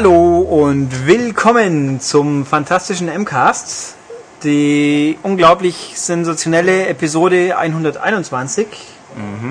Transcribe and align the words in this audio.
Hallo 0.00 0.38
und 0.38 1.08
willkommen 1.08 2.00
zum 2.00 2.46
fantastischen 2.46 3.08
MCAST, 3.08 3.96
die 4.44 5.18
unglaublich 5.24 5.94
sensationelle 5.96 6.86
Episode 6.86 7.58
121, 7.58 8.68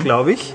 glaube 0.02 0.32
ich. 0.32 0.54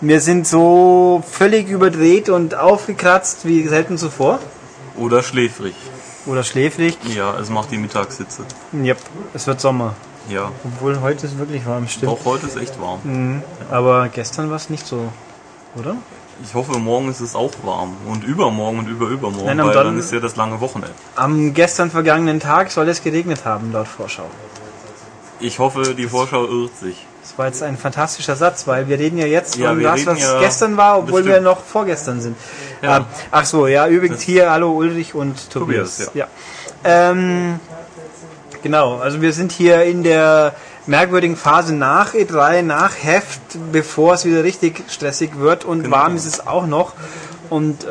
Wir 0.00 0.20
sind 0.20 0.48
so 0.48 1.22
völlig 1.24 1.68
überdreht 1.68 2.30
und 2.30 2.56
aufgekratzt 2.56 3.46
wie 3.46 3.68
selten 3.68 3.96
zuvor. 3.96 4.40
Oder 4.96 5.22
schläfrig. 5.22 5.76
Oder 6.26 6.42
schläfrig. 6.42 6.98
Ja, 7.14 7.38
es 7.38 7.48
macht 7.48 7.70
die 7.70 7.78
Mittagssitze. 7.78 8.42
Yep, 8.74 8.98
es 9.34 9.46
wird 9.46 9.60
Sommer. 9.60 9.94
Ja. 10.30 10.50
Obwohl 10.64 11.00
heute 11.00 11.26
ist 11.26 11.38
wirklich 11.38 11.64
warm, 11.64 11.86
stimmt. 11.86 12.10
Auch 12.10 12.24
heute 12.24 12.48
ist 12.48 12.56
echt 12.56 12.80
warm. 12.80 12.98
Mhm. 13.04 13.42
Aber 13.70 14.08
gestern 14.08 14.50
war 14.50 14.56
es 14.56 14.68
nicht 14.68 14.84
so, 14.84 15.12
oder? 15.76 15.94
Ich 16.44 16.54
hoffe, 16.54 16.78
morgen 16.78 17.08
ist 17.10 17.20
es 17.20 17.34
auch 17.34 17.50
warm. 17.62 17.96
Und 18.06 18.24
übermorgen 18.24 18.80
und 18.80 18.88
überübermorgen, 18.88 19.56
Nein, 19.56 19.66
weil 19.66 19.74
Don- 19.74 19.84
dann 19.86 19.98
ist 19.98 20.12
ja 20.12 20.20
das 20.20 20.36
lange 20.36 20.60
Wochenende. 20.60 20.94
Am 21.16 21.54
gestern 21.54 21.90
vergangenen 21.90 22.40
Tag 22.40 22.70
soll 22.70 22.88
es 22.88 23.02
geregnet 23.02 23.44
haben, 23.44 23.72
laut 23.72 23.86
Vorschau. 23.88 24.24
Ich 25.40 25.58
hoffe, 25.58 25.94
die 25.94 26.06
Vorschau 26.08 26.44
irrt 26.46 26.76
sich. 26.78 27.06
Das 27.22 27.38
war 27.38 27.46
jetzt 27.46 27.62
ein 27.62 27.76
fantastischer 27.78 28.34
Satz, 28.36 28.66
weil 28.66 28.88
wir 28.88 28.98
reden 28.98 29.18
ja 29.18 29.26
jetzt 29.26 29.56
Ja, 29.56 29.68
von 29.70 29.82
das, 29.82 30.06
was 30.06 30.20
ja- 30.20 30.40
gestern 30.40 30.76
war, 30.76 30.98
obwohl 30.98 31.22
das 31.22 31.32
wir 31.32 31.40
noch 31.40 31.60
vorgestern 31.62 32.20
sind. 32.20 32.36
Ja. 32.82 32.98
Ähm, 32.98 33.04
ach 33.30 33.44
so, 33.46 33.66
ja, 33.68 33.86
übrigens 33.86 34.20
hier, 34.22 34.50
hallo 34.50 34.72
Ulrich 34.72 35.14
und 35.14 35.50
Tobias. 35.50 35.98
Tobias, 35.98 36.10
ja. 36.14 36.26
Ähm, 36.84 37.60
genau, 38.62 38.98
also 38.98 39.20
wir 39.22 39.32
sind 39.32 39.52
hier 39.52 39.84
in 39.84 40.02
der 40.02 40.54
merkwürdigen 40.86 41.36
Phase 41.36 41.74
nach 41.74 42.14
E3, 42.14 42.62
nach 42.62 42.92
Heft, 43.00 43.40
bevor 43.72 44.14
es 44.14 44.24
wieder 44.24 44.42
richtig 44.44 44.82
stressig 44.88 45.38
wird 45.38 45.64
und 45.64 45.84
Genau. 45.84 45.96
warm 45.96 46.16
ist 46.16 46.26
es 46.26 46.46
auch 46.46 46.66
noch. 46.66 46.92
Und 47.50 47.84
äh, 47.84 47.88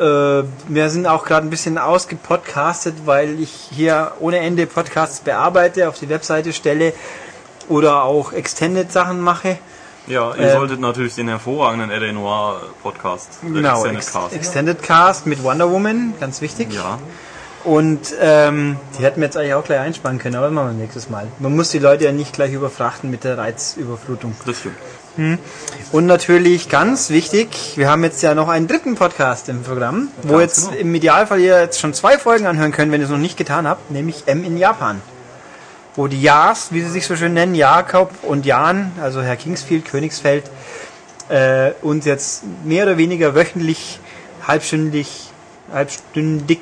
wir 0.68 0.90
sind 0.90 1.06
auch 1.06 1.24
gerade 1.24 1.46
ein 1.46 1.50
bisschen 1.50 1.78
ausgepodcastet, 1.78 2.94
weil 3.06 3.38
ich 3.40 3.50
hier 3.70 4.12
ohne 4.18 4.38
Ende 4.38 4.66
Podcasts 4.66 5.20
bearbeite, 5.20 5.88
auf 5.88 5.98
die 5.98 6.08
Webseite 6.08 6.52
stelle 6.52 6.92
oder 7.68 8.02
auch 8.02 8.32
Extended 8.32 8.90
Sachen 8.90 9.20
mache. 9.20 9.58
Ja, 10.08 10.34
ihr 10.34 10.40
Ähm, 10.40 10.52
solltet 10.58 10.80
natürlich 10.80 11.14
den 11.14 11.28
hervorragenden 11.28 11.92
L.A. 11.92 12.12
Noir 12.12 12.60
Podcast, 12.82 13.38
äh, 13.44 13.52
Genau, 13.52 13.84
Extended 13.84 13.98
Ex 14.02 14.12
Cast. 14.12 14.34
Extended 14.34 14.82
Cast 14.82 15.26
mit 15.26 15.44
Wonder 15.44 15.70
Woman, 15.70 16.14
ganz 16.18 16.40
wichtig. 16.40 16.72
Ja, 16.72 16.98
Und 17.64 18.14
ähm, 18.20 18.76
die 18.98 19.04
hätten 19.04 19.20
wir 19.20 19.26
jetzt 19.26 19.36
eigentlich 19.36 19.54
auch 19.54 19.64
gleich 19.64 19.80
einsparen 19.80 20.18
können, 20.18 20.34
aber 20.34 20.46
das 20.46 20.54
machen 20.54 20.68
wir 20.68 20.82
nächstes 20.82 21.08
Mal. 21.08 21.28
Man 21.38 21.54
muss 21.54 21.70
die 21.70 21.78
Leute 21.78 22.04
ja 22.04 22.12
nicht 22.12 22.32
gleich 22.32 22.52
überfrachten 22.52 23.10
mit 23.10 23.24
der 23.24 23.38
Reizüberflutung. 23.38 24.34
das 24.44 24.58
stimmt. 24.58 24.76
Und 25.92 26.06
natürlich 26.06 26.70
ganz 26.70 27.10
wichtig, 27.10 27.48
wir 27.76 27.90
haben 27.90 28.02
jetzt 28.02 28.22
ja 28.22 28.34
noch 28.34 28.48
einen 28.48 28.66
dritten 28.66 28.94
Podcast 28.94 29.50
im 29.50 29.62
Programm, 29.62 30.08
wo 30.22 30.38
Ganz 30.38 30.42
jetzt 30.42 30.68
genau. 30.70 30.80
im 30.80 30.94
Idealfall 30.94 31.38
ihr 31.38 31.60
jetzt 31.60 31.80
schon 31.80 31.92
zwei 31.92 32.16
Folgen 32.16 32.46
anhören 32.46 32.72
könnt, 32.72 32.90
wenn 32.92 33.00
ihr 33.00 33.04
es 33.04 33.10
noch 33.10 33.18
nicht 33.18 33.36
getan 33.36 33.68
habt, 33.68 33.90
nämlich 33.90 34.22
M 34.24 34.42
in 34.42 34.56
Japan. 34.56 35.02
Wo 35.96 36.06
die 36.06 36.22
Ja's, 36.22 36.68
wie 36.70 36.80
sie 36.80 36.88
sich 36.88 37.06
so 37.06 37.14
schön 37.16 37.34
nennen, 37.34 37.54
Jakob 37.54 38.10
und 38.22 38.46
Jan, 38.46 38.92
also 39.02 39.20
Herr 39.20 39.36
Kingsfield, 39.36 39.84
Königsfeld, 39.84 40.44
äh, 41.28 41.72
uns 41.82 42.06
jetzt 42.06 42.44
mehr 42.64 42.84
oder 42.84 42.96
weniger 42.96 43.34
wöchentlich, 43.34 44.00
halbstündig, 44.46 45.30
halbstündig 45.70 46.60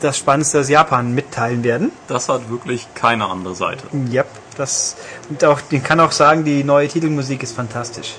das 0.00 0.18
Spannendste 0.18 0.60
aus 0.60 0.68
Japan 0.68 1.14
mitteilen 1.14 1.64
werden. 1.64 1.92
Das 2.08 2.28
hat 2.28 2.50
wirklich 2.50 2.86
keine 2.94 3.26
andere 3.26 3.54
Seite. 3.54 3.84
Yep, 4.12 4.26
das 4.56 4.96
und 5.28 5.44
auch, 5.44 5.60
ich 5.70 5.82
kann 5.82 6.00
auch 6.00 6.12
sagen, 6.12 6.44
die 6.44 6.64
neue 6.64 6.88
Titelmusik 6.88 7.42
ist 7.42 7.54
fantastisch. 7.54 8.14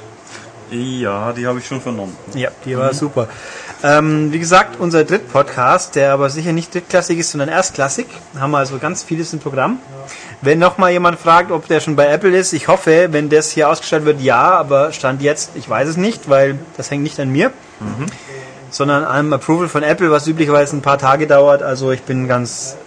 Ja, 0.70 1.32
die 1.32 1.48
habe 1.48 1.60
ich 1.60 1.68
schon 1.68 1.80
vernommen. 1.80 2.18
Ja, 2.34 2.50
die 2.66 2.78
war 2.78 2.94
super. 2.94 3.30
Ähm, 3.84 4.34
wie 4.34 4.40
gesagt, 4.40 4.80
unser 4.80 5.04
Drittpodcast, 5.04 5.96
der 5.96 6.12
aber 6.12 6.30
sicher 6.30 6.52
nicht 6.52 6.74
drittklassig 6.74 7.20
ist, 7.20 7.32
sondern 7.32 7.48
erstklassig. 7.48 8.08
Haben 8.38 8.52
wir 8.52 8.58
also 8.58 8.78
ganz 8.78 9.04
vieles 9.04 9.32
im 9.34 9.40
Programm. 9.40 9.80
Wenn 10.42 10.60
noch 10.60 10.78
mal 10.78 10.92
jemand 10.92 11.20
fragt, 11.20 11.52
ob 11.52 11.68
der 11.68 11.80
schon 11.80 11.96
bei 11.96 12.08
Apple 12.08 12.36
ist, 12.36 12.54
ich 12.54 12.68
hoffe, 12.68 13.08
wenn 13.12 13.30
das 13.30 13.52
hier 13.52 13.70
ausgestellt 13.70 14.06
wird, 14.06 14.20
ja, 14.20 14.52
aber 14.52 14.92
Stand 14.92 15.22
jetzt, 15.22 15.52
ich 15.56 15.70
weiß 15.70 15.88
es 15.88 15.98
nicht, 15.98 16.30
weil 16.30 16.60
das 16.76 16.92
hängt 16.92 17.04
nicht 17.04 17.20
an 17.20 17.30
mir, 17.32 17.52
sondern 18.70 19.06
einem 19.06 19.34
Approval 19.34 19.68
von 19.68 19.84
Apple, 19.84 20.12
was 20.12 20.28
üblicherweise 20.28 20.76
ein 20.76 20.82
paar 20.82 20.98
Tage 20.98 21.28
dauert. 21.28 21.62
Also 21.64 21.92
ich 21.92 22.04
bin 22.04 22.28
ganz 22.28 22.78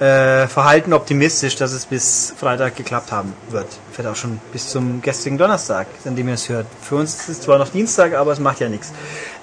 äh, 0.00 0.48
verhalten 0.48 0.94
optimistisch, 0.94 1.56
dass 1.56 1.72
es 1.72 1.84
bis 1.84 2.32
Freitag 2.36 2.74
geklappt 2.74 3.12
haben 3.12 3.34
wird. 3.50 3.66
Vielleicht 3.92 4.08
auch 4.10 4.16
schon 4.16 4.40
bis 4.50 4.70
zum 4.70 5.02
gestrigen 5.02 5.36
Donnerstag, 5.36 5.86
an 6.06 6.16
dem 6.16 6.28
ihr 6.28 6.34
es 6.34 6.48
hört. 6.48 6.66
Für 6.80 6.96
uns 6.96 7.14
ist 7.14 7.28
es 7.28 7.40
zwar 7.42 7.58
noch 7.58 7.68
Dienstag, 7.68 8.14
aber 8.14 8.32
es 8.32 8.38
macht 8.38 8.60
ja 8.60 8.70
nichts. 8.70 8.92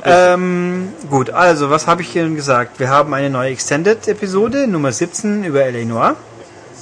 Ähm, 0.03 0.93
gut, 1.09 1.29
also 1.29 1.69
was 1.69 1.85
habe 1.85 2.01
ich 2.01 2.09
hier 2.09 2.27
gesagt? 2.29 2.79
Wir 2.79 2.89
haben 2.89 3.13
eine 3.13 3.29
neue 3.29 3.51
Extended-Episode, 3.51 4.67
Nummer 4.67 4.91
17 4.91 5.43
über 5.43 5.63
L.A. 5.63 5.85
Noir. 5.85 6.15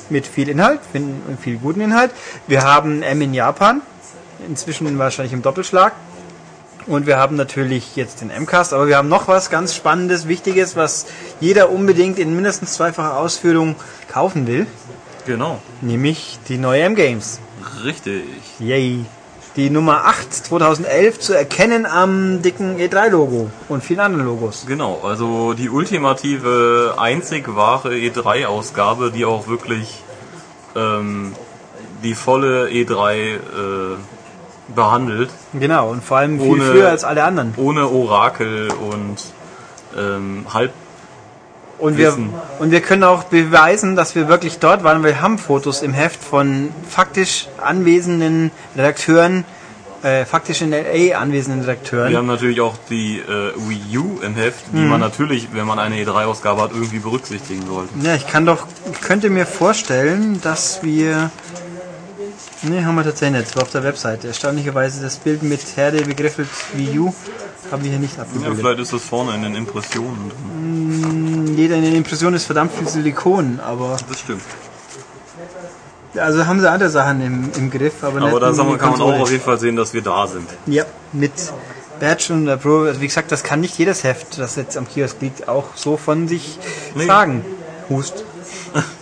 Mit 0.10 0.28
viel 0.28 0.48
Inhalt, 0.50 0.80
viel, 0.92 1.04
viel 1.42 1.58
guten 1.58 1.82
Inhalt. 1.82 2.12
Wir 2.48 2.64
haben 2.64 3.02
M 3.02 3.22
in 3.22 3.34
Japan, 3.34 3.82
inzwischen 4.48 4.98
wahrscheinlich 5.00 5.34
im 5.34 5.42
Doppelschlag. 5.42 5.94
Und 6.88 7.08
wir 7.08 7.18
haben 7.18 7.36
natürlich 7.36 7.96
jetzt 7.96 8.22
den 8.22 8.28
MCAST, 8.30 8.74
aber 8.74 8.88
wir 8.88 8.98
haben 8.98 9.10
noch 9.10 9.28
was 9.28 9.50
ganz 9.50 9.74
Spannendes, 9.76 10.28
Wichtiges, 10.28 10.76
was 10.76 11.08
jeder 11.40 11.72
unbedingt 11.72 12.20
in 12.20 12.36
mindestens 12.36 12.74
zweifacher 12.74 13.18
Ausführung 13.18 13.76
kaufen 14.08 14.46
will, 14.46 14.68
Genau. 15.26 15.60
nämlich 15.82 16.38
die 16.48 16.58
neue 16.60 16.84
M-Games. 16.84 17.40
Richtig. 17.84 18.24
Yay! 18.60 19.06
Die 19.56 19.70
Nummer 19.70 20.06
8 20.06 20.34
2011 20.34 21.20
zu 21.20 21.34
erkennen 21.34 21.86
am 21.86 22.42
dicken 22.42 22.78
E3-Logo 22.78 23.50
und 23.70 23.84
vielen 23.84 24.02
anderen 24.02 24.26
Logos. 24.26 24.66
Genau, 24.68 25.00
also 25.02 25.54
die 25.54 25.70
ultimative, 25.70 26.96
einzig 26.98 27.56
wahre 27.56 27.94
E3-Ausgabe, 27.94 29.12
die 29.12 29.24
auch 29.24 29.48
wirklich 29.48 30.04
ähm, 30.76 31.34
die 32.04 32.16
volle 32.16 32.68
E3 32.68 33.14
äh, 33.16 33.38
behandelt, 34.74 35.30
Genau, 35.54 35.90
und 35.92 36.04
vor 36.04 36.18
allem 36.18 36.40
viel 36.40 36.50
Ohne- 36.52 36.64
früher 36.66 36.90
als 36.90 37.04
alle 37.04 37.24
anderen. 37.24 37.54
ohne 37.58 37.88
Orakel 37.88 38.70
und 38.72 39.18
ähm, 39.98 40.46
halb. 40.54 40.72
Und 41.78 41.98
wir, 41.98 42.18
und 42.60 42.72
wir 42.72 42.80
können 42.82 43.04
auch 43.04 43.24
beweisen, 43.26 43.98
dass 43.98 44.16
wir 44.16 44.30
wirklich 44.30 44.60
dort 44.60 44.84
waren. 44.86 45.04
Wir 45.04 45.22
haben 45.22 45.38
Fotos 45.38 45.82
im 45.82 45.94
Heft 45.94 46.24
von 46.24 46.70
faktisch 46.90 47.50
anwesenden 47.62 48.52
Redakteuren, 48.78 49.44
äh, 50.02 50.24
faktisch 50.24 50.62
in 50.62 50.72
LA 50.72 51.18
anwesenden 51.18 51.62
Redakteuren. 51.66 52.12
Wir 52.12 52.18
haben 52.20 52.28
natürlich 52.28 52.62
auch 52.62 52.76
die 52.90 53.18
äh, 53.20 53.52
Wii 53.58 53.98
U 53.98 54.20
im 54.22 54.36
Heft, 54.36 54.64
die 54.72 54.78
Mhm. 54.78 54.88
man 54.88 55.00
natürlich, 55.02 55.50
wenn 55.52 55.66
man 55.68 55.78
eine 55.80 55.96
E3-Ausgabe 55.98 56.62
hat, 56.62 56.72
irgendwie 56.72 57.00
berücksichtigen 57.00 57.66
sollte. 57.68 57.90
Ja, 58.02 58.16
ich 58.16 58.26
kann 58.28 58.46
doch, 58.46 58.68
ich 58.94 59.02
könnte 59.02 59.30
mir 59.30 59.46
vorstellen, 59.46 60.40
dass 60.42 60.82
wir. 60.82 61.30
Ne, 62.70 62.84
haben 62.86 62.96
wir 62.96 63.04
tatsächlich 63.04 63.40
nicht. 63.40 63.50
Das 63.50 63.56
war 63.58 63.64
auf 63.64 63.72
der 63.72 63.84
Webseite. 63.84 64.28
Erstaunlicherweise 64.28 65.02
das 65.04 65.18
Bild 65.18 65.44
mit 65.44 65.62
Herde 65.76 66.02
begriffelt 66.04 66.50
Wii 66.74 67.00
U 67.00 67.14
haben 67.72 67.84
wir 67.84 67.90
hier 67.92 68.00
nicht 68.00 68.16
Ja, 68.16 68.24
abgebildet. 68.24 68.58
vielleicht 68.60 68.80
ist 68.80 68.94
das 68.94 69.02
vorne 69.04 69.34
in 69.36 69.42
den 69.44 69.56
Impressionen 69.56 70.30
drin. 70.30 71.58
Jeder 71.58 71.76
in 71.76 71.84
den 71.84 71.96
Impressionen 71.96 72.36
ist 72.36 72.46
verdammt 72.46 72.72
viel 72.74 72.88
Silikon, 72.88 73.60
aber 73.60 73.98
Das 74.08 74.20
stimmt. 74.20 74.42
also 76.16 76.46
haben 76.46 76.60
sie 76.60 76.70
andere 76.70 76.90
Sachen 76.90 77.22
im, 77.22 77.52
im 77.58 77.72
Griff, 77.72 78.04
aber, 78.04 78.22
Aber 78.22 78.40
da 78.40 78.52
kann 78.52 78.92
man 78.92 79.02
auch 79.02 79.20
auf 79.20 79.32
jeden 79.32 79.44
Fall 79.44 79.60
sehen, 79.60 79.76
dass 79.76 79.94
wir 79.94 80.02
da 80.02 80.28
sind. 80.28 80.48
Ja, 80.68 80.86
mit 81.12 81.34
Badge 82.00 82.34
und 82.34 82.46
der 82.46 82.58
Pro. 82.58 82.82
Also 82.84 83.02
wie 83.02 83.08
gesagt, 83.08 83.32
das 83.32 83.44
kann 83.44 83.62
nicht 83.62 83.78
jedes 83.78 84.04
Heft, 84.04 84.38
das 84.38 84.56
jetzt 84.58 84.78
am 84.78 84.88
Kiosk 84.88 85.18
liegt, 85.22 85.48
auch 85.48 85.76
so 85.76 85.98
von 85.98 86.28
sich 86.28 86.60
Nee. 86.94 87.06
sagen. 87.06 87.44
Hust. 87.90 88.24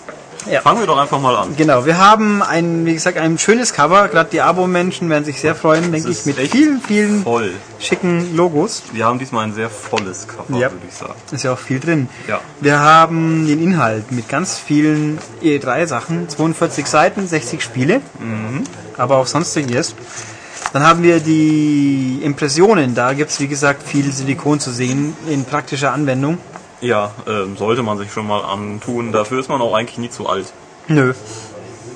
Ja. 0.49 0.61
Fangen 0.61 0.79
wir 0.79 0.87
doch 0.87 0.97
einfach 0.97 1.19
mal 1.19 1.35
an. 1.35 1.55
Genau, 1.55 1.85
wir 1.85 1.97
haben 1.97 2.41
ein, 2.41 2.85
wie 2.85 2.93
gesagt, 2.93 3.17
ein 3.17 3.37
schönes 3.37 3.73
Cover. 3.73 4.07
Gerade 4.07 4.29
die 4.31 4.41
Abo-Menschen 4.41 5.09
werden 5.09 5.23
sich 5.25 5.39
sehr 5.39 5.55
freuen, 5.55 5.91
denke 5.91 6.09
ich, 6.09 6.25
mit 6.25 6.37
vielen, 6.37 6.81
vielen 6.81 7.23
Voll. 7.23 7.51
schicken 7.79 8.35
Logos. 8.35 8.83
Wir 8.91 9.05
haben 9.05 9.19
diesmal 9.19 9.45
ein 9.45 9.53
sehr 9.53 9.69
volles 9.69 10.27
Cover, 10.27 10.57
Ja. 10.57 10.71
würde 10.71 10.85
ich 10.87 10.95
sagen. 10.95 11.13
Ist 11.31 11.43
ja 11.43 11.53
auch 11.53 11.59
viel 11.59 11.79
drin. 11.79 12.09
Ja. 12.27 12.39
Wir 12.61 12.79
haben 12.79 13.47
den 13.47 13.61
Inhalt 13.63 14.11
mit 14.11 14.27
ganz 14.29 14.57
vielen 14.57 15.17
E3-Sachen. 15.41 16.27
42 16.29 16.85
Seiten, 16.87 17.27
60 17.27 17.61
Spiele. 17.63 18.01
Mhm. 18.19 18.63
Aber 18.97 19.17
auch 19.17 19.27
sonstiges. 19.27 19.95
Dann 20.73 20.83
haben 20.87 21.03
wir 21.03 21.19
die 21.19 22.19
Impressionen. 22.23 22.95
Da 22.95 23.13
gibt 23.13 23.29
es, 23.31 23.39
wie 23.39 23.47
gesagt, 23.47 23.87
viel 23.87 24.11
Silikon 24.11 24.59
zu 24.59 24.71
sehen 24.71 25.15
in 25.29 25.45
praktischer 25.45 25.93
Anwendung. 25.93 26.39
Ja, 26.83 27.11
ähm, 27.27 27.55
sollte 27.57 27.81
man 27.81 27.97
sich 27.97 28.11
schon 28.11 28.27
mal 28.27 28.41
antun. 28.43 29.11
Dafür 29.13 29.39
ist 29.39 29.47
man 29.49 29.61
auch 29.61 29.73
eigentlich 29.73 29.97
nie 29.97 30.09
zu 30.09 30.27
alt. 30.27 30.51
Nö. 30.89 31.13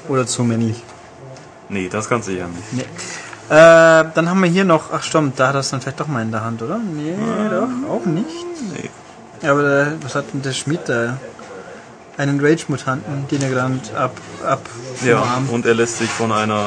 Oder 0.08 0.26
zu 0.26 0.44
männlich. 0.44 0.82
Nee, 1.68 1.90
das 1.90 2.08
kannst 2.08 2.30
du 2.30 2.32
ja 2.32 2.48
nicht. 2.48 2.72
Nee. 2.74 2.82
Äh, 3.50 4.06
dann 4.14 4.30
haben 4.30 4.42
wir 4.42 4.50
hier 4.50 4.64
noch, 4.64 4.92
ach 4.94 5.04
stimmt, 5.04 5.40
da 5.40 5.50
hat 5.50 5.56
er 5.56 5.60
es 5.60 5.70
dann 5.70 5.82
vielleicht 5.82 6.00
doch 6.00 6.08
mal 6.08 6.22
in 6.22 6.32
der 6.32 6.44
Hand, 6.44 6.62
oder? 6.62 6.78
Nee, 6.80 7.16
doch, 7.50 7.68
auch 7.94 8.06
nicht. 8.06 8.26
Nee. 8.74 8.90
Ja, 9.42 9.52
aber 9.52 9.62
der, 9.62 9.94
was 10.02 10.16
hat 10.16 10.26
denn 10.34 10.42
der 10.42 10.54
Schmied 10.54 10.82
da? 10.88 11.18
Einen 12.18 12.40
Rage-Mutanten, 12.44 13.28
den 13.30 13.42
er 13.44 13.50
gerade 13.50 13.80
ab, 13.96 14.14
ab 14.46 14.62
Ja, 15.06 15.20
Arm. 15.22 15.50
und 15.50 15.66
er 15.66 15.76
lässt 15.76 15.98
sich 16.00 16.10
von 16.10 16.32
einer 16.32 16.66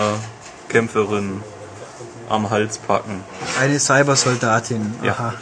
Kämpferin 0.69 1.43
am 2.29 2.51
Hals 2.51 2.79
packen. 2.79 3.25
Eine 3.61 3.81
Cybersoldatin. 3.81 4.95
Ja. 5.03 5.35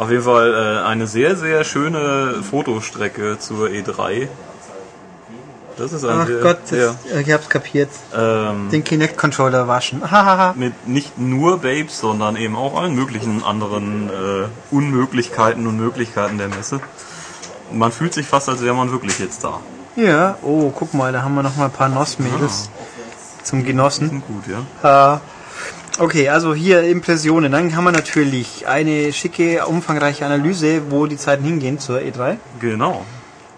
Auf 0.00 0.10
jeden 0.10 0.22
Fall 0.22 0.54
äh, 0.54 0.86
eine 0.88 1.06
sehr, 1.06 1.36
sehr 1.36 1.62
schöne 1.62 2.42
Fotostrecke 2.42 3.38
zur 3.38 3.68
E3. 3.68 4.28
Das 5.76 5.92
ist 5.92 6.06
ein 6.06 6.20
Ach 6.22 6.42
Gott, 6.42 6.58
das, 6.70 6.96
ja, 7.12 7.20
ich 7.20 7.30
hab's 7.30 7.50
kapiert. 7.50 7.90
ähm, 8.16 8.70
Den 8.70 8.82
Kinect-Controller 8.82 9.68
waschen. 9.68 10.02
Mit 10.54 10.88
nicht 10.88 11.18
nur 11.18 11.58
Babes, 11.58 12.00
sondern 12.00 12.36
eben 12.36 12.56
auch 12.56 12.80
allen 12.80 12.94
möglichen 12.94 13.44
anderen 13.44 14.08
äh, 14.08 14.46
Unmöglichkeiten 14.74 15.66
und 15.66 15.76
Möglichkeiten 15.76 16.38
der 16.38 16.48
Messe. 16.48 16.80
Man 17.70 17.92
fühlt 17.92 18.14
sich 18.14 18.26
fast, 18.26 18.48
als 18.48 18.64
wäre 18.64 18.74
man 18.74 18.90
wirklich 18.92 19.18
jetzt 19.18 19.44
da. 19.44 19.60
ja, 19.96 20.38
oh, 20.42 20.70
guck 20.74 20.94
mal, 20.94 21.12
da 21.12 21.20
haben 21.20 21.34
wir 21.34 21.42
noch 21.42 21.56
mal 21.56 21.66
ein 21.66 21.72
paar 21.72 21.90
NOS-Mädels 21.90 22.70
zum 23.42 23.64
Genossen. 23.66 24.08
Sind 24.08 24.26
gut, 24.26 24.44
ja. 24.82 25.16
Äh, 25.16 25.18
okay, 26.00 26.28
also 26.28 26.54
hier 26.54 26.82
Impressionen. 26.82 27.52
Dann 27.52 27.76
haben 27.76 27.84
wir 27.84 27.92
natürlich 27.92 28.66
eine 28.66 29.12
schicke, 29.12 29.66
umfangreiche 29.66 30.24
Analyse, 30.24 30.90
wo 30.90 31.06
die 31.06 31.16
Zeiten 31.16 31.44
hingehen 31.44 31.78
zur 31.78 32.00
E3. 32.00 32.36
Genau. 32.60 33.04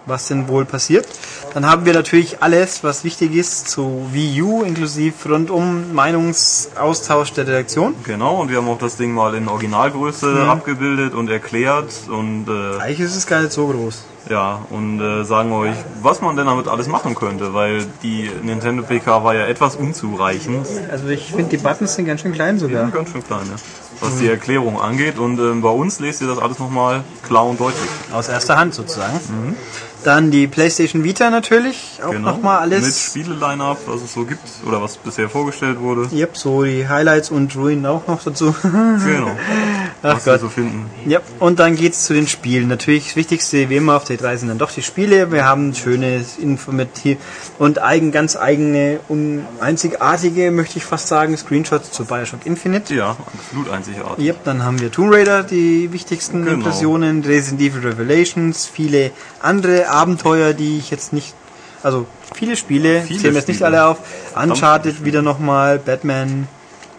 Was 0.07 0.27
denn 0.27 0.49
wohl 0.49 0.65
passiert. 0.65 1.07
Dann 1.55 1.65
haben 1.71 1.85
wir 1.85 1.93
natürlich 1.93 2.43
alles, 2.43 2.83
was 2.83 3.05
wichtig 3.05 3.35
ist 3.37 3.69
zu 3.69 4.09
Wii 4.11 4.43
U, 4.43 4.63
inklusive 4.63 5.29
rundum 5.29 5.93
Meinungsaustausch 5.95 7.33
der 7.35 7.47
Redaktion. 7.47 7.95
Genau, 8.05 8.41
und 8.41 8.51
wir 8.51 8.57
haben 8.57 8.69
auch 8.69 8.79
das 8.79 8.97
Ding 8.97 9.13
mal 9.13 9.35
in 9.35 9.47
Originalgröße 9.49 10.47
abgebildet 10.49 11.15
und 11.15 11.31
erklärt 11.31 11.93
und 12.09 12.47
äh, 12.49 12.81
Eigentlich 12.81 13.01
ist 13.01 13.17
es 13.17 13.27
gar 13.27 13.41
nicht 13.43 13.53
so 13.53 13.69
groß. 13.69 14.05
ja, 14.29 14.61
und 14.71 15.01
äh, 15.01 15.25
sagen 15.25 15.53
euch, 15.53 15.77
was 16.03 16.21
man 16.21 16.35
denn 16.37 16.47
damit 16.47 16.67
alles 16.67 16.89
machen 16.89 17.15
könnte, 17.15 17.55
weil 17.55 17.85
die 18.03 18.29
Nintendo 18.43 18.83
PK 18.83 19.23
war 19.23 19.35
ja 19.35 19.47
etwas 19.47 19.77
unzureichend. 19.77 20.67
Also 20.91 21.07
ich 21.09 21.27
finde, 21.31 21.45
die 21.51 21.59
Buttons 21.59 21.95
sind 21.95 22.07
ganz 22.07 22.23
schön 22.23 22.33
klein 22.33 22.59
sogar. 22.59 22.91
Ganz 22.91 23.11
schön 23.11 23.23
klein, 23.25 23.43
ja. 23.47 23.57
Was 24.01 24.17
die 24.19 24.27
Erklärung 24.29 24.81
angeht. 24.81 25.17
Und 25.19 25.39
ähm, 25.39 25.61
bei 25.63 25.69
uns 25.69 26.01
lest 26.01 26.23
ihr 26.23 26.27
das 26.27 26.39
alles 26.39 26.59
nochmal 26.59 27.05
klar 27.25 27.47
und 27.47 27.61
deutlich. 27.61 27.89
Aus 28.13 28.29
erster 28.29 28.57
Hand 28.59 28.75
sozusagen. 28.75 29.21
Dann 30.05 30.31
die 30.31 30.47
PlayStation 30.47 31.05
Vita 31.05 31.31
natürlich. 31.31 31.99
Auch 32.05 32.11
Genau. 32.11 32.31
nochmal 32.33 32.67
Mit 32.69 32.79
alles. 32.79 33.05
Spiele-Line-Up, 33.11 33.79
was 33.87 34.03
es 34.03 34.13
so 34.13 34.25
gibt 34.25 34.43
oder 34.67 34.83
was 34.83 34.97
bisher 34.97 35.29
vorgestellt 35.29 35.79
wurde. 35.81 36.09
Yep, 36.13 36.37
so 36.37 36.65
die 36.65 36.89
Highlights 36.89 37.31
und 37.31 37.55
Ruin 37.57 37.85
auch 37.87 38.07
noch 38.07 38.23
dazu. 38.23 38.55
Genau. 38.63 39.31
Ach 40.05 40.17
was 40.17 40.27
wir 40.27 40.33
Gott. 40.33 40.41
so 40.41 40.49
finden. 40.49 40.87
Ja, 41.07 41.21
und 41.39 41.61
dann 41.61 41.77
geht's 41.77 42.05
zu 42.05 42.13
den 42.15 42.27
Spielen. 42.27 42.67
Natürlich 42.69 43.07
das 43.09 43.17
Wichtigste, 43.17 43.69
wie 43.71 43.77
immer 43.77 43.95
auf 43.97 44.05
der 44.05 44.17
3 44.17 44.37
sind 44.39 44.49
dann 44.49 44.59
doch 44.59 44.73
die 44.73 44.83
Spiele. 44.83 45.31
Wir 45.31 45.45
haben 45.45 45.75
schöne, 45.75 46.25
informativ 46.41 47.19
und 47.61 47.81
eigen, 47.81 48.11
ganz 48.11 48.35
eigene 48.37 48.99
und 49.09 49.45
einzigartige, 49.61 50.51
möchte 50.51 50.79
ich 50.79 50.85
fast 50.85 51.07
sagen, 51.09 51.37
Screenshots 51.37 51.93
zu 51.93 52.05
Bioshock 52.05 52.41
Infinite. 52.47 52.93
Ja, 52.95 53.17
absolut 53.35 53.71
einzigartig. 53.71 54.25
Yep, 54.25 54.45
dann 54.45 54.65
haben 54.65 54.81
wir 54.81 54.91
Tomb 54.91 55.13
Raider, 55.13 55.43
die 55.45 55.93
wichtigsten 55.93 56.43
Genau. 56.45 56.55
Impressionen, 56.57 57.23
Resident 57.25 57.61
Evil 57.61 57.87
Revelations, 57.87 58.67
viele 58.67 59.13
andere 59.41 59.89
Abenteuer, 59.93 60.53
die 60.53 60.79
ich 60.79 60.91
jetzt 60.91 61.13
nicht, 61.13 61.35
also 61.83 62.07
viele 62.35 62.57
Spiele, 62.57 63.03
Viele 63.03 63.21
zählen 63.21 63.35
jetzt 63.35 63.49
nicht 63.49 63.63
alle 63.63 63.87
auf. 63.87 63.99
Uncharted 64.35 65.05
wieder 65.05 65.23
nochmal, 65.23 65.79
Batman, 65.79 66.49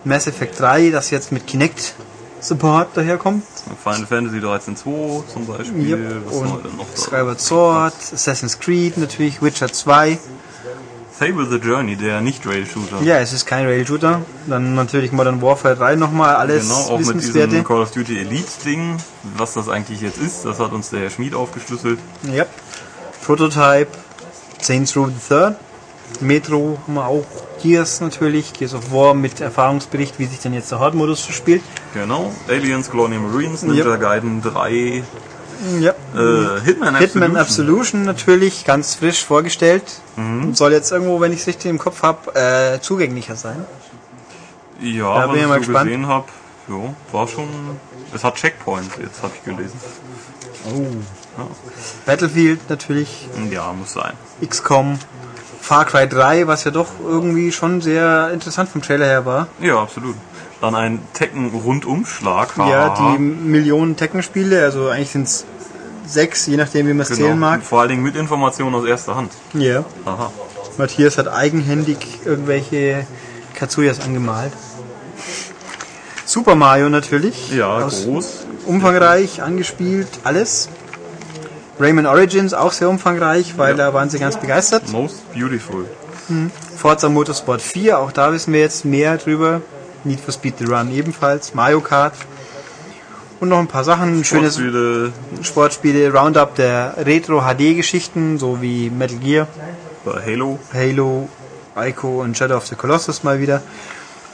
Mass 0.03 0.27
Effect 0.27 0.59
3, 0.59 0.89
das 0.89 1.09
jetzt 1.11 1.31
mit 1.31 1.47
Kinect 1.47 1.95
Support 2.39 2.89
daherkommt. 2.97 3.43
Final 3.81 4.05
Fantasy 4.05 4.41
13 4.41 4.75
2 4.75 5.23
zum 5.31 5.47
Beispiel. 5.47 5.89
Yep. 5.89 6.25
Was 6.25 6.35
Und 6.35 6.77
noch 6.77 6.85
da? 6.93 7.01
Skyward 7.01 7.39
Sword, 7.39 7.93
Assassin's 8.13 8.59
Creed 8.59 8.97
natürlich, 8.97 9.41
Witcher 9.41 9.71
2. 9.71 10.19
Fable 11.17 11.45
the 11.45 11.57
Journey, 11.57 11.95
der 11.95 12.21
Nicht-Rail-Shooter. 12.21 13.01
Ja, 13.03 13.19
es 13.19 13.33
ist 13.33 13.45
kein 13.45 13.65
Rail-Shooter. 13.65 14.23
Dann 14.47 14.75
natürlich 14.75 15.11
Modern 15.11 15.41
Warfare 15.41 15.75
3 15.75 15.95
nochmal, 15.95 16.35
alles 16.35 16.63
Genau, 16.63 16.75
auch 16.75 16.99
mit 16.99 17.21
diesem 17.21 17.63
Call 17.63 17.81
of 17.81 17.91
Duty 17.91 18.19
Elite-Ding. 18.19 18.97
Was 19.37 19.53
das 19.53 19.69
eigentlich 19.69 20.01
jetzt 20.01 20.17
ist, 20.17 20.43
das 20.43 20.59
hat 20.59 20.73
uns 20.73 20.89
der 20.89 21.01
Herr 21.01 21.09
Schmied 21.11 21.35
aufgeschlüsselt. 21.35 21.99
Yep. 22.27 22.49
Prototype, 23.25 23.87
Saints 24.59 24.95
Row 24.95 25.07
the 25.07 25.27
Third, 25.27 25.55
Metro 26.21 26.77
haben 26.85 26.93
wir 26.95 27.05
auch, 27.07 27.25
Gears 27.61 28.01
natürlich, 28.01 28.53
Gears 28.53 28.73
of 28.73 28.91
War 28.91 29.13
mit 29.13 29.39
Erfahrungsbericht, 29.39 30.19
wie 30.19 30.25
sich 30.25 30.39
denn 30.39 30.53
jetzt 30.53 30.71
der 30.71 30.79
Horde-Modus 30.79 31.25
so 31.25 31.31
spielt. 31.31 31.63
Genau. 31.93 32.31
Aliens, 32.49 32.89
Colonial 32.89 33.21
Marines, 33.21 33.63
Ninja 33.63 33.85
Yep. 33.85 34.01
Gaiden 34.01 34.41
3, 34.41 35.03
Yep. 35.79 35.95
äh, 36.13 36.61
Hitman, 36.65 36.95
Hitman 36.97 36.97
Absolution. 36.97 37.37
Absolution 37.37 38.03
natürlich, 38.03 38.65
ganz 38.65 38.95
frisch 38.95 39.23
vorgestellt. 39.23 39.83
Mhm. 40.17 40.53
Soll 40.55 40.73
jetzt 40.73 40.91
irgendwo, 40.91 41.21
wenn 41.21 41.31
ich 41.31 41.39
es 41.39 41.47
richtig 41.47 41.69
im 41.71 41.77
Kopf 41.79 42.03
habe, 42.03 42.35
äh, 42.35 42.81
zugänglicher 42.81 43.37
sein. 43.37 43.63
Ja, 44.81 45.21
Da 45.21 45.29
was 45.29 45.37
ich 45.37 45.47
mal 45.47 45.53
so 45.53 45.59
gespannt. 45.59 45.85
gesehen 45.89 46.07
habe, 46.07 46.25
war 47.13 47.27
schon. 47.29 47.47
Es 48.13 48.23
hat 48.25 48.35
Checkpoints, 48.35 48.97
jetzt 49.01 49.23
habe 49.23 49.31
ich 49.35 49.43
gelesen. 49.45 49.79
Battlefield 52.05 52.69
natürlich, 52.69 53.27
Ja, 53.49 53.73
muss 53.73 53.93
sein. 53.93 54.13
XCOM, 54.45 54.99
Far 55.61 55.85
Cry 55.85 56.07
3, 56.07 56.47
was 56.47 56.63
ja 56.65 56.71
doch 56.71 56.87
irgendwie 57.05 57.51
schon 57.51 57.81
sehr 57.81 58.31
interessant 58.33 58.69
vom 58.69 58.81
Trailer 58.81 59.05
her 59.05 59.25
war. 59.25 59.47
Ja, 59.59 59.81
absolut. 59.81 60.15
Dann 60.61 60.75
ein 60.75 60.99
Tekken-Rundumschlag. 61.13 62.57
Ja, 62.57 62.95
die 62.95 63.19
Millionen 63.19 63.95
Tekken-Spiele, 63.95 64.63
also 64.63 64.89
eigentlich 64.89 65.11
sind 65.11 65.27
es 65.27 65.45
sechs, 66.05 66.45
je 66.47 66.57
nachdem 66.57 66.87
wie 66.87 66.93
man 66.93 67.01
es 67.01 67.09
zählen 67.09 67.33
genau. 67.33 67.35
mag. 67.35 67.63
Vor 67.63 67.81
allen 67.81 67.89
Dingen 67.89 68.03
mit 68.03 68.15
Informationen 68.15 68.75
aus 68.75 68.85
erster 68.85 69.15
Hand. 69.15 69.31
Ja. 69.53 69.83
Aha. 70.05 70.31
Matthias 70.77 71.17
hat 71.17 71.27
eigenhändig 71.27 71.97
irgendwelche 72.25 73.05
Katsuyas 73.53 73.99
angemalt. 74.01 74.53
Super 76.25 76.55
Mario 76.55 76.89
natürlich. 76.89 77.51
Ja, 77.51 77.87
groß. 77.87 78.45
Umfangreich, 78.65 79.41
angespielt, 79.41 80.07
alles. 80.23 80.69
Rayman 81.79 82.05
Origins 82.05 82.53
auch 82.53 82.71
sehr 82.71 82.89
umfangreich, 82.89 83.57
weil 83.57 83.71
Ja. 83.71 83.77
da 83.87 83.93
waren 83.93 84.09
sie 84.09 84.19
ganz 84.19 84.37
begeistert. 84.37 84.89
Most 84.91 85.31
beautiful. 85.33 85.85
Forza 86.77 87.09
Motorsport 87.09 87.61
4, 87.61 87.99
auch 87.99 88.11
da 88.11 88.31
wissen 88.31 88.53
wir 88.53 88.61
jetzt 88.61 88.85
mehr 88.85 89.17
drüber. 89.17 89.61
Need 90.03 90.19
for 90.19 90.33
Speed 90.33 90.55
The 90.59 90.65
Run 90.65 90.91
ebenfalls. 90.93 91.53
Mario 91.53 91.81
Kart. 91.81 92.13
Und 93.39 93.49
noch 93.49 93.59
ein 93.59 93.67
paar 93.67 93.83
Sachen. 93.83 94.23
Schönes 94.23 94.59
Sportspiele. 95.41 96.13
Roundup 96.13 96.55
der 96.55 96.95
Retro-HD-Geschichten, 97.05 98.37
so 98.37 98.61
wie 98.61 98.89
Metal 98.89 99.17
Gear, 99.17 99.47
Halo. 100.05 100.59
Halo, 100.73 101.27
Ico 101.77 102.21
und 102.21 102.37
Shadow 102.37 102.57
of 102.57 102.67
the 102.67 102.75
Colossus 102.75 103.23
mal 103.23 103.39
wieder. 103.39 103.61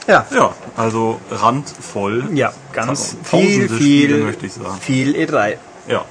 Ja, 0.06 0.26
Ja, 0.30 0.52
also 0.76 1.20
randvoll. 1.30 2.24
ja, 2.34 2.52
ganz 2.72 3.16
Tausende 3.30 3.68
viel, 3.68 3.68
Spiele, 3.68 4.14
viel, 4.14 4.24
möchte 4.24 4.46
ich 4.46 4.52
sagen. 4.54 4.78
viel 4.80 5.14
E3. 5.14 5.56
Ja. 5.88 6.04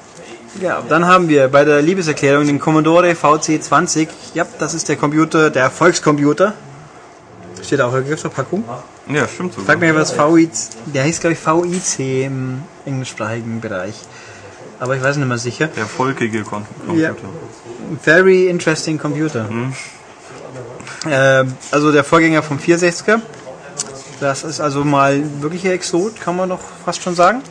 Ja, 0.62 0.84
dann 0.88 1.06
haben 1.06 1.30
wir 1.30 1.48
bei 1.48 1.64
der 1.64 1.82
Liebeserklärung 1.82 2.46
den 2.48 2.60
Commodore 2.60 3.12
VC20. 3.12 4.08
Ja, 4.34 4.46
das 4.58 4.74
ist 4.74 4.90
der 4.90 4.96
Computer, 4.98 5.50
der 5.50 5.64
Erfolgscomputer. 5.64 6.54
Steht 7.64 7.82
auch 7.82 7.94
auf 7.94 8.04
der 8.22 8.30
Packung. 8.30 8.64
Ja, 9.08 9.28
stimmt 9.28 9.54
so. 9.54 9.62
Sag 9.66 9.80
mir 9.80 9.94
was 9.96 10.18
VIC, 10.18 10.50
der 10.88 11.04
heißt 11.04 11.22
glaube 11.22 11.36
ich 11.36 11.46
VIC 11.98 12.26
im 12.26 12.64
englischsprachigen 12.86 13.60
Bereich. 13.62 13.96
Aber 14.80 14.96
ich 14.96 15.04
weiß 15.04 15.18
nicht 15.18 15.28
mehr 15.28 15.38
sicher. 15.38 15.68
Der 15.68 15.86
volkige 15.86 16.38
Ja. 16.40 16.44
Computer. 16.44 17.16
Very 18.02 18.48
interesting 18.48 18.98
Computer. 18.98 19.48
Ähm, 21.10 21.54
also 21.72 21.92
der 21.92 22.04
Vorgänger 22.04 22.44
vom 22.44 22.58
64er. 22.58 23.20
Das 24.20 24.44
ist 24.44 24.60
also 24.60 24.84
mal 24.84 25.22
wirklicher 25.42 25.72
Exot, 25.72 26.20
kann 26.20 26.36
man 26.36 26.50
doch 26.50 26.60
fast 26.84 27.02
schon 27.02 27.16
sagen. 27.16 27.42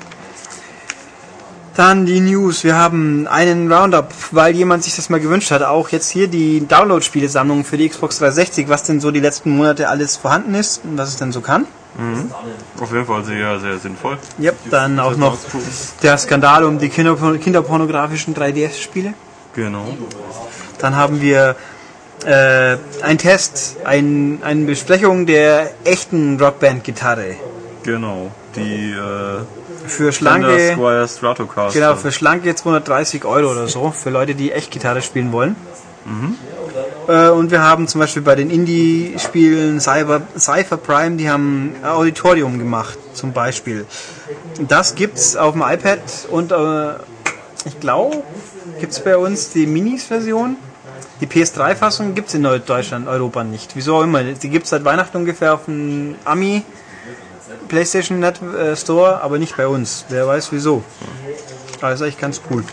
Dann 1.79 2.07
die 2.07 2.19
News. 2.19 2.65
Wir 2.65 2.75
haben 2.75 3.29
einen 3.29 3.73
Roundup, 3.73 4.13
weil 4.33 4.53
jemand 4.57 4.83
sich 4.83 4.97
das 4.97 5.11
mal 5.11 5.21
gewünscht 5.21 5.53
hat. 5.53 5.63
Auch 5.63 5.91
jetzt 5.91 6.11
hier 6.11 6.27
die 6.27 6.67
Download-Spielesammlung 6.67 7.65
für 7.65 7.77
die 7.77 7.89
Xbox 7.89 8.19
360, 8.19 8.69
was 8.69 8.83
denn 8.83 8.99
so 8.99 9.13
die 9.13 9.21
letzten 9.21 9.57
Monate 9.57 9.89
alles 9.89 10.17
vorhanden 10.17 10.57
ist 10.57 10.81
und 10.83 10.99
was 10.99 11.11
es 11.11 11.19
denn 11.19 11.31
so 11.31 11.41
kann. 11.41 11.67
Auf 12.81 12.91
jeden 12.91 13.07
Fall 13.07 13.23
sehr, 13.23 13.61
sehr 13.61 13.79
sinnvoll. 13.79 14.19
Yep, 14.41 14.57
dann 14.73 14.99
auch 14.99 15.17
noch 15.17 15.39
der 16.03 16.19
Skandal 16.19 16.65
um 16.65 16.81
die 16.81 16.89
Kinder 16.89 17.15
kinderpornografischen 17.15 18.35
3DS-Spiele. 18.35 19.15
Genau. 19.55 19.87
Dann 20.79 20.97
haben 20.97 21.21
wir 21.21 21.55
äh, 22.27 22.77
einen 23.03 23.19
Test, 23.19 23.77
ein, 23.85 24.41
eine 24.43 24.65
Besprechung 24.65 25.27
der 25.27 25.71
echten 25.85 26.41
Rockband-Gitarre. 26.41 27.37
Genau. 27.85 28.33
Die 28.57 28.91
äh, 28.91 29.45
Für 29.89 30.13
schlanke, 30.13 30.77
genau, 31.73 31.97
für 31.97 32.13
schlanke 32.13 32.55
230 32.55 33.25
Euro 33.25 33.51
oder 33.53 33.67
so, 33.69 33.91
für 33.91 34.11
Leute, 34.11 34.35
die 34.35 34.53
echt 34.53 34.71
Gitarre 34.71 35.03
spielen 35.03 35.33
wollen. 35.33 35.57
Äh, 37.09 37.31
und 37.31 37.51
wir 37.51 37.63
haben 37.63 37.89
zum 37.89 38.01
Beispiel 38.01 38.23
bei 38.23 38.35
den 38.35 38.51
Indie-Spielen 38.51 39.81
Cyber, 39.81 40.23
Cypher 40.39 40.77
Prime, 40.77 41.17
die 41.17 41.29
haben 41.31 41.75
Auditorium 41.83 42.59
gemacht, 42.59 42.99
zum 43.15 43.33
Beispiel. 43.33 43.87
Das 44.69 44.95
gibt's 44.95 45.37
auf 45.37 45.53
dem 45.53 45.63
iPad 45.63 46.01
und 46.31 46.53
äh, 46.53 46.91
ich 47.65 47.81
glaube, 47.81 48.23
gibt's 48.81 49.01
bei 49.01 49.17
uns 49.17 49.51
die 49.51 49.67
Minis-Version. 49.67 50.57
Die 51.21 51.27
PS3-Fassung 51.27 52.15
gibt's 52.15 52.35
in 52.35 52.45
Deutschland, 52.45 53.09
Europa 53.09 53.43
nicht. 53.43 53.75
Wieso 53.75 53.97
auch 53.97 54.03
immer. 54.03 54.23
Die 54.23 54.49
gibt's 54.49 54.71
seit 54.71 54.85
Weihnachten 54.85 55.17
ungefähr 55.17 55.55
auf 55.55 55.65
dem 55.65 56.15
Ami 56.25 56.63
PlayStation 57.69 58.21
Net 58.21 58.41
äh, 58.43 58.77
Store, 58.77 59.21
aber 59.23 59.39
nicht 59.39 59.57
bei 59.57 59.67
uns. 59.67 60.05
Wer 60.09 60.27
weiß 60.27 60.53
wieso. 60.53 60.83
Aber 61.81 61.93
ist 61.93 62.03
eigentlich 62.03 62.19
ganz 62.19 62.41
cool. 62.51 62.65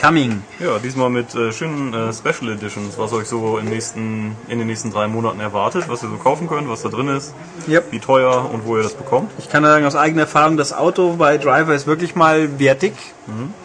Coming. 0.00 0.42
Ja, 0.58 0.78
diesmal 0.78 1.10
mit 1.10 1.34
äh, 1.34 1.52
schönen 1.52 1.92
äh, 1.92 2.10
Special 2.14 2.50
Editions, 2.52 2.96
was 2.96 3.12
euch 3.12 3.26
so 3.28 3.58
in, 3.58 3.66
nächsten, 3.66 4.34
in 4.48 4.58
den 4.58 4.66
nächsten 4.66 4.90
drei 4.90 5.06
Monaten 5.08 5.40
erwartet, 5.40 5.84
was 5.88 6.02
ihr 6.02 6.08
so 6.08 6.16
kaufen 6.16 6.48
könnt, 6.48 6.70
was 6.70 6.80
da 6.80 6.88
drin 6.88 7.08
ist, 7.08 7.34
Yep. 7.68 7.92
wie 7.92 8.00
teuer 8.00 8.48
und 8.50 8.64
wo 8.64 8.78
ihr 8.78 8.82
das 8.82 8.94
bekommt. 8.94 9.30
Ich 9.38 9.50
kann 9.50 9.62
sagen 9.62 9.84
aus 9.84 9.96
eigener 9.96 10.22
Erfahrung, 10.22 10.56
das 10.56 10.72
Auto 10.72 11.16
bei 11.18 11.36
Driver 11.36 11.74
ist 11.74 11.86
wirklich 11.86 12.14
mal 12.14 12.58
wertig 12.58 12.94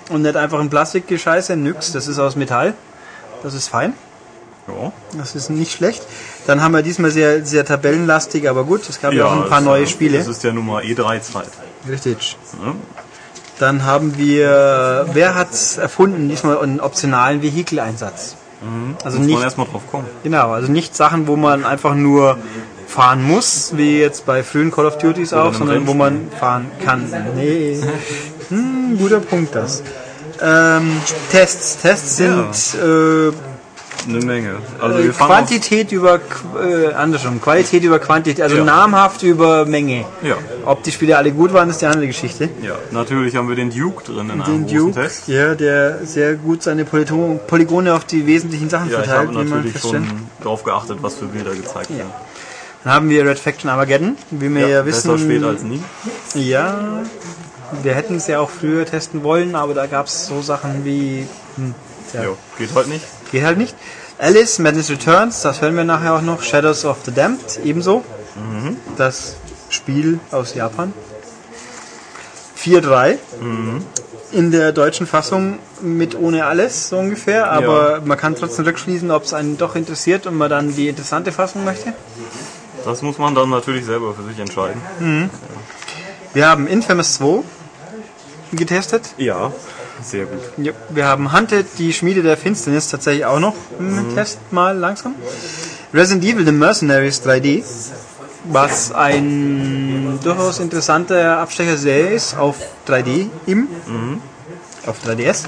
und 0.10 0.24
nicht 0.24 0.36
einfach 0.36 0.60
ein 0.60 0.70
Plastikgescheiße, 0.70 1.55
nix. 1.55 1.94
Das 1.94 2.08
ist 2.08 2.20
aus 2.20 2.36
Metall. 2.36 2.74
Das 3.41 3.53
ist 3.53 3.70
fein. 3.70 3.94
Ja. 4.68 4.92
Das 5.18 5.36
ist 5.36 5.50
nicht 5.50 5.72
schlecht. 5.72 6.04
Dann 6.48 6.62
haben 6.62 6.74
wir 6.74 6.82
diesmal 6.82 7.12
sehr, 7.12 7.46
sehr 7.46 7.66
tabellenlastig, 7.66 8.50
aber 8.50 8.64
gut, 8.64 8.88
es 8.90 9.00
gab 9.00 9.14
ja, 9.14 9.26
auch 9.26 9.44
ein 9.44 9.50
paar 9.50 9.60
es, 9.60 9.66
neue 9.66 9.88
Spiele. 9.88 10.18
Das 10.18 10.28
ist 10.28 10.44
ja 10.44 10.52
nun 10.52 10.66
mal 10.66 10.84
E3-Zeit. 10.84 11.50
Richtig. 11.88 12.38
Ne? 12.64 12.76
Dann 13.60 13.86
haben 13.86 14.18
wir, 14.18 15.08
wer 15.14 15.36
hat's 15.36 15.78
erfunden, 15.78 16.28
diesmal 16.28 16.58
einen 16.60 16.80
optionalen 16.80 17.42
Vehikeleinsatz. 17.42 18.36
Also 19.04 19.18
Muss 19.18 19.28
nicht, 19.28 19.36
man 19.36 19.44
erstmal 19.44 19.68
drauf 19.68 19.84
kommen. 19.92 20.08
genau, 20.24 20.52
also 20.52 20.72
nicht 20.72 20.96
Sachen, 20.96 21.28
wo 21.28 21.36
man 21.36 21.66
einfach 21.66 21.94
nur 21.94 22.38
fahren 22.88 23.24
muss, 23.24 23.74
wie 23.76 24.00
jetzt 24.00 24.26
bei 24.26 24.44
frühen 24.44 24.72
Call 24.72 24.86
of 24.86 24.98
Duties 24.98 25.34
auch, 25.34 25.54
sondern 25.54 25.86
wo 25.88 25.94
man 25.94 26.32
fahren 26.40 26.72
kann. 26.84 27.12
Nee, 27.36 27.80
hm, 28.50 28.98
guter 28.98 29.20
Punkt 29.20 29.54
das. 29.56 29.84
Ähm, 30.42 30.98
Tests. 31.32 31.78
Tests 31.82 32.18
sind 32.18 32.82
äh, 32.82 33.32
Eine 34.08 34.20
Menge. 34.20 34.56
Also 34.80 35.04
wir 35.04 35.14
fangen 35.14 35.32
Quantität 35.32 35.92
über 35.92 36.20
äh, 36.64 36.94
andersrum, 36.94 37.42
Qualität 37.42 37.84
über 37.84 37.98
Quantität, 38.00 38.42
also 38.44 38.58
Ja. 38.58 38.64
namhaft 38.64 39.24
über 39.24 39.66
Menge. 39.66 40.06
Ja, 40.22 40.36
Ob 40.66 40.84
die 40.84 40.92
Spiele 40.92 41.18
alle 41.18 41.32
gut 41.32 41.54
waren, 41.54 41.70
ist 41.70 41.82
die 41.82 41.86
andere 41.88 42.08
Geschichte. 42.08 42.50
ja. 42.62 42.76
Natürlich 42.92 43.36
haben 43.36 43.50
wir 43.50 43.56
den 43.56 43.70
Duke 43.72 44.04
drin 44.04 44.30
in 44.30 44.42
einem 44.42 44.44
Den 44.44 44.62
großen 44.64 44.78
Duke, 44.78 44.94
Test. 45.02 45.28
ja, 45.28 45.56
der 45.56 46.06
sehr 46.06 46.36
gut 46.36 46.62
seine 46.64 46.86
Polygone 46.86 47.94
auf 47.94 48.06
die 48.06 48.26
wesentlichen 48.28 48.70
Sachen 48.70 48.90
Ja, 48.92 49.00
ich 49.00 49.06
verteilt, 49.06 49.30
habe 49.30 49.40
wie 49.46 49.50
man 49.50 49.58
natürlich 49.64 49.82
schon 49.82 50.06
drauf 50.44 50.64
geachtet, 50.64 50.98
was 51.02 51.16
für 51.16 51.26
Bilder 51.26 51.52
gezeigt 51.56 51.90
werden. 51.90 52.12
Dann 52.84 52.94
haben 52.94 53.10
wir 53.10 53.26
Red 53.26 53.40
Faction 53.40 53.70
Armageddon, 53.70 54.16
wie 54.30 54.54
wir 54.54 54.68
ja, 54.68 54.86
wissen. 54.86 55.10
besser 55.12 55.24
spät 55.24 55.44
als 55.44 55.64
nie. 55.64 55.82
Ja, 56.36 57.02
wir 57.82 57.96
hätten 57.96 58.18
es 58.18 58.28
ja 58.28 58.40
auch 58.40 58.52
früher 58.52 58.86
testen 58.86 59.24
wollen, 59.24 59.56
aber 59.56 59.74
da 59.74 59.88
gab 59.88 60.06
es 60.06 60.28
so 60.28 60.42
Sachen 60.44 60.86
wie. 60.86 61.26
Hm, 61.56 61.74
Ja, 62.14 62.22
geht 62.60 62.74
halt 62.76 62.88
nicht. 62.88 63.04
Geht 63.32 63.44
halt 63.44 63.58
nicht. 63.58 63.75
Alice, 64.17 64.60
Madness 64.60 64.89
Returns, 64.89 65.41
das 65.41 65.62
hören 65.62 65.75
wir 65.75 65.84
nachher 65.84 66.13
auch 66.13 66.22
noch. 66.22 66.41
Shadows 66.41 66.86
of 66.86 66.98
the 67.05 67.12
Damned, 67.12 67.60
ebenso. 67.63 68.03
Das 68.98 69.36
Spiel 69.70 70.20
aus 70.32 70.55
Japan. 70.55 70.94
4-3. 72.58 73.17
In 74.32 74.51
der 74.51 74.72
deutschen 74.72 75.05
Fassung 75.08 75.60
mit 75.82 76.17
ohne 76.20 76.46
alles, 76.46 76.89
so 76.89 76.98
ungefähr. 76.98 77.51
Aber 77.51 78.01
man 78.03 78.17
kann 78.17 78.36
trotzdem 78.36 78.65
rückschließen, 78.65 79.12
ob 79.12 79.24
es 79.24 79.34
einen 79.34 79.58
doch 79.58 79.75
interessiert 79.75 80.25
und 80.27 80.36
man 80.36 80.50
dann 80.50 80.75
die 80.75 80.88
interessante 80.88 81.32
Fassung 81.32 81.63
möchte. 81.63 81.94
Das 82.84 83.01
muss 83.01 83.17
man 83.17 83.36
dann 83.36 83.50
natürlich 83.50 83.86
selber 83.86 84.13
für 84.13 84.24
sich 84.24 84.39
entscheiden. 84.39 85.29
Wir 86.34 86.48
haben 86.50 86.67
Infamous 86.67 87.15
2 87.15 87.44
getestet. 88.51 89.13
Ja, 89.17 89.51
sehr 90.02 90.25
gut. 90.25 90.40
Ja, 90.58 90.74
wir 90.90 91.06
haben 91.06 91.34
Hunted, 91.34 91.66
die 91.78 91.94
Schmiede 91.94 92.22
der 92.22 92.38
Finsternis, 92.38 92.90
tatsächlich 92.90 93.25
auch 93.25 93.40
noch 93.40 93.56
im 93.80 94.14
Test 94.16 94.40
mal 94.52 94.78
langsam. 94.78 95.16
Resident 95.94 96.24
Evil 96.25 96.46
The 96.46 96.52
Mercenaries 96.52 97.22
3D, 97.25 97.64
was 98.46 98.92
ein 98.92 100.20
durchaus 100.24 100.60
interessanter 100.60 101.38
Abstecher 101.40 102.12
ist 102.12 102.38
auf 102.38 102.58
3D 102.88 103.28
im, 103.46 103.68
auf 104.86 104.98
3DS. 105.06 105.44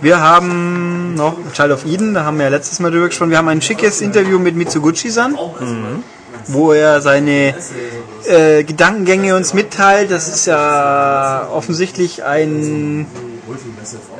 Wir 0.00 0.20
haben 0.20 1.14
noch 1.14 1.36
Child 1.52 1.72
of 1.72 1.84
Eden, 1.84 2.14
da 2.14 2.24
haben 2.24 2.36
wir 2.36 2.44
ja 2.44 2.50
letztes 2.50 2.78
Mal 2.78 2.90
drüber 2.90 3.08
gesprochen. 3.08 3.30
Wir 3.30 3.38
haben 3.38 3.48
ein 3.48 3.62
schickes 3.62 4.00
Interview 4.00 4.38
mit 4.38 4.54
Mitsuguchi-san, 4.54 5.36
wo 6.48 6.72
er 6.72 7.00
seine 7.00 7.54
äh, 8.26 8.62
Gedankengänge 8.62 9.34
uns 9.34 9.54
mitteilt. 9.54 10.10
Das 10.10 10.28
ist 10.28 10.46
ja 10.46 11.48
offensichtlich 11.52 12.22
ein 12.22 13.06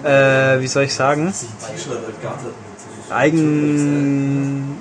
äh, 0.04 0.60
wie 0.60 0.66
soll 0.66 0.84
ich 0.84 0.94
sagen, 0.94 1.32
eigen, 3.10 4.76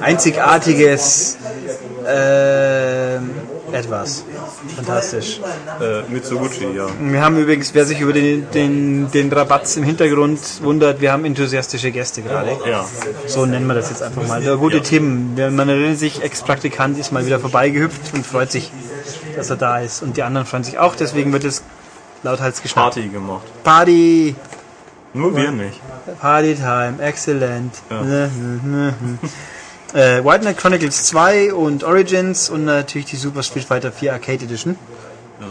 einzigartiges 0.00 1.36
äh, 2.06 3.16
etwas. 3.72 4.24
Fantastisch. 4.76 5.40
Äh, 5.80 6.02
Mitsuguchi, 6.12 6.66
ja. 6.74 6.86
Wir 7.00 7.20
haben 7.22 7.36
übrigens, 7.38 7.74
wer 7.74 7.84
sich 7.84 8.00
über 8.00 8.12
den, 8.12 8.48
den, 8.52 9.10
den 9.10 9.32
Rabatz 9.32 9.76
im 9.76 9.82
Hintergrund 9.82 10.38
wundert, 10.62 11.00
wir 11.00 11.12
haben 11.12 11.24
enthusiastische 11.24 11.90
Gäste 11.90 12.22
gerade. 12.22 12.56
Ja, 12.68 12.84
So 13.26 13.44
nennen 13.46 13.66
wir 13.66 13.74
das 13.74 13.90
jetzt 13.90 14.02
einfach 14.02 14.26
mal. 14.26 14.40
Der 14.40 14.56
gute 14.56 14.80
Tim, 14.82 15.34
der- 15.36 15.50
man 15.50 15.68
erinnert 15.68 15.98
sich, 15.98 16.22
Ex-Praktikant 16.22 16.98
ist 16.98 17.10
mal 17.12 17.26
wieder 17.26 17.40
vorbeigehüpft 17.40 18.14
und 18.14 18.24
freut 18.24 18.52
sich, 18.52 18.70
dass 19.34 19.50
er 19.50 19.56
da 19.56 19.80
ist. 19.80 20.02
Und 20.02 20.16
die 20.16 20.22
anderen 20.22 20.46
freuen 20.46 20.64
sich 20.64 20.78
auch, 20.78 20.94
deswegen 20.94 21.32
wird 21.32 21.44
es 21.44 21.62
lauthals 22.26 22.60
geschnappt. 22.62 22.94
Party 22.94 23.08
gemacht. 23.08 23.44
Party! 23.64 24.34
Nur 25.14 25.34
wir 25.34 25.50
nicht. 25.50 25.80
Party 26.20 26.54
Time, 26.54 26.96
excellent. 27.00 27.72
Ja. 27.90 28.02
Ne, 28.02 28.30
ne, 28.62 28.94
ne. 29.00 29.98
äh, 30.00 30.22
White 30.24 30.40
Knight 30.40 30.58
Chronicles 30.58 31.04
2 31.04 31.54
und 31.54 31.84
Origins 31.84 32.50
und 32.50 32.64
natürlich 32.66 33.06
die 33.06 33.16
Super 33.16 33.42
Street 33.42 33.64
Fighter 33.64 33.90
4 33.92 34.12
Arcade 34.12 34.44
Edition. 34.44 34.76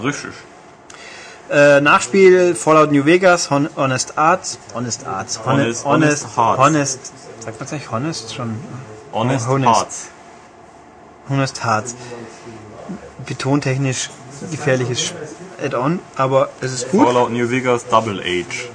Richtig. 0.04 0.32
Äh, 1.50 1.80
Nachspiel 1.82 2.56
Fallout 2.56 2.92
New 2.92 3.06
Vegas, 3.06 3.50
Hon 3.50 3.70
Honest 3.76 4.18
Arts, 4.18 4.58
Honest 4.74 5.06
Arts, 5.06 5.40
Hon 5.46 5.54
Honest- 5.54 5.86
Honest, 5.86 6.26
Honest 6.26 6.38
Hearts. 6.38 6.60
Honest, 6.60 7.00
sagt 7.40 7.60
man 7.60 7.70
nicht 7.80 7.92
Honest 7.92 8.36
schon? 8.36 8.56
Honest, 9.14 9.48
Honest. 9.48 9.70
Hearts. 9.76 10.06
Honest 11.30 11.64
Hearts. 11.64 11.96
Betontechnisch 13.26 14.10
gefährliches 14.52 15.14
Add-on, 15.64 16.00
aber 16.16 16.50
es 16.62 16.74
ist 16.74 16.92
gut. 16.92 17.06
Fallout 17.06 17.32
New 17.32 17.50
Vegas 17.50 17.86
Double 17.88 18.20
Age. 18.20 18.70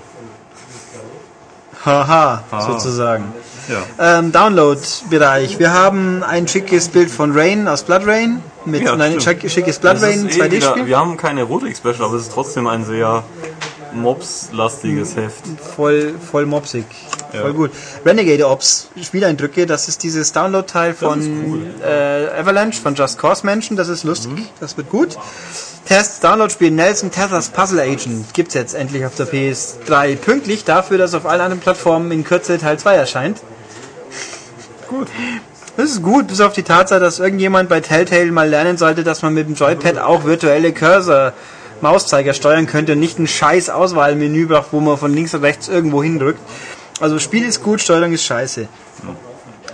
Haha, 1.85 2.45
sozusagen. 2.61 3.33
Ja. 3.69 4.19
Ähm, 4.19 4.33
Download-Bereich. 4.33 5.59
Wir 5.59 5.73
haben 5.73 6.23
ein 6.23 6.47
schickes 6.47 6.89
Bild 6.89 7.11
von 7.11 7.33
Rain 7.37 7.69
aus 7.69 7.85
Blood 7.85 8.07
Rain. 8.07 8.43
Mit 8.67 8.83
Ja, 8.83 8.97
nein, 8.97 9.19
schickes 9.21 9.79
Blood 9.79 9.95
Das 9.95 10.03
Rain 10.03 10.27
ist 10.29 10.37
eh 10.37 10.45
wieder, 10.51 10.69
2D-Spiel. 10.69 10.87
wir 10.87 10.99
haben 10.99 11.17
keine 11.17 11.41
Erotik-Special, 11.41 12.03
aber 12.03 12.17
es 12.17 12.23
ist 12.23 12.33
trotzdem 12.33 12.67
ein 12.67 12.85
sehr 12.85 13.23
Mobs-lastiges 13.95 15.17
Heft. 15.17 15.43
Voll, 15.77 16.15
voll 16.31 16.47
mopsig. 16.47 16.85
Ja. 17.33 17.43
Voll 17.43 17.53
gut. 17.55 17.71
Renegade 18.05 18.47
Ops, 18.49 18.89
Spieleindrücke, 19.01 19.67
das 19.67 19.89
ist 19.89 20.03
dieses 20.03 20.33
Download-Teil 20.33 20.95
von 20.95 21.21
cool. 21.49 21.63
äh, 21.85 22.29
Avalanche, 22.41 22.81
von 22.81 22.95
Just 22.95 23.19
Cause 23.19 23.45
Menschen, 23.47 23.77
das 23.77 23.89
ist 23.89 24.05
lustig, 24.05 24.33
Mhm. 24.33 24.47
das 24.61 24.77
wird 24.77 24.91
gut. 24.91 25.17
Test, 25.87 26.23
Download-Spiel 26.23 26.71
Nelson 26.71 27.11
Tethers 27.11 27.49
Puzzle 27.49 27.81
Agent 27.81 28.33
gibt's 28.35 28.55
jetzt 28.55 28.75
endlich 28.75 29.05
auf 29.07 29.15
der 29.15 29.27
PS3 29.27 30.17
pünktlich 30.17 30.65
dafür, 30.65 30.99
dass 30.99 31.15
auf 31.15 31.27
allen 31.27 31.41
anderen 31.41 31.61
Plattformen 31.61 32.11
in 32.13 32.23
Kürze 32.25 32.59
Teil 32.59 32.79
2 32.79 32.95
erscheint. 32.97 33.39
Gut. 34.89 35.09
Das 35.77 35.91
ist 35.91 36.03
gut, 36.03 36.27
bis 36.27 36.41
auf 36.41 36.53
die 36.53 36.63
Tatsache, 36.65 37.01
dass 37.01 37.21
irgendjemand 37.21 37.69
bei 37.69 37.81
Telltale 37.81 38.31
mal 38.33 38.49
lernen 38.49 38.77
sollte, 38.77 39.03
dass 39.05 39.23
man 39.23 39.33
mit 39.35 39.47
dem 39.49 39.55
Joypad 39.55 39.99
auch 39.99 40.25
virtuelle 40.25 40.73
Cursor 40.73 41.33
Mauszeiger 41.83 42.35
steuern 42.35 42.67
könnte 42.67 42.93
und 42.93 43.01
nicht 43.01 43.19
ein 43.19 43.27
scheiß 43.27 43.71
Auswahlmenü 43.71 44.47
braucht, 44.47 44.73
wo 44.73 44.81
man 44.81 44.99
von 44.99 45.15
links 45.15 45.35
und 45.35 45.43
rechts 45.43 45.69
irgendwo 45.69 46.03
hindrückt. 46.03 46.41
Also 47.01 47.19
Spiel 47.19 47.45
ist 47.45 47.63
gut, 47.63 47.81
Steuerung 47.81 48.13
ist 48.13 48.25
scheiße. 48.25 48.69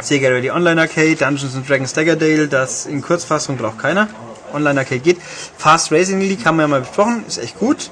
Sega 0.01 0.29
Ready 0.29 0.51
Online 0.51 0.81
Arcade, 0.83 1.17
Dungeons 1.17 1.57
and 1.57 1.69
Dragons 1.69 1.93
Daggerdale, 1.93 2.49
das 2.49 2.87
in 2.87 3.03
Kurzfassung 3.03 3.57
braucht 3.57 3.79
keiner. 3.79 4.09
Online 4.53 4.81
Arcade 4.81 5.01
geht. 5.01 5.19
Fast 5.57 5.91
Racing 5.91 6.21
League 6.21 6.45
haben 6.45 6.57
wir 6.57 6.63
ja 6.63 6.69
mal 6.69 6.81
besprochen, 6.81 7.25
ist 7.27 7.39
echt 7.39 7.59
gut. 7.59 7.91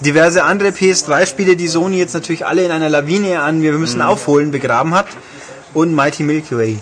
Diverse 0.00 0.42
andere 0.42 0.70
PS3-Spiele, 0.70 1.54
die 1.54 1.68
Sony 1.68 1.98
jetzt 1.98 2.14
natürlich 2.14 2.44
alle 2.44 2.64
in 2.64 2.72
einer 2.72 2.88
Lawine 2.88 3.40
an 3.42 3.62
Wir 3.62 3.72
müssen 3.72 4.02
aufholen 4.02 4.50
begraben 4.50 4.94
hat. 4.94 5.06
Und 5.74 5.94
Mighty 5.94 6.24
Milky 6.24 6.56
Way. 6.56 6.78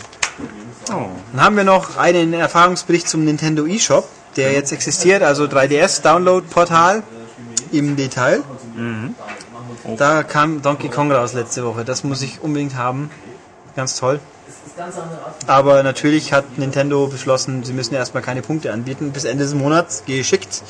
Oh. 0.90 1.06
Dann 1.32 1.44
haben 1.44 1.56
wir 1.56 1.64
noch 1.64 1.96
einen 1.96 2.32
Erfahrungsbericht 2.32 3.08
zum 3.08 3.24
Nintendo 3.24 3.66
eShop, 3.66 4.08
der 4.36 4.52
jetzt 4.52 4.72
existiert, 4.72 5.22
also 5.22 5.44
3DS 5.44 6.02
Download 6.02 6.46
Portal 6.48 7.02
im 7.72 7.96
Detail. 7.96 8.42
Da 9.96 10.22
kam 10.22 10.62
Donkey 10.62 10.88
Kong 10.88 11.10
raus 11.12 11.32
letzte 11.32 11.64
Woche. 11.64 11.84
Das 11.84 12.04
muss 12.04 12.22
ich 12.22 12.40
unbedingt 12.42 12.76
haben. 12.76 13.10
Ganz 13.76 13.96
toll. 13.96 14.20
Aber 15.46 15.82
natürlich 15.82 16.32
hat 16.32 16.58
Nintendo 16.58 17.06
beschlossen, 17.06 17.64
sie 17.64 17.72
müssen 17.72 17.94
erstmal 17.94 18.22
keine 18.22 18.42
Punkte 18.42 18.72
anbieten. 18.72 19.12
Bis 19.12 19.24
Ende 19.24 19.44
des 19.44 19.54
Monats 19.54 20.04
geschickt. 20.06 20.62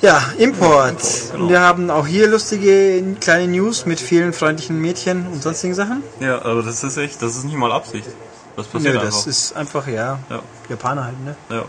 Ja, 0.00 0.22
Import. 0.38 1.02
Wir 1.48 1.60
haben 1.60 1.90
auch 1.90 2.06
hier 2.06 2.26
lustige 2.26 3.02
kleine 3.20 3.48
News 3.48 3.84
mit 3.84 4.00
vielen 4.00 4.32
freundlichen 4.32 4.80
Mädchen 4.80 5.26
und 5.26 5.42
sonstigen 5.42 5.74
Sachen. 5.74 6.02
Ja, 6.20 6.42
aber 6.42 6.62
das 6.62 6.82
ist 6.82 6.96
echt, 6.96 7.20
das 7.20 7.36
ist 7.36 7.44
nicht 7.44 7.56
mal 7.56 7.70
Absicht. 7.70 8.08
Das 8.56 8.66
Nö, 8.66 8.72
passiert 8.72 8.96
das 8.96 9.02
einfach. 9.04 9.26
ist 9.26 9.56
einfach, 9.56 9.86
ja, 9.88 10.18
Ja. 10.30 10.40
Japaner 10.70 11.04
halt, 11.04 11.24
ne? 11.24 11.36
ja. 11.50 11.64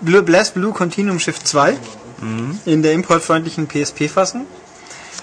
Blue, 0.00 0.22
Blast 0.22 0.54
Blue 0.54 0.72
Continuum 0.72 1.18
Shift 1.18 1.46
2 1.46 1.76
in 2.66 2.82
der 2.82 2.92
importfreundlichen 2.92 3.66
PSP-Fassung 3.66 4.46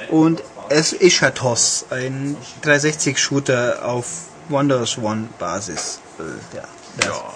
und 0.10 0.42
es 0.70 0.94
Ishatos, 0.94 1.86
ein 1.90 2.36
360-Shooter 2.64 3.86
auf 3.86 4.06
Wonders 4.50 4.98
One 4.98 5.30
Basis. 5.40 6.00
Äh, 6.20 6.58
ja, 6.58 6.64
ja. 7.06 7.34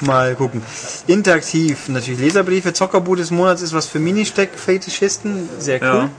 Mal 0.00 0.34
gucken. 0.34 0.62
Interaktiv, 1.06 1.88
natürlich 1.88 2.20
Leserbriefe. 2.20 2.72
Zockerboot 2.72 3.18
des 3.18 3.30
Monats 3.30 3.62
ist 3.62 3.72
was 3.72 3.86
für 3.86 3.98
Mini-Steck-Fetischisten. 3.98 5.48
Sehr 5.58 5.80
cool. 5.80 5.86
Ja. 5.86 6.10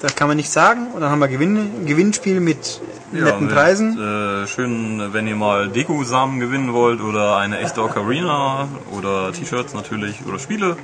Das 0.00 0.14
kann 0.14 0.28
man 0.28 0.36
nicht 0.36 0.50
sagen. 0.50 0.88
Und 0.92 1.00
dann 1.00 1.10
haben 1.10 1.20
wir 1.20 1.28
Gewinn, 1.28 1.86
Gewinnspiel 1.86 2.40
mit 2.40 2.80
netten 3.12 3.46
mit, 3.46 3.54
Preisen. 3.54 3.98
Äh, 3.98 4.46
schön, 4.46 5.12
wenn 5.12 5.26
ihr 5.26 5.36
mal 5.36 5.68
Deko-Samen 5.68 6.40
gewinnen 6.40 6.72
wollt 6.72 7.00
oder 7.00 7.36
eine 7.36 7.58
echte 7.60 7.82
Ocarina 7.82 8.68
oder 8.92 9.32
T-Shirts 9.32 9.74
natürlich 9.74 10.16
oder 10.26 10.38
Spiele. 10.38 10.76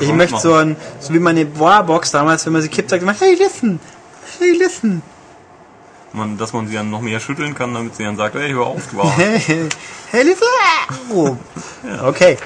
Ich 0.00 0.12
möchte 0.12 0.34
machen. 0.34 0.42
so 0.42 0.54
ein, 0.54 0.76
so 1.00 1.12
wie 1.12 1.18
meine 1.18 1.44
Boa-Box 1.44 2.12
damals, 2.12 2.46
wenn 2.46 2.52
man 2.52 2.62
sie 2.62 2.68
kippt, 2.68 2.90
sagt 2.90 3.02
man, 3.02 3.16
hey, 3.18 3.34
listen, 3.34 3.80
hey, 4.38 4.52
listen, 4.52 5.02
Man, 6.12 6.38
dass 6.38 6.52
man 6.52 6.68
sie 6.68 6.74
dann 6.74 6.90
noch 6.90 7.00
mehr 7.00 7.20
schütteln 7.20 7.54
kann, 7.54 7.74
damit 7.74 7.96
sie 7.96 8.04
dann 8.04 8.16
sagt, 8.16 8.36
ey, 8.36 8.52
hör 8.52 8.66
auf, 8.66 8.86
du 8.90 9.02
hey, 9.02 9.40
hey, 10.10 10.22
listen. 10.22 10.44
Oh. 11.14 11.36
Okay. 12.04 12.36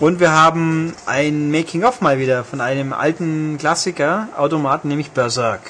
Und 0.00 0.18
wir 0.20 0.32
haben 0.32 0.92
ein 1.06 1.50
Making-of 1.50 2.00
mal 2.00 2.18
wieder 2.18 2.44
von 2.44 2.60
einem 2.60 2.92
alten 2.92 3.58
Klassiker, 3.58 4.28
Automaten, 4.36 4.88
nämlich 4.88 5.10
Berserk. 5.12 5.60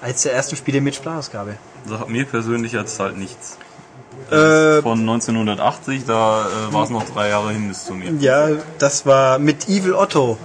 Als 0.00 0.22
der 0.22 0.32
ersten 0.32 0.56
Spiele 0.56 0.80
mit 0.80 0.94
Sprachausgabe. 0.94 1.56
Sagt 1.86 2.08
mir 2.08 2.24
persönlich 2.24 2.72
jetzt 2.72 2.98
halt 2.98 3.16
nichts. 3.16 3.58
Äh, 4.30 4.80
Von 4.82 5.00
1980, 5.00 6.04
da 6.06 6.46
äh, 6.46 6.72
war 6.72 6.84
es 6.84 6.90
noch 6.90 7.04
drei 7.04 7.28
Jahre 7.28 7.52
hin 7.52 7.68
bis 7.68 7.84
zu 7.84 7.94
mir. 7.94 8.12
Ja, 8.20 8.48
das 8.78 9.04
war 9.04 9.38
mit 9.38 9.68
Evil 9.68 9.92
Otto, 9.94 10.38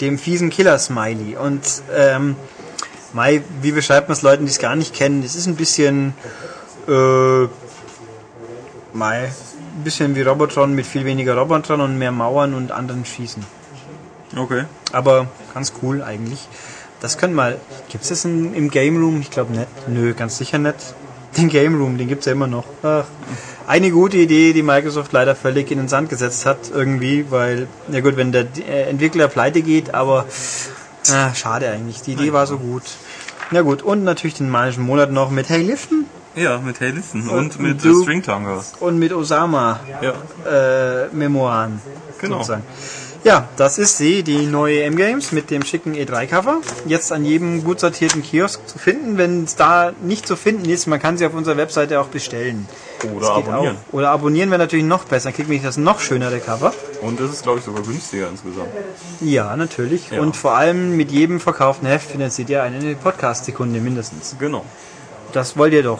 dem 0.00 0.18
fiesen 0.18 0.50
Killer-Smiley. 0.50 1.36
Und 1.36 1.62
ähm, 1.94 2.36
Mai, 3.12 3.42
wie 3.62 3.72
beschreibt 3.72 4.08
man 4.08 4.16
es 4.16 4.22
Leuten, 4.22 4.44
die 4.44 4.50
es 4.50 4.58
gar 4.58 4.76
nicht 4.76 4.92
kennen? 4.92 5.22
Das 5.22 5.36
ist 5.36 5.46
ein 5.46 5.56
bisschen 5.56 6.14
äh, 6.88 7.46
Mai, 8.92 9.30
ein 9.76 9.84
bisschen 9.84 10.16
wie 10.16 10.22
Robotron 10.22 10.74
mit 10.74 10.86
viel 10.86 11.04
weniger 11.04 11.36
Robotron 11.36 11.80
und 11.80 11.98
mehr 11.98 12.12
Mauern 12.12 12.54
und 12.54 12.72
anderen 12.72 13.04
Schießen. 13.04 13.44
Okay. 14.36 14.64
Aber 14.92 15.28
ganz 15.54 15.72
cool 15.82 16.02
eigentlich. 16.02 16.48
Das 17.00 17.18
können 17.18 17.34
mal. 17.34 17.58
Gibt 17.90 18.04
es 18.04 18.10
das 18.10 18.24
in, 18.24 18.54
im 18.54 18.70
Game 18.70 18.96
Room? 18.96 19.20
Ich 19.20 19.30
glaube 19.30 19.52
nicht. 19.52 19.68
Nö, 19.88 20.14
ganz 20.14 20.38
sicher 20.38 20.58
nicht. 20.58 20.94
Den 21.36 21.48
Game 21.50 21.78
Room, 21.78 21.98
den 21.98 22.08
gibt 22.08 22.20
es 22.20 22.26
ja 22.26 22.32
immer 22.32 22.46
noch. 22.46 22.64
Ach. 22.82 23.04
Eine 23.66 23.90
gute 23.90 24.16
Idee, 24.16 24.52
die 24.52 24.62
Microsoft 24.62 25.12
leider 25.12 25.34
völlig 25.36 25.70
in 25.70 25.78
den 25.78 25.88
Sand 25.88 26.08
gesetzt 26.08 26.46
hat, 26.46 26.70
irgendwie, 26.72 27.26
weil, 27.30 27.66
ja 27.90 28.00
gut, 28.00 28.16
wenn 28.16 28.32
der 28.32 28.46
äh, 28.66 28.88
Entwickler 28.88 29.28
pleite 29.28 29.60
geht, 29.60 29.92
aber 29.92 30.24
ah, 31.10 31.34
schade 31.34 31.68
eigentlich. 31.68 32.00
Die 32.00 32.12
Idee 32.12 32.32
war 32.32 32.46
so 32.46 32.58
gut. 32.58 32.84
Na 33.50 33.60
gut, 33.62 33.82
und 33.82 34.04
natürlich 34.04 34.34
den 34.34 34.48
manischen 34.48 34.84
Monat 34.84 35.10
noch 35.10 35.30
mit 35.30 35.48
Hey 35.48 35.62
Liften 35.62 36.06
Ja, 36.36 36.58
mit 36.58 36.80
Hey 36.80 36.90
Listen 36.90 37.28
und 37.28 37.56
Und 37.56 37.60
mit 37.60 37.84
äh, 37.84 37.94
String 38.02 38.22
Tangers. 38.22 38.74
und 38.80 38.98
mit 38.98 39.12
Osama 39.12 39.80
Ja. 40.02 40.12
äh, 41.04 41.08
Memoiren. 41.12 41.80
Genau. 42.20 42.36
sozusagen. 42.36 42.62
Ja, 43.24 43.48
das 43.56 43.78
ist 43.78 43.96
sie, 43.98 44.22
die 44.22 44.46
neue 44.46 44.82
M-Games 44.84 45.32
mit 45.32 45.50
dem 45.50 45.64
schicken 45.64 45.94
E3-Cover. 45.96 46.58
Jetzt 46.86 47.10
an 47.10 47.24
jedem 47.24 47.64
gut 47.64 47.80
sortierten 47.80 48.22
Kiosk 48.22 48.60
zu 48.68 48.78
finden. 48.78 49.18
Wenn 49.18 49.42
es 49.44 49.56
da 49.56 49.92
nicht 50.02 50.28
zu 50.28 50.36
finden 50.36 50.68
ist, 50.68 50.86
man 50.86 51.00
kann 51.00 51.18
sie 51.18 51.26
auf 51.26 51.34
unserer 51.34 51.56
Webseite 51.56 51.98
auch 52.00 52.06
bestellen. 52.06 52.68
Oder 53.16 53.30
abonnieren. 53.32 53.76
Auch. 53.90 53.94
Oder 53.94 54.10
abonnieren 54.10 54.50
wäre 54.50 54.60
natürlich 54.60 54.84
noch 54.84 55.04
besser. 55.06 55.30
Dann 55.30 55.34
kriegt 55.34 55.48
man 55.48 55.60
das 55.60 55.76
noch 55.76 55.98
schönere 55.98 56.38
Cover. 56.38 56.72
Und 57.00 57.18
das 57.18 57.30
ist, 57.32 57.42
glaube 57.42 57.58
ich, 57.58 57.64
sogar 57.64 57.82
günstiger 57.82 58.28
insgesamt. 58.28 58.68
Ja, 59.20 59.56
natürlich. 59.56 60.10
Ja. 60.10 60.20
Und 60.20 60.36
vor 60.36 60.54
allem 60.56 60.96
mit 60.96 61.10
jedem 61.10 61.40
verkauften 61.40 61.88
Heft 61.88 62.10
finanziert 62.12 62.48
ihr 62.50 62.62
eine 62.62 62.94
Podcast-Sekunde 62.94 63.80
mindestens. 63.80 64.36
Genau. 64.38 64.64
Das 65.32 65.56
wollt 65.56 65.72
ihr 65.72 65.82
doch. 65.82 65.98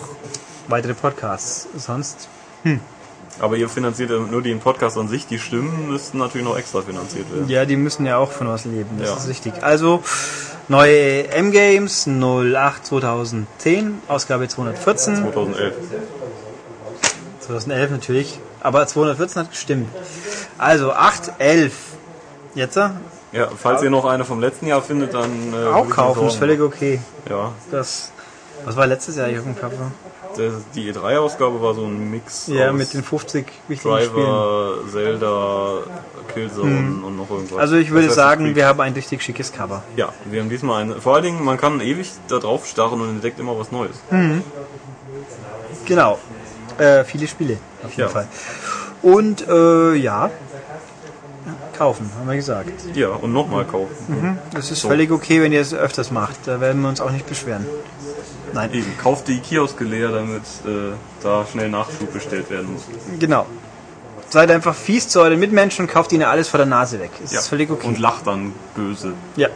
Weitere 0.69 0.95
Podcasts. 0.95 1.69
Sonst. 1.77 2.29
Aber 3.39 3.57
ihr 3.57 3.69
finanziert 3.69 4.11
nur 4.31 4.43
den 4.43 4.61
Podcast 4.61 4.97
an 4.97 5.09
sich, 5.09 5.27
die 5.27 5.39
Stimmen 5.39 5.89
müssten 5.89 6.19
natürlich 6.19 6.47
noch 6.47 6.57
extra 6.57 6.81
finanziert 6.83 7.31
werden. 7.33 7.49
Ja, 7.49 7.65
die 7.65 7.77
müssen 7.77 8.07
ja 8.07 8.17
auch 8.17 8.33
von 8.33 8.49
was 8.49 8.65
leben, 8.65 8.89
das 8.99 9.09
Ja. 9.11 9.17
ist 9.17 9.29
richtig. 9.29 9.63
Also, 9.63 10.03
neue 10.69 11.29
M-Games 11.29 12.07
08 12.09 12.87
2010, 12.87 13.99
Ausgabe 14.09 14.49
214, 14.49 15.17
2011. 15.17 15.75
2011 17.41 17.91
natürlich, 17.91 18.41
aber 18.61 18.87
214 18.87 19.43
hat 19.43 19.51
gestimmt. 19.51 19.89
Also 20.59 20.93
8, 20.93 21.33
11. 21.39 21.73
Jetzt 22.55 22.77
Ja, 22.77 23.49
falls 23.57 23.83
ihr 23.83 23.91
noch 23.91 24.07
eine 24.07 24.25
vom 24.25 24.41
letzten 24.41 24.67
Jahr 24.67 24.81
findet, 24.83 25.13
dann 25.15 25.53
äh, 25.53 25.67
auch 25.67 25.89
kaufen, 25.91 26.27
ist 26.27 26.37
völlig 26.37 26.61
okay. 26.61 27.01
Ja, 27.29 27.53
Das, 27.71 28.11
was 28.65 28.77
war 28.77 28.87
letztes 28.87 29.17
Jahr 29.17 29.29
dem 29.29 29.55
Cover? 29.55 29.93
Das, 30.37 30.55
die 30.75 30.92
E3-Ausgabe 30.92 31.61
war 31.62 31.75
so 31.75 31.85
ein 31.85 32.11
Mix 32.11 32.46
Ja, 32.49 32.72
mit 32.72 32.92
den 32.94 33.03
50 33.03 33.46
wichtigen 33.68 33.96
Spielen. 33.99 34.12
Driver, 34.14 34.75
Zelda, 34.90 35.72
Killzone 36.33 37.05
und 37.05 37.16
noch 37.16 37.31
irgendwas. 37.31 37.59
Also 37.59 37.77
ich 37.77 37.90
würde 37.90 38.07
Assassin's 38.07 38.14
sagen, 38.16 38.44
Creed. 38.46 38.57
wir 38.57 38.66
haben 38.66 38.81
ein 38.81 38.92
richtig 38.92 39.22
schickes 39.22 39.53
Cover. 39.53 39.83
Ja, 39.96 40.11
wir 40.27 40.40
haben 40.40 40.51
diesmal 40.51 40.83
eine. 40.83 40.94
Vor 40.96 41.14
allen 41.14 41.25
Dingen, 41.25 41.44
man 41.44 41.57
kann 41.59 41.81
ewig 41.81 42.11
da 42.29 42.38
drauf 42.38 42.66
starren 42.66 43.01
und 43.01 43.09
entdeckt 43.11 43.38
immer 43.40 43.59
was 43.59 43.72
Neues. 43.72 43.96
Genau. 45.85 46.18
Äh, 46.79 47.05
viele 47.05 47.27
Spiele, 47.27 47.59
auf 47.83 47.90
jeden 47.90 48.01
Ja. 48.01 48.09
Fall. 48.09 48.29
Und 49.03 49.46
äh, 49.49 49.94
ja, 49.94 50.31
kaufen, 51.79 52.11
haben 52.18 52.29
wir 52.29 52.37
gesagt. 52.37 52.70
Ja, 52.94 53.09
und 53.11 53.33
nochmal 53.33 53.64
kaufen. 53.64 54.38
Das 54.53 54.70
ist 54.70 54.81
So. 54.81 54.88
völlig 54.88 55.11
okay, 55.11 55.40
wenn 55.42 55.53
ihr 55.53 55.61
es 55.61 55.72
öfters 55.75 56.11
macht. 56.11 56.37
Da 56.46 56.61
werden 56.61 56.83
wir 56.83 56.88
uns 56.88 57.01
auch 57.01 57.11
nicht 57.11 57.27
beschweren. 57.27 57.66
Nein, 58.57 58.73
Eben, 58.73 58.99
kauft 59.03 59.29
die 59.29 59.38
Kioske 59.38 59.85
leer, 59.85 60.11
damit 60.11 60.42
äh, 60.66 60.95
da 61.23 61.45
schnell 61.51 61.69
Nachschub 61.69 62.12
bestellt 62.12 62.51
werden 62.51 62.73
muss. 62.73 62.83
genau. 63.21 63.47
Seid 64.29 64.51
einfach 64.51 64.75
fies 64.75 65.09
zu 65.09 65.21
euren 65.21 65.38
Mitmenschen 65.38 65.85
und 65.85 65.90
kauft 65.92 66.11
ihnen 66.12 66.25
alles 66.25 66.49
vor 66.49 66.59
der 66.59 66.66
Nase 66.66 66.99
weg. 66.99 67.11
Das 67.23 67.33
Ja. 67.33 67.38
ist 67.40 67.47
völlig 67.49 67.71
okay. 67.71 67.87
Und 67.87 67.99
lacht 68.01 68.27
dann 68.27 68.53
böse. 68.75 69.12
ja. 69.37 69.49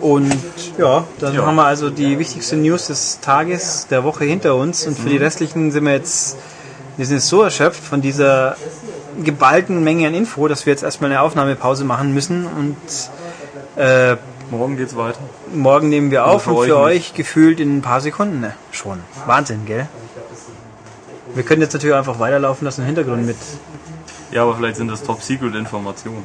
Und 0.00 0.32
ja, 0.78 1.04
dann 1.18 1.34
Ja. 1.34 1.44
haben 1.44 1.56
wir 1.56 1.64
also 1.64 1.90
die 1.90 2.18
wichtigste 2.20 2.56
News 2.56 2.86
des 2.86 3.18
Tages, 3.20 3.88
der 3.90 4.04
Woche 4.04 4.24
hinter 4.24 4.54
uns. 4.54 4.86
Und 4.86 4.96
für 4.96 5.08
die 5.08 5.16
restlichen 5.16 5.72
sind 5.72 5.84
wir 5.84 5.92
jetzt, 5.94 6.36
wir 6.96 7.04
sind 7.04 7.16
jetzt 7.16 7.26
so 7.28 7.42
erschöpft 7.42 7.82
von 7.82 8.00
dieser 8.00 8.56
geballten 9.24 9.82
Menge 9.82 10.06
an 10.06 10.14
Info, 10.14 10.46
dass 10.46 10.66
wir 10.66 10.72
jetzt 10.72 10.84
erstmal 10.84 11.10
eine 11.10 11.20
Aufnahmepause 11.22 11.84
machen 11.84 12.14
müssen. 12.14 12.46
Und 12.46 12.76
äh, 13.82 14.16
Morgen 14.50 14.76
geht's 14.76 14.96
weiter. 14.96 15.18
Morgen 15.52 15.88
nehmen 15.88 16.10
wir 16.10 16.26
auf 16.26 16.44
für 16.44 16.50
und 16.50 16.56
euch 16.56 16.68
für 16.68 16.74
nicht. 16.74 16.84
euch 16.84 17.14
gefühlt 17.14 17.60
in 17.60 17.78
ein 17.78 17.82
paar 17.82 18.00
Sekunden. 18.00 18.40
Ne, 18.40 18.54
schon. 18.72 19.00
Wahnsinn, 19.26 19.66
gell? 19.66 19.88
Wir 21.34 21.42
können 21.42 21.60
jetzt 21.60 21.74
natürlich 21.74 21.94
einfach 21.94 22.18
weiterlaufen 22.18 22.64
lassen 22.64 22.80
im 22.80 22.86
Hintergrund 22.86 23.26
mit. 23.26 23.36
Ja, 24.30 24.42
aber 24.42 24.56
vielleicht 24.56 24.76
sind 24.76 24.88
das 24.88 25.02
Top-Secret-Informationen. 25.02 26.22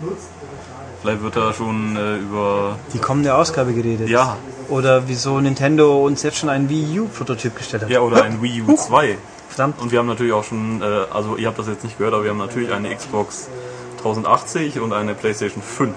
Vielleicht 1.02 1.22
wird 1.22 1.36
da 1.36 1.54
schon 1.54 1.98
äh, 1.98 2.18
über. 2.18 2.78
Die 2.94 3.00
kommende 3.00 3.36
Ausgabe 3.36 3.74
geredet. 3.74 4.08
Ja. 4.08 4.38
Oder 4.70 5.08
wieso 5.10 5.42
Nintendo 5.42 6.06
uns 6.06 6.24
jetzt 6.24 6.38
schon 6.38 6.50
einen 6.50 6.70
Wii 6.70 7.02
U-Prototyp 7.02 7.58
gestellt 7.58 7.84
hat. 7.84 7.90
Ja, 7.90 8.00
oder 8.00 8.24
ein 8.24 8.42
Wii 8.42 8.62
U 8.62 8.76
2. 8.76 9.18
Verdammt. 9.50 9.82
Und 9.82 9.92
wir 9.92 10.00
haben 10.00 10.08
natürlich 10.08 10.32
auch 10.32 10.46
schon, 10.46 10.82
äh, 10.82 10.86
also 11.14 11.36
ihr 11.36 11.48
habt 11.48 11.60
das 11.60 11.68
jetzt 11.68 11.84
nicht 11.84 11.98
gehört, 11.98 12.14
aber 12.14 12.24
wir 12.24 12.32
haben 12.32 12.38
natürlich 12.38 12.72
eine 12.72 12.96
Xbox 12.96 13.50
1080 13.98 14.80
und 14.80 14.94
eine 14.94 15.14
PlayStation 15.14 15.62
5 15.62 15.94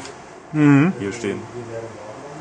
hier 0.53 1.13
stehen. 1.13 1.41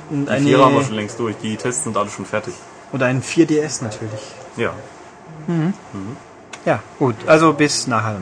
Und 0.10 0.30
Die 0.30 0.44
Vierer 0.44 0.65
haben 0.65 0.76
wir 0.76 0.84
schon 0.84 0.96
längst 0.96 1.20
durch. 1.20 1.36
Die 1.41 1.56
Tests 1.58 1.84
sind 1.84 1.98
alle 1.98 2.10
schon 2.10 2.26
fertig. 2.26 2.54
und 2.91 3.02
ein 3.04 3.22
4DS 3.22 3.84
natürlich. 3.84 4.22
Ja. 4.58 4.74
Ja, 6.65 6.80
gut. 7.00 7.15
Also 7.28 7.54
bis 7.54 7.88
nachher. 7.88 8.18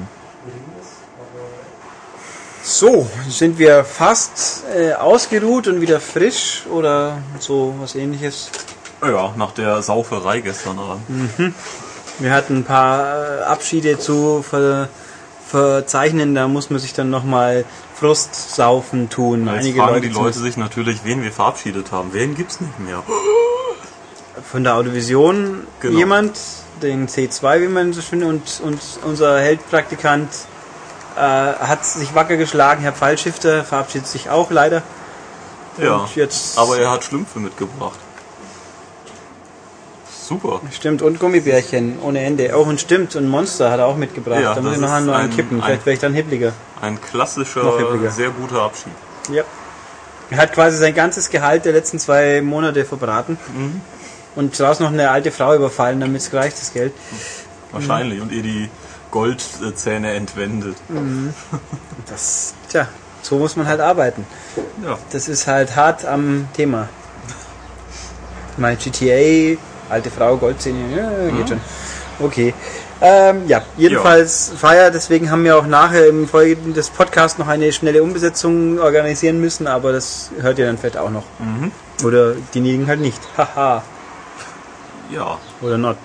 So, 2.66 3.08
sind 3.30 3.60
wir 3.60 3.84
fast 3.84 4.64
äh, 4.74 4.94
ausgeruht 4.94 5.68
und 5.68 5.82
wieder 5.82 6.00
frisch 6.00 6.64
oder 6.72 7.18
so 7.40 7.76
was 7.80 7.96
ähnliches. 7.96 8.50
Ja, 9.02 9.34
nach 9.36 9.52
der 9.52 9.82
Sauferei 9.82 10.40
gestern 10.40 10.80
Abend. 10.80 11.54
Wir 12.20 12.32
hatten 12.34 12.60
ein 12.60 12.64
paar 12.64 13.40
äh, 13.40 13.44
Abschiede 13.44 14.00
zu 14.00 14.44
ver 14.50 14.88
verzeichnen, 15.46 16.34
da 16.34 16.48
muss 16.48 16.70
man 16.72 16.80
sich 16.80 16.94
dann 16.94 17.10
nochmal 17.12 17.64
Frustsaufen 18.04 19.10
tun. 19.10 19.46
Jetzt 19.46 19.60
Einige 19.60 19.80
fragen 19.80 19.94
Leute, 19.94 20.08
die 20.10 20.14
Leute 20.14 20.40
sich 20.40 20.58
natürlich, 20.58 21.06
wen 21.06 21.24
wir 21.24 21.32
verabschiedet 21.32 21.94
haben. 21.94 22.10
Wen 22.12 22.36
gibt's 22.36 22.60
nicht 22.60 22.80
mehr? 22.80 23.02
von 24.52 24.64
der 24.64 24.76
Audiovision 24.76 25.66
Genau. 25.80 25.98
jemand, 25.98 26.38
den 26.82 27.08
C2, 27.08 27.62
wie 27.62 27.68
man 27.68 27.94
so 27.94 28.02
schön 28.02 28.24
und, 28.24 28.62
und 28.62 28.80
unser 29.06 29.40
Heldpraktikant 29.40 30.30
äh, 31.16 31.20
hat 31.20 31.86
sich 31.86 32.14
wacker 32.14 32.36
geschlagen, 32.36 32.82
Herr 32.82 32.92
Pfeilschifter 32.92 33.64
verabschiedet 33.64 34.08
sich 34.08 34.30
auch 34.30 34.52
leider. 34.52 34.84
Ja. 35.78 36.08
Jetzt 36.14 36.58
Aber 36.60 36.78
er 36.78 36.92
hat 36.92 37.04
Schlümpfe 37.06 37.40
mitgebracht. 37.40 38.00
Super. 40.28 40.62
Stimmt, 40.72 41.02
und 41.02 41.20
Gummibärchen 41.20 42.00
ohne 42.02 42.22
Ende. 42.24 42.56
Auch 42.56 42.68
und 42.68 42.80
stimmt, 42.82 43.16
und 43.16 43.28
Monster 43.28 43.70
hat 43.72 43.80
er 43.80 43.86
auch 43.88 43.98
mitgebracht. 43.98 44.42
Ja, 44.42 44.54
da 44.56 44.62
muss 44.62 44.74
ich 44.74 44.80
noch 44.80 44.88
ist 44.88 44.94
einen 44.94 45.06
neuen 45.08 45.22
ein- 45.22 45.30
kippen. 45.36 45.58
ein- 45.60 45.64
Vielleicht 45.66 45.86
wäre 45.86 45.94
ich 45.94 46.00
dann 46.00 46.14
hippliger. 46.14 46.54
Ein 46.82 47.00
klassischer, 47.02 47.74
sehr 48.12 48.30
guter 48.30 48.62
Abschied. 48.64 48.94
Ja. 49.32 49.44
Er 50.30 50.38
hat 50.38 50.54
quasi 50.54 50.78
sein 50.78 50.94
ganzes 50.96 51.30
Gehalt 51.30 51.66
der 51.66 51.74
letzten 51.74 52.00
zwei 52.00 52.42
Monate 52.42 52.86
verbraten. 52.86 53.38
Mhm. 53.56 53.82
Und 54.36 54.58
draußen 54.58 54.84
noch 54.84 54.92
eine 54.92 55.12
alte 55.12 55.32
Frau 55.32 55.54
überfallen, 55.54 56.00
damit 56.00 56.22
es 56.22 56.34
reicht, 56.34 56.60
das 56.60 56.74
Geld. 56.74 56.94
Wahrscheinlich. 57.72 58.20
Und 58.20 58.32
ihr 58.32 58.42
die 58.42 58.70
Goldzähne 59.12 60.14
entwendet. 60.14 60.76
Das, 62.10 62.56
tja, 62.70 62.88
so 63.22 63.38
muss 63.38 63.56
man 63.56 63.68
halt 63.68 63.80
arbeiten. 63.80 64.26
Ja. 64.84 64.98
Das 65.12 65.28
ist 65.28 65.46
halt 65.46 65.76
hart 65.76 66.04
am 66.06 66.48
Thema. 66.56 66.90
Mein 68.58 68.78
GTA, 68.78 69.58
alte 69.94 70.10
Frau, 70.10 70.38
Goldzähne, 70.38 70.80
ja, 70.96 71.38
geht 71.38 71.50
schon. 71.50 71.62
Okay. 72.20 72.54
Ähm, 73.02 73.48
ja, 73.48 73.62
jedenfalls 73.76 74.52
Feier, 74.56 74.90
deswegen 74.90 75.30
haben 75.30 75.44
wir 75.44 75.58
auch 75.58 75.66
nachher 75.66 76.08
im 76.08 76.28
Folge 76.28 76.56
des 76.72 76.90
Podcasts 76.90 77.38
noch 77.38 77.48
eine 77.48 77.72
schnelle 77.74 78.02
Umbesetzung 78.02 78.80
organisieren 78.80 79.42
müssen, 79.42 79.68
aber 79.68 79.92
das 79.92 80.32
hört 80.40 80.58
ihr 80.58 80.66
dann 80.66 80.78
vielleicht 80.78 80.98
auch 80.98 81.10
noch. 81.10 81.24
Oder 82.06 82.34
diejenigen 82.54 82.88
halt 82.88 83.02
nicht. 83.02 83.20
Haha. 83.38 83.84
Ja. 85.12 85.38
Oder 85.62 85.78
not. 85.78 85.98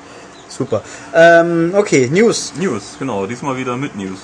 Super. 0.48 0.82
Ähm, 1.14 1.72
okay, 1.76 2.08
News. 2.12 2.52
News, 2.58 2.96
genau. 2.98 3.26
Diesmal 3.26 3.56
wieder 3.56 3.76
mit 3.76 3.94
News. 3.96 4.18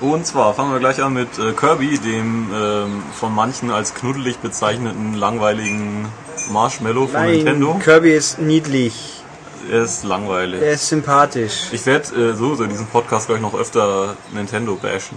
Und 0.00 0.26
zwar 0.26 0.54
fangen 0.54 0.72
wir 0.72 0.78
gleich 0.78 1.02
an 1.02 1.12
mit 1.12 1.38
äh, 1.38 1.52
Kirby, 1.52 1.98
dem 1.98 2.48
ähm, 2.54 3.02
von 3.18 3.34
manchen 3.34 3.70
als 3.70 3.94
knuddelig 3.94 4.38
bezeichneten 4.38 5.14
langweiligen 5.14 6.06
Marshmallow 6.50 7.06
von 7.06 7.24
Nintendo. 7.24 7.80
Kirby 7.82 8.12
ist 8.12 8.38
niedlich. 8.38 9.22
Er 9.70 9.82
ist 9.82 10.04
langweilig. 10.04 10.60
Er 10.60 10.72
ist 10.72 10.88
sympathisch. 10.88 11.68
Ich 11.72 11.84
werde 11.86 12.14
äh, 12.14 12.34
sowieso 12.34 12.64
in 12.64 12.70
diesem 12.70 12.86
Podcast 12.86 13.28
gleich 13.28 13.40
noch 13.40 13.54
öfter 13.54 14.16
Nintendo 14.32 14.74
bashen. 14.74 15.16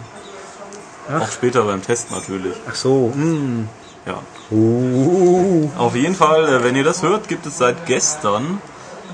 Auch 1.09 1.31
später 1.31 1.63
beim 1.63 1.81
Test 1.81 2.11
natürlich. 2.11 2.53
Ach 2.69 2.75
so. 2.75 3.07
Mm. 3.15 3.67
Ja. 4.05 4.19
Uh. 4.51 5.69
Auf 5.77 5.95
jeden 5.95 6.15
Fall, 6.15 6.47
äh, 6.47 6.63
wenn 6.63 6.75
ihr 6.75 6.83
das 6.83 7.03
hört, 7.03 7.27
gibt 7.27 7.45
es 7.45 7.57
seit 7.57 7.85
gestern 7.85 8.61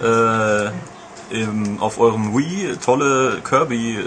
äh, 0.01 0.69
im, 1.31 1.79
auf 1.79 1.99
eurem 1.99 2.35
Wii 2.35 2.77
tolle 2.83 3.39
Kirby 3.47 3.95
äh, 3.95 4.03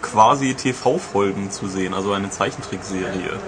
quasi 0.00 0.54
TV-Folgen 0.54 1.50
zu 1.50 1.68
sehen, 1.68 1.94
also 1.94 2.12
eine 2.12 2.30
Zeichentrickserie 2.30 3.38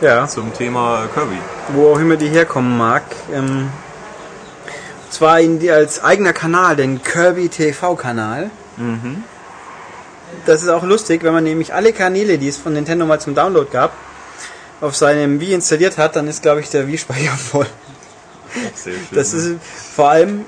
Ja. 0.00 0.26
zum 0.26 0.52
Thema 0.54 1.06
Kirby. 1.12 1.36
wo 1.74 1.92
auch 1.92 1.98
immer 1.98 2.16
die 2.16 2.28
herkommen 2.28 2.76
mag. 2.78 3.02
Ähm, 3.32 3.68
zwar 5.10 5.40
in 5.40 5.58
die, 5.58 5.70
als 5.70 6.02
eigener 6.02 6.32
Kanal, 6.32 6.76
den 6.76 7.02
Kirby 7.02 7.48
TV-Kanal. 7.48 8.50
Das 10.46 10.62
ist 10.62 10.68
auch 10.68 10.84
lustig, 10.84 11.22
wenn 11.22 11.32
man 11.32 11.44
nämlich 11.44 11.74
alle 11.74 11.92
Kanäle, 11.92 12.38
die 12.38 12.48
es 12.48 12.56
von 12.56 12.72
Nintendo 12.72 13.04
mal 13.04 13.20
zum 13.20 13.34
Download 13.34 13.68
gab, 13.70 13.92
auf 14.80 14.96
seinem 14.96 15.40
Wii 15.40 15.52
installiert 15.52 15.98
hat, 15.98 16.16
dann 16.16 16.28
ist, 16.28 16.40
glaube 16.40 16.60
ich, 16.60 16.70
der 16.70 16.86
Wii-Speicher 16.86 17.32
voll. 17.36 17.66
Sehr 18.74 18.94
schön. 18.94 19.02
Das 19.12 19.34
ist 19.34 19.56
vor 19.94 20.08
allem, 20.08 20.44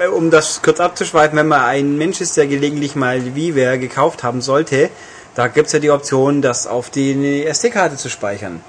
äh, 0.00 0.06
um 0.06 0.30
das 0.30 0.62
kurz 0.62 0.80
abzuschweifen, 0.80 1.36
wenn 1.36 1.48
man 1.48 1.60
ein 1.62 1.98
Mensch 1.98 2.20
ist, 2.20 2.36
der 2.36 2.46
gelegentlich 2.46 2.96
mal 2.96 3.34
WiiWare 3.34 3.78
gekauft 3.78 4.22
haben 4.22 4.40
sollte, 4.40 4.88
da 5.34 5.48
gibt's 5.48 5.72
ja 5.72 5.80
die 5.80 5.90
Option, 5.90 6.40
das 6.40 6.66
auf 6.66 6.88
die 6.90 7.44
SD-Karte 7.44 7.96
zu 7.96 8.08
speichern. 8.08 8.62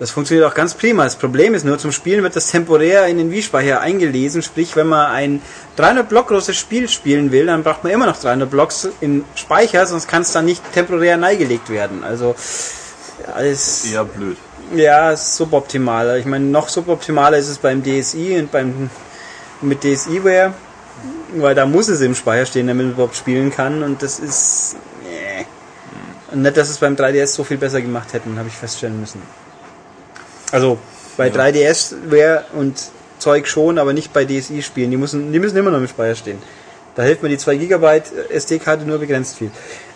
Das 0.00 0.10
funktioniert 0.10 0.50
auch 0.50 0.54
ganz 0.54 0.72
prima. 0.72 1.04
Das 1.04 1.14
Problem 1.14 1.52
ist 1.52 1.64
nur, 1.66 1.78
zum 1.78 1.92
Spielen 1.92 2.22
wird 2.22 2.34
das 2.34 2.50
temporär 2.50 3.06
in 3.06 3.18
den 3.18 3.30
Wii-Speicher 3.30 3.82
eingelesen. 3.82 4.40
Sprich, 4.40 4.74
wenn 4.74 4.86
man 4.86 5.10
ein 5.10 5.42
300 5.76 6.08
Block 6.08 6.28
großes 6.28 6.56
Spiel 6.56 6.88
spielen 6.88 7.32
will, 7.32 7.46
dann 7.46 7.62
braucht 7.62 7.84
man 7.84 7.92
immer 7.92 8.06
noch 8.06 8.16
300 8.18 8.50
Blocks 8.50 8.88
im 9.02 9.26
Speicher, 9.34 9.86
sonst 9.86 10.08
kann 10.08 10.22
es 10.22 10.32
dann 10.32 10.46
nicht 10.46 10.62
temporär 10.72 11.18
neigelegt 11.18 11.68
werden. 11.68 12.02
Also 12.02 12.34
alles 13.34 13.92
eher 13.92 14.06
blöd. 14.06 14.38
ja, 14.74 15.14
suboptimaler. 15.14 16.16
Ich 16.16 16.24
meine, 16.24 16.46
noch 16.46 16.70
suboptimaler 16.70 17.36
ist 17.36 17.48
es 17.48 17.58
beim 17.58 17.82
DSi 17.82 18.38
und 18.38 18.50
beim 18.50 18.88
mit 19.60 19.84
DSiWare, 19.84 20.54
weil 21.36 21.54
da 21.54 21.66
muss 21.66 21.88
es 21.88 22.00
im 22.00 22.14
Speicher 22.14 22.46
stehen, 22.46 22.68
damit 22.68 22.86
man 22.86 22.94
überhaupt 22.94 23.16
spielen 23.16 23.50
kann 23.50 23.82
und 23.82 24.02
das 24.02 24.18
ist 24.18 24.76
nee. 25.02 25.44
Und 26.32 26.40
nicht, 26.40 26.56
dass 26.56 26.70
es 26.70 26.78
beim 26.78 26.94
3DS 26.94 27.26
so 27.26 27.44
viel 27.44 27.58
besser 27.58 27.82
gemacht 27.82 28.14
hätten, 28.14 28.38
habe 28.38 28.48
ich 28.48 28.54
feststellen 28.54 28.98
müssen. 28.98 29.20
Also 30.52 30.78
bei 31.16 31.28
Ja. 31.28 31.34
3DS-Ware 31.34 32.44
und 32.54 32.76
Zeug 33.18 33.46
schon, 33.46 33.78
aber 33.78 33.92
nicht 33.92 34.12
bei 34.12 34.24
DSi-Spielen. 34.24 34.90
Die 34.90 34.96
müssen, 34.96 35.32
die 35.32 35.38
müssen 35.38 35.56
immer 35.56 35.70
noch 35.70 35.78
im 35.78 35.88
Speicher 35.88 36.14
stehen. 36.14 36.38
Da 36.96 37.02
hilft 37.02 37.22
mir 37.22 37.28
die 37.28 37.38
2 37.38 37.56
GB 37.56 38.02
SD-Karte 38.30 38.84
nur 38.84 38.98
begrenzt 38.98 39.36
viel. 39.36 39.50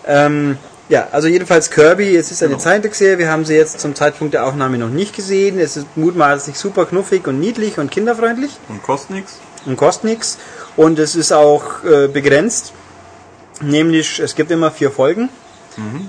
Ähm, 0.07 0.59
ja, 0.89 1.09
also 1.13 1.29
jedenfalls 1.29 1.71
Kirby, 1.71 2.15
es 2.15 2.31
ist 2.31 2.43
eine 2.43 2.51
Genau. 2.51 2.63
Zeichentrickserie, 2.63 3.19
wir 3.19 3.31
haben 3.31 3.45
sie 3.47 3.55
jetzt 3.55 3.81
zum 3.81 3.95
Zeitpunkt 3.95 4.35
der 4.35 4.47
Aufnahme 4.47 4.77
noch 4.79 4.91
nicht 4.91 5.17
gesehen. 5.17 5.59
Es 5.59 5.77
ist 5.79 5.87
mutmaßlich 5.97 6.59
super 6.59 6.85
knuffig 6.85 7.27
und 7.27 7.41
niedlich 7.41 7.79
und 7.79 7.91
kinderfreundlich 7.91 8.51
Und 8.69 8.83
kostet 8.83 9.11
nichts. 9.13 9.39
und 9.65 9.77
kostet 9.77 10.05
nichts. 10.05 10.39
Und 10.77 10.99
es 10.99 11.17
ist 11.17 11.33
auch 11.33 11.83
äh, 11.85 12.09
begrenzt. 12.09 12.73
Nämlich, 13.63 14.19
es 14.19 14.35
gibt 14.35 14.51
immer 14.51 14.71
vier 14.71 14.91
Folgen. 14.91 15.31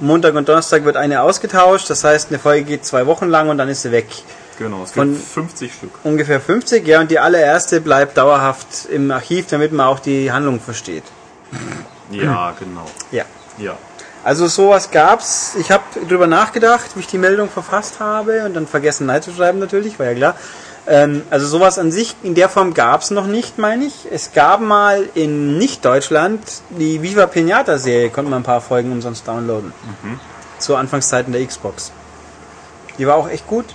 Montag 0.02 0.36
und 0.36 0.48
Donnerstag 0.48 0.86
wird 0.86 0.98
eine 0.98 1.22
ausgetauscht. 1.22 1.90
Das 1.90 2.04
heißt, 2.04 2.30
eine 2.30 2.40
Folge 2.40 2.64
geht 2.64 2.86
zwei 2.86 3.06
Wochen 3.06 3.28
lang 3.28 3.50
und 3.50 3.58
dann 3.58 3.70
ist 3.70 3.82
sie 3.82 3.92
weg. 3.92 4.08
Genau, 4.58 4.84
es 4.84 4.94
gibt 4.94 5.18
50 5.18 5.74
Stück. 5.74 5.92
Ungefähr 6.04 6.40
50, 6.40 6.88
ja, 6.88 7.02
und 7.02 7.12
die 7.12 7.20
allererste 7.20 7.82
bleibt 7.82 8.18
dauerhaft 8.18 8.86
im 8.90 9.12
Archiv, 9.12 9.48
damit 9.50 9.74
man 9.74 9.88
auch 9.88 10.00
die 10.00 10.32
Handlung 10.32 10.60
versteht. 10.60 11.04
Ja, 12.12 12.54
genau. 12.58 12.86
Ja. 13.12 13.26
Ja. 13.58 13.78
Also 14.24 14.48
sowas 14.48 14.90
gab's. 14.92 15.56
Ich 15.60 15.72
habe 15.72 15.84
drüber 16.08 16.28
nachgedacht, 16.28 16.96
wie 16.96 17.02
ich 17.02 17.08
die 17.08 17.18
Meldung 17.18 17.50
verfasst 17.50 18.00
habe 18.00 18.46
und 18.46 18.56
dann 18.56 18.66
vergessen 18.66 19.06
Nein 19.06 19.22
zu 19.22 19.32
schreiben 19.32 19.60
natürlich, 19.60 20.00
war 20.00 20.08
ja 20.08 20.14
klar. 20.16 20.36
Ähm, 20.88 21.24
also 21.30 21.48
sowas 21.48 21.80
an 21.80 21.92
sich 21.92 22.16
in 22.22 22.36
der 22.36 22.48
Form 22.50 22.74
gab's 22.74 23.10
noch 23.12 23.26
nicht, 23.28 23.58
meine 23.58 23.86
ich. 23.86 24.08
Es 24.12 24.34
gab 24.34 24.62
mal 24.62 25.08
in 25.16 25.58
Nicht-Deutschland 25.58 26.42
die 26.70 27.02
Viva 27.02 27.26
Pinata 27.26 27.78
Serie, 27.78 28.10
konnte 28.10 28.30
man 28.30 28.42
ein 28.42 28.46
paar 28.46 28.62
Folgen 28.62 28.92
umsonst 28.92 29.28
downloaden. 29.28 29.74
Zu 30.60 30.76
Anfangszeiten 30.76 31.34
der 31.34 31.46
Xbox. 31.46 31.92
Die 32.98 33.08
war 33.08 33.16
auch 33.16 33.30
echt 33.30 33.48
gut. 33.48 33.66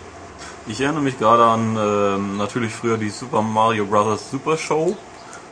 Ich 0.67 0.81
erinnere 0.81 1.03
mich 1.03 1.19
gerade 1.19 1.43
an 1.43 1.77
ähm, 1.77 2.37
natürlich 2.37 2.73
früher 2.73 2.97
die 2.97 3.11
Super 3.11 3.43
Mario 3.43 3.87
Bros. 3.87 4.31
Super 4.31 4.57
Show 4.57 4.97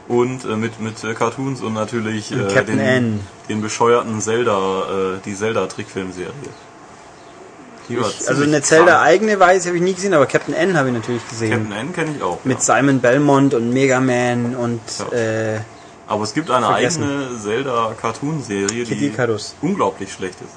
und 0.06 0.44
äh, 0.44 0.56
mit 0.56 0.80
mit 0.80 1.02
äh, 1.04 1.14
Cartoons 1.14 1.60
und 1.60 1.74
natürlich 1.74 2.30
äh, 2.32 2.64
den, 2.64 2.78
N. 2.78 3.20
den 3.48 3.60
bescheuerten 3.60 4.20
Zelda, 4.20 5.16
äh, 5.16 5.18
die 5.24 5.34
Zelda 5.34 5.66
Trickfilmserie. 5.66 6.32
Die 7.88 7.98
war 8.00 8.08
Ich, 8.08 8.28
also 8.28 8.42
eine 8.42 8.60
Zelda 8.62 9.00
eigene 9.02 9.38
weiß 9.40 9.66
habe 9.66 9.76
ich 9.76 9.82
nie 9.82 9.94
gesehen, 9.94 10.14
aber 10.14 10.26
Captain 10.26 10.54
N 10.54 10.76
habe 10.76 10.88
ich 10.88 10.94
natürlich 10.94 11.28
gesehen. 11.28 11.50
Captain 11.50 11.72
N 11.72 11.92
kenne 11.92 12.14
ich 12.16 12.22
auch. 12.22 12.38
Mit 12.44 12.58
ja. 12.58 12.76
Simon 12.76 13.00
Belmont 13.00 13.54
und 13.54 13.70
Mega 13.72 14.00
Man 14.00 14.54
und 14.54 14.80
Ja. 15.12 15.16
äh, 15.16 15.60
Aber 16.06 16.24
es 16.24 16.34
gibt 16.34 16.50
eine 16.50 16.66
vergessen. 16.66 17.02
eigene 17.02 17.38
Zelda 17.40 17.94
Cartoon-Serie, 18.00 18.84
Kid 18.84 19.00
die 19.00 19.12
unglaublich 19.60 20.12
schlecht 20.12 20.40
ist. 20.40 20.50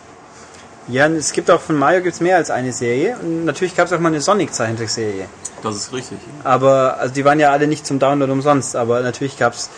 Ja, 0.88 1.08
es 1.08 1.32
gibt 1.32 1.50
auch 1.52 1.62
von 1.62 1.78
Mario 1.78 2.02
gibt's 2.02 2.20
mehr 2.20 2.38
als 2.38 2.50
eine 2.50 2.74
Serie. 2.74 3.15
Und 3.22 3.46
natürlich 3.46 3.76
gab 3.76 3.86
es 3.88 3.94
auch 3.94 4.00
mal 4.00 4.10
eine 4.10 4.20
Sonic-Zeichentrickserie. 4.20 5.26
Das 5.63 5.76
ist 5.76 5.94
richtig. 5.94 6.17
Aber, 6.44 6.98
also 7.00 7.13
die 7.13 7.24
waren 7.24 7.39
ja 7.39 7.52
alle 7.52 7.67
nicht 7.67 7.86
zum 7.86 8.00
Download 8.00 8.32
umsonst, 8.32 8.76
aber 8.76 9.02
natürlich 9.02 9.38
gab's 9.38 9.70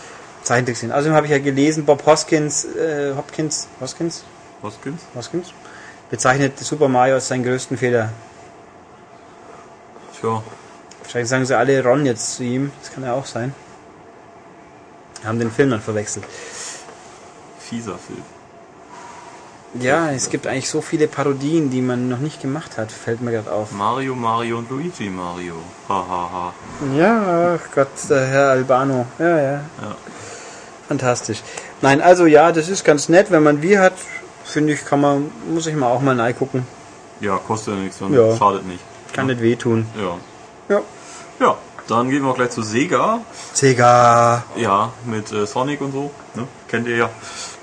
Zeichentrickserien. 0.43 0.95
Außerdem 0.95 1.13
habe 1.13 1.25
ich 1.27 1.31
ja 1.31 1.39
gelesen, 1.39 1.85
Bob 1.85 2.05
Hoskins, 2.05 2.65
äh, 2.65 3.13
Hopkins, 3.15 3.67
Hoskins, 3.81 4.23
Hoskins? 4.61 5.01
Hoskins, 5.13 5.53
bezeichnet 6.13 6.59
Super 6.59 6.89
Mario 6.89 7.15
als 7.15 7.27
seinen 7.27 7.43
größten 7.43 7.75
Fehler. 7.75 8.09
Tja, 10.19 10.43
Wahrscheinlich 11.01 11.27
sagen 11.27 11.43
sie 11.43 11.57
alle 11.57 11.83
Ron 11.83 12.05
jetzt 12.05 12.35
zu 12.35 12.43
ihm. 12.43 12.71
Das 12.81 12.93
kann 12.93 13.03
ja 13.03 13.13
auch 13.13 13.25
sein. 13.25 13.55
Haben 15.25 15.39
den 15.39 15.49
Film 15.49 15.71
dann 15.71 15.81
verwechselt. 15.81 16.23
fieser 17.57 17.97
Film. 17.97 18.21
Ja, 19.81 20.11
es 20.11 20.29
gibt 20.29 20.45
eigentlich 20.45 20.69
so 20.69 20.81
viele 20.81 21.07
Parodien, 21.07 21.71
die 21.71 21.81
man 21.81 22.09
noch 22.09 22.19
nicht 22.19 22.39
gemacht 22.39 22.77
hat, 22.77 22.91
fällt 22.91 23.21
mir 23.21 23.31
gerade 23.31 23.51
auf. 23.51 23.71
Mario, 23.71 24.13
Mario 24.13 24.59
und 24.59 24.69
Luigi 24.69 25.09
Mario. 25.09 25.55
Hahaha. 25.89 26.29
Ha, 26.31 26.31
ha. 26.31 26.95
Ja, 26.95 27.55
ach 27.55 27.71
Gott, 27.73 27.87
der 28.07 28.27
Herr 28.27 28.49
Albano. 28.51 29.07
Ja, 29.17 29.39
ja. 29.39 29.53
Ja. 29.81 29.95
Fantastisch. 30.87 31.41
Nein, 31.81 32.01
also 32.01 32.27
ja, 32.27 32.51
das 32.51 32.69
ist 32.69 32.83
ganz 32.83 33.09
nett, 33.09 33.31
wenn 33.31 33.41
man 33.41 33.63
wie 33.63 33.79
hat, 33.79 33.93
finde 34.43 34.73
ich, 34.73 34.85
kann 34.85 35.01
man, 35.01 35.31
muss 35.51 35.67
ich 35.67 35.75
mal 35.75 35.87
auch 35.87 36.01
mal 36.01 36.19
reingucken. 36.19 36.65
ja, 37.19 37.37
kostet 37.37 37.75
ja 37.75 37.79
nichts 37.81 38.01
und 38.01 38.13
Ja. 38.13 38.35
schadet 38.35 38.65
nicht. 38.65 38.83
Kann 39.13 39.27
nicht 39.27 39.41
wehtun. 39.41 39.85
Ja. 39.99 40.17
Ja. 40.75 40.81
Ja, 41.39 41.57
dann 41.87 42.09
gehen 42.09 42.23
wir 42.23 42.31
auch 42.31 42.35
gleich 42.35 42.49
zu 42.51 42.61
Sega. 42.63 43.19
Sega. 43.53 44.43
Ja, 44.55 44.91
mit 45.05 45.31
äh, 45.31 45.45
Sonic 45.45 45.81
und 45.81 45.91
so. 45.91 46.11
Ne? 46.35 46.47
Kennt 46.67 46.87
ihr 46.87 46.95
ja. 46.97 47.09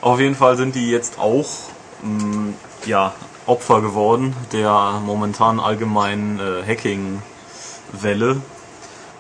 Auf 0.01 0.21
jeden 0.21 0.35
Fall 0.35 0.57
sind 0.57 0.75
die 0.75 0.91
jetzt 0.91 1.19
auch 1.19 1.47
mh, 2.03 2.55
ja, 2.87 3.13
Opfer 3.47 3.81
geworden 3.81 4.35
der 4.53 5.01
momentan 5.05 5.59
allgemeinen 5.61 6.39
äh, 6.41 6.63
Hacking-Welle. 6.67 8.41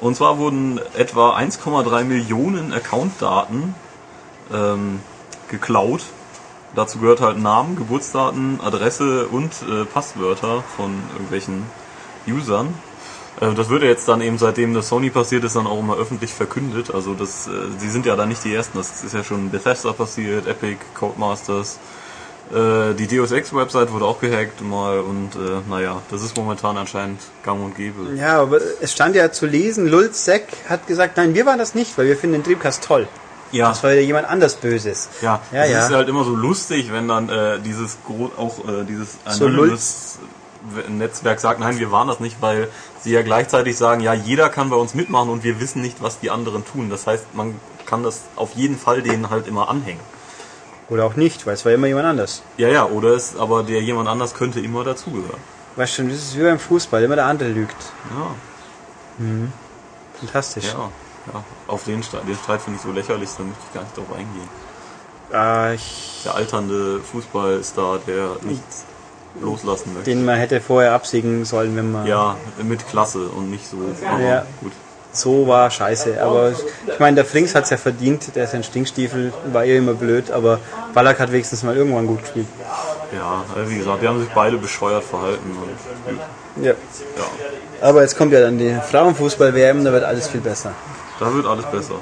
Und 0.00 0.16
zwar 0.16 0.38
wurden 0.38 0.80
etwa 0.96 1.36
1,3 1.36 2.04
Millionen 2.04 2.72
Accountdaten 2.72 3.74
ähm, 4.52 5.00
geklaut. 5.48 6.02
Dazu 6.74 6.98
gehört 6.98 7.20
halt 7.20 7.38
Namen, 7.38 7.76
Geburtsdaten, 7.76 8.60
Adresse 8.62 9.26
und 9.26 9.50
äh, 9.68 9.84
Passwörter 9.84 10.62
von 10.76 10.94
irgendwelchen 11.12 11.64
Usern. 12.28 12.74
Äh, 13.40 13.54
das 13.54 13.68
wird 13.70 13.82
ja 13.82 13.88
jetzt 13.88 14.08
dann 14.08 14.20
eben, 14.20 14.38
seitdem 14.38 14.74
das 14.74 14.88
Sony 14.88 15.10
passiert 15.10 15.44
ist, 15.44 15.56
dann 15.56 15.66
auch 15.66 15.80
immer 15.80 15.96
öffentlich 15.96 16.32
verkündet. 16.32 16.94
Also 16.94 17.14
das, 17.14 17.48
äh, 17.48 17.50
sie 17.78 17.90
sind 17.90 18.06
ja 18.06 18.14
da 18.16 18.26
nicht 18.26 18.44
die 18.44 18.54
Ersten. 18.54 18.78
Das 18.78 19.02
ist 19.02 19.14
ja 19.14 19.24
schon 19.24 19.50
Bethesda 19.50 19.92
passiert, 19.92 20.46
Epic, 20.46 20.78
Codemasters. 20.94 21.78
Äh, 22.52 22.94
die 22.94 23.06
Deus 23.06 23.30
Ex 23.30 23.54
Website 23.54 23.92
wurde 23.92 24.04
auch 24.04 24.20
gehackt 24.20 24.60
mal 24.60 25.00
und 25.00 25.36
äh, 25.36 25.60
naja, 25.68 26.02
das 26.10 26.22
ist 26.22 26.36
momentan 26.36 26.76
anscheinend 26.76 27.20
gang 27.44 27.62
und 27.64 27.76
gäbe. 27.76 28.14
Ja, 28.16 28.40
aber 28.40 28.58
es 28.80 28.92
stand 28.92 29.14
ja 29.14 29.30
zu 29.30 29.46
lesen, 29.46 29.86
Lulzek 29.86 30.48
hat 30.68 30.88
gesagt, 30.88 31.16
nein, 31.16 31.34
wir 31.34 31.46
waren 31.46 31.58
das 31.58 31.76
nicht, 31.76 31.96
weil 31.96 32.06
wir 32.06 32.16
finden 32.16 32.34
den 32.34 32.42
Dreamcast 32.42 32.82
toll. 32.82 33.06
Ja, 33.52 33.68
Das 33.70 33.82
war 33.82 33.92
ja 33.92 34.00
jemand 34.00 34.28
anders 34.28 34.56
Böses. 34.56 35.08
ja, 35.22 35.40
Ja, 35.52 35.64
es 35.64 35.70
ja. 35.70 35.86
ist 35.86 35.92
halt 35.92 36.08
immer 36.08 36.24
so 36.24 36.34
lustig, 36.34 36.92
wenn 36.92 37.08
dann 37.08 37.28
äh, 37.28 37.58
dieses 37.60 37.98
auch 38.36 38.58
äh, 38.68 38.84
dieses 38.84 39.16
So 39.28 39.46
Anonymous 39.46 40.18
Netzwerk 40.88 41.40
sagt, 41.40 41.58
nein, 41.58 41.78
wir 41.78 41.90
waren 41.90 42.06
das 42.08 42.20
nicht, 42.20 42.36
weil 42.42 42.68
sie 43.00 43.12
ja 43.12 43.22
gleichzeitig 43.22 43.76
sagen, 43.78 44.02
ja, 44.02 44.12
jeder 44.12 44.50
kann 44.50 44.68
bei 44.70 44.76
uns 44.76 44.94
mitmachen 44.94 45.30
und 45.30 45.42
wir 45.42 45.58
wissen 45.58 45.80
nicht, 45.80 46.02
was 46.02 46.20
die 46.20 46.30
anderen 46.30 46.64
tun. 46.66 46.90
Das 46.90 47.06
heißt, 47.06 47.34
man 47.34 47.58
kann 47.86 48.02
das 48.02 48.22
auf 48.36 48.52
jeden 48.54 48.78
Fall 48.78 49.02
denen 49.02 49.30
halt 49.30 49.46
immer 49.46 49.68
anhängen. 49.68 50.00
Oder 50.90 51.04
auch 51.04 51.14
nicht, 51.16 51.46
weil 51.46 51.54
es 51.54 51.64
war 51.64 51.72
immer 51.72 51.86
jemand 51.86 52.06
anders. 52.06 52.42
Ja, 52.56 52.68
ja, 52.68 52.84
oder 52.84 53.10
es, 53.10 53.36
aber 53.36 53.62
der 53.62 53.80
jemand 53.80 54.08
anders 54.08 54.34
könnte 54.34 54.60
immer 54.60 54.84
dazugehören. 54.84 55.40
Weißt 55.76 55.94
schon, 55.94 56.08
das 56.08 56.18
ist 56.18 56.36
wie 56.38 56.42
beim 56.42 56.58
Fußball, 56.58 57.02
immer 57.02 57.14
der 57.16 57.26
andere 57.26 57.48
lügt. 57.48 57.76
Ja, 58.10 59.26
Fantastisch. 60.18 60.66
ja, 60.66 60.90
ja. 61.32 61.44
Auf 61.66 61.84
den 61.84 62.02
Streit, 62.02 62.26
den 62.26 62.36
Streit 62.36 62.60
finde 62.62 62.76
ich 62.78 62.82
so 62.82 62.92
lächerlich, 62.92 63.28
da 63.36 63.42
möchte 63.44 63.62
ich 63.68 63.74
gar 63.74 63.82
nicht 63.82 63.96
drauf 63.96 64.12
eingehen. 64.12 64.48
Äh, 65.30 65.78
Der 66.24 66.34
alternde 66.34 67.00
Fußballstar, 67.00 68.00
der 68.06 68.30
nichts 68.42 68.84
loslassen 69.40 69.94
möchte. 69.94 70.10
den 70.10 70.24
man 70.24 70.36
hätte 70.36 70.60
vorher 70.60 70.92
absiegen 70.92 71.44
sollen, 71.44 71.76
wenn 71.76 71.92
man 71.92 72.06
Ja, 72.06 72.36
mit 72.62 72.86
Klasse 72.88 73.26
und 73.28 73.50
nicht 73.50 73.68
so. 73.68 73.76
Ja. 74.20 74.44
gut. 74.60 74.72
so 75.12 75.46
war 75.46 75.70
scheiße. 75.70 76.20
Aber 76.20 76.50
ich 76.50 76.98
meine, 76.98 77.14
der 77.16 77.24
Frings 77.24 77.54
hat 77.54 77.64
es 77.64 77.70
ja 77.70 77.76
verdient, 77.76 78.34
der 78.34 78.44
ist 78.44 78.54
ein 78.54 78.64
Stinkstiefel, 78.64 79.32
war 79.52 79.64
eh 79.64 79.76
immer 79.76 79.94
blöd, 79.94 80.32
aber 80.32 80.58
Ballack 80.94 81.20
hat 81.20 81.30
wenigstens 81.30 81.62
mal 81.62 81.76
irgendwann 81.76 82.08
gut 82.08 82.22
gespielt. 82.22 82.48
Ja, 83.14 83.44
äh, 83.56 83.68
wie 83.68 83.78
gesagt, 83.78 84.02
die 84.02 84.08
haben 84.08 84.20
sich 84.20 84.30
beide 84.30 84.56
bescheuert 84.56 85.04
verhalten. 85.04 85.56
Und. 86.56 86.64
Ja. 86.64 86.72
ja, 86.72 86.76
Aber 87.88 88.02
jetzt 88.02 88.16
kommt 88.18 88.32
ja 88.32 88.40
dann 88.40 88.58
die 88.58 88.76
Frauenfußball-WM, 88.90 89.84
da 89.84 89.92
wird 89.92 90.02
alles 90.04 90.26
viel 90.26 90.40
besser. 90.40 90.72
Da 91.20 91.32
wird 91.34 91.46
alles 91.46 91.66
besser. 91.66 91.96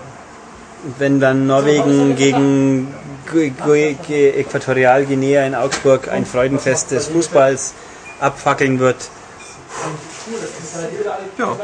Wenn 0.98 1.20
dann 1.20 1.46
Norwegen 1.46 2.14
gegen 2.16 2.94
Gu- 3.30 3.50
Gu- 3.50 3.94
Gu- 4.06 4.12
Äquatorialguinea 4.14 5.44
in 5.44 5.54
Augsburg 5.54 6.08
ein 6.08 6.24
Freudenfest 6.24 6.92
des 6.92 7.08
Fußballs 7.08 7.74
abfackeln 8.20 8.78
wird, 8.78 8.96
Ja, 11.38 11.56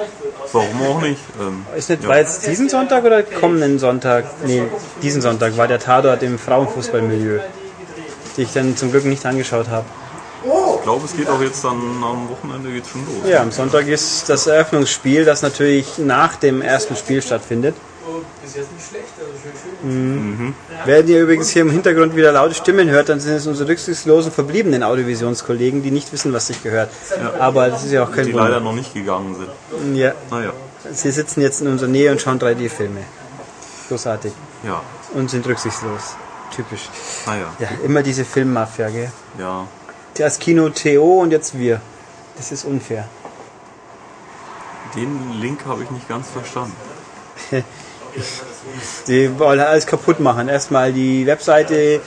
warum 0.53 0.83
auch 0.83 1.01
nicht? 1.01 1.21
Ähm, 1.41 1.65
ist 1.77 1.91
nicht, 1.91 2.03
ja. 2.03 2.09
war 2.09 2.19
jetzt 2.19 2.47
diesen 2.47 2.69
Sonntag 2.69 3.05
oder 3.05 3.23
kommenden 3.23 3.79
Sonntag? 3.79 4.25
Nee, 4.47 4.63
diesen 5.03 5.21
Sonntag 5.21 5.57
war 5.57 5.69
der 5.69 5.79
Tatort 5.81 6.23
im 6.23 6.39
Frauenfußballmilieu, 6.39 7.41
die 8.37 8.43
ich 8.43 8.53
dann 8.53 8.77
zum 8.77 8.91
Glück 8.91 9.05
nicht 9.05 9.27
angeschaut 9.27 9.69
habe. 9.69 9.85
Ich 10.85 10.87
glaube, 10.87 11.07
es 11.07 11.17
geht 11.17 11.31
auch 11.31 11.41
jetzt 11.41 11.65
dann 11.65 11.79
am 12.03 12.29
Wochenende 12.29 12.71
geht's 12.71 12.91
schon 12.91 13.01
los. 13.07 13.27
Ja, 13.27 13.41
am 13.41 13.51
Sonntag 13.51 13.87
ist 13.89 14.29
das 14.29 14.47
Eröffnungsspiel, 14.47 15.25
das 15.25 15.41
natürlich 15.41 15.97
nach 15.97 16.37
dem 16.37 16.61
ersten 16.61 16.95
Spiel 16.95 17.23
stattfindet. 17.23 17.75
Bis 18.43 18.55
jetzt 18.55 18.71
nicht 18.71 18.87
schlecht, 18.87 19.07
also 19.19 19.33
schön, 19.43 19.81
schön. 19.83 20.55
Wenn 20.85 21.09
ihr 21.09 21.23
übrigens 21.23 21.49
hier 21.49 21.63
im 21.63 21.71
Hintergrund 21.71 22.15
wieder 22.15 22.33
laute 22.33 22.55
Stimmen 22.55 22.91
hört, 22.91 23.09
dann 23.09 23.19
sind 23.19 23.33
es 23.33 23.47
unsere 23.47 23.71
rücksichtslosen 23.71 24.31
verbliebenen 24.31 24.83
Audiovisionskollegen, 24.83 25.83
die 25.83 25.91
nicht 25.91 26.13
wissen, 26.13 26.35
was 26.35 26.49
sich 26.49 26.63
gehört. 26.63 26.91
Aber 27.39 27.71
das 27.71 27.83
ist 27.85 27.93
ja 27.93 28.05
auch 28.05 28.13
kein 28.13 28.27
Die 28.27 28.33
leider 28.33 28.57
Wunder. 28.57 28.61
noch 28.61 28.75
nicht 28.75 28.93
gegangen 28.93 29.35
sind. 29.37 29.97
Ja, 29.97 30.13
Naja, 30.31 30.53
sie 30.93 31.11
sitzen 31.13 31.41
jetzt 31.41 31.63
in 31.63 31.69
unserer 31.69 31.89
Nähe 31.89 32.13
und 32.13 32.21
schauen 32.21 32.39
3D-Filme. 32.39 33.01
Großartig. 33.89 34.35
ja, 34.65 34.83
Und 35.15 35.31
sind 35.31 35.47
rücksichtslos. 35.47 36.17
Typisch. 36.55 36.91
naja, 37.25 37.47
Ja, 37.59 37.69
immer 37.87 38.03
diese 38.03 38.27
Filmmafia, 38.27 38.91
gell? 38.91 39.11
ja. 39.39 39.67
Das 40.15 40.39
Kino 40.39 40.69
Theo 40.69 41.23
und 41.23 41.33
jetzt 41.33 41.59
wir. 41.59 41.81
Das 42.37 42.53
ist 42.53 42.65
unfair. 42.65 43.09
Den 44.95 45.41
Link 45.41 45.67
habe 45.67 45.83
ich 45.83 45.91
nicht 45.91 46.09
ganz 46.09 46.29
verstanden. 46.29 46.77
Die 49.09 49.39
wollen 49.39 49.61
alles 49.61 49.87
kaputt 49.87 50.21
machen. 50.21 50.49
Erstmal 50.49 50.93
die 50.93 51.27
Webseite, 51.27 52.01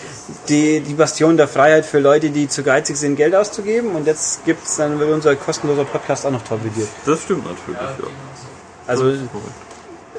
die, 0.48 0.80
die 0.80 0.93
Bastion 0.93 1.36
der 1.36 1.48
Freiheit 1.48 1.86
für 1.86 2.00
Leute, 2.00 2.30
die 2.30 2.48
zu 2.48 2.63
geizig 2.63 2.96
sind, 2.96 3.17
Geld 3.17 3.36
auszugeben. 3.36 3.93
Und 3.93 4.08
jetzt 4.08 4.46
gibt's 4.46 4.78
dann 4.78 5.00
wird 5.00 5.12
unser 5.12 5.36
kostenloser 5.36 5.84
Podcast 5.84 6.26
auch 6.26 6.32
noch 6.32 6.43
torpediert. 6.43 6.88
Das 7.06 7.22
stimmt 7.22 7.46
natürlich, 7.46 7.80
ja. 7.80 8.08
Also, 8.88 9.13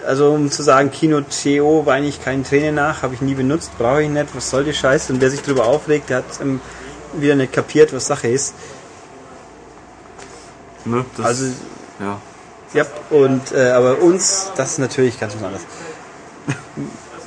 also 0.07 0.33
um 0.33 0.51
zu 0.51 0.63
sagen, 0.63 0.91
Kino 0.91 1.23
Theo 1.23 1.87
weine 1.87 2.07
ich 2.07 2.23
keine 2.23 2.43
Träne 2.43 2.71
nach, 2.71 3.03
habe 3.03 3.15
ich 3.15 3.23
nie 3.23 3.35
benutzt, 3.35 3.71
brauche 3.79 4.03
ich 4.03 4.11
nicht, 4.11 4.27
was 4.35 4.51
soll 4.51 4.65
die 4.65 4.75
Scheiße? 4.75 5.13
Und 5.13 5.23
wer 5.23 5.31
sich 5.31 5.41
darüber 5.41 5.67
aufregt, 5.67 6.11
der 6.11 6.19
hat 6.19 6.41
ähm, 6.43 6.61
wieder 7.15 7.35
nicht 7.35 7.53
kapiert, 7.53 7.93
was 7.93 8.07
Sache 8.07 8.29
ist. 8.29 8.55
Ne, 10.85 11.05
das, 11.17 11.27
Also, 11.27 11.45
ja. 12.01 12.21
ja, 12.75 12.85
und, 13.11 13.53
äh, 13.53 13.71
aber 13.71 13.99
uns, 13.99 14.51
das 14.57 14.73
ist 14.73 14.79
natürlich 14.79 15.19
ganz 15.19 15.35
was 15.35 15.43
anderes. 15.43 15.63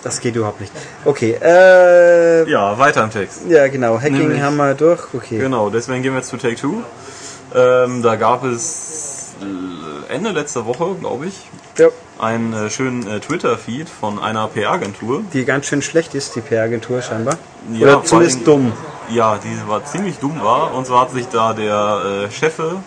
Das 0.04 0.20
geht 0.20 0.36
überhaupt 0.36 0.60
nicht. 0.62 0.74
Okay, 1.06 1.38
äh, 1.40 2.50
ja, 2.50 2.78
weiter 2.80 3.04
im 3.04 3.12
Text. 3.12 3.42
ja 3.48 3.68
genau, 3.68 3.98
Hacking 4.00 4.18
Nämlich- 4.18 4.42
haben 4.42 4.58
wir 4.58 4.74
durch, 4.74 5.02
okay. 5.14 5.38
Genau, 5.38 5.70
deswegen 5.70 6.02
gehen 6.02 6.14
wir 6.14 6.20
jetzt 6.22 6.30
zu 6.30 6.38
Take 6.38 6.56
Two. 6.56 6.82
Ähm, 7.54 8.02
da 8.02 8.16
gab 8.16 8.44
es 8.44 9.11
Ende 10.10 10.32
letzter 10.32 10.66
Woche, 10.66 10.96
glaube 11.00 11.28
ich, 11.28 11.34
Ja, 11.78 11.88
einen 12.20 12.54
äh, 12.54 12.70
schönen 12.70 13.08
äh, 13.08 13.20
Twitter-Feed 13.20 13.90
von 13.90 14.20
einer 14.20 14.48
PR-Agentur. 14.48 15.24
die 15.34 15.46
ganz 15.46 15.66
schön 15.68 15.82
schlecht 15.82 16.14
ist, 16.16 16.36
die 16.36 16.42
PR-Agentur 16.42 17.02
scheinbar. 17.02 17.38
Ja, 17.74 17.98
Oder 17.98 18.04
zumindest 18.04 18.38
allen 18.38 18.46
dumm. 18.46 18.74
Ja, 19.10 19.38
die 19.44 19.70
war 19.70 19.84
ziemlich 19.86 20.18
dumm 20.18 20.42
war. 20.42 20.74
Und 20.74 20.86
zwar 20.86 21.02
hat 21.02 21.12
sich 21.12 21.28
da 21.28 21.54
der 21.54 22.26
äh, 22.28 22.32
Chefe 22.32 22.78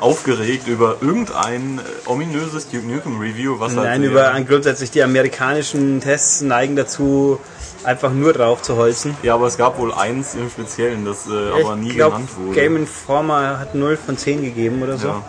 aufgeregt 0.00 0.66
über 0.66 0.96
irgendein 1.00 1.78
äh, 1.78 2.08
ominöses 2.10 2.68
Duke 2.68 2.86
Nukem 2.86 3.20
Review, 3.20 3.60
was 3.60 3.76
halt 3.76 3.86
Nein, 3.86 4.00
sehr- 4.02 4.10
über 4.10 4.40
grundsätzlich 4.48 4.90
die 4.90 5.02
amerikanischen 5.02 6.00
Tests 6.00 6.40
neigen 6.40 6.74
dazu, 6.74 7.38
einfach 7.84 8.12
nur 8.12 8.32
drauf 8.32 8.62
zu 8.62 8.76
holzen. 8.76 9.16
Ja, 9.22 9.34
aber 9.34 9.46
es 9.46 9.56
gab 9.56 9.78
wohl 9.78 9.92
eins 9.92 10.34
im 10.34 10.48
Speziellen, 10.50 11.04
das 11.04 11.26
äh, 11.28 11.60
aber 11.62 11.76
nie 11.76 11.90
ich 11.90 11.94
glaube, 11.96 12.16
genannt 12.16 12.30
wurde. 12.36 12.54
Game 12.54 12.76
Informer 12.76 13.58
hat 13.60 13.74
0 13.74 13.96
von 13.96 14.16
10 14.16 14.42
gegeben 14.42 14.82
oder 14.82 14.98
so. 14.98 15.08
Ja. 15.08 15.22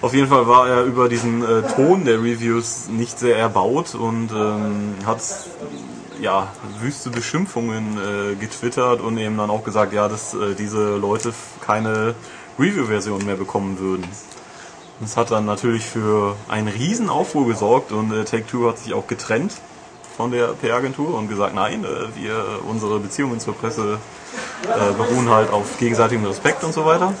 Auf 0.00 0.14
jeden 0.14 0.28
Fall 0.28 0.46
war 0.46 0.68
er 0.68 0.84
über 0.84 1.08
diesen 1.08 1.42
äh, 1.42 1.62
Ton 1.74 2.04
der 2.04 2.22
Reviews 2.22 2.88
nicht 2.88 3.18
sehr 3.18 3.36
erbaut 3.36 3.96
und 3.96 4.30
ähm, 4.30 4.94
hat 5.04 5.20
ja 6.20 6.48
wüste 6.80 7.10
Beschimpfungen 7.10 7.98
äh, 7.98 8.34
getwittert 8.36 9.00
und 9.00 9.18
eben 9.18 9.36
dann 9.36 9.50
auch 9.50 9.64
gesagt, 9.64 9.92
ja, 9.92 10.08
dass 10.08 10.34
äh, 10.34 10.54
diese 10.54 10.96
Leute 10.96 11.32
keine 11.60 12.14
Review-Version 12.60 13.24
mehr 13.24 13.34
bekommen 13.34 13.80
würden. 13.80 14.06
Das 15.00 15.16
hat 15.16 15.32
dann 15.32 15.46
natürlich 15.46 15.84
für 15.84 16.36
einen 16.48 16.68
riesen 16.68 17.08
Aufruhr 17.08 17.46
gesorgt 17.46 17.90
und 17.90 18.12
äh, 18.12 18.24
Take-Two 18.24 18.68
hat 18.68 18.78
sich 18.78 18.94
auch 18.94 19.08
getrennt 19.08 19.54
von 20.16 20.30
der 20.30 20.48
PR-Agentur 20.48 21.14
und 21.14 21.28
gesagt, 21.28 21.54
nein, 21.54 21.84
äh, 21.84 22.16
wir, 22.16 22.60
unsere 22.68 23.00
Beziehungen 23.00 23.40
zur 23.40 23.54
Presse 23.54 23.98
äh, 24.64 24.92
beruhen 24.92 25.28
halt 25.28 25.50
auf 25.52 25.78
gegenseitigem 25.78 26.24
Respekt 26.24 26.62
und 26.62 26.72
so 26.72 26.84
weiter. 26.84 27.14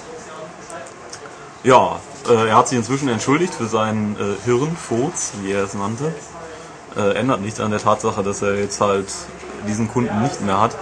Ja, 1.62 2.00
äh, 2.28 2.48
er 2.48 2.56
hat 2.56 2.68
sich 2.68 2.78
inzwischen 2.78 3.08
entschuldigt 3.08 3.54
für 3.54 3.66
seinen 3.66 4.16
äh, 4.16 4.44
Hirnfurz, 4.44 5.32
wie 5.42 5.52
er 5.52 5.64
es 5.64 5.74
nannte. 5.74 6.14
Äh, 6.96 7.14
ändert 7.14 7.40
nichts 7.40 7.60
an 7.60 7.70
der 7.70 7.80
Tatsache, 7.80 8.22
dass 8.22 8.42
er 8.42 8.56
jetzt 8.56 8.80
halt 8.80 9.06
diesen 9.66 9.88
Kunden 9.88 10.22
nicht 10.22 10.40
mehr 10.40 10.60
hat. 10.60 10.76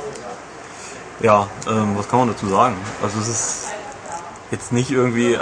Ja, 1.21 1.49
ähm, 1.69 1.97
was 1.97 2.09
kann 2.09 2.21
man 2.21 2.29
dazu 2.29 2.47
sagen? 2.47 2.77
Also 3.03 3.19
es 3.19 3.29
ist 3.29 3.67
jetzt 4.51 4.73
nicht 4.73 4.91
irgendwie, 4.91 5.33
äh, 5.33 5.39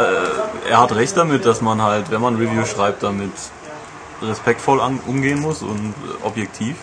er 0.68 0.80
hat 0.80 0.92
recht 0.94 1.16
damit, 1.16 1.44
dass 1.46 1.60
man 1.60 1.82
halt, 1.82 2.10
wenn 2.10 2.20
man 2.20 2.36
Review 2.36 2.64
schreibt, 2.64 3.02
damit 3.02 3.32
respektvoll 4.22 4.80
an, 4.80 5.00
umgehen 5.06 5.40
muss 5.40 5.62
und 5.62 5.94
äh, 6.08 6.26
objektiv. 6.26 6.76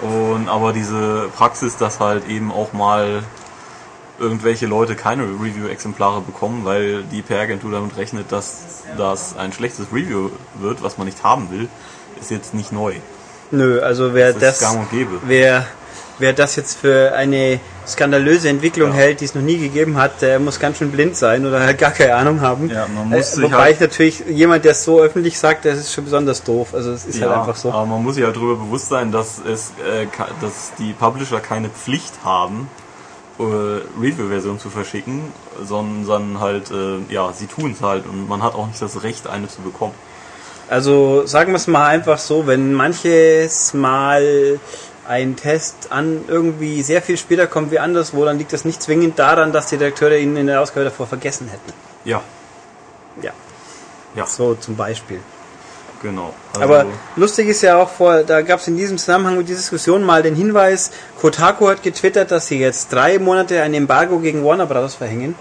Und 0.00 0.48
aber 0.48 0.72
diese 0.72 1.28
Praxis, 1.36 1.76
dass 1.76 2.00
halt 2.00 2.26
eben 2.28 2.50
auch 2.50 2.72
mal 2.72 3.22
irgendwelche 4.20 4.66
Leute 4.66 4.94
keine 4.94 5.22
Review-Exemplare 5.24 6.20
bekommen, 6.20 6.64
weil 6.64 7.02
die 7.04 7.22
PR-Agentur 7.22 7.72
damit 7.72 7.96
rechnet, 7.96 8.30
dass 8.30 8.82
das 8.96 9.36
ein 9.36 9.52
schlechtes 9.52 9.86
Review 9.92 10.30
wird, 10.60 10.82
was 10.82 10.98
man 10.98 11.06
nicht 11.06 11.24
haben 11.24 11.50
will, 11.50 11.68
ist 12.20 12.30
jetzt 12.30 12.54
nicht 12.54 12.70
neu. 12.70 12.94
Nö, 13.50 13.80
also 13.80 14.14
wer 14.14 14.32
Das 14.32 14.60
das, 14.60 14.76
wer 15.26 15.66
wer 16.18 16.34
das 16.34 16.54
jetzt 16.56 16.78
für 16.78 17.14
eine 17.14 17.58
skandalöse 17.88 18.50
Entwicklung 18.50 18.90
Ja. 18.90 18.96
hält, 18.96 19.20
die 19.22 19.24
es 19.24 19.34
noch 19.34 19.40
nie 19.42 19.56
gegeben 19.56 19.96
hat, 19.96 20.20
der 20.20 20.38
muss 20.38 20.60
ganz 20.60 20.76
schön 20.76 20.90
blind 20.92 21.16
sein 21.16 21.46
oder 21.46 21.60
halt 21.60 21.78
gar 21.84 21.92
keine 21.92 22.14
Ahnung 22.14 22.42
haben. 22.42 22.68
Ja, 22.68 22.86
man 22.94 23.08
muss 23.08 23.18
äh, 23.32 23.36
sich 23.36 23.44
wobei 23.44 23.56
halt- 23.56 23.74
ich 23.76 23.80
natürlich, 23.80 24.20
jemand, 24.28 24.66
der 24.66 24.72
es 24.72 24.84
so 24.84 25.00
öffentlich 25.00 25.38
sagt, 25.38 25.64
das 25.64 25.78
ist 25.78 25.92
schon 25.94 26.04
besonders 26.04 26.42
doof. 26.44 26.74
Also 26.74 26.92
es 26.92 27.06
ist 27.06 27.18
ja, 27.18 27.28
halt 27.30 27.38
einfach 27.38 27.56
so. 27.56 27.72
aber 27.72 27.86
man 27.86 28.02
muss 28.02 28.16
sich 28.16 28.24
halt 28.24 28.36
darüber 28.36 28.56
bewusst 28.56 28.90
sein, 28.90 29.10
dass 29.10 29.38
es, 29.38 29.70
äh, 29.80 30.06
dass 30.42 30.72
die 30.78 30.92
Publisher 30.92 31.40
keine 31.40 31.70
Pflicht 31.70 32.12
haben, 32.22 32.68
äh, 33.40 34.00
Review-Versionen 34.00 34.58
zu 34.58 34.70
verschicken, 34.70 35.32
sondern 35.62 36.40
halt, 36.40 36.70
äh, 36.70 36.98
ja, 37.08 37.32
sie 37.32 37.46
tun 37.46 37.72
es 37.72 37.82
halt 37.82 38.06
und 38.06 38.28
man 38.28 38.42
hat 38.42 38.54
auch 38.54 38.66
nicht 38.66 38.80
das 38.80 39.02
Recht, 39.02 39.26
eine 39.26 39.48
zu 39.48 39.62
bekommen. 39.62 39.94
Also 40.68 41.26
sagen 41.26 41.52
wir 41.52 41.56
es 41.56 41.66
mal 41.66 41.86
einfach 41.86 42.18
so, 42.18 42.46
wenn 42.46 42.72
manches 42.72 43.74
Mal 43.74 44.60
ein 45.08 45.34
Test 45.34 45.88
an 45.90 46.20
irgendwie 46.28 46.82
sehr 46.82 47.02
viel 47.02 47.16
später 47.16 47.48
kommt 47.48 47.72
wie 47.72 47.80
anderswo, 47.80 48.24
dann 48.24 48.38
liegt 48.38 48.52
das 48.52 48.64
nicht 48.64 48.80
zwingend 48.80 49.18
daran, 49.18 49.52
dass 49.52 49.66
die 49.66 49.74
Redakteure 49.74 50.16
ihn 50.16 50.36
in 50.36 50.46
der 50.46 50.60
Ausgabe 50.60 50.84
davor 50.84 51.08
vergessen 51.08 51.48
hätten. 51.48 51.72
Ja, 52.04 52.22
Ja, 53.20 53.32
ja, 54.14 54.26
so 54.26 54.54
zum 54.54 54.76
Beispiel. 54.76 55.20
Genau. 56.02 56.34
Also, 56.52 56.62
Aber 56.62 56.86
lustig 57.16 57.48
ist 57.48 57.62
ja 57.62 57.76
auch 57.76 57.88
vor, 57.88 58.22
da 58.22 58.42
gab 58.42 58.60
es 58.60 58.68
in 58.68 58.76
diesem 58.76 58.98
Zusammenhang 58.98 59.36
mit 59.36 59.48
dieser 59.48 59.58
Diskussion 59.58 60.02
mal 60.04 60.22
den 60.22 60.34
Hinweis, 60.34 60.90
Kotaku 61.20 61.68
hat 61.68 61.82
getwittert, 61.82 62.30
dass 62.30 62.46
sie 62.46 62.58
jetzt 62.58 62.92
drei 62.92 63.18
Monate 63.18 63.62
ein 63.62 63.74
Embargo 63.74 64.18
gegen 64.18 64.44
Warner 64.44 64.66
Brothers 64.66 64.94
verhängen. 64.94 65.34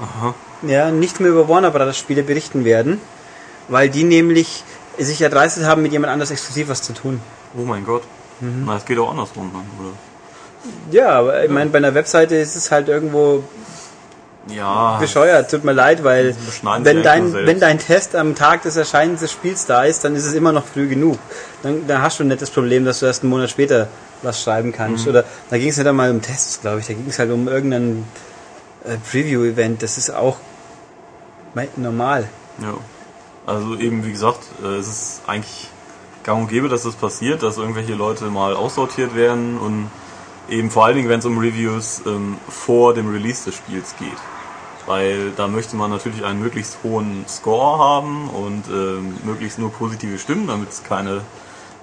Aha. 0.00 0.34
Ja, 0.62 0.90
nicht 0.90 1.20
mehr 1.20 1.30
über 1.30 1.48
Warner 1.48 1.70
Brothers 1.70 1.98
Spiele 1.98 2.22
berichten 2.22 2.64
werden, 2.64 3.00
weil 3.68 3.88
die 3.88 4.04
nämlich 4.04 4.64
sich 4.98 5.20
erdreistet 5.20 5.64
haben, 5.64 5.82
mit 5.82 5.92
jemand 5.92 6.12
anders 6.12 6.30
exklusiv 6.30 6.68
was 6.68 6.82
zu 6.82 6.92
tun. 6.92 7.20
Oh 7.56 7.64
mein 7.64 7.84
Gott. 7.84 8.02
Mhm. 8.40 8.64
Na, 8.66 8.76
es 8.76 8.84
geht 8.84 8.98
auch 8.98 9.10
andersrum 9.10 9.50
dann, 9.52 9.84
oder? 9.84 9.94
Ja, 10.90 11.10
aber 11.10 11.44
ich 11.44 11.50
meine, 11.50 11.70
bei 11.70 11.78
einer 11.78 11.94
Webseite 11.94 12.36
ist 12.36 12.54
es 12.54 12.70
halt 12.70 12.88
irgendwo 12.88 13.42
Ja, 14.48 14.96
bescheuert, 14.98 15.50
tut 15.50 15.64
mir 15.64 15.72
leid, 15.72 16.02
weil 16.02 16.34
wenn 16.82 17.02
dein, 17.02 17.32
wenn 17.32 17.60
dein 17.60 17.78
Test 17.78 18.16
am 18.16 18.34
Tag 18.34 18.62
des 18.62 18.74
Erscheinens 18.74 19.20
des 19.20 19.32
Spiels 19.32 19.66
da 19.66 19.84
ist, 19.84 20.02
dann 20.02 20.16
ist 20.16 20.24
es 20.24 20.32
immer 20.32 20.50
noch 20.50 20.64
früh 20.64 20.88
genug. 20.88 21.18
Dann, 21.62 21.86
dann 21.86 22.00
hast 22.00 22.20
du 22.20 22.24
nicht 22.24 22.40
das 22.40 22.50
Problem, 22.50 22.84
dass 22.86 23.00
du 23.00 23.06
erst 23.06 23.22
einen 23.22 23.30
Monat 23.30 23.50
später 23.50 23.88
was 24.22 24.42
schreiben 24.42 24.72
kannst. 24.72 25.04
Mhm. 25.04 25.10
Oder 25.10 25.24
da 25.50 25.58
ging 25.58 25.68
es 25.68 25.76
nicht 25.76 25.86
einmal 25.86 26.10
um 26.10 26.22
Tests, 26.22 26.60
glaube 26.60 26.80
ich, 26.80 26.86
da 26.86 26.94
ging 26.94 27.06
es 27.08 27.18
halt 27.18 27.30
um 27.30 27.48
irgendein 27.48 28.06
äh, 28.84 28.96
Preview-Event. 29.10 29.82
Das 29.82 29.98
ist 29.98 30.10
auch 30.10 30.38
normal. 31.76 32.28
Ja. 32.62 32.74
Also 33.46 33.76
eben, 33.76 34.04
wie 34.04 34.12
gesagt, 34.12 34.40
äh, 34.62 34.76
es 34.76 34.88
ist 34.88 35.22
eigentlich 35.26 35.68
gang 36.24 36.42
und 36.42 36.48
gäbe, 36.48 36.68
dass 36.68 36.84
das 36.84 36.94
passiert, 36.94 37.42
dass 37.42 37.58
irgendwelche 37.58 37.94
Leute 37.94 38.26
mal 38.26 38.54
aussortiert 38.54 39.14
werden 39.14 39.58
und 39.58 39.90
eben 40.50 40.70
vor 40.70 40.84
allen 40.84 40.96
Dingen, 40.96 41.08
wenn 41.08 41.20
es 41.20 41.26
um 41.26 41.38
Reviews 41.38 42.02
ähm, 42.06 42.36
vor 42.48 42.94
dem 42.94 43.10
Release 43.10 43.44
des 43.44 43.54
Spiels 43.54 43.94
geht. 43.98 44.08
Weil 44.86 45.30
da 45.36 45.46
möchte 45.46 45.76
man 45.76 45.90
natürlich 45.90 46.24
einen 46.24 46.40
möglichst 46.40 46.78
hohen 46.82 47.24
Score 47.28 47.78
haben 47.78 48.28
und 48.30 48.64
ähm, 48.68 49.14
möglichst 49.24 49.58
nur 49.58 49.72
positive 49.72 50.18
Stimmen, 50.18 50.46
damit 50.46 50.70
es 50.70 50.82
keine 50.82 51.20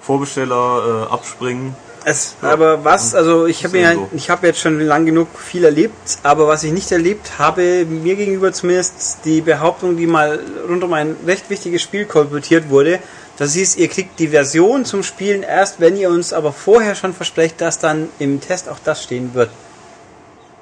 Vorbesteller 0.00 1.06
äh, 1.08 1.12
abspringen. 1.12 1.74
Es, 2.04 2.36
aber 2.42 2.84
was, 2.84 3.14
also 3.14 3.46
ich 3.46 3.64
habe 3.64 3.78
ja, 3.78 3.94
so. 3.94 4.08
ich 4.14 4.30
habe 4.30 4.46
jetzt 4.46 4.60
schon 4.60 4.80
lang 4.80 5.04
genug 5.04 5.28
viel 5.38 5.64
erlebt, 5.64 6.18
aber 6.22 6.46
was 6.46 6.64
ich 6.64 6.72
nicht 6.72 6.90
erlebt 6.92 7.32
habe, 7.38 7.84
mir 7.84 8.16
gegenüber 8.16 8.52
zumindest 8.52 9.18
die 9.24 9.40
Behauptung, 9.40 9.96
die 9.96 10.06
mal 10.06 10.40
rund 10.68 10.82
um 10.84 10.92
ein 10.92 11.16
recht 11.26 11.50
wichtiges 11.50 11.82
Spiel 11.82 12.06
kolportiert 12.06 12.70
wurde, 12.70 13.00
das 13.38 13.54
hieß, 13.54 13.76
ihr 13.76 13.88
kriegt 13.88 14.18
die 14.18 14.28
Version 14.28 14.84
zum 14.84 15.02
Spielen 15.02 15.42
erst, 15.42 15.80
wenn 15.80 15.96
ihr 15.96 16.10
uns 16.10 16.32
aber 16.32 16.52
vorher 16.52 16.94
schon 16.94 17.14
versprecht, 17.14 17.60
dass 17.60 17.78
dann 17.78 18.08
im 18.18 18.40
Test 18.40 18.68
auch 18.68 18.78
das 18.84 19.02
stehen 19.02 19.32
wird. 19.34 19.50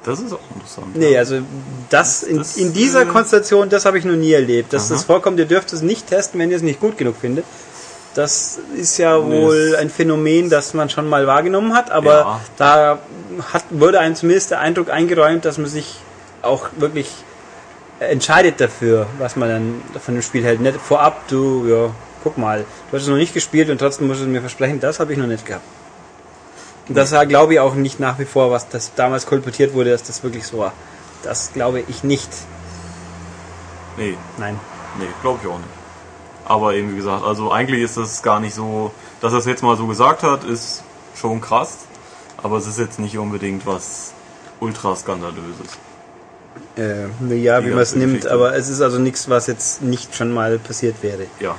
Das 0.05 0.21
ist 0.21 0.33
auch 0.33 0.39
interessant. 0.55 0.95
Nee, 0.95 1.19
also 1.19 1.41
das 1.91 2.23
in, 2.23 2.37
Das, 2.39 2.57
in 2.57 2.73
dieser 2.73 3.03
äh, 3.03 3.07
Konstellation, 3.07 3.69
das 3.69 3.87
habe 3.87 3.99
ich 3.99 4.05
noch 4.05 4.15
nie 4.15 4.33
erlebt. 4.33 4.73
Dass 4.73 4.87
Aha. 4.87 4.95
das 4.95 5.05
vorkommt, 5.05 5.39
ihr 5.41 5.47
dürft 5.47 5.73
es 5.73 5.83
nicht 5.83 6.07
testen, 6.07 6.39
wenn 6.39 6.51
ihr 6.51 6.57
es 6.57 6.63
nicht 6.63 6.79
gut 6.79 6.97
genug 6.97 7.17
findet. 7.21 7.45
Das 8.15 8.59
ist 8.77 8.99
ja 8.99 9.19
Nee, 9.19 9.43
wohl 9.43 9.77
ein 9.79 9.91
Phänomen, 9.91 10.49
das 10.49 10.75
man 10.75 10.89
schon 10.91 11.09
mal 11.09 11.27
wahrgenommen 11.27 11.75
hat, 11.75 11.91
aber 11.91 12.15
Ja. 12.15 12.41
da 12.57 12.99
hat, 13.53 13.65
wurde 13.71 13.99
einem 14.01 14.15
zumindest 14.15 14.53
der 14.53 14.61
Eindruck 14.61 14.91
eingeräumt, 14.91 15.45
dass 15.45 15.59
man 15.59 15.67
sich 15.67 15.97
auch 16.43 16.69
wirklich 16.77 17.11
entscheidet 17.99 18.61
dafür, 18.61 19.07
was 19.19 19.35
man 19.37 19.49
dann 19.49 19.83
von 20.05 20.15
dem 20.15 20.23
Spiel 20.23 20.45
hält. 20.45 20.61
Nicht 20.61 20.79
vorab, 20.81 21.27
du, 21.29 21.67
ja, 21.69 21.91
guck 22.27 22.39
mal, 22.39 22.65
du 22.91 22.97
hast 22.97 23.05
es 23.05 23.09
noch 23.09 23.17
nicht 23.17 23.35
gespielt 23.35 23.71
und 23.71 23.79
trotzdem 23.79 24.09
musst 24.09 24.21
du 24.21 24.27
mir 24.27 24.41
versprechen, 24.41 24.81
das 24.81 24.99
habe 24.99 25.13
ich 25.13 25.19
noch 25.19 25.29
nicht 25.29 25.47
gehabt. 25.47 25.65
Und 26.89 26.97
das 26.97 27.13
war, 27.13 27.25
glaube 27.25 27.55
ich, 27.55 27.61
auch 27.61 27.75
nicht 27.75 28.01
nach 28.01 28.19
wie 28.19 28.25
vor, 28.25 28.51
was 28.51 28.69
das 28.69 28.95
damals 28.97 29.27
kolportiert 29.27 29.75
wurde, 29.75 29.91
dass 29.91 30.03
das 30.03 30.25
wirklich 30.25 30.45
so 30.45 30.59
war. 30.59 30.73
Das 31.23 31.53
glaube 31.53 31.85
ich 31.87 32.03
nicht. 32.03 32.29
Nee, 33.97 34.17
Nein. 34.39 34.59
Nee, 34.99 35.07
glaube 35.23 35.39
ich 35.41 35.49
auch 35.49 35.59
nicht. 35.59 35.71
Aber 36.47 36.75
eben 36.75 36.93
wie 36.93 36.97
gesagt, 36.97 37.23
also 37.25 37.53
eigentlich 37.53 37.83
ist 37.83 37.97
das 37.97 38.25
gar 38.25 38.41
nicht 38.41 38.55
so, 38.55 38.91
dass 39.21 39.33
er 39.33 39.39
es 39.39 39.47
jetzt 39.47 39.63
mal 39.63 39.77
so 39.77 39.87
gesagt 39.87 40.25
hat, 40.25 40.43
ist 40.43 40.83
schon 41.15 41.41
krass. 41.41 41.79
Aber 42.43 42.57
es 42.57 42.67
ist 42.67 42.79
jetzt 42.79 42.99
nicht 42.99 43.17
unbedingt 43.19 43.67
was 43.67 44.15
ultra 44.59 44.97
skandalöses. 44.97 45.79
Äh, 46.77 47.07
ja, 47.37 47.65
wie 47.65 47.71
man 47.71 47.81
es 47.81 47.95
nimmt, 47.95 48.27
aber 48.27 48.57
es 48.57 48.69
ist 48.69 48.81
also 48.81 48.99
nichts, 48.99 49.31
was 49.31 49.47
jetzt 49.47 49.83
nicht 49.83 50.17
schon 50.17 50.33
mal 50.33 50.59
passiert 50.59 50.97
wäre. 51.03 51.27
Ja, 51.39 51.55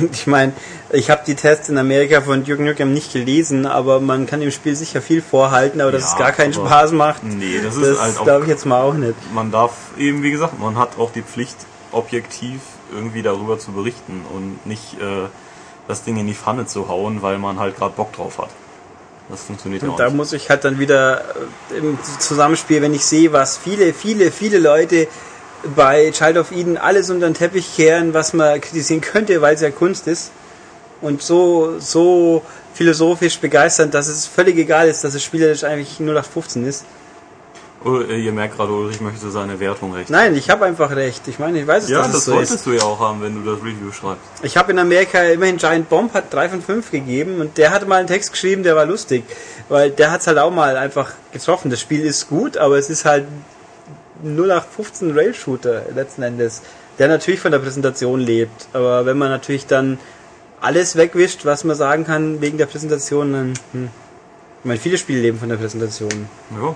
Ich 0.12 0.26
meine, 0.26 0.52
ich 0.90 1.10
habe 1.10 1.22
die 1.26 1.34
Tests 1.34 1.68
in 1.68 1.78
Amerika 1.78 2.20
von 2.20 2.44
Duke 2.44 2.62
Nukem 2.62 2.92
nicht 2.92 3.12
gelesen, 3.12 3.66
aber 3.66 4.00
man 4.00 4.26
kann 4.26 4.40
dem 4.40 4.50
Spiel 4.50 4.74
sicher 4.76 5.00
viel 5.02 5.22
vorhalten, 5.22 5.80
aber 5.80 5.92
dass 5.92 6.02
Ja, 6.02 6.08
es 6.12 6.16
gar 6.18 6.32
keinen 6.32 6.52
Spaß 6.52 6.92
macht, 6.92 7.22
nee, 7.24 7.60
das 7.62 7.76
ist 7.76 7.86
das 7.90 8.00
halt 8.00 8.18
auch, 8.18 8.24
glaube 8.24 8.42
ich 8.44 8.48
jetzt 8.50 8.64
mal 8.66 8.80
auch 8.82 8.94
nicht. 8.94 9.14
man 9.32 9.50
darf 9.50 9.72
eben, 9.98 10.22
wie 10.22 10.30
gesagt, 10.30 10.58
man 10.58 10.76
hat 10.78 10.98
auch 10.98 11.10
die 11.12 11.22
Pflicht, 11.22 11.56
objektiv 11.92 12.60
irgendwie 12.92 13.22
darüber 13.22 13.58
zu 13.58 13.72
berichten 13.72 14.24
und 14.34 14.66
nicht 14.66 14.94
äh, 15.00 15.28
das 15.88 16.02
Ding 16.04 16.16
in 16.16 16.26
die 16.26 16.34
Pfanne 16.34 16.66
zu 16.66 16.88
hauen, 16.88 17.22
weil 17.22 17.38
man 17.38 17.58
halt 17.58 17.76
gerade 17.76 17.94
Bock 17.94 18.12
drauf 18.12 18.38
hat. 18.38 18.50
Das 19.28 19.42
funktioniert 19.44 19.82
ja 19.82 19.88
Und 19.88 19.94
auch 19.94 19.98
da 19.98 20.04
nicht. 20.06 20.16
muss 20.16 20.32
ich 20.32 20.50
halt 20.50 20.64
dann 20.64 20.78
wieder 20.78 21.24
äh, 21.72 21.78
im 21.78 21.98
Zusammenspiel, 22.18 22.82
wenn 22.82 22.94
ich 22.94 23.04
sehe, 23.04 23.32
was 23.32 23.56
viele, 23.56 23.94
viele, 23.94 24.30
viele 24.30 24.58
Leute 24.58 25.06
bei 25.74 26.10
Child 26.10 26.38
of 26.38 26.52
Eden 26.52 26.76
alles 26.76 27.10
unter 27.10 27.26
den 27.26 27.34
Teppich 27.34 27.74
kehren, 27.76 28.14
was 28.14 28.32
man 28.32 28.60
kritisieren 28.60 29.00
könnte, 29.00 29.40
weil 29.40 29.54
es 29.54 29.60
ja 29.60 29.70
Kunst 29.70 30.06
ist. 30.06 30.30
Und 31.00 31.22
so, 31.22 31.78
so 31.80 32.42
philosophisch 32.74 33.38
begeisternd, 33.38 33.94
dass 33.94 34.08
es 34.08 34.26
völlig 34.26 34.56
egal 34.56 34.88
ist, 34.88 35.04
dass 35.04 35.14
es 35.14 35.22
spielerisch 35.22 35.64
eigentlich 35.64 36.00
0815 36.00 36.66
ist. 36.66 36.84
Oh, 37.84 38.00
ihr 38.00 38.32
merkt 38.32 38.56
gerade, 38.56 38.72
Ulrich 38.72 39.02
möchte 39.02 39.30
seine 39.30 39.60
Wertung 39.60 39.92
recht. 39.92 40.08
Nein, 40.08 40.34
ich 40.34 40.48
habe 40.48 40.64
einfach 40.64 40.96
recht. 40.96 41.28
Ich 41.28 41.38
meine, 41.38 41.60
ich 41.60 41.66
weiß 41.66 41.84
es, 41.84 41.90
ja, 41.90 41.98
dass 41.98 42.06
das 42.06 42.16
es 42.16 42.24
so 42.24 42.32
solltest 42.32 42.54
ist. 42.54 42.66
du 42.66 42.72
ja 42.72 42.82
auch 42.82 42.98
haben, 42.98 43.20
wenn 43.22 43.34
du 43.34 43.50
das 43.50 43.60
Review 43.60 43.92
schreibst. 43.92 44.22
Ich 44.42 44.56
habe 44.56 44.72
in 44.72 44.78
Amerika 44.78 45.22
immerhin 45.22 45.58
Giant 45.58 45.90
Bomb 45.90 46.14
hat 46.14 46.32
3 46.32 46.48
von 46.48 46.62
5 46.62 46.90
gegeben 46.90 47.40
und 47.42 47.58
der 47.58 47.72
hatte 47.72 47.84
mal 47.84 47.96
einen 47.96 48.08
Text 48.08 48.32
geschrieben, 48.32 48.62
der 48.62 48.74
war 48.74 48.86
lustig. 48.86 49.24
Weil 49.68 49.90
der 49.90 50.10
hat 50.10 50.22
es 50.22 50.26
halt 50.26 50.38
auch 50.38 50.50
mal 50.50 50.78
einfach 50.78 51.12
getroffen. 51.32 51.70
Das 51.70 51.78
Spiel 51.78 52.02
ist 52.02 52.30
gut, 52.30 52.56
aber 52.56 52.78
es 52.78 52.88
ist 52.88 53.04
halt 53.04 53.26
0815 54.24 55.12
Rail-Shooter 55.16 55.82
letzten 55.94 56.22
Endes, 56.22 56.62
der 56.98 57.08
natürlich 57.08 57.40
von 57.40 57.52
der 57.52 57.58
Präsentation 57.58 58.20
lebt. 58.20 58.68
Aber 58.72 59.06
wenn 59.06 59.18
man 59.18 59.28
natürlich 59.30 59.66
dann 59.66 59.98
alles 60.60 60.96
wegwischt, 60.96 61.44
was 61.44 61.64
man 61.64 61.76
sagen 61.76 62.04
kann 62.04 62.40
wegen 62.40 62.58
der 62.58 62.66
Präsentation, 62.66 63.32
dann... 63.32 63.54
Hm. 63.72 63.88
Ich 64.62 64.66
meine, 64.66 64.80
viele 64.80 64.96
Spiele 64.96 65.20
leben 65.20 65.38
von 65.38 65.50
der 65.50 65.56
Präsentation. 65.56 66.26
Ja, 66.58 66.74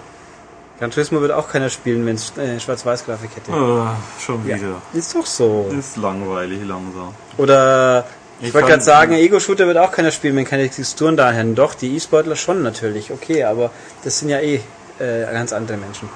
Gran 0.78 0.90
Turismo 0.90 1.20
wird 1.22 1.32
auch 1.32 1.48
keiner 1.48 1.70
spielen, 1.70 2.04
wenn 2.06 2.16
es 2.16 2.37
äh, 2.37 2.61
Schwarz-Weiß-Grafik 2.61 3.30
hätte. 3.34 3.50
äh, 3.50 4.20
schon 4.22 4.46
Ja. 4.46 4.56
wieder. 4.56 4.82
Ist 4.92 5.14
doch 5.14 5.24
so. 5.24 5.70
Ist 5.76 5.96
langweilig 5.96 6.61
langsam. 6.66 7.14
Oder 7.38 8.04
ich, 8.40 8.48
Ich 8.48 8.54
wollte 8.54 8.68
gerade 8.68 8.82
sagen, 8.82 9.14
Ego-Shooter 9.14 9.66
wird 9.66 9.78
auch 9.78 9.90
keiner 9.90 10.11
spielen, 10.12 10.37
wenn 10.37 10.44
keine 10.44 10.68
Texturen 10.68 11.16
da 11.16 11.32
hätten. 11.32 11.54
Doch, 11.54 11.74
die 11.74 11.96
E-Sportler 11.96 12.36
schon 12.36 12.62
natürlich, 12.62 13.11
okay, 13.11 13.42
aber 13.44 13.70
das 14.05 14.18
sind 14.18 14.28
ja 14.28 14.38
eh 14.38 14.61
äh, 15.01 15.24
ganz 15.32 15.53
andere 15.53 15.78
Menschen. 15.78 16.09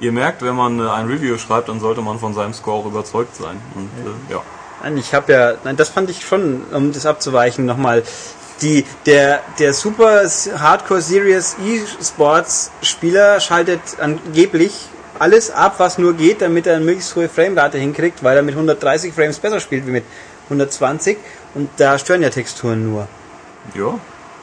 Ihr 0.00 0.12
merkt, 0.12 0.42
wenn 0.42 0.54
man 0.54 0.80
äh, 0.80 0.88
ein 0.88 1.06
Review 1.06 1.36
schreibt, 1.38 1.68
dann 1.68 1.78
sollte 1.80 2.00
man 2.00 2.18
von 2.18 2.34
seinem 2.34 2.54
Score 2.54 2.78
auch 2.78 2.86
überzeugt 2.86 3.36
sein. 3.36 3.60
Und 3.74 3.90
äh, 4.04 4.32
ja. 4.32 4.42
Nein, 4.82 4.96
ich 4.96 5.12
habe 5.14 5.32
ja, 5.32 5.54
nein, 5.62 5.76
das 5.76 5.90
fand 5.90 6.08
ich 6.08 6.24
schon, 6.26 6.62
um 6.72 6.92
das 6.92 7.04
abzuweichen, 7.06 7.66
nochmal. 7.66 8.02
Die, 8.62 8.84
der, 9.06 9.40
der 9.58 9.72
Super 9.72 10.22
Hardcore 10.58 11.00
Series 11.00 11.56
E-Sports 11.64 12.70
Spieler 12.82 13.40
schaltet 13.40 13.80
angeblich 14.00 14.72
alles 15.18 15.50
ab, 15.50 15.74
was 15.78 15.98
nur 15.98 16.14
geht, 16.14 16.40
damit 16.42 16.66
er 16.66 16.76
eine 16.76 16.84
möglichst 16.84 17.14
hohe 17.16 17.28
Framerate 17.28 17.78
hinkriegt, 17.78 18.22
weil 18.22 18.36
er 18.36 18.42
mit 18.42 18.54
130 18.54 19.12
Frames 19.14 19.38
besser 19.38 19.60
spielt 19.60 19.86
wie 19.86 19.90
mit 19.92 20.04
120 20.44 21.18
und 21.54 21.68
da 21.76 21.98
stören 21.98 22.22
ja 22.22 22.30
Texturen 22.30 22.90
nur. 22.90 23.06
Ja, 23.74 23.98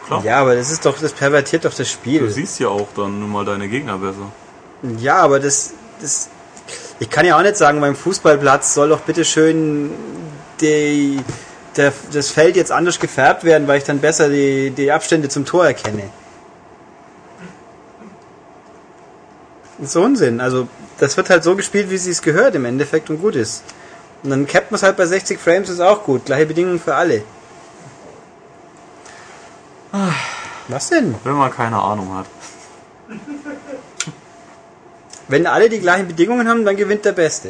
klar. 0.05 0.24
Ja, 0.24 0.38
aber 0.39 0.55
das 0.55 0.72
ist 0.72 0.86
doch, 0.86 0.97
das 0.99 1.14
pervertiert 1.14 1.66
doch 1.66 1.74
das 1.74 1.88
Du 1.88 1.93
Spiel. 1.93 2.30
siehst 2.30 2.60
ja 2.60 2.70
auch 2.70 2.88
dann 2.95 3.20
nun 3.20 3.32
mal 3.32 3.43
deine 3.45 3.68
Gegner 3.68 3.97
besser. 3.97 4.32
Ja, 4.99 5.17
aber 5.17 5.39
das, 5.39 5.73
das. 6.01 6.30
Ich 6.99 7.09
kann 7.09 7.25
ja 7.25 7.38
auch 7.38 7.43
nicht 7.43 7.57
sagen, 7.57 7.80
beim 7.80 7.95
Fußballplatz 7.95 8.73
soll 8.73 8.89
doch 8.89 9.01
bitte 9.01 9.23
schön 9.23 9.91
die, 10.61 11.21
der, 11.75 11.93
das 12.11 12.30
Feld 12.30 12.55
jetzt 12.55 12.71
anders 12.71 12.99
gefärbt 12.99 13.43
werden, 13.43 13.67
weil 13.67 13.78
ich 13.78 13.84
dann 13.84 13.99
besser 13.99 14.30
die, 14.30 14.71
die 14.71 14.91
Abstände 14.91 15.30
zum 15.30 15.45
Tor 15.45 15.65
erkenne. 15.65 16.09
Das 19.78 19.89
ist 19.89 19.95
Unsinn. 19.95 20.41
Also, 20.41 20.67
das 20.97 21.17
wird 21.17 21.30
halt 21.30 21.43
so 21.43 21.55
gespielt, 21.55 21.91
wie 21.91 21.97
sie 21.97 22.09
es 22.09 22.21
gehört 22.21 22.55
im 22.55 22.65
Endeffekt 22.65 23.09
und 23.09 23.21
gut 23.21 23.36
ist. 23.36 23.63
Und 24.23 24.32
dann 24.32 24.47
cappt 24.47 24.71
man 24.71 24.78
es 24.78 24.84
halt 24.84 24.97
bei 24.97 25.05
60 25.05 25.39
Frames, 25.39 25.69
ist 25.69 25.80
auch 25.80 26.03
gut. 26.03 26.25
Gleiche 26.25 26.47
Bedingungen 26.47 26.80
für 26.80 26.95
alle. 26.95 27.23
Ah, 29.91 30.11
was 30.67 30.89
denn? 30.89 31.15
Wenn 31.23 31.34
man 31.34 31.51
keine 31.51 31.80
Ahnung 31.80 32.13
hat. 32.15 32.25
Wenn 35.28 35.45
alle 35.45 35.69
die 35.69 35.80
gleichen 35.80 36.07
Bedingungen 36.07 36.47
haben, 36.47 36.63
dann 36.63 36.78
gewinnt 36.78 37.03
der 37.05 37.11
Beste. 37.11 37.49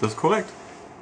Das 0.00 0.12
ist 0.12 0.16
korrekt. 0.16 0.48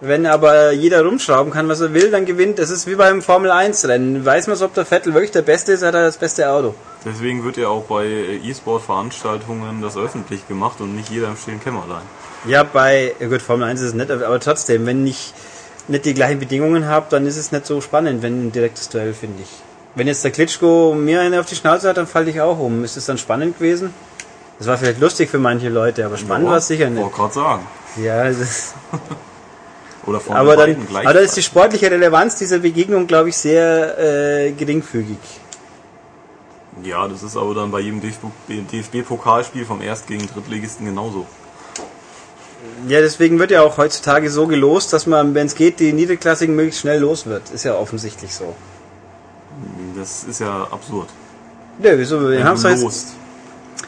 Wenn 0.00 0.26
aber 0.26 0.72
jeder 0.72 1.02
rumschrauben 1.04 1.52
kann, 1.52 1.68
was 1.68 1.80
er 1.80 1.94
will, 1.94 2.10
dann 2.10 2.26
gewinnt. 2.26 2.58
Das 2.58 2.70
ist 2.70 2.86
wie 2.86 2.94
beim 2.94 3.22
Formel 3.22 3.50
1 3.50 3.88
Rennen. 3.88 4.24
Weiß 4.24 4.46
man, 4.48 4.60
ob 4.60 4.74
der 4.74 4.84
Vettel 4.84 5.14
wirklich 5.14 5.30
der 5.30 5.42
Beste 5.42 5.72
ist, 5.72 5.82
hat 5.82 5.94
er 5.94 6.02
das 6.02 6.18
beste 6.18 6.48
Auto. 6.50 6.74
Deswegen 7.04 7.44
wird 7.44 7.56
ja 7.56 7.68
auch 7.68 7.84
bei 7.84 8.06
E-Sport-Veranstaltungen 8.44 9.82
das 9.82 9.96
öffentlich 9.96 10.46
gemacht 10.46 10.80
und 10.80 10.94
nicht 10.94 11.10
jeder 11.10 11.28
im 11.28 11.36
stillen 11.36 11.60
Kämmerlein. 11.60 12.02
Ja, 12.46 12.62
bei, 12.62 13.14
gut, 13.18 13.40
Formel 13.40 13.68
1 13.68 13.80
ist 13.80 13.88
es 13.88 13.94
nett, 13.94 14.10
aber 14.10 14.40
trotzdem, 14.40 14.84
wenn 14.86 15.06
ich 15.06 15.32
nicht 15.88 16.04
die 16.04 16.14
gleichen 16.14 16.38
Bedingungen 16.38 16.86
habe, 16.86 17.06
dann 17.10 17.26
ist 17.26 17.36
es 17.36 17.52
nicht 17.52 17.66
so 17.66 17.80
spannend, 17.80 18.22
wenn 18.22 18.46
ein 18.48 18.52
direktes 18.52 18.88
Duell, 18.88 19.14
finde 19.14 19.42
ich. 19.42 19.50
Wenn 19.94 20.06
jetzt 20.06 20.24
der 20.24 20.32
Klitschko 20.32 20.94
mir 20.94 21.20
eine 21.20 21.40
auf 21.40 21.46
die 21.46 21.54
Schnauze 21.54 21.88
hat, 21.88 21.96
dann 21.96 22.06
falle 22.06 22.30
ich 22.30 22.40
auch 22.40 22.58
um. 22.58 22.84
Ist 22.84 22.96
es 22.96 23.06
dann 23.06 23.16
spannend 23.16 23.58
gewesen? 23.58 23.94
Das 24.58 24.66
war 24.68 24.78
vielleicht 24.78 25.00
lustig 25.00 25.30
für 25.30 25.38
manche 25.38 25.68
Leute, 25.68 26.04
aber 26.06 26.16
spannend 26.16 26.48
war 26.48 26.58
es 26.58 26.68
sicher 26.68 26.88
nicht. 26.88 27.02
Wollte 27.02 27.16
gerade 27.16 27.34
sagen. 27.34 27.66
Ja, 28.02 28.24
das 28.24 28.38
ist, 28.38 28.74
Oder 30.06 30.20
von 30.20 30.36
aber 30.36 30.56
dann, 30.56 30.86
gleich. 30.86 31.04
aber 31.04 31.14
da 31.14 31.20
ist 31.20 31.36
die 31.36 31.42
sportliche 31.42 31.90
Relevanz 31.90 32.36
dieser 32.36 32.58
Begegnung, 32.58 33.06
glaube 33.06 33.30
ich, 33.30 33.36
sehr 33.36 33.98
äh, 33.98 34.52
geringfügig. 34.52 35.16
ja, 36.82 37.08
das 37.08 37.22
ist 37.22 37.36
aber 37.36 37.54
dann 37.54 37.70
bei 37.70 37.80
jedem 37.80 38.00
DFB-Pokalspiel 38.00 39.64
vom 39.64 39.80
Erst- 39.80 40.06
gegen 40.06 40.26
Drittligisten 40.26 40.84
genauso. 40.86 41.26
Ja, 42.86 43.00
deswegen 43.00 43.38
wird 43.38 43.50
ja 43.50 43.62
auch 43.62 43.76
heutzutage 43.78 44.30
so 44.30 44.46
gelost, 44.46 44.92
dass 44.92 45.06
man, 45.06 45.34
wenn 45.34 45.46
es 45.46 45.54
geht, 45.54 45.80
die 45.80 45.92
Niederklassigen 45.92 46.54
möglichst 46.54 46.80
schnell 46.82 47.00
los 47.00 47.24
wird. 47.26 47.50
Ist 47.50 47.64
ja 47.64 47.74
offensichtlich 47.76 48.34
so. 48.34 48.54
Das 49.96 50.24
ist 50.24 50.40
ja 50.40 50.66
absurd. 50.70 51.08
Ja, 51.82 51.96
wieso? 51.98 52.20
Wir 52.20 52.30
Wenn 52.38 52.44
haben's 52.44 52.62
du 52.62 52.68
doch 52.68 52.74
jetzt, 52.74 52.82
lost. 52.84 53.06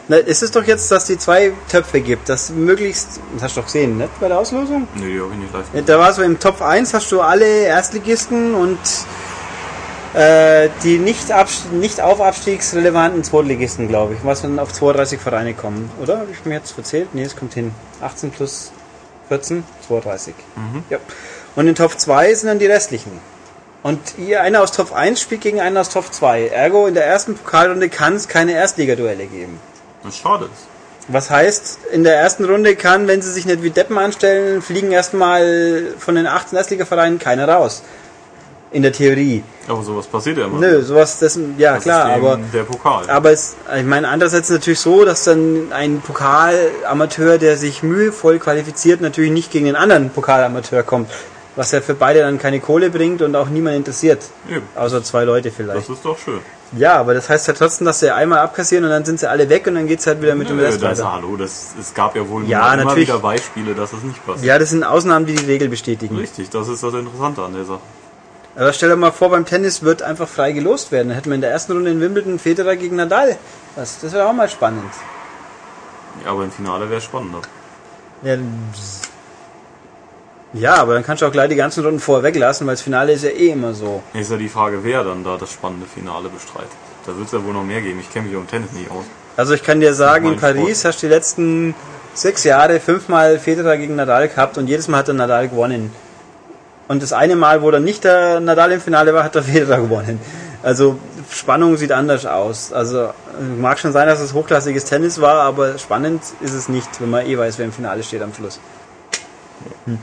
Na, 0.08 0.16
ist 0.16 0.42
es 0.42 0.52
doch 0.52 0.64
jetzt, 0.64 0.90
dass 0.92 1.06
die 1.06 1.18
zwei 1.18 1.52
Töpfe 1.68 2.00
gibt, 2.00 2.28
dass 2.28 2.50
möglichst, 2.50 3.20
das 3.34 3.44
hast 3.44 3.56
du 3.56 3.60
doch 3.60 3.66
gesehen, 3.66 3.98
ne, 3.98 4.08
bei 4.20 4.28
der 4.28 4.38
Auslosung? 4.38 4.86
Nee, 4.94 5.14
die 5.14 5.20
hab 5.20 5.30
ich 5.32 5.38
nicht 5.38 5.52
live 5.52 5.64
Ja, 5.72 5.80
Da 5.82 5.98
war 5.98 6.12
so 6.12 6.22
im 6.22 6.38
Topf 6.38 6.62
1 6.62 6.94
hast 6.94 7.10
du 7.10 7.20
alle 7.20 7.46
Erstligisten 7.64 8.54
und 8.54 8.78
äh, 10.14 10.68
die 10.84 10.98
nicht, 10.98 11.26
nicht 11.72 12.00
auf 12.00 12.20
abstiegsrelevanten 12.20 13.24
Zweitligisten, 13.24 13.88
glaube 13.88 14.14
ich, 14.14 14.20
was 14.22 14.42
dann 14.42 14.58
auf 14.58 14.72
32 14.72 15.20
Vereine 15.20 15.54
kommen. 15.54 15.90
Oder? 16.00 16.18
Habe 16.20 16.30
ich 16.30 16.44
mir 16.44 16.54
jetzt 16.54 16.70
verzählt? 16.72 17.08
Nee, 17.12 17.24
es 17.24 17.34
kommt 17.34 17.54
hin. 17.54 17.72
18 18.00 18.30
plus 18.30 18.72
14, 19.28 19.64
32. 19.88 20.34
Ja. 20.88 20.98
Und 21.56 21.66
in 21.66 21.74
Top 21.74 21.98
2 21.98 22.32
sind 22.34 22.48
dann 22.48 22.58
die 22.58 22.66
restlichen. 22.66 23.10
Und 23.82 24.00
ihr, 24.18 24.42
einer 24.42 24.62
aus 24.62 24.72
Top 24.72 24.92
1 24.92 25.20
spielt 25.20 25.40
gegen 25.40 25.60
einen 25.60 25.76
aus 25.76 25.88
Top 25.88 26.12
2. 26.12 26.48
Ergo, 26.48 26.86
in 26.86 26.94
der 26.94 27.06
ersten 27.06 27.36
Pokalrunde 27.36 27.88
kann 27.88 28.14
es 28.14 28.28
keine 28.28 28.52
Erstligaduelle 28.52 29.26
geben. 29.26 29.60
Das 30.06 30.16
schade 30.16 30.44
ist. 30.46 30.66
Was 31.08 31.30
heißt, 31.30 31.78
in 31.92 32.02
der 32.02 32.16
ersten 32.16 32.44
Runde 32.44 32.74
kann, 32.74 33.06
wenn 33.06 33.22
sie 33.22 33.30
sich 33.30 33.46
nicht 33.46 33.62
wie 33.62 33.70
Deppen 33.70 33.96
anstellen, 33.98 34.60
fliegen 34.62 34.90
erstmal 34.90 35.94
von 35.98 36.16
den 36.16 36.26
18 36.26 36.56
Erstligavereinen 36.58 37.18
keiner 37.18 37.48
raus. 37.48 37.82
In 38.72 38.82
der 38.82 38.92
Theorie. 38.92 39.44
Aber 39.68 39.82
sowas 39.84 40.06
passiert 40.06 40.38
ja 40.38 40.46
immer. 40.46 40.58
Nö, 40.58 40.82
sowas, 40.82 41.20
das, 41.20 41.38
ja 41.56 41.74
Das 41.74 41.84
klar, 41.84 42.06
aber, 42.12 42.38
der 42.52 42.64
Pokal. 42.64 43.08
aber 43.08 43.30
es, 43.30 43.54
ich 43.76 43.84
meine, 43.84 44.08
andererseits 44.08 44.50
ist 44.50 44.54
es 44.56 44.60
natürlich 44.60 44.80
so, 44.80 45.04
dass 45.04 45.22
dann 45.24 45.68
ein 45.72 46.00
Pokalamateur, 46.00 47.38
der 47.38 47.56
sich 47.56 47.84
mühevoll 47.84 48.40
qualifiziert, 48.40 49.00
natürlich 49.00 49.30
nicht 49.30 49.52
gegen 49.52 49.66
den 49.66 49.76
anderen 49.76 50.10
Pokalamateur 50.10 50.82
kommt. 50.82 51.08
Was 51.56 51.72
ja 51.72 51.80
für 51.80 51.94
beide 51.94 52.20
dann 52.20 52.38
keine 52.38 52.60
Kohle 52.60 52.90
bringt 52.90 53.22
und 53.22 53.34
auch 53.34 53.48
niemand 53.48 53.76
interessiert. 53.76 54.22
Eben. 54.48 54.66
Außer 54.74 55.02
zwei 55.02 55.24
Leute 55.24 55.50
vielleicht. 55.50 55.88
Das 55.88 55.96
ist 55.96 56.04
doch 56.04 56.18
schön. 56.18 56.40
Ja, 56.76 56.96
aber 56.96 57.14
das 57.14 57.30
heißt 57.30 57.48
ja 57.48 57.54
trotzdem, 57.54 57.86
dass 57.86 58.00
sie 58.00 58.10
einmal 58.14 58.40
abkassieren 58.40 58.84
und 58.84 58.90
dann 58.90 59.04
sind 59.04 59.20
sie 59.20 59.30
alle 59.30 59.48
weg 59.48 59.66
und 59.66 59.76
dann 59.76 59.86
geht's 59.86 60.06
halt 60.06 60.20
wieder 60.20 60.34
mit 60.34 60.48
dem 60.50 60.56
Nö, 60.58 60.64
Rest 60.64 60.82
das, 60.82 60.98
weiter. 60.98 61.12
hallo, 61.12 61.36
das, 61.36 61.74
es 61.80 61.94
gab 61.94 62.14
ja 62.14 62.28
wohl 62.28 62.44
Ja, 62.46 62.74
immer 62.74 62.94
wieder 62.94 63.18
Beispiele, 63.20 63.74
dass 63.74 63.92
es 63.92 64.02
nicht 64.02 64.24
passiert. 64.26 64.44
Ja, 64.44 64.58
das 64.58 64.70
sind 64.70 64.84
Ausnahmen, 64.84 65.24
die 65.26 65.34
die 65.34 65.46
Regel 65.46 65.68
bestätigen. 65.68 66.16
Richtig, 66.16 66.50
das 66.50 66.68
ist 66.68 66.82
das 66.82 66.92
Interessante 66.92 67.42
an 67.42 67.54
der 67.54 67.64
Sache. 67.64 67.80
Aber 68.56 68.72
stell 68.72 68.88
dir 68.88 68.96
mal 68.96 69.12
vor, 69.12 69.30
beim 69.30 69.44
Tennis 69.46 69.82
wird 69.82 70.02
einfach 70.02 70.28
frei 70.28 70.52
gelost 70.52 70.90
werden. 70.90 71.08
Dann 71.08 71.16
hätten 71.16 71.30
wir 71.30 71.34
in 71.36 71.40
der 71.42 71.50
ersten 71.50 71.72
Runde 71.72 71.90
in 71.90 72.00
Wimbledon 72.00 72.38
Federer 72.38 72.76
gegen 72.76 72.96
Nadal. 72.96 73.36
Das, 73.76 74.00
das 74.00 74.12
wäre 74.12 74.26
auch 74.28 74.32
mal 74.32 74.48
spannend. 74.48 74.90
Ja, 76.24 76.30
aber 76.32 76.44
im 76.44 76.50
Finale 76.50 76.88
wäre 76.90 77.00
spannender. 77.00 77.42
Ja, 78.22 78.36
ja, 80.58 80.74
aber 80.74 80.94
dann 80.94 81.04
kannst 81.04 81.22
du 81.22 81.26
auch 81.26 81.32
gleich 81.32 81.48
die 81.48 81.56
ganzen 81.56 81.84
Runden 81.84 82.00
vorher 82.00 82.22
weglassen, 82.22 82.66
weil 82.66 82.74
das 82.74 82.82
Finale 82.82 83.12
ist 83.12 83.24
ja 83.24 83.30
eh 83.30 83.50
immer 83.50 83.74
so. 83.74 84.02
Ist 84.14 84.30
ja 84.30 84.36
die 84.36 84.48
Frage, 84.48 84.82
wer 84.82 85.04
dann 85.04 85.24
da 85.24 85.36
das 85.36 85.52
spannende 85.52 85.86
Finale 85.86 86.28
bestreitet. 86.28 86.70
Da 87.06 87.16
wird 87.16 87.26
es 87.26 87.32
ja 87.32 87.44
wohl 87.44 87.52
noch 87.52 87.64
mehr 87.64 87.80
geben. 87.80 88.00
Ich 88.00 88.12
kenne 88.12 88.26
mich 88.26 88.36
auch 88.36 88.40
im 88.40 88.48
Tennis 88.48 88.72
nicht 88.72 88.90
aus. 88.90 89.04
Also 89.36 89.54
ich 89.54 89.62
kann 89.62 89.80
dir 89.80 89.94
sagen, 89.94 90.24
in 90.24 90.30
Mein 90.32 90.38
Sport. 90.38 90.56
Paris 90.56 90.84
hast 90.84 91.02
du 91.02 91.06
die 91.06 91.12
letzten 91.12 91.74
sechs 92.14 92.44
Jahre 92.44 92.80
fünfmal 92.80 93.38
Federer 93.38 93.76
gegen 93.76 93.96
Nadal 93.96 94.28
gehabt 94.28 94.58
und 94.58 94.66
jedes 94.66 94.88
Mal 94.88 94.98
hat 94.98 95.08
der 95.08 95.14
Nadal 95.14 95.48
gewonnen. 95.48 95.92
Und 96.88 97.02
das 97.02 97.12
eine 97.12 97.36
Mal, 97.36 97.62
wo 97.62 97.70
dann 97.70 97.84
nicht 97.84 98.04
der 98.04 98.40
Nadal 98.40 98.72
im 98.72 98.80
Finale 98.80 99.12
war, 99.12 99.24
hat 99.24 99.34
der 99.34 99.42
Federer 99.44 99.80
gewonnen. 99.80 100.20
Also 100.62 100.98
Spannung 101.30 101.76
sieht 101.76 101.92
anders 101.92 102.26
aus. 102.26 102.72
Also 102.72 103.10
mag 103.60 103.78
schon 103.78 103.92
sein, 103.92 104.08
dass 104.08 104.20
es 104.20 104.32
hochklassiges 104.32 104.84
Tennis 104.84 105.20
war, 105.20 105.42
aber 105.42 105.78
spannend 105.78 106.22
ist 106.40 106.54
es 106.54 106.68
nicht, 106.68 107.00
wenn 107.00 107.10
man 107.10 107.26
eh 107.26 107.36
weiß, 107.36 107.58
wer 107.58 107.66
im 107.66 107.72
Finale 107.72 108.02
steht 108.02 108.22
am 108.22 108.32
Schluss. 108.32 108.58
Hm. 109.84 109.98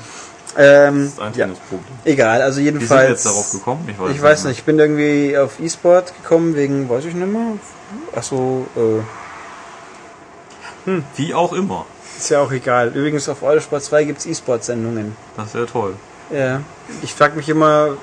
Ähm, 0.58 1.06
Das 1.06 1.14
ist 1.14 1.20
ein 1.20 1.26
ja, 1.34 1.46
Tennisproblem. 1.46 1.94
egal, 2.06 2.42
also 2.42 2.60
Wie 2.60 2.66
sind 2.66 2.74
jedenfalls. 2.76 3.02
wir 3.04 3.10
jetzt 3.10 3.26
darauf 3.26 3.52
gekommen? 3.52 3.88
Ich 3.90 4.00
weiß, 4.00 4.12
Ich 4.16 4.22
weiß 4.22 4.44
nicht, 4.46 4.58
ich 4.60 4.64
bin 4.66 4.78
irgendwie 4.80 5.38
auf 5.38 5.60
E-Sport 5.60 6.14
gekommen 6.22 6.56
wegen, 6.56 6.88
weiß 6.90 7.06
ich 7.06 7.14
nicht 7.16 7.32
mehr. 7.32 7.54
Achso, 8.16 8.68
äh, 8.76 9.02
Wie 11.16 11.34
auch 11.34 11.54
immer. 11.54 11.86
ist 12.18 12.30
ja 12.30 12.42
auch 12.42 12.52
egal. 12.52 12.90
Übrigens 12.90 13.28
auf 13.30 13.42
Eurosport 13.44 13.84
2 13.84 14.04
gibt's 14.04 14.26
E-Sport-Sendungen. 14.26 15.16
Das 15.38 15.54
wäre 15.54 15.66
toll. 15.66 15.96
Ja. 16.32 16.62
Ich 17.02 17.14
frage 17.14 17.36
mich 17.36 17.50
immer, 17.50 17.98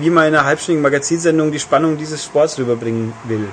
wie 0.00 0.10
man 0.10 0.26
in 0.28 0.34
einer 0.34 0.44
halbstündigen 0.44 0.82
Magazinsendung 0.82 1.52
die 1.52 1.60
Spannung 1.60 1.96
dieses 1.98 2.24
Sports 2.24 2.58
rüberbringen 2.58 3.12
will. 3.24 3.48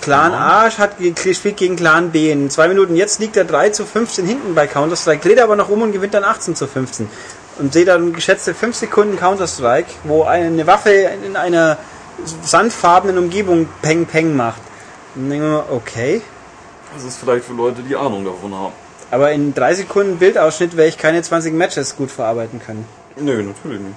Clan 0.00 0.32
A 0.32 0.70
hat 0.78 0.98
ge- 0.98 1.34
spielt 1.34 1.56
gegen 1.56 1.76
Clan 1.76 2.10
B 2.10 2.30
in 2.30 2.50
zwei 2.50 2.68
Minuten. 2.68 2.94
Jetzt 2.96 3.18
liegt 3.18 3.36
er 3.36 3.44
3 3.44 3.70
zu 3.70 3.84
15 3.84 4.24
hinten 4.26 4.54
bei 4.54 4.66
Counter-Strike, 4.66 5.26
dreht 5.28 5.40
aber 5.40 5.56
noch 5.56 5.68
um 5.68 5.82
und 5.82 5.92
gewinnt 5.92 6.14
dann 6.14 6.24
18 6.24 6.54
zu 6.54 6.66
15. 6.66 7.08
Und 7.58 7.72
sehe 7.72 7.84
dann 7.84 8.12
geschätzte 8.12 8.54
5 8.54 8.76
Sekunden 8.76 9.18
Counter-Strike, 9.18 9.90
wo 10.04 10.22
eine 10.24 10.66
Waffe 10.66 10.90
in 10.92 11.36
einer 11.36 11.76
sandfarbenen 12.42 13.18
Umgebung 13.18 13.68
Peng 13.82 14.06
Peng 14.06 14.36
macht. 14.36 14.60
Und 15.14 15.30
denke 15.30 15.44
mir, 15.46 15.64
okay. 15.70 16.22
Das 16.94 17.04
ist 17.04 17.18
vielleicht 17.18 17.44
für 17.44 17.52
Leute, 17.54 17.82
die 17.82 17.96
Ahnung 17.96 18.24
davon 18.24 18.54
haben. 18.54 18.72
Aber 19.10 19.32
in 19.32 19.54
drei 19.54 19.74
Sekunden 19.74 20.18
Bildausschnitt 20.18 20.76
werde 20.76 20.88
ich 20.90 20.98
keine 20.98 21.22
20 21.22 21.52
Matches 21.54 21.96
gut 21.96 22.10
verarbeiten 22.10 22.60
können. 22.64 22.86
Nö, 23.16 23.42
natürlich 23.42 23.80
nicht. 23.80 23.94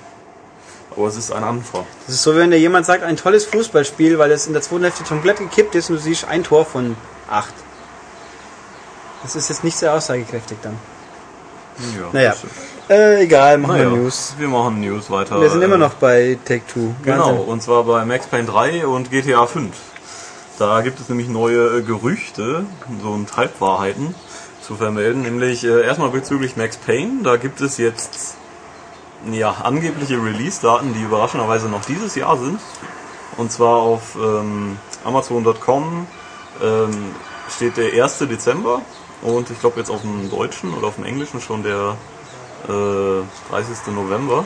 Aber 0.96 1.08
es 1.08 1.16
ist 1.16 1.32
ein 1.32 1.44
Anfang. 1.44 1.86
Das 2.06 2.16
ist 2.16 2.24
so, 2.24 2.36
wenn 2.36 2.52
dir 2.52 2.60
jemand 2.60 2.86
sagt, 2.86 3.04
ein 3.04 3.16
tolles 3.18 3.46
Fußballspiel, 3.46 4.18
weil 4.20 4.32
es 4.32 4.48
in 4.48 4.54
der 4.54 4.62
zweiten 4.62 4.84
Hälfte 4.84 5.04
komplett 5.04 5.38
gekippt 5.38 5.74
ist 5.76 5.90
und 5.90 5.96
du 5.98 6.02
siehst 6.02 6.26
ein 6.26 6.44
Tor 6.44 6.66
von 6.66 6.98
acht. 7.30 7.54
Das 9.24 9.36
ist 9.36 9.50
jetzt 9.50 9.64
nicht 9.64 9.78
sehr 9.78 9.94
aussagekräftig 9.94 10.58
dann. 10.62 10.78
Ja, 11.98 12.08
Naja, 12.12 12.36
äh, 12.90 13.24
egal, 13.24 13.58
machen 13.58 13.78
Naja, 13.78 13.90
wir 13.92 13.98
News. 13.98 14.34
Wir 14.38 14.48
machen 14.50 14.82
News 14.82 15.10
weiter. 15.10 15.40
Wir 15.40 15.50
sind 15.50 15.62
Äh, 15.62 15.66
immer 15.66 15.78
noch 15.78 15.94
bei 15.94 16.38
Take-Two. 16.44 16.94
Genau, 17.04 17.28
Wahnsinn. 17.30 17.46
und 17.48 17.64
zwar 17.64 17.84
bei 17.86 18.04
Max 18.06 18.28
Payne 18.28 18.46
3 18.48 18.86
und 18.86 19.10
GTA 19.10 19.46
5. 19.48 19.74
Da 20.60 20.82
gibt 20.82 21.00
es 21.00 21.08
nämlich 21.08 21.30
neue 21.30 21.78
äh, 21.78 21.82
Gerüchte, 21.82 22.66
so 23.02 23.10
und 23.12 23.36
Halbwahrheiten 23.38 24.14
zu 24.62 24.76
vermelden, 24.76 25.22
nämlich 25.22 25.64
äh, 25.64 25.84
erstmal 25.86 26.10
bezüglich 26.10 26.58
Max 26.58 26.76
Payne, 26.78 27.24
da 27.24 27.38
gibt 27.38 27.62
es 27.62 27.78
jetzt 27.78 28.36
ja, 29.32 29.52
angebliche 29.64 30.16
Release-Daten, 30.16 30.94
die 30.94 31.02
überraschenderweise 31.02 31.70
noch 31.70 31.86
dieses 31.86 32.16
Jahr 32.16 32.38
sind. 32.38 32.60
Und 33.38 33.52
zwar 33.52 33.78
auf 33.78 34.16
ähm, 34.16 34.78
Amazon.com 35.04 36.08
ähm, 36.62 37.16
steht 37.50 37.78
der 37.78 38.04
1. 38.04 38.20
Dezember 38.20 38.82
und 39.22 39.50
ich 39.50 39.60
glaube 39.60 39.80
jetzt 39.80 39.90
auf 39.90 40.02
dem 40.02 40.30
Deutschen 40.30 40.74
oder 40.74 40.88
auf 40.88 40.96
dem 40.96 41.06
Englischen 41.06 41.42
schon 41.42 41.64
der 41.64 41.96
äh, 42.68 43.52
30. 43.52 43.94
November. 43.94 44.46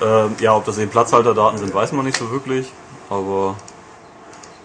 Ähm, 0.00 0.34
ja, 0.40 0.56
ob 0.56 0.64
das 0.64 0.78
eben 0.78 0.90
Platzhalterdaten 0.90 1.58
sind, 1.58 1.72
weiß 1.72 1.92
man 1.92 2.04
nicht 2.04 2.18
so 2.18 2.30
wirklich, 2.30 2.72
aber 3.08 3.56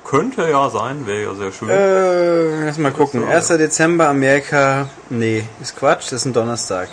könnte 0.04 0.50
ja 0.50 0.70
sein, 0.70 1.06
wäre 1.06 1.24
ja 1.24 1.36
sehr 1.36 1.52
schön. 1.52 1.70
Äh, 1.70 2.66
lass 2.66 2.78
mal 2.78 2.92
gucken. 2.92 3.28
1. 3.28 3.50
Dezember, 3.50 4.08
Amerika. 4.08 4.90
Nee, 5.10 5.44
ist 5.62 5.76
Quatsch, 5.76 6.06
das 6.06 6.14
ist 6.14 6.26
ein 6.26 6.34
Donnerstag. 6.34 6.90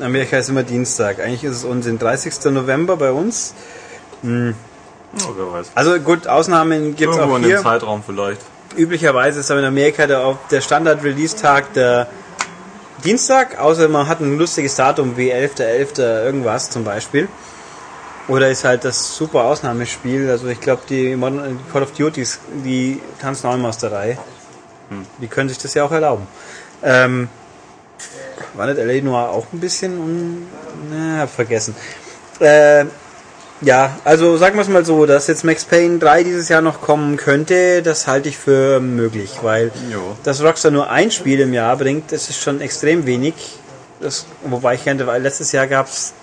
Amerika 0.00 0.38
ist 0.38 0.48
immer 0.48 0.62
Dienstag. 0.62 1.20
Eigentlich 1.20 1.44
ist 1.44 1.56
es 1.56 1.64
Unsinn. 1.64 1.98
30. 1.98 2.52
November 2.52 2.96
bei 2.96 3.12
uns. 3.12 3.54
ja, 4.22 4.30
wer 5.36 5.52
weiß. 5.52 5.70
Also 5.74 5.98
gut, 6.00 6.26
Ausnahmen 6.26 6.96
gibt's 6.96 7.16
Irgendwo 7.16 7.34
auch 7.34 7.36
in 7.36 7.42
dem 7.42 7.50
hier. 7.50 7.62
Zeitraum 7.62 8.02
vielleicht. 8.04 8.40
üblicherweise 8.76 9.40
ist 9.40 9.50
aber 9.50 9.60
in 9.60 9.66
Amerika 9.66 10.06
der, 10.06 10.38
der 10.50 10.60
Standard-Release-Tag 10.60 11.72
der 11.74 12.08
Dienstag, 13.04 13.58
außer 13.58 13.88
man 13.88 14.06
hat 14.08 14.20
ein 14.20 14.36
lustiges 14.38 14.76
Datum 14.76 15.16
wie 15.16 15.32
11.11. 15.32 15.96
.11. 15.96 16.24
irgendwas 16.24 16.70
zum 16.70 16.84
Beispiel. 16.84 17.28
Oder 18.28 18.50
ist 18.50 18.64
halt 18.64 18.84
das 18.84 19.16
super 19.16 19.44
Ausnahmespiel. 19.44 20.30
Also 20.30 20.46
ich 20.48 20.60
glaube, 20.60 20.82
die 20.88 21.16
Modern 21.16 21.58
Call 21.72 21.82
of 21.82 21.92
Duties, 21.92 22.38
die 22.64 23.00
tanzen 23.20 23.48
auch 23.48 23.54
immer 23.54 23.70
aus 23.70 23.78
der 23.78 23.90
Reihe. 23.90 24.18
Hm. 24.90 25.06
Die 25.18 25.26
können 25.26 25.48
sich 25.48 25.58
das 25.58 25.74
ja 25.74 25.84
auch 25.84 25.90
erlauben. 25.90 26.26
Ähm, 26.82 27.28
war 28.54 28.66
nicht 28.66 28.78
LA 28.78 29.02
Noir 29.02 29.30
auch 29.30 29.46
ein 29.52 29.60
bisschen 29.60 29.98
un... 29.98 30.46
Na, 30.90 31.18
hab 31.20 31.30
vergessen. 31.30 31.74
Äh, 32.40 32.84
ja, 33.62 33.98
also 34.04 34.38
sagen 34.38 34.56
wir 34.56 34.62
es 34.62 34.68
mal 34.68 34.84
so, 34.84 35.04
dass 35.04 35.26
jetzt 35.26 35.44
Max 35.44 35.64
Payne 35.64 35.98
3 35.98 36.24
dieses 36.24 36.48
Jahr 36.48 36.62
noch 36.62 36.80
kommen 36.80 37.18
könnte, 37.18 37.82
das 37.82 38.06
halte 38.06 38.30
ich 38.30 38.38
für 38.38 38.80
möglich, 38.80 39.40
weil 39.42 39.70
jo. 39.92 40.16
dass 40.24 40.42
Rockstar 40.42 40.70
nur 40.70 40.88
ein 40.90 41.10
Spiel 41.10 41.40
im 41.40 41.52
Jahr 41.52 41.76
bringt, 41.76 42.10
das 42.10 42.30
ist 42.30 42.40
schon 42.40 42.60
extrem 42.62 43.04
wenig. 43.04 43.34
Das, 44.00 44.24
wobei 44.44 44.76
ich 44.76 44.84
kannte, 44.86 45.06
weil 45.06 45.20
letztes 45.20 45.52
Jahr 45.52 45.66
gab 45.66 45.88
es 45.88 46.14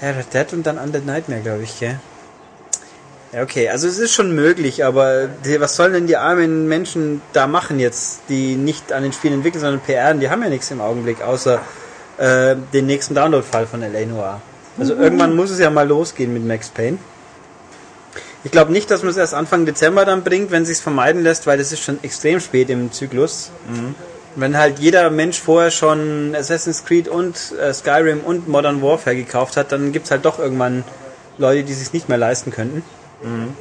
Red 0.00 0.32
Dead 0.32 0.52
und 0.52 0.64
dann 0.64 0.78
Undead 0.78 1.04
Nightmare, 1.04 1.40
glaube 1.40 1.64
ich, 1.64 1.78
gell? 1.80 1.98
Ja, 3.32 3.42
okay, 3.42 3.68
also 3.68 3.86
es 3.86 3.98
ist 3.98 4.12
schon 4.12 4.34
möglich, 4.34 4.84
aber 4.84 5.28
die, 5.44 5.60
was 5.60 5.76
sollen 5.76 5.92
denn 5.92 6.06
die 6.08 6.16
armen 6.16 6.66
Menschen 6.66 7.22
da 7.32 7.46
machen 7.46 7.78
jetzt, 7.78 8.22
die 8.28 8.56
nicht 8.56 8.92
an 8.92 9.04
den 9.04 9.12
Spielen 9.12 9.34
entwickeln, 9.34 9.60
sondern 9.60 9.80
PR, 9.80 10.14
die 10.14 10.30
haben 10.30 10.42
ja 10.42 10.48
nichts 10.48 10.70
im 10.72 10.80
Augenblick, 10.80 11.22
außer 11.22 11.60
äh, 12.18 12.56
den 12.72 12.86
nächsten 12.86 13.14
Download-Fall 13.14 13.66
von 13.66 13.82
L.A. 13.82 14.04
Noir. 14.04 14.40
Also 14.78 14.96
mhm. 14.96 15.02
irgendwann 15.02 15.36
muss 15.36 15.50
es 15.50 15.60
ja 15.60 15.70
mal 15.70 15.86
losgehen 15.86 16.34
mit 16.34 16.44
Max 16.44 16.70
Payne. 16.70 16.98
Ich 18.42 18.50
glaube 18.50 18.72
nicht, 18.72 18.90
dass 18.90 19.02
man 19.02 19.10
es 19.10 19.16
erst 19.16 19.34
Anfang 19.34 19.64
Dezember 19.64 20.04
dann 20.04 20.24
bringt, 20.24 20.50
wenn 20.50 20.62
es 20.62 20.68
sich 20.68 20.78
vermeiden 20.78 21.22
lässt, 21.22 21.46
weil 21.46 21.60
es 21.60 21.70
ist 21.70 21.82
schon 21.82 22.02
extrem 22.02 22.40
spät 22.40 22.68
im 22.70 22.90
Zyklus. 22.90 23.50
Mhm. 23.68 23.94
Wenn 24.34 24.56
halt 24.56 24.78
jeder 24.80 25.08
Mensch 25.10 25.40
vorher 25.40 25.70
schon 25.70 26.34
Assassin's 26.34 26.84
Creed 26.84 27.06
und 27.06 27.36
äh, 27.60 27.72
Skyrim 27.72 28.20
und 28.20 28.48
Modern 28.48 28.82
Warfare 28.82 29.14
gekauft 29.14 29.56
hat, 29.56 29.70
dann 29.70 29.92
gibt 29.92 30.06
es 30.06 30.10
halt 30.10 30.24
doch 30.24 30.38
irgendwann 30.38 30.84
Leute, 31.38 31.64
die 31.64 31.74
sich 31.74 31.92
nicht 31.92 32.08
mehr 32.08 32.18
leisten 32.18 32.50
könnten. 32.50 32.82
Mhm. 33.22 33.56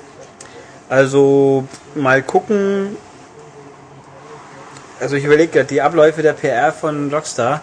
Also 0.88 1.68
mal 1.96 2.24
gucken. 2.24 2.98
Also 5.00 5.16
ich 5.16 5.24
überlege 5.24 5.52
gerade, 5.52 5.68
die 5.68 5.82
Abläufe 5.82 6.22
der 6.22 6.34
PR 6.34 6.74
von 6.74 7.14
Rockstar 7.14 7.62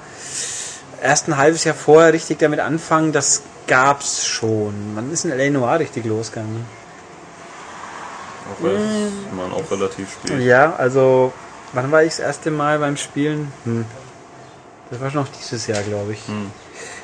erst 1.03 1.29
ein 1.29 1.37
halbes 1.37 1.65
Jahr 1.65 1.75
vorher 1.75 2.13
richtig 2.13 2.39
damit 2.39 2.61
anfangen, 2.61 3.13
das 3.13 3.43
gab's 3.67 4.27
schon. 4.27 4.95
Man 4.95 5.13
ist 5.13 5.25
in 5.25 5.33
L.A. 5.33 5.51
Noir 5.51 5.79
richtig 5.79 6.05
losgegangen. 6.05 6.65
Auch, 8.53 8.61
mhm. 8.61 9.37
man 9.37 9.53
auch 9.53 9.71
relativ 9.71 10.13
spät. 10.13 10.41
Ja, 10.41 10.75
also 10.77 11.33
wann 11.73 11.91
war 11.91 12.03
ich 12.03 12.11
das 12.11 12.21
erste 12.21 12.51
Mal 12.51 12.79
beim 12.79 12.97
Spielen? 12.97 13.53
Hm. 13.65 13.85
Das 14.91 15.01
war 15.01 15.11
schon 15.11 15.23
noch 15.23 15.29
dieses 15.29 15.67
Jahr, 15.67 15.83
glaube 15.83 16.13
ich. 16.13 16.27
Hm. 16.29 16.51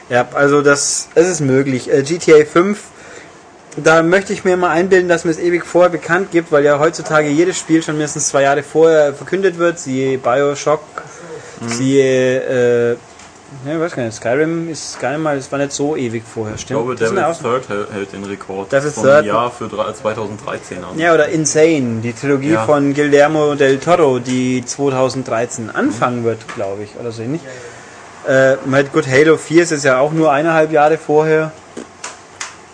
Ja, 0.08 0.28
also 0.34 0.62
das, 0.62 1.08
es 1.14 1.28
ist 1.28 1.40
möglich. 1.40 1.92
Äh, 1.92 2.02
GTA 2.02 2.44
5, 2.44 2.80
da 3.76 4.02
möchte 4.02 4.32
ich 4.32 4.44
mir 4.44 4.56
mal 4.56 4.70
einbilden, 4.70 5.08
dass 5.08 5.24
mir 5.24 5.30
es 5.30 5.38
ewig 5.38 5.64
vorher 5.64 5.90
bekannt 5.90 6.30
gibt, 6.30 6.52
weil 6.52 6.64
ja 6.64 6.78
heutzutage 6.78 7.28
jedes 7.28 7.58
Spiel 7.58 7.82
schon 7.82 7.94
mindestens 7.94 8.28
zwei 8.28 8.42
Jahre 8.42 8.62
vorher 8.62 9.14
verkündet 9.14 9.58
wird. 9.58 9.78
Siehe 9.78 10.18
Bioshock, 10.18 10.82
hm. 11.60 11.68
siehe 11.68 12.92
äh, 12.92 12.96
ich 13.64 13.78
weiß 13.78 13.94
gar 13.94 14.04
nicht. 14.04 14.14
Skyrim 14.14 14.68
ist 14.70 14.98
gar 14.98 15.10
nicht 15.10 15.20
mal, 15.20 15.36
es 15.36 15.50
war 15.52 15.58
nicht 15.58 15.72
so 15.72 15.94
ewig 15.94 16.22
vorher, 16.24 16.56
stimmt? 16.58 16.80
Ich 16.80 16.98
glaube, 16.98 17.14
Devil's 17.14 17.38
Third 17.38 17.68
hält 17.68 18.12
den 18.12 18.24
Rekord 18.24 18.72
Devil's 18.72 18.94
vom 18.94 19.04
Third. 19.04 19.26
Jahr 19.26 19.50
für 19.50 19.68
2013 19.68 20.78
an. 20.78 20.98
Ja, 20.98 21.14
oder 21.14 21.28
Insane, 21.28 22.00
die 22.02 22.12
Trilogie 22.12 22.52
ja. 22.52 22.64
von 22.64 22.94
Guillermo 22.94 23.54
del 23.54 23.78
Toro, 23.78 24.18
die 24.18 24.64
2013 24.64 25.70
anfangen 25.70 26.20
mhm. 26.20 26.24
wird, 26.24 26.54
glaube 26.54 26.84
ich, 26.84 26.96
oder 26.98 27.12
so 27.12 27.22
ähnlich. 27.22 27.42
Äh, 28.26 28.56
mit 28.64 28.92
gut, 28.92 29.06
Halo 29.06 29.36
4 29.36 29.62
ist 29.62 29.72
es 29.72 29.84
ja 29.84 29.98
auch 29.98 30.12
nur 30.12 30.32
eineinhalb 30.32 30.72
Jahre 30.72 30.96
vorher. 30.96 31.52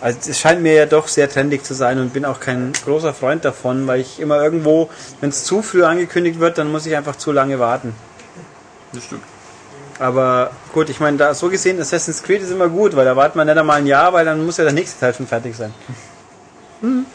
Also 0.01 0.17
es 0.29 0.39
scheint 0.39 0.61
mir 0.61 0.73
ja 0.73 0.85
doch 0.85 1.07
sehr 1.07 1.29
trendig 1.29 1.63
zu 1.63 1.73
sein 1.73 1.99
und 1.99 2.13
bin 2.13 2.23
auch 2.23 2.39
kein 2.39 2.71
großer 2.85 3.13
Freund 3.13 3.43
davon, 3.43 3.85
weil 3.87 3.99
ich 3.99 4.19
immer 4.19 4.41
irgendwo, 4.41 4.89
wenn 5.19 5.29
es 5.29 5.43
zu 5.43 5.61
früh 5.61 5.83
angekündigt 5.83 6.39
wird, 6.39 6.57
dann 6.57 6.71
muss 6.71 6.85
ich 6.85 6.95
einfach 6.95 7.17
zu 7.17 7.31
lange 7.31 7.59
warten. 7.59 7.93
Das 8.93 9.03
stimmt. 9.03 9.23
Aber 9.99 10.51
gut, 10.73 10.89
ich 10.89 11.01
meine, 11.01 11.17
da 11.17 11.33
so 11.33 11.49
gesehen, 11.49 11.79
Assassin's 11.81 12.23
Creed 12.23 12.41
ist 12.41 12.51
immer 12.51 12.69
gut, 12.69 12.95
weil 12.95 13.03
da 13.03 13.17
wartet 13.17 13.35
man 13.35 13.47
nicht 13.47 13.57
einmal 13.57 13.77
ein 13.77 13.85
Jahr, 13.87 14.13
weil 14.13 14.23
dann 14.23 14.45
muss 14.45 14.55
ja 14.55 14.63
der 14.63 14.71
nächste 14.71 14.97
Teil 15.01 15.13
schon 15.13 15.27
fertig 15.27 15.57
sein. 15.57 15.73
Mhm. 16.81 17.05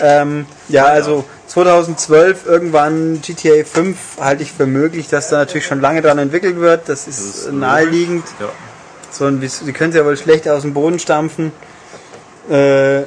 Ähm, 0.00 0.46
ja, 0.68 0.86
also 0.86 1.24
2012 1.46 2.46
irgendwann 2.46 3.20
GTA 3.22 3.64
5 3.64 3.96
halte 4.20 4.42
ich 4.42 4.50
für 4.50 4.66
möglich, 4.66 5.08
dass 5.08 5.28
da 5.28 5.38
natürlich 5.38 5.66
schon 5.66 5.80
lange 5.80 6.02
dran 6.02 6.18
entwickelt 6.18 6.58
wird. 6.58 6.88
Das 6.88 7.06
ist, 7.06 7.20
das 7.20 7.36
ist 7.44 7.52
naheliegend. 7.52 8.24
Ja. 8.40 8.48
So 9.12 9.26
ein, 9.26 9.40
Sie 9.40 9.72
können 9.72 9.90
es 9.90 9.96
ja 9.96 10.04
wohl 10.04 10.16
schlecht 10.16 10.48
aus 10.48 10.62
dem 10.62 10.74
Boden 10.74 10.98
stampfen. 10.98 11.52
Äh, 12.50 13.04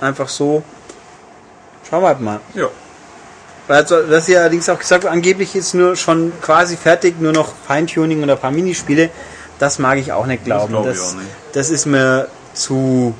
einfach 0.00 0.28
so. 0.28 0.62
Schauen 1.88 2.02
wir 2.02 2.08
halt 2.08 2.20
mal. 2.20 2.40
Ja. 2.54 2.68
Also, 3.68 4.02
das 4.02 4.28
ja 4.28 4.40
allerdings 4.40 4.68
auch 4.68 4.78
gesagt, 4.78 5.06
angeblich 5.06 5.54
ist 5.54 5.74
nur 5.74 5.96
schon 5.96 6.32
quasi 6.40 6.76
fertig, 6.76 7.20
nur 7.20 7.32
noch 7.32 7.52
Feintuning 7.66 8.22
und 8.22 8.30
ein 8.30 8.38
paar 8.38 8.50
Minispiele. 8.50 9.10
Das 9.58 9.78
mag 9.78 9.98
ich 9.98 10.12
auch 10.12 10.26
nicht 10.26 10.44
glauben. 10.44 10.74
Das, 10.74 10.84
das, 10.84 11.14
nicht. 11.14 11.26
das 11.52 11.70
ist 11.70 11.86
mir 11.86 12.28
zu. 12.54 13.14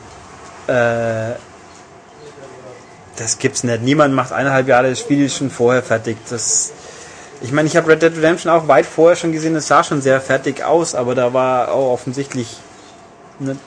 Äh, 0.66 1.32
das 3.16 3.38
gibt's 3.38 3.62
nicht. 3.62 3.82
Niemand 3.82 4.14
macht 4.14 4.32
eineinhalb 4.32 4.66
Jahre 4.66 4.90
das 4.90 4.98
Spiel 4.98 5.28
schon 5.30 5.50
vorher 5.50 5.82
fertig. 5.82 6.16
Das, 6.28 6.72
ich 7.40 7.52
meine, 7.52 7.68
ich 7.68 7.76
habe 7.76 7.88
Red 7.88 8.02
Dead 8.02 8.16
Redemption 8.16 8.52
auch 8.52 8.68
weit 8.68 8.86
vorher 8.86 9.16
schon 9.16 9.32
gesehen, 9.32 9.54
es 9.54 9.68
sah 9.68 9.84
schon 9.84 10.00
sehr 10.00 10.20
fertig 10.20 10.64
aus, 10.64 10.94
aber 10.94 11.14
da 11.14 11.32
war 11.32 11.72
auch 11.72 11.92
offensichtlich 11.92 12.56
nicht, 13.44 13.60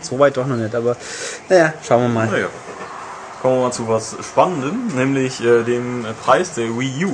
so 0.00 0.18
weit 0.18 0.36
doch 0.36 0.46
noch 0.46 0.56
nicht. 0.56 0.74
Aber 0.74 0.96
naja, 1.48 1.74
schauen 1.82 2.02
wir 2.02 2.08
mal. 2.08 2.26
Naja 2.26 2.48
kommen 3.44 3.58
wir 3.58 3.64
mal 3.64 3.72
zu 3.72 3.88
was 3.88 4.16
Spannendem, 4.22 4.86
nämlich 4.96 5.44
äh, 5.44 5.64
dem 5.64 6.06
Preis 6.24 6.54
der 6.54 6.78
Wii 6.78 7.04
U. 7.04 7.12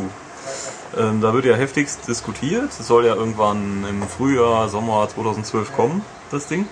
Ähm, 0.96 1.20
da 1.20 1.34
wird 1.34 1.44
ja 1.44 1.56
heftigst 1.56 2.06
diskutiert. 2.06 2.70
Es 2.70 2.86
soll 2.86 3.04
ja 3.04 3.16
irgendwann 3.16 3.84
im 3.90 4.06
Frühjahr, 4.06 4.68
Sommer 4.68 5.08
2012 5.12 5.72
kommen, 5.74 6.04
das 6.30 6.46
Ding. 6.46 6.68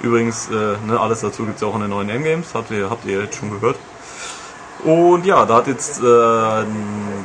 Übrigens, 0.00 0.48
äh, 0.48 0.76
ne, 0.86 0.98
alles 0.98 1.20
dazu 1.20 1.44
gibt 1.44 1.56
es 1.56 1.60
ja 1.60 1.68
auch 1.68 1.74
in 1.74 1.82
den 1.82 1.90
neuen 1.90 2.08
M-Games, 2.08 2.54
habt 2.54 2.70
ihr, 2.70 2.88
habt 2.88 3.04
ihr 3.04 3.20
jetzt 3.20 3.36
schon 3.36 3.50
gehört. 3.50 3.76
Und 4.84 5.26
ja, 5.26 5.44
da 5.44 5.56
hat 5.56 5.66
jetzt 5.66 6.00
äh, 6.02 6.64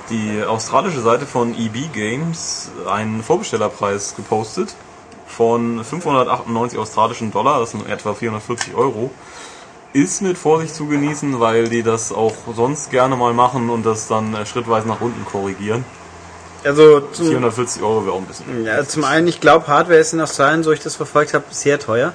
die 0.10 0.44
australische 0.44 1.00
Seite 1.00 1.26
von 1.26 1.58
EB 1.58 1.94
Games 1.94 2.72
einen 2.89 3.24
Vorbestellerpreis 3.24 4.18
gepostet 4.18 4.76
von 5.36 5.84
598 5.84 6.80
australischen 6.80 7.32
Dollar, 7.32 7.60
das 7.60 7.72
sind 7.72 7.90
etwa 7.90 8.14
440 8.14 8.76
Euro 8.76 9.12
ist 9.94 10.22
mit 10.22 10.38
Vorsicht 10.38 10.76
zu 10.76 10.88
genießen, 10.88 11.40
weil 11.40 11.70
die 11.70 11.84
das 11.84 12.12
auch 12.12 12.34
sonst 12.56 12.90
gerne 12.90 13.16
mal 13.16 13.34
machen 13.34 13.70
und 13.70 13.86
das 13.86 14.08
dann 14.08 14.34
äh, 14.34 14.46
schrittweise 14.46 14.88
nach 14.88 15.02
unten 15.02 15.24
korrigieren. 15.24 15.86
Also 16.64 17.02
440 17.12 17.84
Euro 17.84 18.06
wäre 18.06 18.16
auch 18.16 18.20
ein 18.20 18.26
bisschen. 18.26 18.66
Ja, 18.66 18.84
zum 18.86 19.04
einen, 19.04 19.28
ich 19.28 19.40
glaube, 19.40 19.68
Hardware 19.68 20.00
ist 20.00 20.14
in 20.14 20.22
Australien, 20.22 20.64
so 20.64 20.72
ich 20.72 20.80
das 20.80 20.96
verfolgt 20.96 21.34
habe, 21.34 21.44
sehr 21.52 21.80
teuer. 21.80 22.14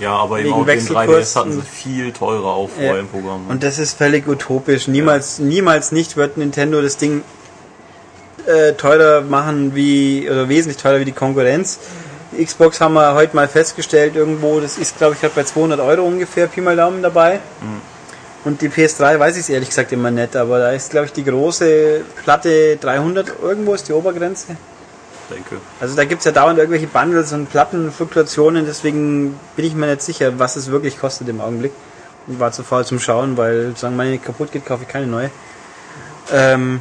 Ja, 0.00 0.16
aber 0.16 0.40
eben 0.40 0.52
auch 0.54 0.64
den 0.64 0.80
3DS 0.80 1.36
hatten 1.36 1.52
sie 1.52 1.60
viel 1.60 2.12
teurer 2.12 2.46
auch 2.46 2.70
vorher 2.70 2.94
ja. 2.94 3.00
im 3.00 3.08
Programm. 3.08 3.46
Und 3.48 3.62
das 3.62 3.78
ist 3.78 3.98
völlig 3.98 4.26
utopisch. 4.26 4.88
Niemals, 4.88 5.38
ja. 5.38 5.44
niemals 5.44 5.92
nicht 5.92 6.16
wird 6.16 6.38
Nintendo 6.38 6.80
das 6.80 6.96
Ding 6.96 7.22
äh, 8.46 8.72
teurer 8.72 9.20
machen 9.20 9.74
wie, 9.74 10.28
oder 10.28 10.48
wesentlich 10.48 10.78
teurer 10.78 11.00
wie 11.00 11.04
die 11.04 11.12
Konkurrenz. 11.12 11.78
Die 12.32 12.44
Xbox 12.44 12.80
haben 12.80 12.94
wir 12.94 13.14
heute 13.14 13.36
mal 13.36 13.48
festgestellt, 13.48 14.16
irgendwo, 14.16 14.60
das 14.60 14.78
ist 14.78 14.96
glaube 14.96 15.16
ich 15.20 15.30
bei 15.30 15.44
200 15.44 15.80
Euro 15.80 16.02
ungefähr, 16.02 16.46
Pi 16.46 16.60
mal 16.60 16.76
Daumen 16.76 17.02
dabei. 17.02 17.40
Mhm. 17.60 17.80
Und 18.44 18.60
die 18.60 18.68
PS3 18.68 19.18
weiß 19.18 19.36
ich 19.36 19.42
es 19.42 19.48
ehrlich 19.50 19.68
gesagt 19.68 19.92
immer 19.92 20.10
nicht, 20.10 20.34
aber 20.34 20.58
da 20.58 20.72
ist 20.72 20.90
glaube 20.90 21.06
ich 21.06 21.12
die 21.12 21.24
große 21.24 22.00
Platte 22.24 22.76
300 22.76 23.34
irgendwo 23.42 23.74
ist 23.74 23.88
die 23.88 23.92
Obergrenze. 23.92 24.56
Denke. 25.30 25.56
Also 25.80 25.94
da 25.94 26.04
gibt 26.04 26.20
es 26.20 26.24
ja 26.24 26.32
dauernd 26.32 26.58
irgendwelche 26.58 26.86
Bundles 26.86 27.32
und 27.32 27.50
Plattenfluktuationen, 27.50 28.66
deswegen 28.66 29.38
bin 29.56 29.64
ich 29.64 29.74
mir 29.74 29.86
nicht 29.86 30.02
sicher, 30.02 30.38
was 30.38 30.56
es 30.56 30.70
wirklich 30.70 30.98
kostet 30.98 31.28
im 31.28 31.40
Augenblick. 31.40 31.72
Und 32.26 32.38
war 32.38 32.52
zu 32.52 32.62
faul 32.62 32.84
zum 32.84 33.00
Schauen, 33.00 33.36
weil 33.36 33.74
solange 33.76 33.96
meine 33.96 34.18
kaputt 34.18 34.52
geht, 34.52 34.64
kaufe 34.64 34.84
ich 34.84 34.88
keine 34.88 35.06
neue. 35.06 35.30
Ähm, 36.32 36.80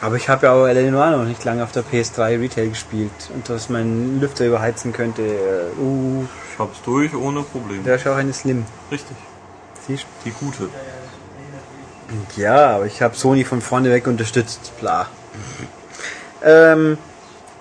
aber 0.00 0.16
ich 0.16 0.28
habe 0.28 0.46
ja 0.46 0.52
auch 0.52 0.66
Eleanor 0.66 1.10
noch 1.10 1.24
nicht 1.24 1.44
lange 1.44 1.64
auf 1.64 1.72
der 1.72 1.82
PS3 1.84 2.40
Retail 2.40 2.68
gespielt 2.68 3.10
und 3.34 3.48
dass 3.48 3.68
mein 3.68 4.20
Lüfter 4.20 4.46
überheizen 4.46 4.92
könnte. 4.92 5.70
Uh, 5.80 6.24
ich 6.52 6.58
hab's 6.58 6.80
durch 6.82 7.14
ohne 7.14 7.42
Probleme. 7.42 7.82
Der 7.82 7.96
ist 7.96 8.06
auch 8.06 8.16
eine 8.16 8.32
Slim. 8.32 8.64
Richtig. 8.90 9.16
Siehst 9.86 10.06
Die 10.24 10.30
gute. 10.30 10.68
Ja, 12.36 12.76
aber 12.76 12.86
ich 12.86 13.02
habe 13.02 13.16
Sony 13.16 13.44
von 13.44 13.60
vorne 13.60 13.90
weg 13.90 14.06
unterstützt. 14.06 14.72
Bla. 14.80 15.08
ähm, 16.42 16.96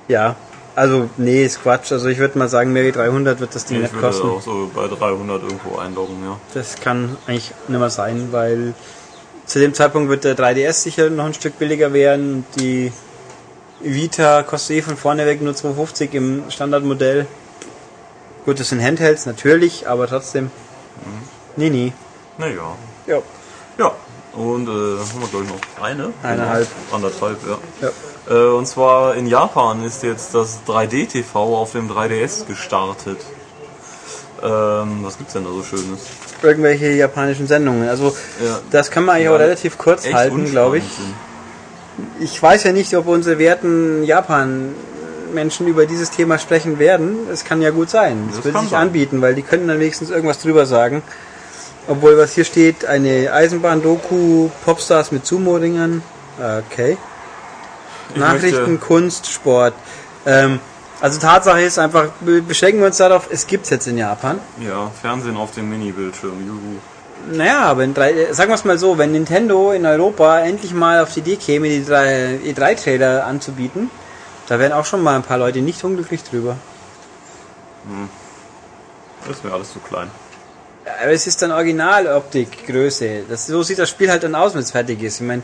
ja, 0.07 0.35
also 0.75 1.09
nee, 1.17 1.43
ist 1.43 1.63
Quatsch. 1.63 1.91
Also 1.91 2.07
ich 2.07 2.19
würde 2.19 2.37
mal 2.37 2.47
sagen, 2.47 2.71
Mary 2.71 2.91
300 2.91 3.39
wird 3.39 3.55
das 3.55 3.65
Ding 3.65 3.77
nee, 3.77 3.83
nicht 3.83 3.99
kosten. 3.99 4.21
Ich 4.21 4.23
würde 4.23 4.37
auch 4.37 4.41
so 4.41 4.71
bei 4.73 4.87
300 4.87 5.41
irgendwo 5.41 5.77
einloggen, 5.77 6.17
ja. 6.23 6.39
Das 6.53 6.75
kann 6.75 7.17
eigentlich 7.25 7.51
nicht 7.67 7.79
mehr 7.79 7.89
sein, 7.89 8.29
weil 8.31 8.73
Zu 9.47 9.59
dem 9.59 9.73
Zeitpunkt 9.73 10.09
wird 10.09 10.25
der 10.25 10.37
3DS 10.37 10.73
sicher 10.73 11.09
noch 11.09 11.25
ein 11.25 11.33
Stück 11.33 11.57
billiger 11.57 11.93
werden. 11.93 12.45
Die 12.59 12.91
Vita 13.79 14.43
kostet 14.43 14.77
eh 14.77 14.81
von 14.81 14.97
vorne 14.97 15.25
weg 15.25 15.41
nur 15.41 15.55
250 15.55 16.13
im 16.13 16.43
Standardmodell. 16.49 17.25
Gut, 18.45 18.59
das 18.59 18.69
sind 18.69 18.83
Handhelds 18.83 19.25
natürlich, 19.25 19.87
aber 19.87 20.07
trotzdem. 20.07 20.51
Nee, 21.55 21.69
nee. 21.69 21.93
Naja. 22.37 22.75
Ja. 23.07 23.21
Ja. 23.77 23.91
Und 24.33 24.67
äh, 24.67 24.71
haben 24.71 25.21
wir 25.21 25.27
glaube 25.29 25.45
ich 25.45 25.51
noch 25.51 25.83
eine? 25.83 26.13
Eineinhalb. 26.23 26.67
Anderthalb, 26.91 27.37
ja. 27.47 27.57
ja. 27.81 28.35
Äh, 28.35 28.49
und 28.49 28.67
zwar 28.67 29.15
in 29.15 29.27
Japan 29.27 29.83
ist 29.83 30.03
jetzt 30.03 30.35
das 30.35 30.59
3D-TV 30.67 31.57
auf 31.57 31.71
dem 31.71 31.89
3DS 31.89 32.45
gestartet. 32.45 33.19
Ähm, 34.43 34.99
was 35.01 35.17
gibt's 35.17 35.33
denn 35.33 35.43
da 35.43 35.49
so 35.49 35.63
Schönes? 35.63 35.99
Irgendwelche 36.43 36.91
japanischen 36.91 37.47
Sendungen. 37.47 37.89
Also 37.89 38.15
Ja. 38.43 38.59
das 38.71 38.91
kann 38.91 39.05
man 39.05 39.15
eigentlich 39.15 39.25
Ja, 39.25 39.35
auch 39.35 39.39
relativ 39.39 39.77
kurz 39.77 40.05
halten, 40.11 40.45
glaube 40.45 40.77
ich. 40.79 40.83
sind. 40.83 41.13
Ich 42.19 42.41
weiß 42.41 42.63
ja 42.63 42.71
nicht, 42.71 42.95
ob 42.95 43.07
unsere 43.07 43.39
werten 43.39 44.03
Japan-Menschen 44.03 45.67
über 45.67 45.85
dieses 45.87 46.11
Thema 46.11 46.37
sprechen 46.37 46.77
werden. 46.77 47.17
Es 47.33 47.43
kann 47.43 47.61
ja 47.61 47.71
gut 47.71 47.89
sein. 47.89 48.29
Das, 48.31 48.43
Das 48.43 48.53
kann 48.53 48.61
sich 48.61 48.71
sein. 48.71 48.81
anbieten, 48.81 49.21
weil 49.21 49.33
die 49.33 49.41
können 49.41 49.67
dann 49.67 49.79
wenigstens 49.79 50.11
irgendwas 50.11 50.39
drüber 50.39 50.65
sagen. 50.67 51.01
Obwohl, 51.87 52.17
was 52.17 52.33
hier 52.33 52.43
steht, 52.43 52.85
eine 52.85 53.31
Eisenbahn-Doku, 53.33 54.49
Popstars 54.65 55.11
mit 55.11 55.25
Sumo-Ringern. 55.25 56.03
Okay. 56.71 56.97
Ich 58.13 58.19
Nachrichten, 58.19 58.79
Kunst, 58.79 59.31
Sport. 59.31 59.73
Ähm, 60.25 60.59
also 61.01 61.19
Tatsache 61.19 61.61
ist 61.61 61.77
einfach, 61.79 62.09
be- 62.21 62.41
beschränken 62.41 62.79
wir 62.79 62.87
uns 62.87 62.97
darauf, 62.97 63.27
es 63.29 63.45
gibt's 63.47 63.69
jetzt 63.69 63.87
in 63.87 63.97
Japan. 63.97 64.39
Ja, 64.59 64.91
Fernsehen 65.01 65.37
auf 65.37 65.51
dem 65.51 65.69
Mini-Bildschirm, 65.69 66.45
juhu. 66.45 66.75
Naja, 67.35 67.63
aber 67.63 67.83
in 67.83 67.93
drei, 67.93 68.31
sagen 68.33 68.51
wir 68.51 68.55
es 68.55 68.63
mal 68.63 68.77
so, 68.77 68.97
wenn 68.97 69.11
Nintendo 69.11 69.71
in 69.71 69.85
Europa 69.85 70.39
endlich 70.39 70.73
mal 70.73 71.01
auf 71.01 71.13
die 71.13 71.19
Idee 71.19 71.35
käme, 71.35 71.67
die 71.67 71.83
drei 71.83 72.39
E3-Trailer 72.45 73.25
anzubieten, 73.25 73.89
da 74.47 74.59
wären 74.59 74.71
auch 74.71 74.85
schon 74.85 75.01
mal 75.03 75.15
ein 75.15 75.23
paar 75.23 75.37
Leute 75.37 75.59
nicht 75.59 75.83
unglücklich 75.83 76.23
drüber. 76.23 76.55
Das 79.27 79.37
ist 79.37 79.43
mir 79.43 79.51
alles 79.51 79.73
zu 79.73 79.79
klein. 79.79 80.09
Aber 81.01 81.11
es 81.11 81.27
ist 81.27 81.41
dann 81.41 81.51
Originaloptikgröße. 81.51 83.23
Das, 83.29 83.45
so 83.47 83.61
sieht 83.61 83.79
das 83.79 83.89
Spiel 83.89 84.09
halt 84.09 84.23
dann 84.23 84.35
aus, 84.35 84.53
wenn 84.53 84.61
es 84.61 84.71
fertig 84.71 85.01
ist. 85.03 85.19
Ich 85.19 85.27
meine, 85.27 85.41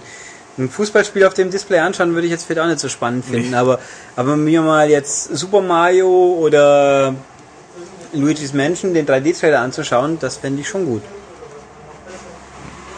ein 0.58 0.70
Fußballspiel 0.70 1.26
auf 1.26 1.34
dem 1.34 1.50
Display 1.50 1.80
anschauen 1.80 2.14
würde 2.14 2.28
ich 2.28 2.32
jetzt 2.32 2.46
vielleicht 2.46 2.62
auch 2.62 2.68
nicht 2.70 2.80
so 2.80 2.90
spannend 2.90 3.26
finden, 3.26 3.52
Nee. 3.52 3.56
aber, 3.56 3.80
aber 4.16 4.36
mir 4.36 4.62
mal 4.62 4.90
jetzt 4.90 5.36
Super 5.36 5.62
Mario 5.62 6.38
oder 6.40 7.16
Luigi's 8.14 8.54
Mansion, 8.54 8.94
den 8.94 9.08
3D-Trailer 9.08 9.60
anzuschauen, 9.60 10.20
das 10.20 10.38
fände 10.38 10.62
ich 10.62 10.70
schon 10.70 10.86
gut. 10.86 11.02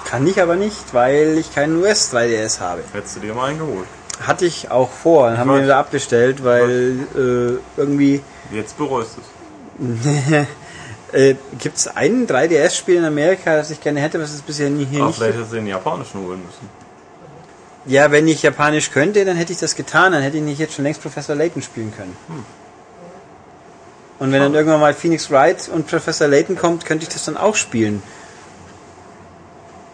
Kann 0.05 0.27
ich 0.27 0.41
aber 0.41 0.55
nicht, 0.55 0.93
weil 0.93 1.37
ich 1.37 1.53
keinen 1.53 1.81
US 1.81 2.13
3DS 2.13 2.59
habe. 2.59 2.81
Hättest 2.93 3.15
du 3.15 3.19
dir 3.21 3.33
mal 3.33 3.49
einen 3.49 3.59
geholt. 3.59 3.87
Hatte 4.21 4.45
ich 4.45 4.69
auch 4.71 4.89
vor, 4.89 5.29
dann 5.29 5.37
haben 5.37 5.49
wir 5.49 5.57
ihn 5.57 5.63
wieder 5.63 5.77
abbestellt, 5.77 6.43
weil 6.43 6.99
äh, 7.15 7.79
irgendwie 7.79 8.21
Jetzt 8.51 8.77
bereust 8.77 9.11
du 9.17 9.21
es. 9.21 10.47
äh, 11.13 11.35
gibt 11.59 11.77
es 11.77 11.87
ein 11.87 12.27
3DS-Spiel 12.27 12.97
in 12.97 13.05
Amerika, 13.05 13.57
das 13.57 13.71
ich 13.71 13.81
gerne 13.81 13.99
hätte, 13.99 14.21
was 14.21 14.31
es 14.33 14.41
bisher 14.41 14.69
nie 14.69 14.85
hier 14.85 14.99
Aber 14.99 15.07
nicht 15.07 15.17
vielleicht 15.17 15.35
hättest 15.35 15.51
du 15.51 15.55
den 15.57 15.67
japanischen 15.67 16.21
holen 16.21 16.41
müssen. 16.45 16.84
Ja, 17.87 18.11
wenn 18.11 18.27
ich 18.27 18.41
Japanisch 18.41 18.91
könnte, 18.91 19.25
dann 19.25 19.37
hätte 19.37 19.53
ich 19.53 19.59
das 19.59 19.75
getan, 19.75 20.11
dann 20.11 20.21
hätte 20.23 20.37
ich 20.37 20.43
nicht 20.43 20.59
jetzt 20.59 20.73
schon 20.73 20.83
längst 20.85 21.01
Professor 21.01 21.35
Layton 21.35 21.61
spielen 21.61 21.93
können. 21.95 22.15
Und 24.17 24.31
wenn 24.31 24.39
dann 24.41 24.55
irgendwann 24.55 24.79
mal 24.79 24.93
Phoenix 24.93 25.29
Wright 25.29 25.69
und 25.69 25.87
Professor 25.87 26.27
Layton 26.27 26.55
kommt, 26.55 26.85
könnte 26.85 27.03
ich 27.03 27.09
das 27.09 27.25
dann 27.25 27.37
auch 27.37 27.55
spielen. 27.55 28.01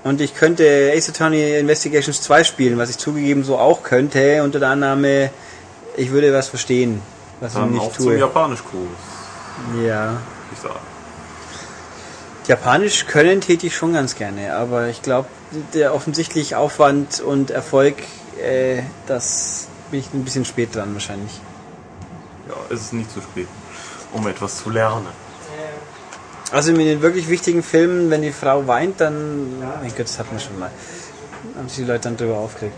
Und 0.03 0.21
ich 0.21 0.33
könnte 0.35 0.91
Ace 0.95 1.09
Attorney 1.09 1.57
Investigations 1.59 2.21
2 2.21 2.43
spielen, 2.43 2.77
was 2.77 2.89
ich 2.89 2.97
zugegeben 2.97 3.43
so 3.43 3.57
auch 3.57 3.83
könnte, 3.83 4.41
unter 4.43 4.59
der 4.59 4.69
Annahme, 4.69 5.29
ich 5.97 6.11
würde 6.11 6.33
was 6.33 6.47
verstehen, 6.47 7.01
was 7.39 7.53
ich 7.53 7.59
Dann 7.59 7.71
nicht 7.71 7.81
auch 7.81 7.91
zum 7.93 8.05
tue. 8.05 8.17
Japanischkurs, 8.17 8.87
Ja. 9.85 10.17
ich 10.53 10.59
sagen. 10.59 10.79
Japanisch 12.47 13.05
können 13.05 13.41
täte 13.41 13.67
ich 13.67 13.75
schon 13.75 13.93
ganz 13.93 14.15
gerne, 14.15 14.55
aber 14.55 14.87
ich 14.87 15.01
glaube, 15.01 15.27
der 15.73 15.93
offensichtliche 15.93 16.57
Aufwand 16.57 17.19
und 17.19 17.51
Erfolg, 17.51 17.95
äh, 18.41 18.83
das 19.07 19.67
bin 19.89 19.99
ich 19.99 20.13
ein 20.13 20.23
bisschen 20.23 20.45
spät 20.45 20.75
dran 20.75 20.93
wahrscheinlich. 20.93 21.39
Ja, 22.47 22.55
es 22.69 22.81
ist 22.81 22.93
nicht 22.93 23.11
zu 23.11 23.21
spät, 23.21 23.47
um 24.13 24.27
etwas 24.27 24.57
zu 24.57 24.69
lernen. 24.69 25.07
Also 26.51 26.73
mit 26.73 26.85
den 26.85 27.01
wirklich 27.01 27.29
wichtigen 27.29 27.63
Filmen, 27.63 28.09
wenn 28.09 28.21
die 28.21 28.33
Frau 28.33 28.67
weint, 28.67 28.99
dann, 28.99 29.59
mein 29.59 29.89
Gott, 29.89 29.99
das 29.99 30.19
hatten 30.19 30.33
wir 30.33 30.39
schon 30.39 30.59
mal. 30.59 30.69
Haben 31.55 31.69
sich 31.69 31.77
die 31.77 31.85
Leute 31.85 32.01
dann 32.01 32.17
drüber 32.17 32.37
aufgeregt. 32.37 32.75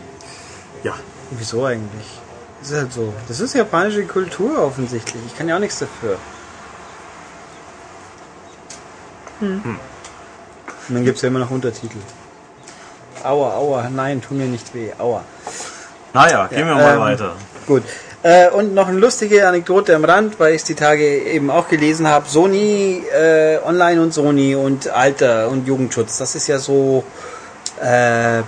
Ja. 0.84 0.94
Wieso 1.32 1.66
eigentlich? 1.66 2.06
Das 2.60 2.72
ist 2.72 2.78
halt 2.78 2.94
so. 2.94 3.14
Das 3.28 3.40
ist 3.40 3.56
japanische 3.56 4.06
Kultur 4.06 4.60
offensichtlich. 4.60 5.22
Ich 5.26 5.38
kann 5.38 5.50
ja 5.50 5.56
auch 5.56 5.60
nichts 5.60 5.80
dafür. 5.80 6.18
Hm. 9.40 9.62
Und 9.66 10.96
dann 10.96 11.04
gibt 11.04 11.18
es 11.18 11.24
ja 11.24 11.30
immer 11.30 11.40
noch 11.40 11.50
Untertitel. 11.50 11.98
Aua, 13.24 13.56
aua, 13.56 13.90
nein, 13.90 14.22
tu 14.22 14.34
mir 14.34 14.46
nicht 14.46 14.74
weh, 14.74 14.92
aua. 14.98 15.24
Naja, 16.14 16.48
gehen 16.48 16.68
wir 16.68 16.76
mal 16.76 16.94
ähm, 16.94 17.00
weiter. 17.00 17.36
Gut. 17.66 17.84
Äh, 18.22 18.50
und 18.50 18.74
noch 18.74 18.88
eine 18.88 19.00
lustige 19.00 19.48
Anekdote 19.48 19.96
am 19.96 20.06
Rand, 20.06 20.40
weil 20.40 20.54
ich 20.54 20.62
es 20.62 20.64
die 20.64 20.76
Tage 20.76 21.06
eben 21.24 21.50
auch 21.50 21.68
gelesen 21.68 22.08
habe. 22.08 22.30
Sony 22.30 23.04
äh, 23.14 23.58
Online 23.66 24.02
und 24.02 24.14
Sony 24.14 24.56
und 24.56 24.90
Alter 24.90 25.50
und 25.50 25.68
Jugendschutz. 25.68 26.18
Das 26.18 26.36
ist 26.36 26.48
ja 26.48 26.58
so 26.58 27.04
äh, 27.82 28.42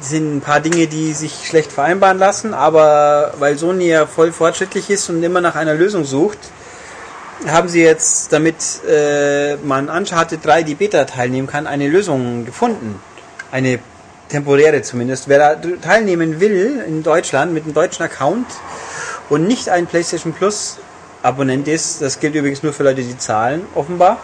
sind 0.00 0.36
ein 0.36 0.40
paar 0.40 0.60
Dinge, 0.60 0.86
die 0.86 1.12
sich 1.12 1.46
schlecht 1.46 1.72
vereinbaren 1.72 2.18
lassen, 2.18 2.54
aber 2.54 3.32
weil 3.38 3.56
Sony 3.58 3.88
ja 3.88 4.06
voll 4.06 4.32
fortschrittlich 4.32 4.90
ist 4.90 5.08
und 5.08 5.22
immer 5.22 5.40
nach 5.40 5.56
einer 5.56 5.74
Lösung 5.74 6.04
sucht, 6.04 6.38
haben 7.46 7.68
sie 7.68 7.82
jetzt, 7.82 8.32
damit 8.32 8.56
äh, 8.86 9.56
man 9.56 9.88
Uncharted 9.88 10.44
3 10.44 10.62
die 10.62 10.74
Beta 10.74 11.04
teilnehmen 11.04 11.46
kann, 11.46 11.66
eine 11.66 11.88
Lösung 11.88 12.44
gefunden. 12.44 13.00
Eine 13.50 13.78
temporäre 14.30 14.82
zumindest. 14.82 15.28
Wer 15.28 15.38
da 15.38 15.70
teilnehmen 15.80 16.40
will 16.40 16.82
in 16.86 17.02
Deutschland 17.02 17.52
mit 17.52 17.64
einem 17.64 17.74
deutschen 17.74 18.02
Account 18.04 18.46
und 19.28 19.46
nicht 19.46 19.68
ein 19.68 19.86
PlayStation 19.86 20.32
Plus 20.32 20.78
Abonnent 21.22 21.68
ist, 21.68 22.00
das 22.00 22.18
gilt 22.18 22.34
übrigens 22.34 22.62
nur 22.62 22.72
für 22.72 22.82
Leute, 22.82 23.02
die 23.02 23.18
zahlen, 23.18 23.66
offenbar, 23.74 24.18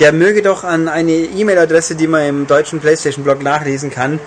der 0.00 0.12
möge 0.12 0.40
doch 0.40 0.64
an 0.64 0.88
eine 0.88 1.12
E-Mail-Adresse, 1.12 1.96
die 1.96 2.06
man 2.06 2.22
im 2.26 2.46
deutschen 2.46 2.80
PlayStation-Blog 2.80 3.42
nachlesen 3.42 3.90
kann, 3.90 4.18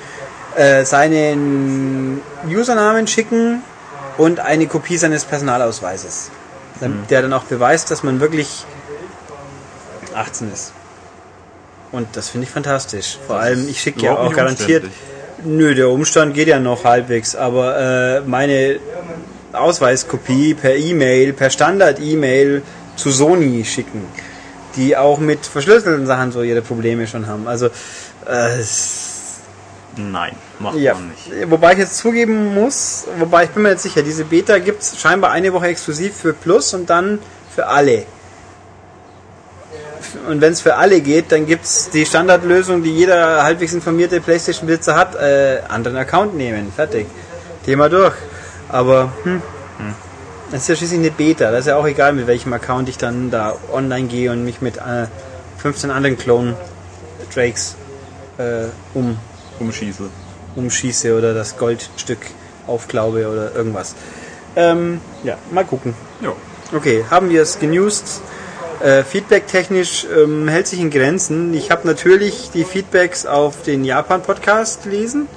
äh, 0.56 0.86
seinen 0.86 2.22
Usernamen 2.48 3.08
schicken 3.08 3.64
und 4.18 4.40
eine 4.40 4.68
Kopie 4.68 4.98
seines 4.98 5.26
Personalausweises. 5.26 6.30
Damit 6.80 7.10
Der 7.10 7.22
dann 7.22 7.34
auch 7.34 7.44
beweist, 7.44 7.90
dass 7.90 8.04
man 8.04 8.20
wirklich 8.20 8.66
18 10.14 10.52
ist. 10.52 10.75
Und 11.96 12.08
das 12.14 12.30
finde 12.30 12.46
ich 12.46 12.52
fantastisch. 12.52 13.18
Vor 13.26 13.39
allem, 13.39 13.70
ich 13.70 13.80
schicke 13.80 14.04
ja 14.04 14.18
auch 14.18 14.34
garantiert. 14.34 14.84
Nö, 15.46 15.74
der 15.76 15.89
Umstand 15.89 16.34
geht 16.34 16.50
ja 16.50 16.60
noch 16.60 16.84
halbwegs, 16.84 17.36
aber 17.36 17.78
äh, 17.78 18.22
meine 18.22 18.80
Ausweiskopie 19.54 20.56
per 20.56 20.76
E-Mail, 20.76 21.32
per 21.32 21.50
Standard-E-Mail 21.50 22.64
zu 22.98 23.12
Sony 23.12 23.64
schicken, 23.64 24.04
die 24.76 24.98
auch 24.98 25.20
mit 25.20 25.46
verschlüsselten 25.46 26.06
Sachen 26.06 26.34
so 26.34 26.41
ihre 26.41 26.62
Probleme 26.62 27.08
schon 27.08 27.28
haben. 27.28 27.48
Also, 27.48 27.68
äh, 27.68 28.64
Nein, 29.98 30.36
macht 30.60 30.76
ja. 30.76 30.96
man 30.96 31.10
nicht. 31.10 31.50
Wobei 31.50 31.74
ich 31.74 31.80
jetzt 31.80 31.98
zugeben 31.98 32.54
muss, 32.54 33.06
wobei 33.18 33.46
ich 33.46 33.52
bin 33.52 33.64
mir 33.64 33.70
jetzt 33.70 33.84
sicher, 33.84 34.02
diese 34.02 34.26
Beta 34.26 34.58
gibt 34.60 34.82
es 34.82 35.00
scheinbar 35.00 35.32
eine 35.32 35.54
Woche 35.54 35.68
exklusiv 35.68 36.14
für 36.14 36.34
Plus 36.34 36.74
und 36.74 36.89
dann 36.89 37.20
für 37.54 37.68
alle. 37.68 38.06
Und 40.30 40.41
wenn 40.41 40.53
es 40.53 40.62
für 40.62 40.76
alle 40.76 41.01
geht, 41.01 41.32
dann 41.32 41.45
gibt 41.45 41.66
es 41.66 41.89
die 41.89 42.06
Standardlösung, 42.06 42.84
die 42.84 42.91
jeder 42.91 43.43
halbwegs 43.43 43.74
informierte 43.74 44.22
Playstation-Besitzer 44.22 44.95
hat, 44.95 45.16
äh, 45.16 45.60
anderen 45.68 45.97
Account 45.97 46.36
nehmen. 46.36 46.72
Fertig. 46.76 47.08
Thema 47.66 47.89
durch. 47.89 48.14
Aber, 48.70 49.12
hm. 49.24 49.41
Das 50.51 50.62
ist 50.62 50.70
ja 50.70 50.76
schließlich 50.76 50.99
eine 50.99 51.12
Beta. 51.12 51.51
Das 51.51 51.62
ist 51.62 51.68
ja 51.68 51.76
auch 51.76 51.88
egal, 51.88 52.14
mit 52.14 52.28
welchem 52.28 52.53
Account 52.53 52.88
ich 52.88 52.97
dann 52.97 53.32
da 53.32 53.56
online 53.74 54.08
gehe 54.08 54.32
und 54.32 54.45
mich 54.45 54.62
mit 54.62 54.78
äh, 54.78 55.08
15 55.58 55.89
anderen 55.89 56.18
Clone-Drakes 56.18 57.76
äh, 58.38 58.66
um 58.93 59.18
Umschieße. 59.60 60.03
umschieße 60.56 61.18
oder 61.18 61.34
das 61.34 61.58
Goldstück 61.58 62.20
aufklaube 62.68 63.28
oder 63.28 63.56
irgendwas. 63.56 63.95
Ähm, 64.56 65.01
ja, 65.24 65.38
mal 65.51 65.66
gucken. 65.66 65.95
Ja. 66.22 66.32
Okay, 66.74 67.03
haben 67.10 67.30
wir 67.30 67.41
es 67.41 67.60
genused. 67.60 68.22
Äh, 68.86 69.04
Feedback-technisch 69.04 70.06
ähm, 70.16 70.48
hält 70.48 70.68
sich 70.68 70.80
in 70.80 70.92
Grenzen. 70.92 71.56
Ich 71.56 71.72
habe 71.72 71.88
natürlich 71.88 72.52
die 72.54 72.64
Feedbacks 72.64 73.26
auf 73.26 73.64
den 73.64 73.84
Japan-Podcast 73.84 74.84
gelesen. 74.84 75.28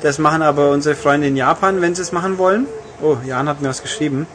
Das 0.00 0.18
machen 0.20 0.42
aber 0.42 0.70
unsere 0.70 0.94
Freunde 0.94 1.26
in 1.26 1.36
Japan, 1.36 1.80
wenn 1.80 1.96
sie 1.96 2.02
es 2.02 2.12
machen 2.12 2.38
wollen. 2.38 2.68
Oh, 3.02 3.16
Jan 3.26 3.48
hat 3.48 3.60
mir 3.60 3.68
was 3.68 3.82
geschrieben. 3.82 4.28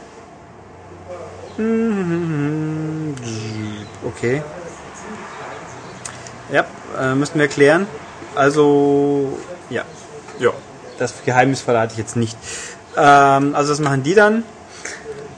Okay. 4.02 4.42
Ja, 6.52 6.64
äh, 6.98 7.14
müssten 7.14 7.38
wir 7.38 7.48
klären. 7.48 7.86
Also, 8.34 9.38
ja, 9.68 9.84
Ja. 10.38 10.50
das 10.98 11.14
Geheimnis 11.24 11.60
verrate 11.60 11.92
ich 11.92 11.98
jetzt 11.98 12.16
nicht. 12.16 12.36
Ähm, 12.96 13.54
also 13.54 13.70
das 13.72 13.80
machen 13.80 14.02
die 14.02 14.14
dann. 14.14 14.42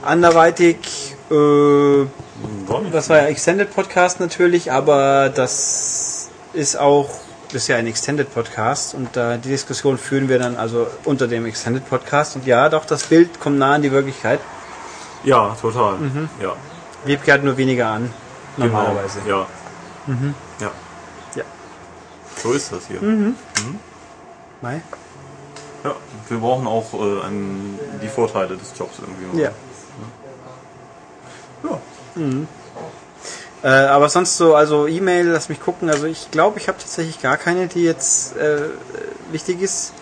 Anderweitig, 0.01 1.15
äh, 1.29 2.05
das 2.91 3.09
war 3.09 3.17
ja 3.17 3.25
Extended 3.25 3.73
Podcast 3.73 4.19
natürlich, 4.19 4.71
aber 4.71 5.29
das 5.29 6.29
ist 6.53 6.77
auch, 6.77 7.09
das 7.49 7.63
ist 7.63 7.67
ja 7.67 7.77
ein 7.77 7.87
Extended 7.87 8.33
Podcast 8.33 8.95
und 8.95 9.15
da 9.15 9.37
die 9.37 9.49
Diskussion 9.49 9.97
führen 9.97 10.29
wir 10.29 10.39
dann 10.39 10.55
also 10.55 10.87
unter 11.05 11.27
dem 11.27 11.45
Extended 11.45 11.87
Podcast 11.87 12.35
und 12.35 12.45
ja, 12.45 12.69
doch, 12.69 12.85
das 12.85 13.03
Bild 13.03 13.39
kommt 13.39 13.59
nah 13.59 13.73
an 13.73 13.81
die 13.81 13.91
Wirklichkeit. 13.91 14.39
Ja, 15.23 15.55
total. 15.59 15.97
Mhm. 15.97 16.29
Ja. 16.41 16.55
Wiebke 17.05 17.33
hat 17.33 17.43
nur 17.43 17.57
weniger 17.57 17.87
an, 17.87 18.11
normalerweise. 18.57 19.19
Genau. 19.25 19.39
Ja. 19.39 19.47
Ja. 20.59 20.71
Ja. 21.35 21.43
So 22.41 22.51
ist 22.53 22.71
das 22.71 22.87
hier. 22.87 22.99
Mai? 24.61 24.81
Ja. 25.83 25.95
Wir 26.29 26.37
brauchen 26.37 26.67
auch 26.67 26.93
äh, 26.93 27.25
einen, 27.25 27.79
die 28.01 28.07
Vorteile 28.07 28.57
des 28.57 28.73
Jobs 28.77 28.99
irgendwie. 28.99 29.41
Ja. 29.41 29.51
Mhm. 32.15 32.47
Äh, 33.63 33.67
aber 33.67 34.09
sonst 34.09 34.35
so, 34.35 34.55
also 34.55 34.87
E-Mail, 34.87 35.27
lass 35.27 35.47
mich 35.47 35.61
gucken. 35.61 35.89
Also 35.89 36.05
ich 36.05 36.31
glaube, 36.31 36.59
ich 36.59 36.67
habe 36.67 36.77
tatsächlich 36.77 37.21
gar 37.21 37.37
keine, 37.37 37.67
die 37.67 37.83
jetzt 37.83 38.35
äh, 38.35 38.61
wichtig 39.31 39.61
ist. 39.61 39.93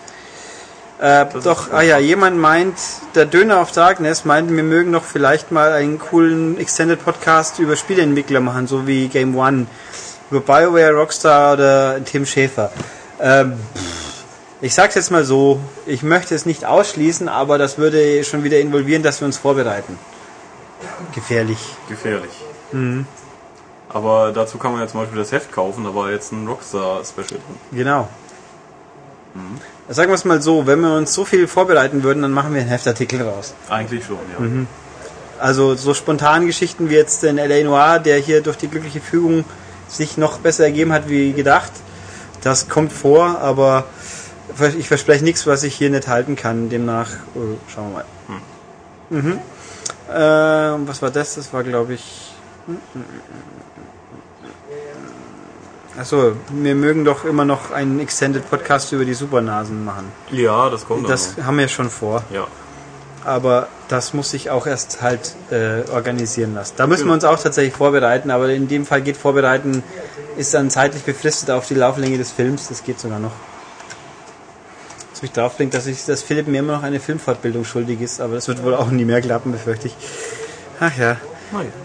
Äh, 1.00 1.26
doch, 1.42 1.68
ist 1.68 1.72
ah 1.72 1.82
ja, 1.82 1.98
jemand 1.98 2.38
meint, 2.38 2.74
der 3.14 3.26
Döner 3.26 3.60
auf 3.60 3.72
Darkness 3.72 4.24
meint, 4.24 4.54
wir 4.54 4.62
mögen 4.62 4.92
doch 4.92 5.04
vielleicht 5.04 5.50
mal 5.50 5.72
einen 5.72 5.98
coolen 5.98 6.58
Extended 6.58 7.04
Podcast 7.04 7.58
über 7.58 7.76
Spieleentwickler 7.76 8.40
machen, 8.40 8.66
so 8.66 8.86
wie 8.86 9.08
Game 9.08 9.36
One. 9.36 9.66
Über 10.30 10.40
BioWare, 10.40 10.94
Rockstar 10.94 11.54
oder 11.54 12.04
Tim 12.04 12.24
Schäfer. 12.24 12.72
Ähm, 13.20 13.54
ich 14.60 14.74
sag's 14.74 14.94
jetzt 14.94 15.10
mal 15.10 15.24
so, 15.24 15.60
ich 15.86 16.02
möchte 16.02 16.34
es 16.34 16.46
nicht 16.46 16.64
ausschließen, 16.64 17.28
aber 17.28 17.58
das 17.58 17.78
würde 17.78 18.22
schon 18.24 18.44
wieder 18.44 18.60
involvieren, 18.60 19.02
dass 19.02 19.20
wir 19.20 19.26
uns 19.26 19.38
vorbereiten. 19.38 19.98
Gefährlich. 21.14 21.76
Gefährlich. 21.88 22.32
Mhm. 22.72 23.06
Aber 23.88 24.32
dazu 24.32 24.58
kann 24.58 24.72
man 24.72 24.80
ja 24.80 24.88
zum 24.88 25.00
Beispiel 25.00 25.18
das 25.18 25.32
Heft 25.32 25.52
kaufen, 25.52 25.84
da 25.84 25.94
war 25.94 26.10
jetzt 26.10 26.32
ein 26.32 26.46
Rockstar-Special 26.46 27.26
drin. 27.28 27.40
Genau. 27.72 28.08
Sagen 29.88 30.10
wir 30.10 30.14
es 30.14 30.24
mal 30.24 30.40
so, 30.40 30.66
wenn 30.66 30.80
wir 30.80 30.96
uns 30.96 31.12
so 31.12 31.24
viel 31.24 31.46
vorbereiten 31.46 32.02
würden, 32.02 32.22
dann 32.22 32.32
machen 32.32 32.54
wir 32.54 32.60
einen 32.60 32.70
Heftartikel 32.70 33.22
raus. 33.22 33.54
Eigentlich 33.68 34.04
schon, 34.04 34.18
ja. 34.32 34.40
Mhm. 34.40 34.66
Also 35.38 35.74
so 35.74 35.92
spontan 35.92 36.46
Geschichten 36.46 36.88
wie 36.88 36.94
jetzt 36.94 37.22
den 37.22 37.36
L.A. 37.38 37.64
Noir, 37.64 37.98
der 37.98 38.18
hier 38.18 38.42
durch 38.42 38.56
die 38.56 38.68
glückliche 38.68 39.00
Fügung 39.00 39.44
sich 39.88 40.16
noch 40.16 40.38
besser 40.38 40.64
ergeben 40.64 40.92
hat 40.92 41.08
wie 41.08 41.32
gedacht. 41.32 41.72
Das 42.42 42.68
kommt 42.68 42.92
vor, 42.92 43.38
aber 43.40 43.84
ich 44.78 44.88
verspreche 44.88 45.24
nichts, 45.24 45.46
was 45.46 45.62
ich 45.64 45.74
hier 45.74 45.90
nicht 45.90 46.08
halten 46.08 46.36
kann. 46.36 46.68
Demnach 46.70 47.08
äh, 47.10 47.72
schauen 47.72 47.92
wir 47.92 47.94
mal. 47.94 48.04
Mhm. 49.10 49.38
Ähm, 50.14 50.88
was 50.88 51.02
war 51.02 51.10
das? 51.10 51.34
Das 51.36 51.52
war, 51.52 51.62
glaube 51.62 51.94
ich. 51.94 52.32
Achso, 55.98 56.32
wir 56.50 56.74
mögen 56.74 57.04
doch 57.04 57.24
immer 57.24 57.44
noch 57.44 57.70
einen 57.70 58.00
Extended 58.00 58.48
Podcast 58.48 58.92
über 58.92 59.04
die 59.04 59.14
Supernasen 59.14 59.84
machen. 59.84 60.10
Ja, 60.30 60.70
das 60.70 60.86
kommt 60.86 61.08
Das 61.08 61.36
haben 61.44 61.58
wir 61.58 61.68
schon 61.68 61.90
vor. 61.90 62.24
Ja. 62.32 62.46
Aber 63.24 63.68
das 63.88 64.14
muss 64.14 64.30
sich 64.30 64.50
auch 64.50 64.66
erst 64.66 65.02
halt 65.02 65.34
äh, 65.50 65.88
organisieren 65.92 66.54
lassen. 66.54 66.74
Da 66.76 66.86
müssen 66.86 67.06
wir 67.06 67.12
uns 67.12 67.24
auch 67.24 67.38
tatsächlich 67.38 67.74
vorbereiten, 67.74 68.30
aber 68.30 68.48
in 68.48 68.68
dem 68.68 68.86
Fall 68.86 69.02
geht 69.02 69.16
vorbereiten, 69.16 69.84
ist 70.36 70.54
dann 70.54 70.70
zeitlich 70.70 71.02
befristet 71.04 71.50
auf 71.50 71.68
die 71.68 71.74
Lauflänge 71.74 72.18
des 72.18 72.32
Films. 72.32 72.68
Das 72.68 72.82
geht 72.82 72.98
sogar 72.98 73.18
noch. 73.18 73.32
Mich 75.22 75.32
darauf 75.32 75.56
bringt, 75.56 75.72
dass, 75.72 75.86
ich, 75.86 76.04
dass 76.04 76.22
Philipp 76.22 76.48
mir 76.48 76.58
immer 76.58 76.74
noch 76.74 76.82
eine 76.82 77.00
Filmfortbildung 77.00 77.64
schuldig 77.64 78.00
ist, 78.00 78.20
aber 78.20 78.34
das 78.34 78.48
wird 78.48 78.62
wohl 78.62 78.74
auch 78.74 78.90
nie 78.90 79.04
mehr 79.04 79.20
klappen, 79.20 79.52
befürchte 79.52 79.86
ich. 79.86 79.96
Ach 80.80 80.96
ja. 80.98 81.16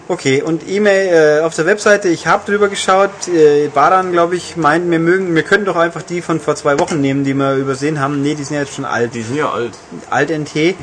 Okay, 0.07 0.41
und 0.41 0.67
E-Mail 0.67 1.39
äh, 1.39 1.43
auf 1.43 1.53
der 1.53 1.65
Webseite, 1.65 2.07
ich 2.07 2.25
habe 2.25 2.49
drüber 2.49 2.69
geschaut, 2.69 3.27
äh, 3.27 3.67
Baran, 3.67 4.13
glaube 4.13 4.37
ich, 4.37 4.55
meint, 4.55 4.89
wir 4.89 4.99
mögen, 4.99 5.35
wir 5.35 5.43
können 5.43 5.65
doch 5.65 5.75
einfach 5.75 6.01
die 6.01 6.21
von 6.21 6.39
vor 6.39 6.55
zwei 6.55 6.79
Wochen 6.79 7.01
nehmen, 7.01 7.25
die 7.25 7.33
wir 7.33 7.55
übersehen 7.55 7.99
haben. 7.99 8.21
Nee, 8.21 8.35
die 8.35 8.45
sind 8.45 8.55
ja 8.55 8.61
jetzt 8.61 8.75
schon 8.75 8.85
alt. 8.85 9.13
Die 9.13 9.21
sind 9.21 9.35
ja 9.35 9.51
alt. 9.51 9.73
Alt-NT. 10.09 10.55
Äh, 10.55 10.73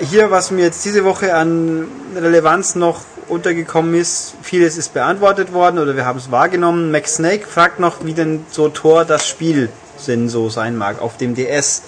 hier, 0.00 0.30
was 0.30 0.52
mir 0.52 0.62
jetzt 0.62 0.84
diese 0.84 1.04
Woche 1.04 1.34
an 1.34 1.88
Relevanz 2.14 2.76
noch 2.76 3.00
untergekommen 3.28 3.94
ist, 3.94 4.34
vieles 4.42 4.76
ist 4.76 4.94
beantwortet 4.94 5.52
worden 5.52 5.78
oder 5.78 5.96
wir 5.96 6.04
haben 6.04 6.18
es 6.18 6.30
wahrgenommen. 6.30 6.92
Max 6.92 7.16
Snake 7.16 7.46
fragt 7.46 7.80
noch, 7.80 8.04
wie 8.04 8.12
denn 8.12 8.44
so 8.50 8.68
Tor 8.68 9.04
das 9.04 9.26
Spiel 9.26 9.70
denn 10.04 10.28
so 10.28 10.48
sein 10.48 10.76
mag 10.76 11.00
auf 11.00 11.16
dem 11.16 11.34
DS. 11.34 11.82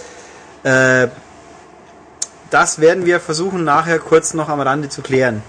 Äh, 0.63 1.09
das 2.51 2.81
werden 2.81 3.07
wir 3.07 3.21
versuchen 3.21 3.65
nachher 3.65 3.99
kurz 3.99 4.35
noch 4.35 4.49
am 4.49 4.61
Rande 4.61 4.89
zu 4.89 5.03
klären. 5.03 5.43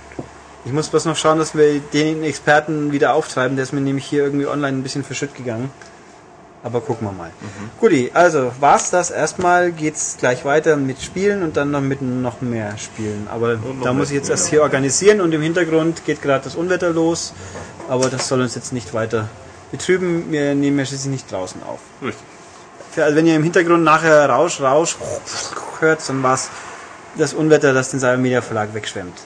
Ich 0.66 0.74
muss 0.74 0.90
bloß 0.90 1.06
noch 1.06 1.16
schauen, 1.16 1.40
dass 1.40 1.56
wir 1.56 1.80
den 1.80 2.24
Experten 2.24 2.92
wieder 2.92 3.14
auftreiben. 3.14 3.56
Der 3.56 3.64
ist 3.64 3.72
mir 3.72 3.82
nämlich 3.82 4.06
hier 4.06 4.24
irgendwie 4.24 4.48
online 4.48 4.78
ein 4.78 4.84
bisschen 4.84 5.04
verschütt 5.04 5.34
gegangen. 5.36 5.72
Aber 6.64 6.82
gucken 6.82 7.08
wir 7.08 7.14
mal. 7.14 7.32
Guti, 7.80 8.12
also 8.14 8.52
war's 8.60 8.90
das. 8.90 9.10
Erstmal 9.10 9.72
geht's 9.72 10.18
gleich 10.20 10.44
weiter 10.44 10.76
mit 10.76 11.02
Spielen 11.02 11.44
und 11.44 11.56
dann 11.56 11.72
noch 11.72 11.80
mit 11.80 12.02
noch 12.02 12.42
mehr 12.42 12.78
Spielen. 12.78 13.28
Aber 13.32 13.58
da 13.84 13.94
muss 13.94 14.10
ich 14.10 14.16
jetzt 14.16 14.30
erst 14.30 14.50
hier 14.50 14.64
organisieren 14.64 15.22
und 15.22 15.34
im 15.34 15.42
Hintergrund 15.42 16.04
geht 16.04 16.22
gerade 16.22 16.44
das 16.44 16.56
Unwetter 16.56 16.90
los. 16.90 17.34
Aber 17.88 18.10
das 18.10 18.28
soll 18.28 18.42
uns 18.42 18.56
jetzt 18.56 18.74
nicht 18.74 18.94
weiter 18.94 19.30
betrüben. 19.72 20.32
Wir 20.32 20.56
nehmen 20.56 20.80
ja 20.80 20.86
schließlich 20.86 21.12
nicht 21.12 21.32
draußen 21.32 21.64
auf. 21.64 21.80
Richtig. 22.02 22.37
Also 23.06 23.16
wenn 23.16 23.26
ihr 23.28 23.36
im 23.36 23.44
Hintergrund 23.44 23.84
nachher 23.84 24.30
Rausch, 24.30 24.60
Rausch 24.62 24.98
hört, 25.80 26.08
dann 26.10 26.24
war's 26.24 26.50
das 27.18 27.34
Unwetter, 27.34 27.74
das 27.74 27.90
den 27.92 28.00
Cyber 28.00 28.18
Media 28.18 28.42
Verlag 28.42 28.74
wegschwemmt. 28.74 29.18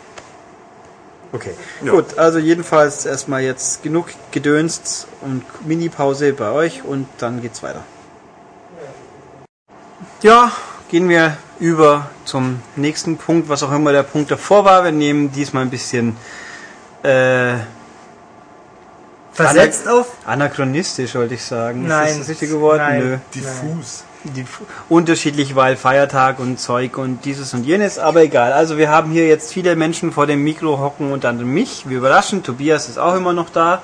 Okay, 1.33 1.53
Ja. 1.81 1.93
gut, 1.93 2.17
also 2.17 2.39
jedenfalls 2.39 3.05
erstmal 3.05 3.41
jetzt 3.41 3.83
genug 3.83 4.07
gedönst 4.31 5.07
und 5.21 5.43
Mini-Pause 5.65 6.33
bei 6.33 6.51
euch 6.51 6.83
und 6.83 7.07
dann 7.19 7.41
geht's 7.41 7.63
weiter. 7.63 7.83
Ja, 10.21 10.51
gehen 10.89 11.07
wir 11.07 11.37
über 11.59 12.09
zum 12.25 12.61
nächsten 12.75 13.17
Punkt, 13.17 13.47
was 13.47 13.63
auch 13.63 13.71
immer 13.71 13.91
der 13.93 14.03
Punkt 14.03 14.29
davor 14.29 14.65
war. 14.65 14.83
Wir 14.83 14.91
nehmen 14.91 15.31
diesmal 15.31 15.63
ein 15.63 15.69
bisschen 15.69 16.17
äh, 17.03 17.53
Versetzt 19.33 19.87
auf? 19.87 20.07
anachronistisch, 20.25 21.15
wollte 21.15 21.35
ich 21.35 21.43
sagen. 21.43 21.87
Nein. 21.87 22.07
Ist 22.07 22.11
das 22.11 22.19
das 22.19 22.29
richtige 22.29 22.59
Wort? 22.59 22.77
Nein. 22.77 22.99
Nö. 22.99 23.17
Diffus. 23.33 24.03
Die, 24.23 24.45
unterschiedlich, 24.87 25.55
weil 25.55 25.75
Feiertag 25.75 26.37
und 26.39 26.59
Zeug 26.59 26.97
und 26.99 27.25
dieses 27.25 27.55
und 27.55 27.63
jenes, 27.65 27.97
aber 27.97 28.21
egal. 28.21 28.53
Also 28.53 28.77
wir 28.77 28.89
haben 28.89 29.11
hier 29.11 29.27
jetzt 29.27 29.51
viele 29.51 29.75
Menschen 29.75 30.11
vor 30.11 30.27
dem 30.27 30.43
Mikro 30.43 30.79
hocken 30.79 31.11
und 31.11 31.23
dann 31.23 31.43
mich. 31.43 31.89
Wir 31.89 31.97
überraschen. 31.97 32.43
Tobias 32.43 32.87
ist 32.87 32.99
auch 32.99 33.15
immer 33.15 33.33
noch 33.33 33.49
da. 33.49 33.81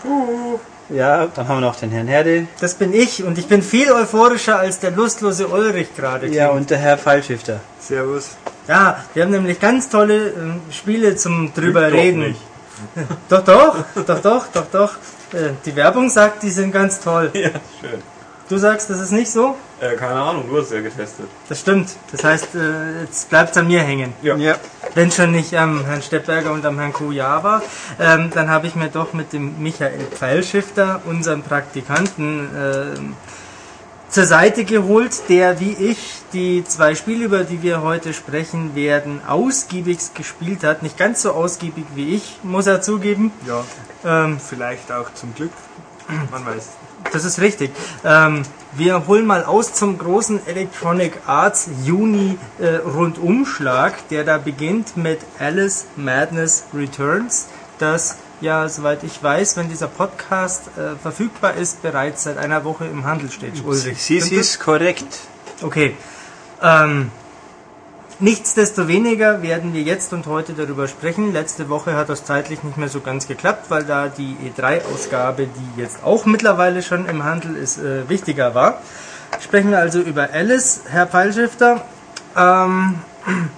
Ja, 0.89 1.28
dann 1.34 1.48
haben 1.48 1.58
wir 1.58 1.68
noch 1.68 1.76
den 1.76 1.89
Herrn 1.91 2.08
Herde. 2.08 2.48
Das 2.62 2.76
bin 2.76 2.93
ich 2.93 3.24
und 3.24 3.38
ich 3.38 3.48
bin 3.48 3.62
viel 3.62 3.91
euphorischer 3.91 4.60
als 4.60 4.80
der 4.80 4.91
lustlose 4.91 5.48
Ulrich 5.48 5.95
gerade. 5.95 6.28
Ja, 6.28 6.50
und 6.50 6.70
der 6.70 6.78
Herr 6.78 6.98
Fallschifter. 6.98 7.60
Servus. 7.80 8.30
ja, 8.68 9.04
wir 9.14 9.24
haben 9.24 9.32
nämlich 9.32 9.60
ganz 9.60 9.89
tolle 9.89 10.30
ähm, 10.30 10.62
Spiele 10.72 11.16
zum 11.16 11.54
drüber 11.54 11.89
Doch 11.89 11.98
reden. 11.98 12.20
nicht. 12.20 12.41
Doch, 13.30 13.43
doch, 13.43 13.76
doch, 14.06 14.20
doch, 14.22 14.48
doch, 14.54 14.66
doch. 14.72 14.95
Äh, 15.34 15.52
die 15.66 15.76
Werbung 15.76 16.10
sagt, 16.10 16.44
die 16.44 16.50
sind 16.50 16.72
ganz 16.72 17.00
toll. 17.00 17.32
Ja, 17.38 17.50
schön. 17.82 18.02
Du 18.50 18.58
sagst, 18.58 18.90
das 18.90 19.02
ist 19.02 19.12
nicht 19.12 19.30
so? 19.30 19.58
Äh, 19.82 19.96
keine 19.96 20.22
Ahnung, 20.22 20.46
du 20.50 20.58
hast 20.58 20.68
es 20.68 20.74
ja 20.74 20.80
getestet. 20.80 21.28
Das 21.50 21.60
stimmt. 21.60 21.90
Das 22.14 22.24
heißt, 22.24 22.56
äh, 22.56 23.02
jetzt 23.02 23.30
bleibt 23.30 23.58
an 23.58 23.68
mir 23.68 23.82
hängen. 23.82 24.14
Ja. 24.22 24.38
Ja. 24.38 24.56
Wenn 24.96 25.12
schon 25.12 25.34
nicht 25.34 25.54
am 25.54 25.84
Herrn 25.84 26.02
Steppberger 26.02 26.54
und 26.54 26.66
am 26.66 26.80
Herrn 26.80 26.94
Kujava, 26.94 27.62
ähm, 28.00 28.32
dann 28.34 28.50
habe 28.50 28.68
ich 28.68 28.76
mir 28.76 28.88
doch 28.88 29.12
mit 29.12 29.34
dem 29.34 29.62
Michael 29.62 30.00
Pfeilschifter, 30.12 31.02
unserem 31.06 31.44
Praktikanten, 31.44 32.50
ähm, 32.56 33.16
zur 34.10 34.26
Seite 34.26 34.64
geholt, 34.66 35.12
der 35.30 35.60
wie 35.60 35.74
ich 35.74 35.97
die 36.34 36.64
zwei 36.66 36.95
Spiele, 36.95 37.26
über 37.26 37.43
die 37.43 37.62
wir 37.62 37.82
heute 37.82 38.14
sprechen 38.14 38.76
werden, 38.76 39.22
ausgiebigst 39.28 40.16
gespielt 40.16 40.64
hat. 40.64 40.84
Nicht 40.84 40.97
ganz 40.97 41.22
so 41.22 41.32
ausgiebig 41.32 41.86
wie 41.95 42.16
ich, 42.16 42.39
muss 42.43 42.68
er 42.68 42.82
zugeben. 42.82 43.32
Ja, 43.45 43.64
Ähm, 44.05 44.39
vielleicht 44.39 44.91
auch 44.91 45.14
zum 45.14 45.34
Glück. 45.36 45.51
Man 46.32 46.45
weiß. 46.45 46.70
das 47.12 47.26
ist 47.26 47.41
richtig. 47.41 47.72
Ähm, 48.05 48.43
wir 48.74 49.08
holen 49.08 49.26
mal 49.26 49.43
aus 49.43 49.74
zum 49.74 49.97
großen 49.97 50.45
Electronic 50.47 51.14
Arts 51.26 51.70
Juni 51.84 52.38
äh, 52.60 52.76
Rundumschlag, 52.78 54.08
der 54.10 54.24
da 54.24 54.38
beginnt 54.38 54.95
mit 54.95 55.20
Alice 55.39 55.86
Madness 55.95 56.66
Returns, 56.74 57.47
das 57.80 58.18
ja, 58.42 58.70
soweit 58.70 59.04
ich 59.04 59.22
weiß, 59.22 59.58
wenn 59.58 59.70
dieser 59.70 59.88
Podcast 59.88 60.70
äh, 60.78 60.96
verfügbar 61.02 61.56
ist, 61.56 61.82
bereits 61.82 62.24
seit 62.24 62.38
einer 62.38 62.64
Woche 62.64 62.86
im 62.86 63.06
Handel 63.06 63.32
steht. 63.32 63.64
Ulrich, 63.66 64.02
Sie 64.02 64.18
ist 64.18 64.60
korrekt. 64.60 65.20
Okay. 65.62 65.96
Ähm, 66.62 67.12
Nichtsdestoweniger 68.20 69.44
werden 69.44 69.76
wir 69.76 69.84
jetzt 69.84 70.12
und 70.12 70.26
heute 70.26 70.54
darüber 70.54 70.88
sprechen. 70.88 71.34
Letzte 71.34 71.70
Woche 71.70 71.96
hat 71.96 72.10
das 72.10 72.26
zeitlich 72.26 72.64
nicht 72.64 72.76
mehr 72.76 72.90
so 72.90 73.00
ganz 73.00 73.28
geklappt, 73.28 73.70
weil 73.70 73.84
da 73.84 74.08
die 74.08 74.36
E3-Ausgabe, 74.44 75.48
die 75.48 75.80
jetzt 75.80 76.04
auch 76.04 76.26
mittlerweile 76.26 76.82
schon 76.82 77.08
im 77.08 77.24
Handel 77.24 77.56
ist, 77.56 77.78
äh, 77.78 78.10
wichtiger 78.10 78.56
war. 78.56 78.82
Sprechen 79.40 79.70
wir 79.70 79.78
also 79.78 80.00
über 80.00 80.30
Alice, 80.34 80.82
Herr 80.90 81.06
Pfeilschifter. 81.06 81.86
Ähm, 82.36 82.96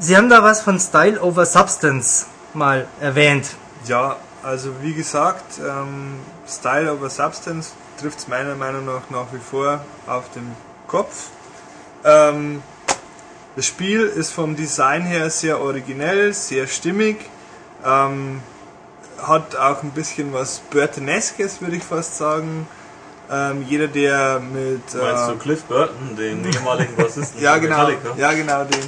Sie 0.00 0.16
haben 0.16 0.28
da 0.28 0.42
was 0.42 0.62
von 0.62 0.80
Style 0.80 1.20
over 1.20 1.46
Substance 1.46 2.26
mal 2.54 2.86
erwähnt. 3.00 3.56
Ja, 3.86 4.16
also 4.42 4.70
wie 4.82 4.94
gesagt, 4.94 5.58
ähm, 5.58 6.14
Style 6.48 6.92
over 6.92 7.10
Substance 7.10 7.72
trifft 8.00 8.18
es 8.20 8.28
meiner 8.28 8.54
Meinung 8.54 8.86
nach 8.86 9.10
nach 9.10 9.32
wie 9.32 9.38
vor 9.38 9.80
auf 10.06 10.30
den 10.30 10.54
Kopf. 10.86 11.28
Ähm, 12.04 12.62
das 13.56 13.66
Spiel 13.66 14.02
ist 14.02 14.32
vom 14.32 14.56
Design 14.56 15.02
her 15.02 15.28
sehr 15.28 15.60
originell, 15.60 16.32
sehr 16.32 16.66
stimmig, 16.66 17.16
ähm, 17.84 18.40
hat 19.20 19.56
auch 19.56 19.82
ein 19.82 19.90
bisschen 19.90 20.32
was 20.32 20.60
Burtoneskes, 20.70 21.60
würde 21.60 21.76
ich 21.76 21.84
fast 21.84 22.16
sagen. 22.16 22.66
Ähm, 23.30 23.64
jeder, 23.68 23.86
der 23.86 24.40
mit... 24.40 24.94
Meinst 24.94 25.28
du 25.28 25.32
äh, 25.32 25.36
Cliff 25.36 25.62
Burton, 25.64 26.16
den 26.16 26.44
ehemaligen 26.44 26.96
Bassisten 26.96 27.40
ja, 27.40 27.58
genau, 27.58 27.86
Metallica? 27.86 28.14
ja, 28.16 28.32
genau 28.32 28.64
den. 28.64 28.80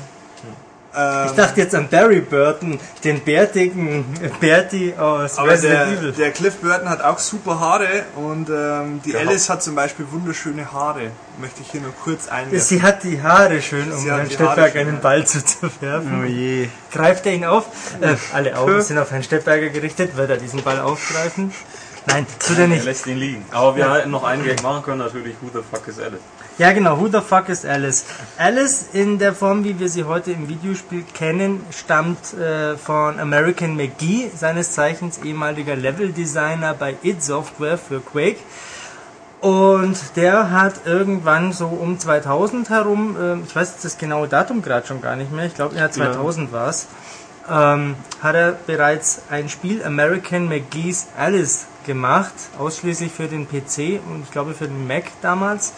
Ähm, 0.95 1.27
Ich 1.27 1.33
dachte 1.33 1.61
jetzt 1.61 1.75
an 1.75 1.89
Barry 1.89 2.21
Burton, 2.21 2.79
den 3.03 3.21
bärtigen 3.21 4.05
Bertie 4.41 4.95
aus 4.97 5.39
Aber 5.39 5.51
Resident 5.53 5.81
der, 5.81 5.99
Evil. 5.99 6.13
der 6.13 6.31
Cliff 6.33 6.57
Burton 6.57 6.89
hat 6.89 7.03
auch 7.03 7.19
super 7.19 7.59
Haare 7.61 8.05
und 8.17 8.51
ähm, 8.51 9.01
die 9.05 9.13
Der 9.13 9.21
Alice 9.21 9.49
hat 9.49 9.63
zum 9.63 9.75
Beispiel 9.75 10.07
wunderschöne 10.11 10.71
Haare. 10.73 11.11
Möchte 11.41 11.63
ich 11.63 11.71
hier 11.71 11.81
nur 11.81 11.95
kurz 12.05 12.29
einwerfen. 12.29 12.61
Sie 12.61 12.83
hat 12.83 13.03
die 13.05 13.23
Haare 13.23 13.63
schön, 13.63 13.91
um 13.91 14.05
Herrn 14.05 14.31
Stettberg 14.31 14.77
einen 14.77 14.95
ja. 14.97 15.01
Ball 15.01 15.27
zuzuwerfen. 15.27 16.23
Oh 16.23 16.25
je. 16.27 16.69
Greift 16.93 17.25
er 17.27 17.33
ihn 17.33 17.45
auf? 17.45 17.65
Äh, 18.01 18.17
alle 18.35 18.57
Augen 18.59 18.83
sind 18.83 18.99
auf 18.99 19.11
Herrn 19.11 19.23
Stettberger 19.23 19.71
gerichtet. 19.71 20.17
Wird 20.17 20.29
er 20.31 20.37
diesen 20.37 20.63
Ball 20.63 20.79
aufgreifen? 20.81 21.53
Nein, 22.05 22.27
tut 22.45 22.57
er 22.59 22.63
Er 22.65 22.69
nicht. 22.69 22.85
lässt 22.85 23.07
ihn 23.07 23.17
liegen. 23.17 23.45
Aber 23.53 23.77
wir 23.77 23.91
hätten 23.95 24.11
noch 24.11 24.25
einen 24.25 24.45
Gag 24.45 24.63
machen 24.63 24.83
können, 24.83 24.99
natürlich, 24.99 25.37
who 25.41 25.49
the 25.55 25.61
fuck 25.71 25.87
is 25.89 25.99
Alice? 26.01 26.21
Ja 26.59 26.73
genau, 26.73 27.01
who 27.01 27.09
the 27.09 27.21
fuck 27.21 27.49
is 27.49 27.65
Alice? 27.65 28.05
Alice 28.37 28.89
in 28.93 29.19
der 29.19 29.33
Form, 29.33 29.65
wie 29.65 29.79
wir 29.79 29.89
sie 29.89 30.05
heute 30.05 30.33
im 30.33 30.49
Videospiel 30.49 31.03
kennen, 31.15 31.65
stammt 31.71 32.35
äh, 32.35 32.77
von 32.77 33.19
American 33.19 33.75
McGee, 33.75 34.31
seines 34.37 34.73
Zeichens 34.73 35.19
ehemaliger 35.19 35.75
Leveldesigner 35.75 36.75
bei 36.75 36.97
id 37.03 37.23
Software 37.23 37.79
für 37.79 38.01
Quake. 38.01 38.37
Und 39.41 39.99
der 40.15 40.51
hat 40.51 40.83
irgendwann 40.85 41.53
so 41.53 41.67
um 41.67 41.99
2000 41.99 42.69
herum, 42.69 43.17
ähm, 43.19 43.43
ich 43.47 43.57
weiß 43.57 43.73
jetzt 43.73 43.85
das 43.87 43.99
genaue 43.99 44.29
Datum 44.29 44.61
gerade 44.61 44.87
schon 44.87 45.01
gar 45.01 45.17
nicht 45.17 45.33
mehr, 45.33 45.47
ich 45.47 45.55
glaube 45.55 45.75
ja 45.75 45.91
2000 45.91 46.53
war 46.53 46.69
es, 46.69 46.87
ähm, 47.51 47.97
hat 48.23 48.35
er 48.37 48.53
bereits 48.53 49.23
ein 49.31 49.49
Spiel 49.49 49.83
American 49.83 50.49
McGee's 50.49 51.09
Alice 51.19 51.67
gemacht, 51.87 52.35
ausschließlich 52.59 53.11
für 53.11 53.27
den 53.27 53.49
PC 53.49 54.01
und 54.07 54.25
ich 54.25 54.31
glaube 54.31 54.53
für 54.55 54.69
den 54.69 54.87
Mac 54.87 55.05
damals. 55.23 55.73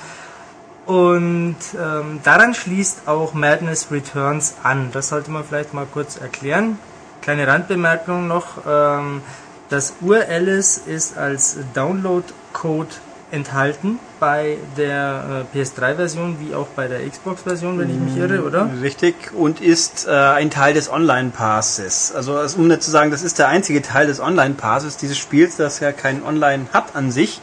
Und 0.86 1.56
ähm, 1.80 2.20
daran 2.22 2.54
schließt 2.54 3.06
auch 3.06 3.32
Madness 3.32 3.90
Returns 3.90 4.56
an. 4.62 4.90
Das 4.92 5.08
sollte 5.08 5.30
man 5.30 5.44
vielleicht 5.44 5.72
mal 5.72 5.86
kurz 5.90 6.16
erklären. 6.16 6.78
Kleine 7.22 7.46
Randbemerkung 7.46 8.26
noch. 8.26 8.58
Ähm, 8.68 9.22
das 9.70 9.94
Ur-Alice 10.02 10.82
ist 10.86 11.16
als 11.16 11.56
Download-Code 11.72 12.90
enthalten 13.30 13.98
bei 14.20 14.58
der 14.76 15.44
äh, 15.54 15.58
PS3-Version 15.58 16.36
wie 16.38 16.54
auch 16.54 16.68
bei 16.68 16.86
der 16.86 17.08
Xbox-Version, 17.08 17.78
wenn 17.78 17.90
ich 17.90 17.96
mich 17.96 18.16
irre, 18.16 18.44
oder? 18.44 18.68
Richtig. 18.80 19.14
Und 19.32 19.60
ist 19.60 20.06
äh, 20.06 20.10
ein 20.10 20.50
Teil 20.50 20.74
des 20.74 20.90
Online-Passes. 20.90 22.12
Also, 22.14 22.38
um 22.56 22.68
nicht 22.68 22.82
zu 22.82 22.90
sagen, 22.90 23.10
das 23.10 23.22
ist 23.22 23.38
der 23.38 23.48
einzige 23.48 23.82
Teil 23.82 24.06
des 24.06 24.20
Online-Passes 24.20 24.98
dieses 24.98 25.18
Spiels, 25.18 25.56
das 25.56 25.80
ja 25.80 25.92
kein 25.92 26.22
Online 26.22 26.66
hat 26.72 26.94
an 26.94 27.10
sich. 27.10 27.40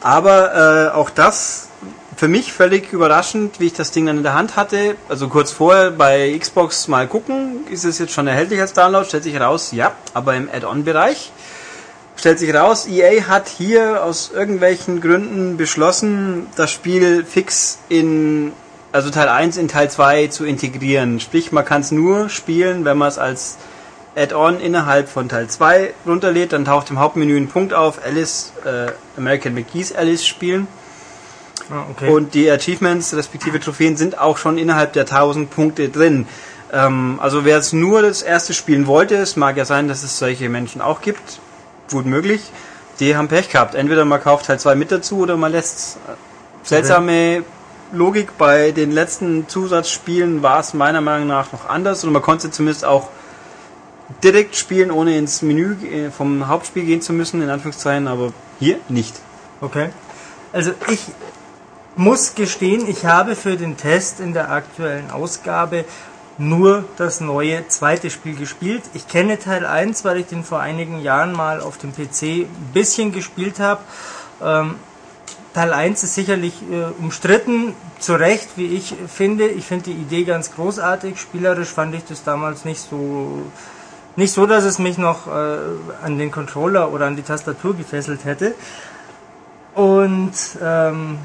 Aber 0.00 0.90
äh, 0.92 0.94
auch 0.94 1.10
das 1.10 1.68
für 2.16 2.28
mich 2.28 2.52
völlig 2.52 2.92
überraschend, 2.92 3.60
wie 3.60 3.66
ich 3.66 3.74
das 3.74 3.90
Ding 3.90 4.06
dann 4.06 4.16
in 4.16 4.22
der 4.22 4.34
Hand 4.34 4.56
hatte. 4.56 4.96
Also 5.08 5.28
kurz 5.28 5.52
vorher 5.52 5.90
bei 5.90 6.36
Xbox 6.38 6.88
mal 6.88 7.06
gucken, 7.06 7.66
ist 7.70 7.84
es 7.84 7.98
jetzt 7.98 8.12
schon 8.12 8.26
erhältlich 8.26 8.60
als 8.60 8.72
Download, 8.72 9.06
stellt 9.06 9.24
sich 9.24 9.38
raus, 9.38 9.72
ja, 9.72 9.92
aber 10.14 10.34
im 10.34 10.48
Add-on-Bereich. 10.50 11.32
Stellt 12.16 12.38
sich 12.38 12.54
raus, 12.54 12.86
EA 12.86 13.24
hat 13.28 13.48
hier 13.48 14.02
aus 14.02 14.30
irgendwelchen 14.34 15.02
Gründen 15.02 15.58
beschlossen, 15.58 16.46
das 16.56 16.70
Spiel 16.70 17.24
fix 17.24 17.78
in, 17.90 18.52
also 18.92 19.10
Teil 19.10 19.28
1 19.28 19.58
in 19.58 19.68
Teil 19.68 19.90
2 19.90 20.28
zu 20.28 20.46
integrieren. 20.46 21.20
Sprich, 21.20 21.52
man 21.52 21.66
kann 21.66 21.82
es 21.82 21.92
nur 21.92 22.30
spielen, 22.30 22.86
wenn 22.86 22.96
man 22.96 23.08
es 23.08 23.18
als 23.18 23.58
Add-on 24.16 24.60
innerhalb 24.60 25.10
von 25.10 25.28
Teil 25.28 25.48
2 25.48 25.92
runterlädt, 26.06 26.54
dann 26.54 26.64
taucht 26.64 26.88
im 26.88 26.98
Hauptmenü 26.98 27.36
ein 27.36 27.48
Punkt 27.48 27.74
auf, 27.74 28.00
Alice, 28.02 28.54
äh, 28.64 28.92
American 29.18 29.52
McGee's 29.52 29.94
Alice 29.94 30.24
spielen. 30.26 30.66
Ah, 31.70 31.84
okay. 31.90 32.08
Und 32.08 32.34
die 32.34 32.50
Achievements, 32.50 33.14
respektive 33.14 33.60
Trophäen, 33.60 33.96
sind 33.96 34.18
auch 34.18 34.38
schon 34.38 34.58
innerhalb 34.58 34.92
der 34.92 35.02
1000 35.02 35.50
Punkte 35.50 35.88
drin. 35.88 36.26
Ähm, 36.72 37.18
also 37.20 37.44
wer 37.44 37.58
es 37.58 37.72
nur 37.72 38.02
das 38.02 38.22
erste 38.22 38.54
spielen 38.54 38.86
wollte, 38.86 39.16
es 39.16 39.36
mag 39.36 39.56
ja 39.56 39.64
sein, 39.64 39.88
dass 39.88 40.02
es 40.02 40.18
solche 40.18 40.48
Menschen 40.48 40.80
auch 40.80 41.00
gibt, 41.00 41.40
gut 41.90 42.06
möglich, 42.06 42.40
die 43.00 43.16
haben 43.16 43.28
Pech 43.28 43.50
gehabt. 43.50 43.74
Entweder 43.74 44.04
man 44.04 44.20
kauft 44.20 44.46
Teil 44.46 44.58
2 44.58 44.74
mit 44.74 44.92
dazu 44.92 45.18
oder 45.18 45.36
man 45.36 45.52
lässt 45.52 45.98
seltsame 46.62 47.44
Logik 47.92 48.36
bei 48.36 48.72
den 48.72 48.90
letzten 48.90 49.48
Zusatzspielen 49.48 50.42
war 50.42 50.58
es 50.60 50.74
meiner 50.74 51.00
Meinung 51.00 51.28
nach 51.28 51.52
noch 51.52 51.68
anders 51.68 52.02
und 52.02 52.12
man 52.12 52.22
konnte 52.22 52.50
zumindest 52.50 52.84
auch 52.84 53.08
direkt 54.22 54.56
spielen, 54.56 54.90
ohne 54.90 55.16
ins 55.16 55.42
Menü 55.42 55.76
äh, 55.86 56.10
vom 56.10 56.48
Hauptspiel 56.48 56.84
gehen 56.84 57.00
zu 57.00 57.12
müssen, 57.12 57.42
in 57.42 57.48
Anführungszeichen, 57.48 58.08
aber 58.08 58.32
hier 58.58 58.78
nicht. 58.88 59.14
Okay. 59.60 59.90
Also 60.52 60.72
ich 60.88 61.00
muss 61.96 62.34
gestehen, 62.34 62.88
ich 62.88 63.04
habe 63.06 63.34
für 63.34 63.56
den 63.56 63.76
Test 63.76 64.20
in 64.20 64.32
der 64.32 64.50
aktuellen 64.50 65.10
Ausgabe 65.10 65.84
nur 66.38 66.84
das 66.98 67.20
neue 67.20 67.66
zweite 67.68 68.10
Spiel 68.10 68.36
gespielt. 68.36 68.82
Ich 68.92 69.08
kenne 69.08 69.38
Teil 69.38 69.64
1, 69.64 70.04
weil 70.04 70.18
ich 70.18 70.26
den 70.26 70.44
vor 70.44 70.60
einigen 70.60 71.00
Jahren 71.00 71.32
mal 71.32 71.60
auf 71.60 71.78
dem 71.78 71.92
PC 71.92 72.44
ein 72.44 72.70
bisschen 72.74 73.12
gespielt 73.12 73.58
habe. 73.58 73.80
Ähm, 74.42 74.74
Teil 75.54 75.72
1 75.72 76.02
ist 76.02 76.14
sicherlich 76.14 76.54
äh, 76.70 76.92
umstritten, 77.00 77.74
zu 77.98 78.14
Recht, 78.14 78.50
wie 78.56 78.66
ich 78.66 78.94
finde. 79.08 79.48
Ich 79.48 79.64
finde 79.64 79.84
die 79.86 79.92
Idee 79.92 80.24
ganz 80.24 80.54
großartig. 80.54 81.18
Spielerisch 81.18 81.70
fand 81.70 81.94
ich 81.94 82.04
das 82.04 82.22
damals 82.24 82.66
nicht 82.66 82.80
so 82.80 83.42
nicht 84.16 84.32
so, 84.32 84.46
dass 84.46 84.64
es 84.64 84.78
mich 84.78 84.98
noch 84.98 85.26
äh, 85.26 85.58
an 86.02 86.18
den 86.18 86.30
Controller 86.30 86.92
oder 86.92 87.06
an 87.06 87.16
die 87.16 87.22
Tastatur 87.22 87.74
gefesselt 87.74 88.24
hätte. 88.24 88.54
Und 89.74 90.32
ähm, 90.62 91.18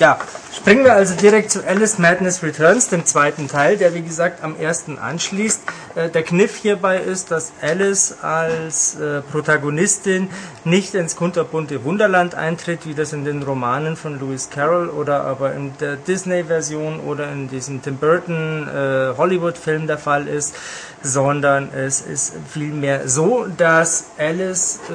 ja, 0.00 0.18
springen 0.56 0.82
wir 0.82 0.94
also 0.94 1.14
direkt 1.14 1.50
zu 1.50 1.62
Alice 1.66 1.98
Madness 1.98 2.42
Returns, 2.42 2.88
dem 2.88 3.04
zweiten 3.04 3.48
Teil, 3.48 3.76
der 3.76 3.94
wie 3.94 4.00
gesagt 4.00 4.42
am 4.42 4.58
ersten 4.58 4.98
anschließt. 4.98 5.60
Äh, 5.94 6.08
der 6.08 6.22
Kniff 6.22 6.56
hierbei 6.56 6.96
ist, 6.98 7.30
dass 7.30 7.52
Alice 7.60 8.16
als 8.22 8.98
äh, 8.98 9.20
Protagonistin 9.20 10.30
nicht 10.64 10.94
ins 10.94 11.16
kunterbunte 11.16 11.84
Wunderland 11.84 12.34
eintritt, 12.34 12.86
wie 12.86 12.94
das 12.94 13.12
in 13.12 13.26
den 13.26 13.42
Romanen 13.42 13.94
von 13.94 14.18
Lewis 14.18 14.48
Carroll 14.48 14.88
oder 14.88 15.24
aber 15.24 15.52
in 15.52 15.76
der 15.80 15.96
Disney-Version 15.96 17.00
oder 17.00 17.30
in 17.30 17.50
diesem 17.50 17.82
Tim 17.82 17.98
Burton 17.98 18.66
äh, 18.68 19.16
Hollywood-Film 19.18 19.86
der 19.86 19.98
Fall 19.98 20.28
ist, 20.28 20.56
sondern 21.02 21.74
es 21.74 22.00
ist 22.00 22.32
vielmehr 22.48 23.06
so, 23.06 23.46
dass 23.54 24.06
Alice 24.16 24.80
äh, 24.88 24.94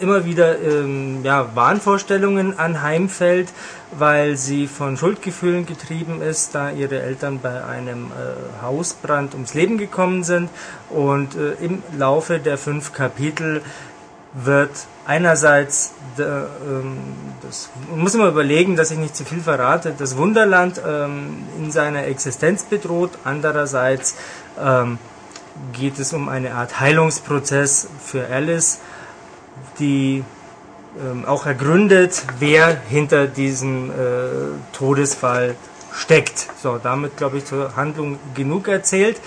immer 0.00 0.24
wieder 0.24 0.60
ähm, 0.60 1.20
ja, 1.22 1.54
Wahnvorstellungen 1.54 2.58
anheimfällt, 2.58 3.48
weil 3.92 4.36
sie 4.36 4.66
von 4.66 4.96
Schuldgefühlen 4.96 5.66
getrieben 5.66 6.22
ist, 6.22 6.54
da 6.54 6.70
ihre 6.70 7.00
Eltern 7.00 7.40
bei 7.40 7.64
einem 7.64 8.06
äh, 8.06 8.62
Hausbrand 8.62 9.34
ums 9.34 9.54
Leben 9.54 9.78
gekommen 9.78 10.24
sind. 10.24 10.48
Und 10.88 11.34
äh, 11.36 11.52
im 11.64 11.82
Laufe 11.96 12.38
der 12.38 12.58
fünf 12.58 12.92
Kapitel 12.92 13.62
wird 14.32 14.70
einerseits, 15.06 15.92
der, 16.16 16.48
ähm, 16.64 16.98
das 17.42 17.68
muss 17.94 18.14
man 18.14 18.28
überlegen, 18.28 18.76
dass 18.76 18.90
ich 18.90 18.98
nicht 18.98 19.16
zu 19.16 19.24
viel 19.24 19.40
verrate, 19.40 19.92
das 19.96 20.16
Wunderland 20.16 20.80
ähm, 20.86 21.44
in 21.58 21.72
seiner 21.72 22.04
Existenz 22.04 22.64
bedroht, 22.64 23.10
andererseits 23.24 24.14
ähm, 24.60 24.98
geht 25.72 25.98
es 25.98 26.12
um 26.12 26.28
eine 26.28 26.54
Art 26.54 26.78
Heilungsprozess 26.80 27.88
für 28.04 28.26
Alice, 28.28 28.78
die 29.80 30.22
ähm, 31.00 31.24
auch 31.24 31.46
ergründet, 31.46 32.24
wer 32.38 32.80
hinter 32.88 33.26
diesem 33.26 33.90
äh, 33.90 33.94
Todesfall 34.72 35.56
steckt. 35.92 36.48
So, 36.62 36.78
damit 36.78 37.16
glaube 37.16 37.38
ich 37.38 37.46
zur 37.46 37.74
Handlung 37.74 38.18
genug 38.34 38.68
erzählt. 38.68 39.20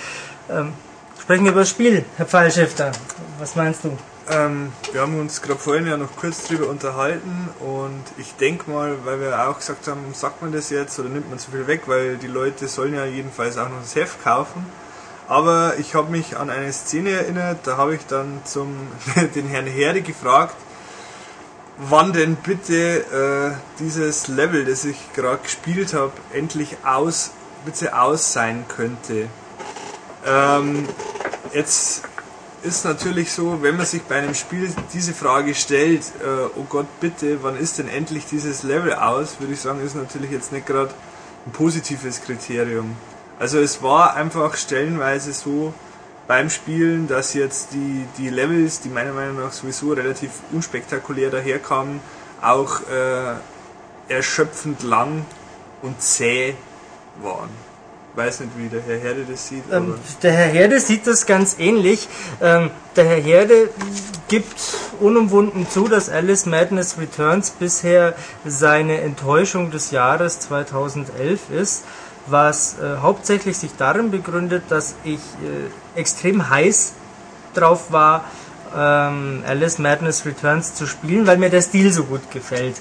Ähm, 0.50 0.74
sprechen 1.22 1.44
wir 1.44 1.52
über 1.52 1.62
das 1.62 1.70
Spiel, 1.70 2.06
Herr 2.18 2.26
Pfeilschifter. 2.26 2.92
Was 3.40 3.56
meinst 3.56 3.84
du? 3.84 3.98
ähm, 4.30 4.72
wir 4.92 5.02
haben 5.02 5.20
uns 5.20 5.42
gerade 5.42 5.60
vorhin 5.60 5.88
ja 5.88 5.98
noch 5.98 6.16
kurz 6.16 6.48
drüber 6.48 6.70
unterhalten 6.70 7.50
und 7.60 8.04
ich 8.18 8.36
denke 8.36 8.70
mal, 8.70 8.98
weil 9.04 9.20
wir 9.20 9.48
auch 9.48 9.58
gesagt 9.58 9.88
haben, 9.88 10.14
sagt 10.14 10.42
man 10.42 10.52
das 10.52 10.70
jetzt 10.70 11.00
oder 11.00 11.10
nimmt 11.10 11.30
man 11.30 11.40
zu 11.40 11.52
viel 11.52 11.68
weg, 11.68 11.84
weil 11.88 12.18
die 12.18 12.28
Leute 12.28 12.68
sollen 12.68 12.94
ja 12.94 13.06
jedenfalls 13.06 13.58
auch 13.58 13.70
noch 13.70 13.82
das 13.82 13.96
Heft 13.96 14.24
kaufen. 14.24 14.66
Aber 15.34 15.80
ich 15.80 15.96
habe 15.96 16.12
mich 16.12 16.38
an 16.38 16.52
eine 16.52 16.72
Szene 16.72 17.10
erinnert, 17.10 17.66
da 17.66 17.76
habe 17.76 17.96
ich 17.96 18.06
dann 18.06 18.42
zum 18.46 18.78
den 19.36 19.48
Herrn 19.48 19.66
Herde 19.66 20.04
gefragt, 20.04 20.56
wann 21.78 22.14
denn 22.14 22.36
bitte 22.36 23.56
äh, 23.58 23.80
dieses 23.80 24.28
Level, 24.28 24.64
das 24.64 24.86
ich 24.86 25.12
gerade 25.14 25.42
gespielt 25.42 25.96
habe, 25.96 26.12
endlich 26.34 26.78
aus, 26.86 27.32
bitte 27.66 28.00
aus 28.00 28.32
sein 28.32 28.66
könnte. 28.68 29.28
Ähm, 30.24 30.88
jetzt 31.52 32.04
ist 32.62 32.86
natürlich 32.86 33.32
so, 33.32 33.64
wenn 33.64 33.76
man 33.76 33.88
sich 33.88 34.04
bei 34.04 34.18
einem 34.18 34.36
Spiel 34.36 34.72
diese 34.94 35.16
Frage 35.16 35.56
stellt, 35.56 36.04
äh, 36.22 36.46
oh 36.56 36.66
Gott, 36.70 36.86
bitte, 37.00 37.42
wann 37.42 37.58
ist 37.58 37.80
denn 37.80 37.90
endlich 37.90 38.28
dieses 38.28 38.62
Level 38.62 38.94
aus, 38.94 39.40
würde 39.40 39.54
ich 39.54 39.62
sagen, 39.62 39.84
ist 39.84 39.96
natürlich 39.96 40.30
jetzt 40.30 40.52
nicht 40.52 40.68
gerade 40.68 40.94
ein 41.48 41.52
positives 41.54 42.22
Kriterium. 42.22 42.96
Also 43.40 43.60
es 43.60 43.82
war 43.82 44.16
einfach 44.16 44.56
stellenweise 44.56 45.34
so 45.34 45.74
beim 46.28 46.50
Spielen, 46.50 47.08
dass 47.08 47.34
jetzt 47.34 47.74
die, 47.74 48.06
die 48.18 48.30
Levels, 48.30 48.82
die 48.82 48.90
meiner 48.90 49.12
Meinung 49.12 49.40
nach 49.40 49.52
sowieso 49.52 49.94
relativ 49.94 50.32
unspektakulär 50.52 51.30
daherkamen, 51.30 52.00
auch 52.42 52.82
äh, 52.90 54.14
erschöpfend 54.14 54.84
lang 54.84 55.26
und 55.82 56.02
zäh 56.02 56.56
waren 57.22 57.50
weiß 58.16 58.42
nicht, 58.42 58.52
wie 58.58 58.70
der 58.70 58.82
Herr 58.82 59.00
Herde 59.00 59.26
das 59.30 59.48
sieht. 59.48 59.64
Ähm, 59.72 59.96
der 60.22 60.32
Herr 60.32 60.48
Herde 60.48 60.80
sieht 60.80 61.08
das 61.08 61.26
ganz 61.26 61.58
ähnlich. 61.60 62.08
Ähm, 62.42 62.70
der 62.96 63.06
Herr 63.06 63.20
Herde 63.20 63.70
gibt 64.28 64.56
unumwunden 65.00 65.68
zu, 65.70 65.88
dass 65.88 66.10
Alice 66.10 66.46
Madness 66.46 66.98
Returns 67.00 67.52
bisher 67.52 68.16
seine 68.46 69.02
Enttäuschung 69.02 69.72
des 69.72 69.92
Jahres 69.92 70.40
2011 70.42 71.50
ist, 71.52 71.84
was 72.28 72.78
äh, 72.80 72.98
hauptsächlich 73.02 73.58
sich 73.58 73.72
darin 73.78 74.12
begründet, 74.12 74.64
dass 74.70 74.96
ich 75.04 75.20
äh, 75.20 76.00
extrem 76.00 76.50
heiß 76.50 76.94
drauf 77.54 77.92
war, 77.92 78.26
ähm, 78.76 79.44
Alice 79.48 79.78
Madness 79.78 80.26
Returns 80.26 80.74
zu 80.74 80.88
spielen, 80.88 81.28
weil 81.28 81.38
mir 81.38 81.50
der 81.50 81.62
Stil 81.62 81.92
so 81.94 82.06
gut 82.06 82.32
gefällt 82.32 82.76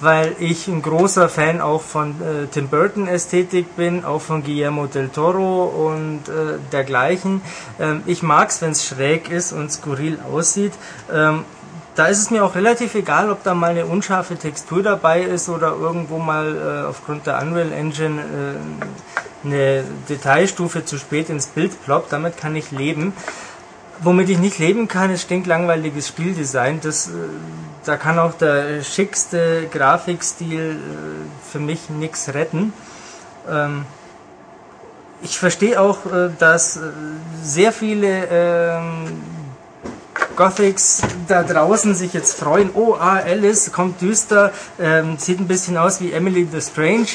weil 0.00 0.34
ich 0.38 0.68
ein 0.68 0.82
großer 0.82 1.28
Fan 1.28 1.60
auch 1.60 1.82
von 1.82 2.10
äh, 2.20 2.46
Tim 2.50 2.68
Burton 2.68 3.08
Ästhetik 3.08 3.76
bin, 3.76 4.04
auch 4.04 4.20
von 4.20 4.42
Guillermo 4.42 4.86
del 4.86 5.08
Toro 5.08 5.64
und 5.64 6.28
äh, 6.28 6.58
dergleichen. 6.72 7.40
Ähm, 7.78 8.02
ich 8.06 8.22
mag's, 8.22 8.62
wenn 8.62 8.72
es 8.72 8.86
schräg 8.86 9.30
ist 9.30 9.52
und 9.52 9.72
skurril 9.72 10.18
aussieht. 10.30 10.72
Ähm, 11.12 11.44
da 11.96 12.06
ist 12.06 12.18
es 12.18 12.30
mir 12.30 12.44
auch 12.44 12.54
relativ 12.54 12.94
egal, 12.94 13.30
ob 13.30 13.42
da 13.42 13.54
mal 13.54 13.70
eine 13.70 13.86
unscharfe 13.86 14.36
Textur 14.36 14.82
dabei 14.82 15.22
ist 15.22 15.48
oder 15.48 15.68
irgendwo 15.68 16.18
mal 16.18 16.54
äh, 16.54 16.86
aufgrund 16.86 17.26
der 17.26 17.40
Unreal 17.40 17.72
Engine 17.72 18.20
äh, 18.20 19.46
eine 19.46 19.84
Detailstufe 20.08 20.84
zu 20.84 20.98
spät 20.98 21.30
ins 21.30 21.46
Bild 21.46 21.82
ploppt. 21.84 22.12
Damit 22.12 22.36
kann 22.36 22.54
ich 22.54 22.70
leben. 22.70 23.14
Womit 24.00 24.28
ich 24.28 24.38
nicht 24.38 24.58
leben 24.58 24.88
kann, 24.88 25.10
ist 25.10 25.22
stinklangweiliges 25.22 26.08
Spieldesign. 26.08 26.80
Das, 26.82 27.08
äh, 27.08 27.12
da 27.86 27.96
kann 27.96 28.18
auch 28.18 28.34
der 28.34 28.82
schickste 28.82 29.66
Grafikstil 29.72 30.72
äh, 30.72 31.50
für 31.50 31.60
mich 31.60 31.88
nichts 31.88 32.34
retten. 32.34 32.74
Ähm, 33.48 33.86
ich 35.22 35.38
verstehe 35.38 35.80
auch, 35.80 36.04
äh, 36.04 36.28
dass 36.38 36.78
sehr 37.42 37.72
viele 37.72 38.28
ähm, 38.30 39.35
Gothics 40.36 41.02
da 41.28 41.42
draußen 41.42 41.94
sich 41.94 42.12
jetzt 42.12 42.38
freuen, 42.38 42.70
oh, 42.74 42.94
ah, 42.94 43.16
Alice 43.16 43.72
kommt 43.72 44.00
düster, 44.00 44.52
ähm, 44.78 45.16
sieht 45.18 45.40
ein 45.40 45.48
bisschen 45.48 45.76
aus 45.76 46.00
wie 46.00 46.12
Emily 46.12 46.46
the 46.50 46.60
Strange, 46.60 47.08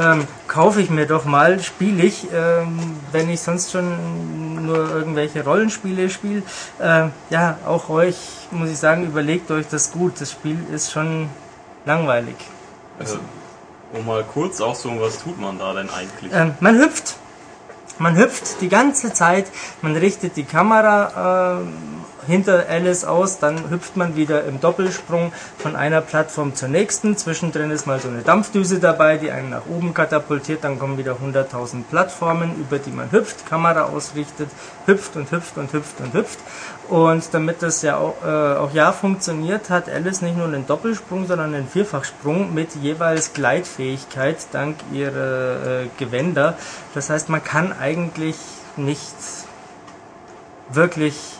ähm, 0.00 0.26
kaufe 0.46 0.80
ich 0.80 0.88
mir 0.88 1.06
doch 1.06 1.24
mal, 1.24 1.60
spiele 1.60 2.04
ich, 2.04 2.28
ähm, 2.32 2.96
wenn 3.12 3.28
ich 3.28 3.40
sonst 3.40 3.72
schon 3.72 4.66
nur 4.66 4.90
irgendwelche 4.90 5.44
Rollenspiele 5.44 6.10
spiele. 6.10 6.42
Ähm, 6.80 7.12
ja, 7.30 7.58
auch 7.66 7.88
euch, 7.88 8.16
muss 8.50 8.70
ich 8.70 8.78
sagen, 8.78 9.04
überlegt 9.04 9.50
euch 9.50 9.66
das 9.68 9.90
gut, 9.90 10.20
das 10.20 10.30
Spiel 10.30 10.58
ist 10.72 10.92
schon 10.92 11.28
langweilig. 11.84 12.36
Also, 12.98 13.18
um 13.92 14.06
mal 14.06 14.24
kurz 14.24 14.60
auch 14.60 14.74
so, 14.74 14.90
was 15.00 15.18
tut 15.18 15.40
man 15.40 15.58
da 15.58 15.72
denn 15.74 15.90
eigentlich? 15.90 16.32
Ähm, 16.32 16.54
man 16.60 16.78
hüpft. 16.78 17.16
Man 18.00 18.16
hüpft 18.16 18.60
die 18.60 18.68
ganze 18.68 19.12
Zeit, 19.12 19.46
man 19.82 19.96
richtet 19.96 20.36
die 20.36 20.44
Kamera 20.44 21.58
äh, 21.60 21.64
hinter 22.28 22.66
Alice 22.68 23.04
aus, 23.04 23.38
dann 23.38 23.70
hüpft 23.70 23.96
man 23.96 24.14
wieder 24.14 24.44
im 24.44 24.60
Doppelsprung 24.60 25.32
von 25.56 25.74
einer 25.74 26.00
Plattform 26.00 26.54
zur 26.54 26.68
nächsten. 26.68 27.16
Zwischendrin 27.16 27.70
ist 27.70 27.86
mal 27.86 27.98
so 27.98 28.08
eine 28.08 28.22
Dampfdüse 28.22 28.78
dabei, 28.78 29.16
die 29.16 29.30
einen 29.30 29.50
nach 29.50 29.66
oben 29.66 29.94
katapultiert. 29.94 30.62
Dann 30.62 30.78
kommen 30.78 30.98
wieder 30.98 31.16
100.000 31.16 31.84
Plattformen, 31.90 32.54
über 32.56 32.78
die 32.78 32.90
man 32.90 33.10
hüpft, 33.10 33.46
Kamera 33.46 33.84
ausrichtet, 33.84 34.50
hüpft 34.86 35.16
und 35.16 35.32
hüpft 35.32 35.56
und 35.56 35.72
hüpft 35.72 36.00
und 36.00 36.12
hüpft. 36.12 36.38
Und 36.88 37.24
damit 37.32 37.62
das 37.62 37.82
ja 37.82 37.96
auch, 37.96 38.14
äh, 38.24 38.56
auch 38.56 38.72
ja 38.72 38.92
funktioniert, 38.92 39.70
hat 39.70 39.88
Alice 39.88 40.22
nicht 40.22 40.36
nur 40.36 40.46
einen 40.46 40.66
Doppelsprung, 40.66 41.26
sondern 41.26 41.54
einen 41.54 41.68
Vierfachsprung 41.68 42.54
mit 42.54 42.74
jeweils 42.76 43.32
Gleitfähigkeit 43.32 44.36
dank 44.52 44.76
ihrer 44.92 45.82
äh, 45.82 45.86
Gewänder. 45.98 46.56
Das 46.94 47.10
heißt, 47.10 47.28
man 47.30 47.42
kann 47.42 47.72
eigentlich 47.72 48.36
nicht 48.76 49.16
wirklich 50.70 51.37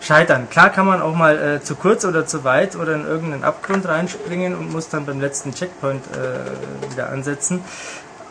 scheitern. 0.00 0.48
Klar 0.50 0.70
kann 0.70 0.86
man 0.86 1.02
auch 1.02 1.14
mal 1.14 1.38
äh, 1.38 1.62
zu 1.62 1.76
kurz 1.76 2.04
oder 2.04 2.26
zu 2.26 2.44
weit 2.44 2.76
oder 2.76 2.94
in 2.94 3.04
irgendeinen 3.04 3.44
Abgrund 3.44 3.86
reinspringen 3.86 4.56
und 4.56 4.72
muss 4.72 4.88
dann 4.88 5.06
beim 5.06 5.20
letzten 5.20 5.54
Checkpoint 5.54 6.02
äh, 6.06 6.92
wieder 6.92 7.10
ansetzen. 7.10 7.62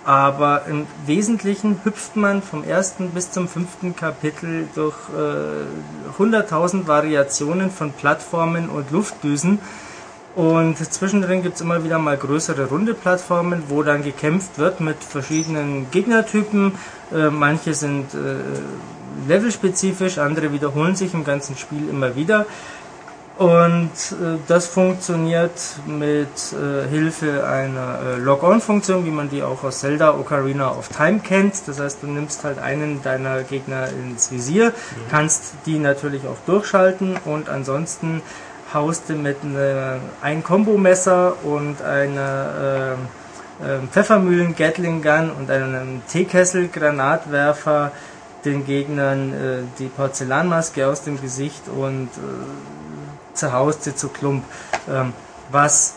Aber 0.06 0.64
im 0.68 0.88
Wesentlichen 1.06 1.82
hüpft 1.84 2.16
man 2.16 2.42
vom 2.42 2.64
ersten 2.64 3.12
bis 3.12 3.32
zum 3.32 3.48
fünften 3.48 3.96
Kapitel 3.96 4.68
durch 4.74 4.96
äh, 5.16 6.22
100.000 6.22 6.88
Variationen 6.88 7.70
von 7.70 7.92
Plattformen 7.92 8.70
und 8.70 8.92
Luftdüsen. 8.92 9.60
Und 10.36 10.78
zwischendrin 10.78 11.44
gibt 11.44 11.56
es 11.56 11.62
immer 11.62 11.84
wieder 11.84 12.00
mal 12.00 12.16
größere 12.16 12.70
runde 12.70 12.94
Plattformen, 12.94 13.64
wo 13.68 13.84
dann 13.84 14.04
gekämpft 14.04 14.58
wird 14.58 14.80
mit 14.80 15.04
verschiedenen 15.04 15.92
Gegnertypen. 15.92 16.74
Äh, 17.12 17.30
manche 17.30 17.74
sind 17.74 18.14
äh, 18.14 18.36
levelspezifisch, 19.28 20.18
andere 20.18 20.52
wiederholen 20.52 20.96
sich 20.96 21.14
im 21.14 21.24
ganzen 21.24 21.58
Spiel 21.58 21.90
immer 21.90 22.16
wieder. 22.16 22.46
Und 23.40 23.92
äh, 24.12 24.38
das 24.50 24.68
funktioniert 24.68 25.54
mit 25.88 26.28
äh, 26.28 26.86
Hilfe 26.90 27.48
einer 27.48 28.00
äh, 28.00 28.20
Log-On-Funktion, 28.20 29.06
wie 29.06 29.12
man 29.12 29.30
die 29.30 29.42
auch 29.44 29.64
aus 29.64 29.80
Zelda 29.80 30.14
Ocarina 30.14 30.72
of 30.72 30.90
Time 30.90 31.20
kennt. 31.20 31.54
Das 31.66 31.80
heißt, 31.80 32.04
du 32.04 32.08
nimmst 32.08 32.44
halt 32.44 32.60
einen 32.60 33.02
deiner 33.02 33.44
Gegner 33.44 33.88
ins 33.88 34.30
Visier, 34.30 34.72
mhm. 34.72 35.10
kannst 35.10 35.54
die 35.66 35.80
natürlich 35.80 36.24
auch 36.28 36.36
durchschalten 36.46 37.16
und 37.24 37.48
ansonsten 37.48 38.22
haust 38.74 39.08
du 39.08 39.14
mit 39.14 39.42
ne, 39.46 40.02
ein 40.22 40.44
Kombo-Messer 40.44 41.38
und 41.44 41.82
einer 41.82 42.98
äh, 43.62 43.66
äh, 43.66 43.80
Pfeffermühlen-Gatling-Gun 43.92 45.32
und 45.32 45.50
einem 45.50 46.02
Teekessel-Granatwerfer 46.08 47.92
den 48.46 48.66
Gegnern 48.66 49.34
äh, 49.34 49.58
die 49.80 49.88
Porzellanmaske 49.88 50.88
aus 50.88 51.04
dem 51.04 51.22
Gesicht 51.22 51.68
und 51.68 52.08
äh, 52.08 53.34
zerhaust 53.34 53.84
sie 53.84 53.96
zu 53.96 54.10
Klump. 54.10 54.44
Ähm, 54.90 55.14
was 55.52 55.96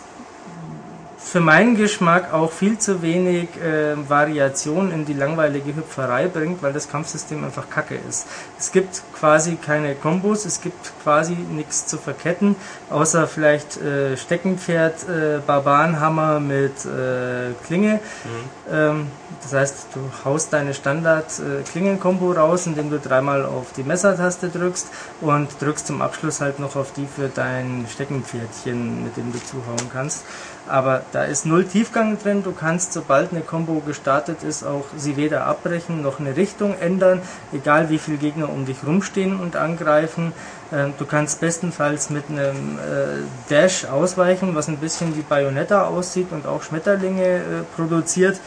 für 1.33 1.41
meinen 1.41 1.77
Geschmack 1.77 2.35
auch 2.35 2.53
viel 2.53 2.79
zu 2.79 3.01
wenig 3.01 3.49
äh, 3.57 3.97
Variation 4.07 4.93
in 4.93 5.07
die 5.07 5.15
langweilige 5.15 5.75
Hüpferei 5.75 6.27
bringt, 6.27 6.63
weil 6.63 6.75
das 6.75 6.91
Kampfsystem 6.91 7.43
einfach 7.43 7.71
kacke 7.71 7.99
ist. 8.07 8.27
Es 8.59 8.71
gibt 8.71 9.01
quasi 9.19 9.57
keine 9.57 9.95
Kombos, 9.95 10.45
es 10.45 10.61
gibt 10.61 10.93
quasi 11.03 11.33
nichts 11.33 11.87
zu 11.87 11.97
verketten, 11.97 12.55
außer 12.91 13.27
vielleicht 13.27 13.81
äh, 13.81 14.15
Steckenpferd, 14.19 15.09
äh, 15.09 15.39
Barbarenhammer 15.47 16.39
mit 16.39 16.85
äh, 16.85 17.55
Klinge. 17.67 17.95
Mhm. 18.25 18.71
Ähm, 18.71 19.07
das 19.43 19.55
heißt, 19.55 19.87
du 19.95 20.01
haust 20.27 20.53
deine 20.53 20.75
Standard-Klingen-Kombo 20.75 22.33
äh, 22.33 22.37
raus, 22.37 22.67
indem 22.67 22.91
du 22.91 22.99
dreimal 22.99 23.47
auf 23.47 23.73
die 23.75 23.85
Messertaste 23.85 24.51
drückst 24.51 24.89
und 25.23 25.49
drückst 25.63 25.87
zum 25.87 26.03
Abschluss 26.03 26.43
halt 26.43 26.59
noch 26.59 26.77
auf 26.77 26.93
die 26.93 27.07
für 27.07 27.31
dein 27.35 27.87
Steckenpferdchen, 27.91 29.05
mit 29.05 29.17
dem 29.17 29.33
du 29.33 29.39
zuhauen 29.39 29.91
kannst 29.91 30.25
aber 30.67 31.03
da 31.13 31.22
ist 31.25 31.47
null 31.47 31.65
Tiefgang 31.65 32.19
drin. 32.23 32.43
Du 32.43 32.53
kannst, 32.53 32.93
sobald 32.93 33.33
eine 33.33 33.41
Combo 33.41 33.81
gestartet 33.81 34.43
ist, 34.43 34.65
auch 34.65 34.85
sie 34.97 35.17
weder 35.17 35.47
abbrechen 35.47 36.03
noch 36.03 36.21
eine 36.21 36.37
Richtung 36.37 36.75
ändern, 36.79 37.21
egal 37.53 37.91
wie 37.91 37.99
viele 37.99 38.19
Gegner 38.19 38.49
um 38.49 38.67
dich 38.67 38.79
rumstehen 38.87 39.41
und 39.41 39.57
angreifen. 39.57 40.33
Ähm, 40.73 40.95
du 40.99 41.07
kannst 41.07 41.41
bestenfalls 41.41 42.11
mit 42.11 42.25
einem 42.29 42.79
äh, 42.79 43.51
Dash 43.51 43.85
ausweichen, 43.85 44.55
was 44.55 44.69
ein 44.69 44.79
bisschen 44.79 45.17
wie 45.17 45.23
Bayonetta 45.23 45.87
aussieht 45.87 46.29
und 46.31 46.47
auch 46.47 46.63
Schmetterlinge 46.63 47.25
äh, 47.25 47.41
produziert. 47.77 48.41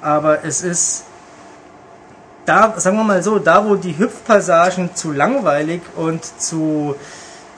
Aber 0.00 0.44
es 0.44 0.62
ist 0.62 1.04
da, 2.44 2.74
sagen 2.76 2.96
wir 2.96 3.04
mal 3.04 3.22
so, 3.22 3.38
da 3.38 3.64
wo 3.64 3.76
die 3.76 3.96
Hüpfpassagen 3.96 4.94
zu 4.94 5.12
langweilig 5.12 5.80
und 5.96 6.24
zu 6.40 6.96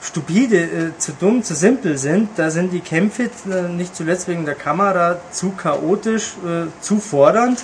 stupide, 0.05 0.57
äh, 0.57 0.97
zu 0.97 1.13
dumm, 1.13 1.43
zu 1.43 1.55
simpel 1.55 1.97
sind. 1.97 2.29
Da 2.37 2.49
sind 2.51 2.71
die 2.71 2.79
Kämpfe 2.79 3.23
äh, 3.49 3.63
nicht 3.63 3.95
zuletzt 3.95 4.27
wegen 4.27 4.45
der 4.45 4.55
Kamera 4.55 5.17
zu 5.31 5.51
chaotisch, 5.51 6.35
äh, 6.45 6.67
zu 6.81 6.99
fordernd, 6.99 7.63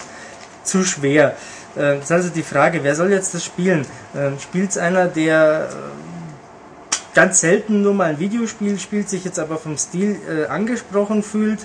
zu 0.63 0.83
schwer. 0.83 1.35
Äh, 1.75 1.95
das 1.95 2.05
ist 2.05 2.11
also 2.11 2.29
die 2.29 2.43
Frage, 2.43 2.83
wer 2.83 2.95
soll 2.95 3.11
jetzt 3.11 3.33
das 3.33 3.45
spielen? 3.45 3.85
Ähm, 4.15 4.39
Spielt 4.39 4.71
es 4.71 4.77
einer, 4.77 5.07
der 5.07 5.69
äh, 5.69 7.15
ganz 7.15 7.41
selten 7.41 7.81
nur 7.81 7.93
mal 7.93 8.09
ein 8.09 8.19
Videospiel 8.19 8.79
spielt, 8.79 9.09
sich 9.09 9.23
jetzt 9.23 9.39
aber 9.39 9.57
vom 9.57 9.77
Stil 9.77 10.17
äh, 10.29 10.47
angesprochen 10.47 11.23
fühlt? 11.23 11.59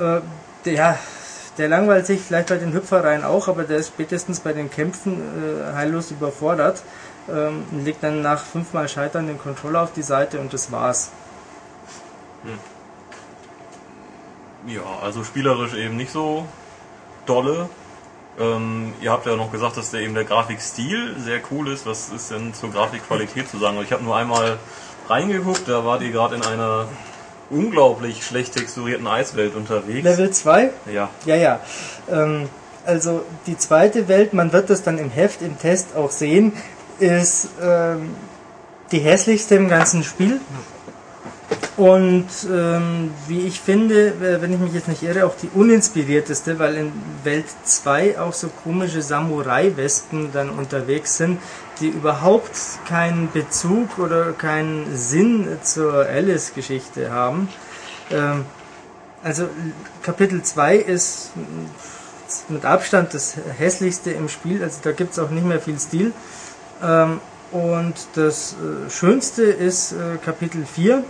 Äh, 0.00 0.20
der, 0.64 0.98
langweilt 1.68 2.06
sich 2.06 2.20
vielleicht 2.20 2.48
bei 2.48 2.56
den 2.56 2.72
Hüpfereien 2.72 3.24
auch, 3.24 3.48
aber 3.48 3.64
der 3.64 3.78
ist 3.78 3.88
spätestens 3.88 4.40
bei 4.40 4.52
den 4.52 4.70
Kämpfen 4.70 5.20
äh, 5.20 5.74
heillos 5.74 6.10
überfordert. 6.10 6.82
Ähm, 7.30 7.64
legt 7.84 8.02
dann 8.02 8.20
nach 8.22 8.42
fünfmal 8.42 8.88
Scheitern 8.88 9.26
den 9.26 9.38
Controller 9.38 9.82
auf 9.82 9.92
die 9.92 10.02
Seite 10.02 10.40
und 10.40 10.52
das 10.52 10.72
war's. 10.72 11.10
Ja, 14.66 14.82
also 15.02 15.24
spielerisch 15.24 15.74
eben 15.74 15.96
nicht 15.96 16.12
so 16.12 16.46
dolle. 17.26 17.68
Ähm, 18.40 18.92
ihr 19.00 19.10
habt 19.10 19.26
ja 19.26 19.36
noch 19.36 19.52
gesagt, 19.52 19.76
dass 19.76 19.90
der 19.90 20.00
eben 20.00 20.14
der 20.14 20.24
Grafikstil 20.24 21.16
sehr 21.18 21.40
cool 21.50 21.68
ist. 21.68 21.86
Was 21.86 22.08
ist 22.10 22.30
denn 22.30 22.54
zur 22.54 22.70
Grafikqualität 22.72 23.48
zu 23.48 23.58
sagen? 23.58 23.78
Ich 23.82 23.92
habe 23.92 24.02
nur 24.02 24.16
einmal 24.16 24.58
reingeguckt, 25.08 25.68
da 25.68 25.84
wart 25.84 26.02
ihr 26.02 26.10
gerade 26.10 26.36
in 26.36 26.42
einer 26.42 26.88
unglaublich 27.50 28.24
schlecht 28.24 28.54
texturierten 28.54 29.06
Eiswelt 29.06 29.54
unterwegs. 29.54 30.04
Level 30.04 30.30
2? 30.30 30.70
Ja. 30.92 31.10
Ja, 31.26 31.36
ja. 31.36 31.60
Ähm, 32.10 32.48
also 32.86 33.24
die 33.46 33.58
zweite 33.58 34.08
Welt, 34.08 34.32
man 34.32 34.52
wird 34.52 34.70
das 34.70 34.82
dann 34.82 34.98
im 34.98 35.10
Heft, 35.10 35.42
im 35.42 35.58
Test 35.58 35.94
auch 35.94 36.10
sehen, 36.10 36.52
ist 37.02 37.48
ähm, 37.60 38.14
die 38.92 39.00
hässlichste 39.00 39.56
im 39.56 39.68
ganzen 39.68 40.04
Spiel. 40.04 40.40
Und 41.76 42.28
ähm, 42.50 43.12
wie 43.28 43.40
ich 43.40 43.60
finde, 43.60 44.14
wenn 44.40 44.52
ich 44.52 44.58
mich 44.58 44.74
jetzt 44.74 44.88
nicht 44.88 45.02
irre, 45.02 45.26
auch 45.26 45.34
die 45.34 45.48
uninspirierteste, 45.54 46.58
weil 46.58 46.76
in 46.76 46.92
Welt 47.24 47.46
2 47.64 48.20
auch 48.20 48.34
so 48.34 48.48
komische 48.62 49.00
Samurai-Wespen 49.00 50.30
dann 50.32 50.50
unterwegs 50.50 51.16
sind, 51.16 51.40
die 51.80 51.88
überhaupt 51.88 52.52
keinen 52.86 53.32
Bezug 53.32 53.98
oder 53.98 54.32
keinen 54.32 54.96
Sinn 54.96 55.48
zur 55.62 56.06
Alice-Geschichte 56.06 57.10
haben. 57.10 57.48
Ähm, 58.10 58.44
also 59.24 59.48
Kapitel 60.02 60.42
2 60.42 60.76
ist 60.76 61.30
mit 62.48 62.64
Abstand 62.64 63.14
das 63.14 63.36
hässlichste 63.58 64.10
im 64.10 64.28
Spiel, 64.28 64.62
also 64.62 64.78
da 64.82 64.92
gibt 64.92 65.12
es 65.12 65.18
auch 65.18 65.30
nicht 65.30 65.44
mehr 65.44 65.60
viel 65.60 65.78
Stil. 65.78 66.12
Ähm, 66.82 67.20
und 67.52 67.94
das 68.14 68.54
äh, 68.54 68.90
Schönste 68.90 69.42
ist 69.42 69.92
äh, 69.92 70.16
Kapitel 70.24 70.64
4, 70.64 71.04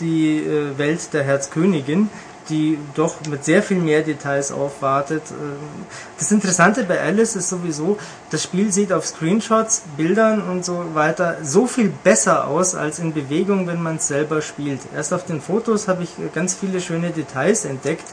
die 0.00 0.38
äh, 0.38 0.78
Welt 0.78 1.12
der 1.12 1.22
Herzkönigin, 1.22 2.08
die 2.48 2.78
doch 2.94 3.16
mit 3.28 3.44
sehr 3.44 3.62
viel 3.62 3.76
mehr 3.78 4.02
Details 4.02 4.52
aufwartet. 4.52 5.22
Ähm, 5.30 5.84
Das 6.18 6.32
Interessante 6.32 6.84
bei 6.84 6.98
Alice 6.98 7.36
ist 7.36 7.50
sowieso, 7.50 7.98
das 8.30 8.42
Spiel 8.42 8.72
sieht 8.72 8.90
auf 8.90 9.06
Screenshots, 9.06 9.82
Bildern 9.96 10.40
und 10.48 10.64
so 10.64 10.82
weiter 10.94 11.36
so 11.42 11.66
viel 11.66 11.92
besser 12.02 12.48
aus 12.48 12.74
als 12.74 12.98
in 12.98 13.12
Bewegung, 13.12 13.66
wenn 13.66 13.82
man 13.82 13.96
es 13.96 14.08
selber 14.08 14.40
spielt. 14.40 14.80
Erst 14.94 15.12
auf 15.12 15.26
den 15.26 15.42
Fotos 15.42 15.88
habe 15.88 16.04
ich 16.04 16.10
ganz 16.34 16.54
viele 16.54 16.80
schöne 16.80 17.10
Details 17.10 17.66
entdeckt. 17.66 18.06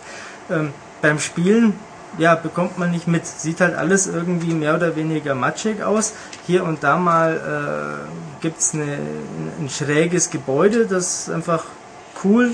Ähm, 0.51 0.73
beim 1.01 1.19
Spielen 1.19 1.73
ja, 2.17 2.35
bekommt 2.35 2.77
man 2.77 2.91
nicht 2.91 3.07
mit. 3.07 3.25
Sieht 3.25 3.61
halt 3.61 3.75
alles 3.75 4.07
irgendwie 4.07 4.53
mehr 4.53 4.75
oder 4.75 4.95
weniger 4.95 5.35
matschig 5.35 5.83
aus. 5.83 6.13
Hier 6.47 6.63
und 6.63 6.83
da 6.83 6.97
mal 6.97 7.99
äh, 8.07 8.41
gibt 8.41 8.59
es 8.59 8.73
ein 8.73 9.69
schräges 9.69 10.29
Gebäude, 10.29 10.87
das 10.87 11.29
einfach 11.29 11.65
cool, 12.23 12.53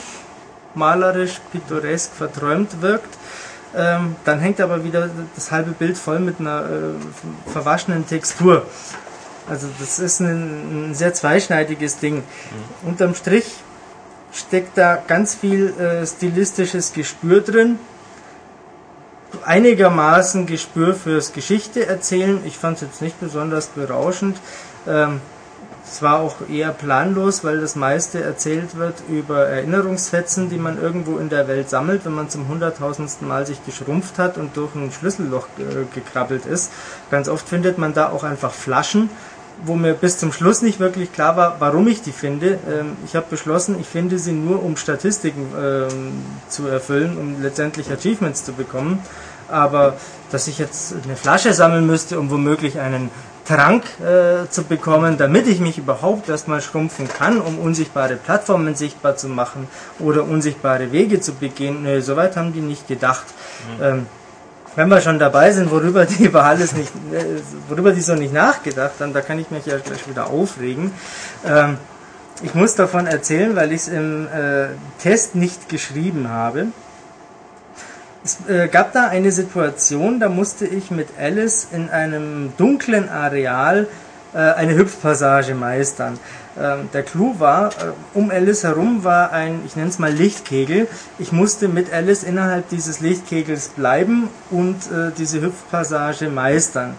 malerisch, 0.73 1.39
pittoresk, 1.51 2.11
verträumt 2.13 2.81
wirkt. 2.81 3.17
Ähm, 3.75 4.15
dann 4.23 4.39
hängt 4.39 4.61
aber 4.61 4.83
wieder 4.83 5.09
das 5.35 5.51
halbe 5.51 5.71
Bild 5.71 5.97
voll 5.97 6.19
mit 6.19 6.39
einer 6.39 6.63
äh, 6.63 7.51
verwaschenen 7.51 8.07
Textur. 8.07 8.65
Also 9.49 9.67
das 9.79 9.99
ist 9.99 10.21
ein, 10.21 10.89
ein 10.89 10.95
sehr 10.95 11.13
zweischneidiges 11.13 11.97
Ding. 11.97 12.23
Unterm 12.83 13.15
Strich 13.15 13.45
steckt 14.31 14.77
da 14.77 15.01
ganz 15.07 15.35
viel 15.35 15.73
äh, 15.79 16.05
stilistisches 16.05 16.93
Gespür 16.93 17.41
drin 17.41 17.79
einigermaßen 19.43 20.45
Gespür 20.45 20.93
fürs 20.93 21.33
Geschichte 21.33 21.85
erzählen. 21.85 22.39
Ich 22.45 22.57
fand 22.57 22.77
es 22.77 22.81
jetzt 22.83 23.01
nicht 23.01 23.19
besonders 23.19 23.67
berauschend. 23.67 24.37
Ähm, 24.87 25.21
es 25.87 26.01
war 26.01 26.19
auch 26.19 26.35
eher 26.49 26.71
planlos, 26.71 27.43
weil 27.43 27.61
das 27.61 27.75
meiste 27.75 28.21
erzählt 28.21 28.75
wird 28.75 28.95
über 29.07 29.45
Erinnerungsfetzen, 29.45 30.49
die 30.49 30.57
man 30.57 30.81
irgendwo 30.81 31.17
in 31.17 31.29
der 31.29 31.47
Welt 31.47 31.69
sammelt, 31.69 32.05
wenn 32.05 32.13
man 32.13 32.29
zum 32.29 32.47
hunderttausendsten 32.47 33.27
Mal 33.27 33.45
sich 33.45 33.63
geschrumpft 33.65 34.17
hat 34.17 34.37
und 34.37 34.57
durch 34.57 34.73
ein 34.75 34.91
Schlüsselloch 34.91 35.47
äh, 35.59 35.85
gekrabbelt 35.93 36.45
ist. 36.45 36.71
Ganz 37.11 37.29
oft 37.29 37.47
findet 37.47 37.77
man 37.77 37.93
da 37.93 38.09
auch 38.09 38.23
einfach 38.23 38.51
Flaschen, 38.51 39.09
wo 39.63 39.75
mir 39.75 39.93
bis 39.93 40.17
zum 40.17 40.33
Schluss 40.33 40.61
nicht 40.61 40.79
wirklich 40.79 41.13
klar 41.13 41.37
war, 41.37 41.57
warum 41.59 41.87
ich 41.87 42.01
die 42.01 42.11
finde. 42.11 42.59
Ähm, 42.69 42.97
ich 43.05 43.15
habe 43.15 43.27
beschlossen, 43.29 43.77
ich 43.79 43.87
finde 43.87 44.17
sie 44.17 44.33
nur, 44.33 44.63
um 44.63 44.77
Statistiken 44.77 45.47
ähm, 45.57 46.23
zu 46.49 46.67
erfüllen, 46.67 47.17
um 47.17 47.41
letztendlich 47.41 47.91
Achievements 47.91 48.43
zu 48.43 48.53
bekommen. 48.53 48.99
Aber 49.49 49.95
dass 50.31 50.47
ich 50.47 50.57
jetzt 50.57 50.95
eine 51.03 51.15
Flasche 51.15 51.53
sammeln 51.53 51.85
müsste, 51.85 52.19
um 52.19 52.29
womöglich 52.29 52.79
einen 52.79 53.11
Trank 53.45 53.83
äh, 53.99 54.49
zu 54.49 54.63
bekommen, 54.63 55.17
damit 55.17 55.47
ich 55.47 55.59
mich 55.59 55.77
überhaupt 55.77 56.29
erstmal 56.29 56.61
schrumpfen 56.61 57.07
kann, 57.07 57.39
um 57.39 57.59
unsichtbare 57.59 58.15
Plattformen 58.15 58.75
sichtbar 58.75 59.17
zu 59.17 59.27
machen 59.27 59.67
oder 59.99 60.23
unsichtbare 60.23 60.91
Wege 60.91 61.21
zu 61.21 61.33
begehen. 61.33 61.83
Nö, 61.83 62.01
soweit 62.01 62.35
haben 62.37 62.53
die 62.53 62.61
nicht 62.61 62.87
gedacht. 62.87 63.25
Ähm, 63.81 64.07
wenn 64.75 64.89
wir 64.89 64.99
schon 64.99 65.19
dabei 65.19 65.51
sind, 65.51 65.71
worüber 65.71 66.05
die 66.05 66.23
über 66.25 66.43
alles 66.43 66.73
nicht, 66.73 66.91
äh, 67.13 67.39
worüber 67.69 67.91
die 67.91 68.01
so 68.01 68.15
nicht 68.15 68.33
nachgedacht 68.33 68.93
haben, 68.99 69.13
da 69.13 69.21
kann 69.21 69.39
ich 69.39 69.51
mich 69.51 69.65
ja 69.65 69.77
gleich 69.77 70.07
wieder 70.09 70.27
aufregen. 70.27 70.91
Ähm, 71.45 71.77
ich 72.43 72.53
muss 72.53 72.75
davon 72.75 73.07
erzählen, 73.07 73.55
weil 73.55 73.71
ich 73.71 73.81
es 73.81 73.87
im 73.87 74.27
äh, 74.27 74.67
Test 75.01 75.35
nicht 75.35 75.69
geschrieben 75.69 76.29
habe. 76.29 76.67
Es 78.25 78.39
äh, 78.49 78.67
gab 78.69 78.91
da 78.91 79.07
eine 79.07 79.31
Situation, 79.31 80.19
da 80.19 80.29
musste 80.29 80.65
ich 80.65 80.89
mit 80.89 81.09
Alice 81.19 81.67
in 81.71 81.91
einem 81.91 82.53
dunklen 82.57 83.07
Areal 83.07 83.87
äh, 84.33 84.39
eine 84.39 84.75
Hüpfpassage 84.75 85.53
meistern. 85.53 86.17
Ähm, 86.59 86.89
der 86.91 87.03
Clou 87.03 87.39
war, 87.39 87.69
äh, 87.69 87.91
um 88.15 88.31
Alice 88.31 88.63
herum 88.63 89.03
war 89.03 89.31
ein, 89.31 89.61
ich 89.67 89.75
nenne 89.75 89.89
es 89.89 89.99
mal 89.99 90.11
Lichtkegel. 90.11 90.87
Ich 91.19 91.31
musste 91.31 91.67
mit 91.67 91.93
Alice 91.93 92.23
innerhalb 92.23 92.67
dieses 92.69 92.99
Lichtkegels 92.99 93.67
bleiben 93.67 94.29
und 94.49 94.77
diese 95.19 95.41
Hüpfpassage 95.41 96.29
meistern. 96.29 96.95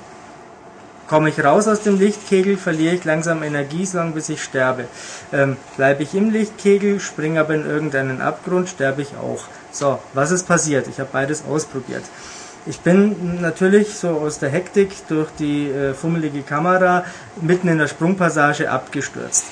Komme 1.08 1.28
ich 1.28 1.44
raus 1.44 1.68
aus 1.68 1.82
dem 1.82 1.98
Lichtkegel, 1.98 2.56
verliere 2.56 2.96
ich 2.96 3.04
langsam 3.04 3.44
Energie, 3.44 3.86
so 3.86 3.98
lange 3.98 4.12
bis 4.12 4.28
ich 4.28 4.42
sterbe. 4.42 4.86
Ähm, 5.32 5.56
Bleibe 5.76 6.02
ich 6.02 6.14
im 6.14 6.30
Lichtkegel, 6.30 6.98
springe 6.98 7.40
aber 7.40 7.54
in 7.54 7.64
irgendeinen 7.64 8.20
Abgrund, 8.20 8.68
sterbe 8.68 9.02
ich 9.02 9.14
auch. 9.16 9.44
So, 9.70 10.00
was 10.14 10.32
ist 10.32 10.48
passiert? 10.48 10.88
Ich 10.88 10.98
habe 10.98 11.10
beides 11.12 11.44
ausprobiert. 11.48 12.02
Ich 12.68 12.80
bin 12.80 13.40
natürlich 13.40 13.94
so 13.94 14.08
aus 14.08 14.40
der 14.40 14.48
Hektik 14.48 14.90
durch 15.06 15.30
die 15.38 15.70
äh, 15.70 15.94
fummelige 15.94 16.42
Kamera 16.42 17.04
mitten 17.40 17.68
in 17.68 17.78
der 17.78 17.86
Sprungpassage 17.86 18.68
abgestürzt. 18.68 19.44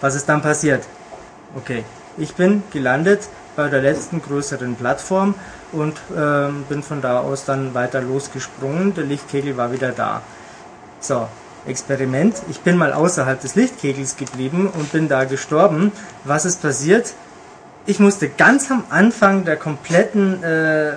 Was 0.00 0.16
ist 0.16 0.28
dann 0.28 0.42
passiert? 0.42 0.82
Okay, 1.54 1.84
ich 2.18 2.34
bin 2.34 2.64
gelandet 2.72 3.28
bei 3.54 3.68
der 3.68 3.82
letzten 3.82 4.20
größeren 4.20 4.74
Plattform 4.74 5.36
und 5.72 5.96
ähm, 6.16 6.64
bin 6.68 6.82
von 6.82 7.00
da 7.00 7.20
aus 7.20 7.44
dann 7.44 7.74
weiter 7.74 8.00
losgesprungen. 8.00 8.94
Der 8.94 9.04
Lichtkegel 9.04 9.56
war 9.56 9.72
wieder 9.72 9.92
da. 9.92 10.22
So, 11.00 11.26
Experiment. 11.66 12.42
Ich 12.50 12.60
bin 12.60 12.76
mal 12.76 12.92
außerhalb 12.92 13.40
des 13.40 13.54
Lichtkegels 13.54 14.16
geblieben 14.16 14.68
und 14.68 14.92
bin 14.92 15.08
da 15.08 15.24
gestorben. 15.24 15.92
Was 16.24 16.44
ist 16.44 16.62
passiert? 16.62 17.14
Ich 17.86 17.98
musste 17.98 18.28
ganz 18.28 18.70
am 18.70 18.84
Anfang 18.90 19.44
der 19.44 19.56
kompletten 19.56 20.42
äh, 20.42 20.92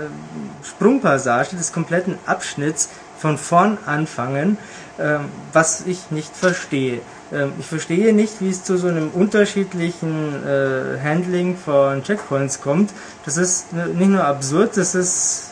Sprungpassage, 0.63 1.55
des 1.55 1.73
kompletten 1.73 2.17
Abschnitts 2.25 2.89
von 3.17 3.37
vorn 3.37 3.77
anfangen, 3.85 4.57
ähm, 4.99 5.25
was 5.51 5.83
ich 5.87 6.11
nicht 6.11 6.35
verstehe. 6.35 7.01
Ähm, 7.35 7.53
ich 7.59 7.65
verstehe 7.65 8.13
nicht, 8.13 8.39
wie 8.39 8.49
es 8.49 8.63
zu 8.63 8.77
so 8.77 8.87
einem 8.87 9.09
unterschiedlichen 9.09 10.43
äh, 10.45 10.99
Handling 11.03 11.57
von 11.57 12.03
Checkpoints 12.03 12.61
kommt. 12.61 12.91
Das 13.25 13.37
ist 13.37 13.73
nicht 13.73 14.09
nur 14.09 14.23
absurd, 14.23 14.77
das 14.77 14.95
ist, 14.95 15.51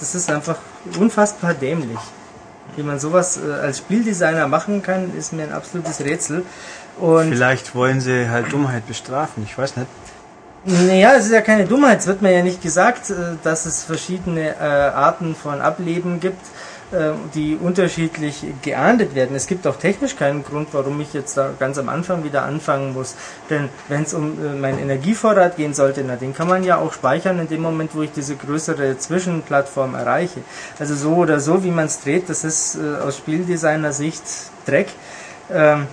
das 0.00 0.14
ist 0.14 0.30
einfach 0.30 0.58
unfassbar 0.98 1.54
dämlich. 1.54 1.98
Wie 2.76 2.82
man 2.82 2.98
sowas 2.98 3.38
äh, 3.38 3.52
als 3.52 3.78
Spieldesigner 3.78 4.48
machen 4.48 4.82
kann, 4.82 5.16
ist 5.16 5.32
mir 5.32 5.44
ein 5.44 5.52
absolutes 5.52 6.00
Rätsel. 6.00 6.44
Und 6.98 7.28
Vielleicht 7.30 7.74
wollen 7.74 8.00
sie 8.00 8.28
halt 8.28 8.52
Dummheit 8.52 8.86
bestrafen, 8.86 9.44
ich 9.44 9.56
weiß 9.56 9.76
nicht. 9.76 9.88
naja, 10.64 11.14
es 11.16 11.26
ist 11.26 11.32
ja 11.32 11.40
keine 11.40 11.66
Dummheit. 11.66 12.00
Es 12.00 12.06
wird 12.06 12.22
mir 12.22 12.32
ja 12.32 12.42
nicht 12.42 12.62
gesagt, 12.62 13.10
äh, 13.10 13.14
dass 13.42 13.66
es 13.66 13.84
verschiedene 13.84 14.56
äh, 14.56 14.62
Arten 14.62 15.34
von 15.34 15.60
Ableben 15.60 16.20
gibt. 16.20 16.44
Äh, 16.94 17.12
die 17.34 17.56
unterschiedlich 17.56 18.44
geahndet 18.62 19.14
werden. 19.14 19.34
Es 19.34 19.46
gibt 19.46 19.66
auch 19.66 19.76
technisch 19.76 20.16
keinen 20.16 20.44
Grund, 20.44 20.68
warum 20.72 21.00
ich 21.00 21.12
jetzt 21.12 21.36
da 21.36 21.50
ganz 21.58 21.76
am 21.76 21.88
Anfang 21.88 22.24
wieder 22.24 22.44
anfangen 22.44 22.92
muss. 22.92 23.16
Denn 23.50 23.68
wenn 23.88 24.04
es 24.04 24.14
um 24.14 24.38
äh, 24.44 24.54
meinen 24.54 24.78
Energievorrat 24.78 25.56
gehen 25.56 25.74
sollte, 25.74 26.04
na, 26.06 26.16
den 26.16 26.34
kann 26.34 26.48
man 26.48 26.62
ja 26.62 26.78
auch 26.78 26.92
speichern 26.92 27.38
in 27.40 27.48
dem 27.48 27.62
Moment, 27.62 27.94
wo 27.94 28.02
ich 28.02 28.12
diese 28.12 28.36
größere 28.36 28.96
Zwischenplattform 28.96 29.94
erreiche. 29.94 30.40
Also 30.78 30.94
so 30.94 31.14
oder 31.16 31.40
so, 31.40 31.64
wie 31.64 31.70
man 31.70 31.86
es 31.86 32.00
dreht, 32.00 32.28
das 32.28 32.44
ist 32.44 32.76
äh, 32.76 33.02
aus 33.02 33.16
Spieldesigner 33.16 33.92
Sicht 33.92 34.22
Dreck. 34.64 34.88
Ähm, 35.52 35.86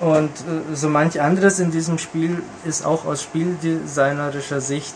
und 0.00 0.30
äh, 0.30 0.74
so 0.74 0.88
manch 0.88 1.20
anderes 1.20 1.58
in 1.58 1.70
diesem 1.70 1.98
Spiel 1.98 2.42
ist 2.64 2.86
auch 2.86 3.04
aus 3.04 3.22
spieldesignerischer 3.22 4.60
Sicht 4.60 4.94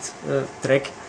Dreck 0.63 0.87
ähm, 0.87 1.08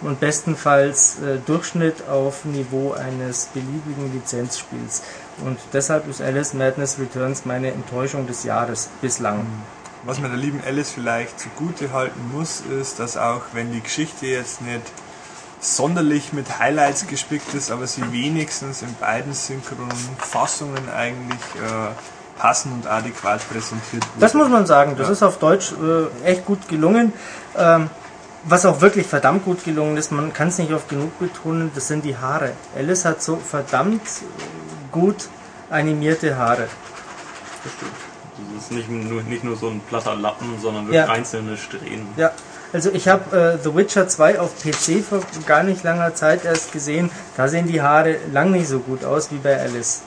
und 0.00 0.18
bestenfalls 0.20 1.16
äh, 1.20 1.38
Durchschnitt 1.46 2.08
auf 2.08 2.44
Niveau 2.44 2.92
eines 2.92 3.46
beliebigen 3.54 4.12
Lizenzspiels. 4.12 5.02
Und 5.44 5.58
deshalb 5.72 6.08
ist 6.08 6.20
Alice 6.20 6.52
Madness 6.54 6.98
Returns 6.98 7.44
meine 7.44 7.70
Enttäuschung 7.70 8.26
des 8.26 8.42
Jahres 8.44 8.88
bislang. 9.00 9.46
Was 10.04 10.18
man 10.20 10.30
der 10.30 10.38
lieben 10.40 10.60
Alice 10.66 10.90
vielleicht 10.90 11.38
zugute 11.40 11.92
halten 11.92 12.20
muss, 12.32 12.60
ist, 12.80 12.98
dass 12.98 13.16
auch 13.16 13.42
wenn 13.52 13.72
die 13.72 13.80
Geschichte 13.82 14.26
jetzt 14.26 14.62
nicht 14.62 14.82
sonderlich 15.60 16.32
mit 16.32 16.58
Highlights 16.58 17.06
gespickt 17.06 17.54
ist, 17.54 17.70
aber 17.70 17.86
sie 17.86 18.02
wenigstens 18.12 18.82
in 18.82 18.94
beiden 19.00 19.32
synchronen 19.32 19.90
Fassungen 20.18 20.88
eigentlich 20.94 21.40
äh, 21.56 22.40
passend 22.40 22.74
und 22.74 22.86
adäquat 22.86 23.40
präsentiert 23.48 24.04
wurde. 24.04 24.20
Das 24.20 24.34
muss 24.34 24.48
man 24.48 24.66
sagen, 24.66 24.94
das 24.96 25.06
Ja. 25.08 25.12
ist 25.14 25.22
auf 25.22 25.38
Deutsch 25.38 25.72
äh, 25.72 26.26
echt 26.26 26.44
gut 26.44 26.68
gelungen. 26.68 27.12
Ähm, 27.56 27.88
was 28.48 28.64
auch 28.64 28.80
wirklich 28.80 29.06
verdammt 29.06 29.44
gut 29.44 29.64
gelungen 29.64 29.96
ist, 29.96 30.12
man 30.12 30.32
kann 30.32 30.48
es 30.48 30.58
nicht 30.58 30.72
oft 30.72 30.88
genug 30.88 31.18
betonen, 31.18 31.70
das 31.74 31.88
sind 31.88 32.04
die 32.04 32.16
Haare. 32.16 32.52
Alice 32.76 33.04
hat 33.04 33.22
so 33.22 33.36
verdammt 33.36 34.02
gut 34.92 35.28
animierte 35.70 36.36
Haare. 36.36 36.68
Das 37.64 37.72
stimmt. 37.72 37.92
Das 38.54 38.64
ist 38.64 38.70
nicht 38.72 38.88
nur, 38.90 39.22
nicht 39.22 39.44
nur 39.44 39.56
so 39.56 39.68
ein 39.68 39.80
platter 39.80 40.14
Lappen, 40.14 40.58
sondern 40.60 40.86
wirklich 40.86 41.06
Ja. 41.06 41.12
einzelne 41.12 41.56
Strähnen. 41.56 42.06
Ja, 42.16 42.32
also 42.72 42.90
ich 42.90 43.08
habe 43.08 43.56
äh, 43.58 43.62
The 43.62 43.74
Witcher 43.74 44.08
2 44.08 44.38
auf 44.40 44.50
PC 44.62 45.02
vor 45.02 45.20
gar 45.46 45.62
nicht 45.62 45.82
langer 45.82 46.14
Zeit 46.14 46.44
erst 46.44 46.72
gesehen. 46.72 47.10
Da 47.36 47.48
sehen 47.48 47.66
die 47.66 47.80
Haare 47.82 48.16
lang 48.32 48.50
nicht 48.50 48.68
so 48.68 48.80
gut 48.80 49.04
aus 49.04 49.30
wie 49.30 49.38
bei 49.38 49.58
Alice. 49.58 50.02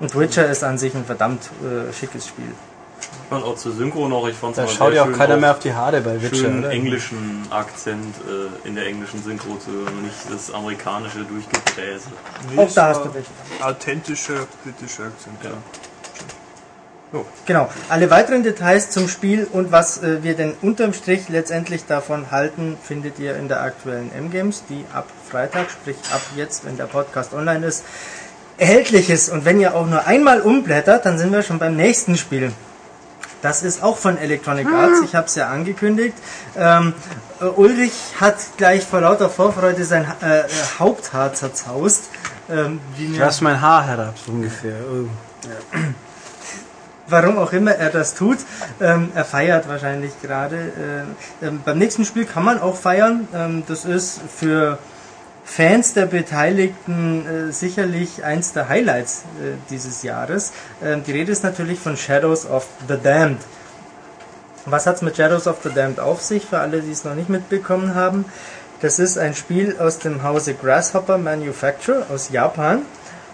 Und 0.00 0.14
Witcher 0.18 0.46
ist 0.50 0.64
an 0.64 0.76
sich 0.76 0.94
ein 0.94 1.04
verdammt 1.04 1.50
äh, 1.62 1.92
schickes 1.92 2.26
Spiel. 2.28 2.52
Fand 3.34 3.46
auch 3.46 3.56
zur 3.56 3.72
Synchro 3.72 4.08
noch, 4.08 4.28
ich 4.28 4.36
fand 4.36 4.56
Da 4.56 4.68
schaut 4.68 4.94
ja 4.94 5.04
auch 5.04 5.12
keiner 5.12 5.36
mehr 5.36 5.50
auf 5.50 5.58
die 5.58 5.74
Haare 5.74 6.00
bei 6.00 6.22
Witcher, 6.22 6.36
schönen 6.36 6.60
oder? 6.60 6.70
englischen 6.70 7.42
Akzent 7.50 8.14
äh, 8.28 8.68
in 8.68 8.74
der 8.74 8.86
englischen 8.86 9.22
Synchro 9.22 9.56
zu 9.56 9.72
hören 9.72 9.88
und 9.88 10.02
nicht 10.04 10.16
das 10.30 10.52
amerikanische 10.54 11.24
Durchgebräse. 11.24 12.08
Nee, 12.52 12.62
Auch 12.62 12.72
da 12.72 12.88
hast 12.88 13.04
du 13.04 13.12
welche. 13.12 13.28
Authentischer 13.60 14.46
britischer 14.62 15.04
Akzent, 15.04 15.36
ja. 15.42 15.50
Genau. 17.46 17.68
Alle 17.88 18.10
weiteren 18.10 18.42
Details 18.42 18.90
zum 18.90 19.08
Spiel 19.08 19.46
und 19.52 19.70
was 19.70 20.02
äh, 20.02 20.22
wir 20.22 20.34
denn 20.34 20.54
unterm 20.62 20.92
Strich 20.92 21.28
letztendlich 21.28 21.86
davon 21.86 22.30
halten, 22.30 22.76
findet 22.82 23.18
ihr 23.18 23.36
in 23.36 23.48
der 23.48 23.62
aktuellen 23.62 24.10
M-Games, 24.12 24.64
die 24.68 24.84
ab 24.92 25.06
Freitag, 25.28 25.70
sprich 25.70 25.96
ab 26.12 26.22
jetzt, 26.36 26.64
wenn 26.64 26.76
der 26.76 26.86
Podcast 26.86 27.32
online 27.34 27.66
ist, 27.66 27.84
erhältlich 28.58 29.10
ist. 29.10 29.28
Und 29.28 29.44
wenn 29.44 29.60
ihr 29.60 29.74
auch 29.74 29.86
nur 29.86 30.06
einmal 30.06 30.40
umblättert, 30.40 31.04
dann 31.06 31.18
sind 31.18 31.32
wir 31.32 31.42
schon 31.42 31.58
beim 31.58 31.76
nächsten 31.76 32.16
Spiel. 32.16 32.52
Das 33.44 33.62
ist 33.62 33.82
auch 33.82 33.98
von 33.98 34.16
Electronic 34.16 34.66
Arts, 34.66 35.00
ich 35.04 35.14
habe 35.14 35.26
es 35.26 35.34
ja 35.34 35.48
angekündigt. 35.50 36.14
Ähm, 36.56 36.94
äh, 37.42 37.44
Ulrich 37.44 37.92
hat 38.18 38.36
gleich 38.56 38.84
vor 38.84 39.02
lauter 39.02 39.28
Vorfreude 39.28 39.84
sein 39.84 40.06
äh, 40.22 40.40
äh, 40.40 40.44
Haupthaar 40.78 41.34
zerzaust. 41.34 42.04
Ähm, 42.50 42.80
wie 42.96 43.06
mir- 43.06 43.20
Lass 43.20 43.42
mein 43.42 43.60
Haar 43.60 43.86
herab, 43.86 44.14
so 44.24 44.32
ungefähr. 44.32 44.76
Oh. 44.90 45.08
warum 47.06 47.36
auch 47.36 47.52
immer 47.52 47.72
er 47.72 47.90
das 47.90 48.14
tut. 48.14 48.38
Ähm, 48.80 49.12
er 49.14 49.26
feiert 49.26 49.68
wahrscheinlich 49.68 50.12
gerade. 50.22 51.06
Äh, 51.42 51.46
ähm, 51.46 51.60
beim 51.64 51.76
nächsten 51.76 52.06
Spiel 52.06 52.24
kann 52.24 52.44
man 52.46 52.58
auch 52.62 52.76
feiern. 52.76 53.28
Ähm, 53.34 53.62
das 53.68 53.84
ist 53.84 54.20
für 54.34 54.78
Fans 55.44 55.92
der 55.92 56.06
Beteiligten 56.06 57.26
äh, 57.26 57.52
sicherlich 57.52 58.24
eins 58.24 58.52
der 58.52 58.68
Highlights 58.68 59.24
äh, 59.40 59.56
dieses 59.70 60.02
Jahres. 60.02 60.52
Ähm, 60.82 61.04
die 61.06 61.12
Rede 61.12 61.32
ist 61.32 61.44
natürlich 61.44 61.78
von 61.78 61.96
Shadows 61.96 62.46
of 62.46 62.66
the 62.88 62.96
Damned. 63.00 63.40
Was 64.66 64.86
hat 64.86 64.96
es 64.96 65.02
mit 65.02 65.16
Shadows 65.16 65.46
of 65.46 65.58
the 65.62 65.70
Damned 65.70 66.00
auf 66.00 66.22
sich, 66.22 66.46
für 66.46 66.58
alle, 66.58 66.80
die 66.80 66.90
es 66.90 67.04
noch 67.04 67.14
nicht 67.14 67.28
mitbekommen 67.28 67.94
haben? 67.94 68.24
Das 68.80 68.98
ist 68.98 69.18
ein 69.18 69.34
Spiel 69.34 69.76
aus 69.78 69.98
dem 69.98 70.22
Hause 70.22 70.54
Grasshopper 70.54 71.18
Manufacture 71.18 72.06
aus 72.12 72.30
Japan 72.30 72.82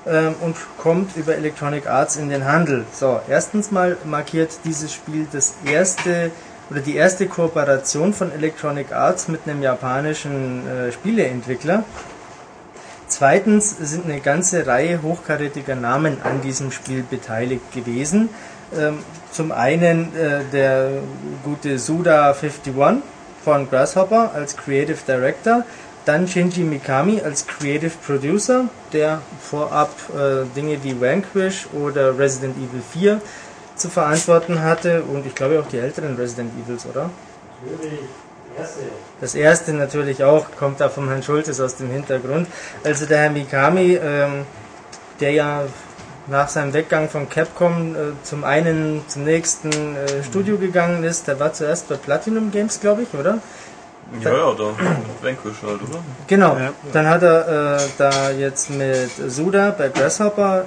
ähm, 0.06 0.34
und 0.40 0.56
kommt 0.78 1.16
über 1.16 1.36
Electronic 1.36 1.86
Arts 1.86 2.16
in 2.16 2.28
den 2.28 2.44
Handel. 2.44 2.84
So, 2.92 3.20
erstens 3.28 3.70
mal 3.70 3.96
markiert 4.04 4.50
dieses 4.64 4.92
Spiel 4.92 5.26
das 5.32 5.54
erste 5.64 6.32
oder 6.70 6.80
die 6.80 6.96
erste 6.96 7.26
Kooperation 7.26 8.14
von 8.14 8.32
Electronic 8.32 8.92
Arts 8.92 9.28
mit 9.28 9.40
einem 9.46 9.62
japanischen 9.62 10.66
äh, 10.66 10.92
Spieleentwickler. 10.92 11.84
Zweitens 13.08 13.76
sind 13.76 14.04
eine 14.04 14.20
ganze 14.20 14.66
Reihe 14.66 15.02
hochkarätiger 15.02 15.74
Namen 15.74 16.18
an 16.22 16.40
diesem 16.42 16.70
Spiel 16.70 17.02
beteiligt 17.02 17.72
gewesen. 17.72 18.28
Ähm, 18.78 18.98
zum 19.32 19.50
einen 19.50 20.14
äh, 20.14 20.42
der 20.52 20.90
gute 21.42 21.76
Suda51 21.76 22.98
von 23.44 23.68
Grasshopper 23.68 24.30
als 24.32 24.56
Creative 24.56 24.98
Director, 25.08 25.64
dann 26.04 26.28
Shinji 26.28 26.62
Mikami 26.62 27.20
als 27.20 27.46
Creative 27.46 27.92
Producer, 28.06 28.66
der 28.92 29.20
vorab 29.40 29.90
äh, 30.10 30.46
Dinge 30.54 30.78
wie 30.82 31.00
Vanquish 31.00 31.66
oder 31.72 32.16
Resident 32.16 32.56
Evil 32.56 32.82
4 32.92 33.20
zu 33.80 33.88
verantworten 33.88 34.62
hatte 34.62 35.02
und 35.02 35.26
ich 35.26 35.34
glaube 35.34 35.60
auch 35.60 35.68
die 35.68 35.78
älteren 35.78 36.16
Resident 36.16 36.52
Evils, 36.62 36.86
oder? 36.86 37.10
Das 39.20 39.34
erste 39.34 39.72
natürlich 39.72 40.22
auch, 40.24 40.46
kommt 40.56 40.80
da 40.80 40.88
vom 40.88 41.08
Herrn 41.08 41.22
Schultes 41.22 41.60
aus 41.60 41.76
dem 41.76 41.90
Hintergrund. 41.90 42.48
Also 42.84 43.06
der 43.06 43.18
Herr 43.18 43.30
Mikami, 43.30 43.98
ähm, 44.02 44.44
der 45.20 45.32
ja 45.32 45.62
nach 46.26 46.48
seinem 46.48 46.72
Weggang 46.72 47.08
von 47.08 47.28
Capcom 47.28 47.94
äh, 47.94 47.98
zum 48.22 48.44
einen 48.44 49.02
zum 49.08 49.24
nächsten 49.24 49.70
äh, 49.70 50.22
Studio 50.24 50.58
gegangen 50.58 51.04
ist, 51.04 51.26
der 51.26 51.40
war 51.40 51.52
zuerst 51.52 51.88
bei 51.88 51.96
Platinum 51.96 52.50
Games, 52.50 52.80
glaube 52.80 53.02
ich, 53.02 53.18
oder? 53.18 53.38
Ja, 54.22 54.30
ja, 54.30 54.52
da 54.54 54.64
Vanquish 55.22 55.62
halt, 55.62 55.80
oder? 55.88 56.00
Genau. 56.26 56.56
Ja. 56.56 56.70
Dann 56.92 57.08
hat 57.08 57.22
er 57.22 57.76
äh, 57.76 57.80
da 57.96 58.30
jetzt 58.30 58.68
mit 58.70 59.10
Suda 59.28 59.70
bei 59.76 59.88
Grasshopper 59.88 60.60
äh, 60.62 60.64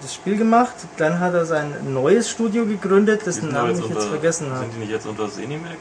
das 0.00 0.14
Spiel 0.14 0.36
gemacht. 0.38 0.72
Dann 0.96 1.20
hat 1.20 1.34
er 1.34 1.44
sein 1.44 1.70
neues 1.92 2.30
Studio 2.30 2.64
gegründet, 2.64 3.26
dessen 3.26 3.52
Namen 3.52 3.70
jetzt 3.70 3.80
ich 3.80 3.88
jetzt 3.88 3.96
unter- 3.98 4.08
vergessen 4.08 4.46
habe. 4.50 4.60
Sind 4.60 4.74
die 4.74 4.78
nicht 4.80 4.90
jetzt 4.92 5.06
unter 5.06 5.30
Zenimax? 5.30 5.76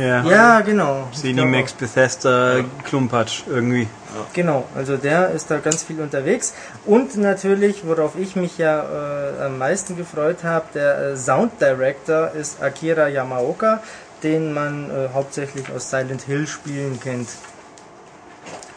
Ja. 0.00 0.24
Ja, 0.24 0.60
genau. 0.60 1.06
Cinemax, 1.14 1.72
Bethesda, 1.74 2.56
Klumpatsch 2.84 3.42
irgendwie. 3.48 3.86
Genau, 4.32 4.64
also 4.74 4.96
der 4.96 5.30
ist 5.30 5.50
da 5.50 5.58
ganz 5.58 5.84
viel 5.84 6.00
unterwegs. 6.00 6.54
Und 6.86 7.16
natürlich, 7.18 7.86
worauf 7.86 8.16
ich 8.18 8.34
mich 8.36 8.58
ja 8.58 8.80
äh, 9.40 9.44
am 9.44 9.58
meisten 9.58 9.96
gefreut 9.96 10.38
habe, 10.44 10.64
der 10.74 10.98
äh, 11.12 11.16
Sound 11.16 11.52
Director 11.60 12.32
ist 12.32 12.60
Akira 12.62 13.08
Yamaoka, 13.08 13.80
den 14.22 14.52
man 14.52 14.90
äh, 14.90 15.08
hauptsächlich 15.14 15.70
aus 15.74 15.90
Silent 15.90 16.22
Hill 16.22 16.46
Spielen 16.46 16.98
kennt. 17.00 17.28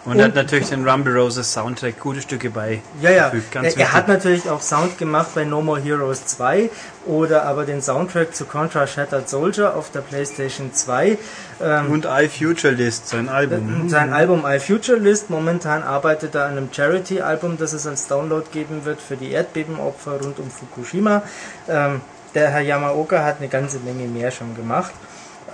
Und, 0.04 0.14
Und- 0.14 0.24
hat 0.24 0.34
natürlich 0.34 0.70
den 0.70 0.88
Rumble 0.88 1.16
Roses 1.16 1.54
Soundtrack 1.54 2.00
gute 2.00 2.22
Stücke 2.22 2.50
bei. 2.50 2.82
Ja, 3.02 3.12
ja. 3.12 3.32
Ganz 3.52 3.76
Er, 3.76 3.82
er 3.82 3.94
hat 3.94 4.08
natürlich 4.08 4.50
auch 4.50 4.62
Sound 4.62 4.98
gemacht 4.98 5.30
bei 5.36 5.44
No 5.46 5.62
More 5.62 5.80
Heroes 5.80 6.26
2 6.26 6.72
oder 7.06 7.44
aber 7.44 7.66
den 7.66 7.84
Soundtrack 7.84 8.34
zu 8.36 8.46
Contra 8.46 8.88
Shattered 8.88 9.30
Soldier 9.30 9.76
auf 9.76 9.92
der 9.92 10.00
PlayStation 10.00 10.74
2. 10.74 11.20
Ähm, 11.62 11.92
Und 11.92 12.06
iFuturelist, 12.06 13.10
sein 13.10 13.30
Album. 13.30 13.90
sein 13.90 14.12
Album 14.12 14.44
iFuturelist. 14.44 15.30
Momentan 15.30 15.84
arbeitet 15.84 16.34
er 16.34 16.46
an 16.46 16.58
einem 16.58 16.70
Charity-Album, 16.74 17.60
das 17.60 17.74
es 17.74 17.86
als 17.86 18.08
Download 18.08 18.48
geben 18.52 18.86
wird 18.86 19.00
für 19.00 19.18
die 19.18 19.30
Erdbebenopfer 19.32 20.20
rund 20.20 20.40
um 20.40 20.50
Fukushima. 20.50 21.22
Ähm, 21.70 22.02
der 22.34 22.50
Herr 22.50 22.62
Yamaoka 22.62 23.24
hat 23.24 23.38
eine 23.38 23.50
ganze 23.50 23.78
Menge 23.78 24.08
mehr 24.08 24.32
schon 24.32 24.56
gemacht. 24.56 24.94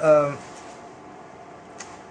Ähm, 0.04 0.38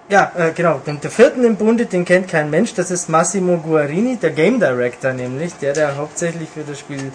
ja, 0.08 0.32
äh, 0.36 0.52
genau. 0.52 0.80
Den, 0.86 1.00
der 1.00 1.10
vierten 1.10 1.44
im 1.44 1.56
Bunde, 1.56 1.86
den 1.86 2.04
kennt 2.04 2.28
kein 2.28 2.48
Mensch. 2.50 2.74
Das 2.74 2.90
ist 2.90 3.08
Massimo 3.08 3.58
Guarini, 3.58 4.16
der 4.16 4.30
Game 4.30 4.60
Director 4.60 5.12
nämlich, 5.12 5.54
der 5.58 5.72
der 5.72 5.96
hauptsächlich 5.96 6.48
für 6.48 6.62
das 6.62 6.78
Spiel 6.78 7.12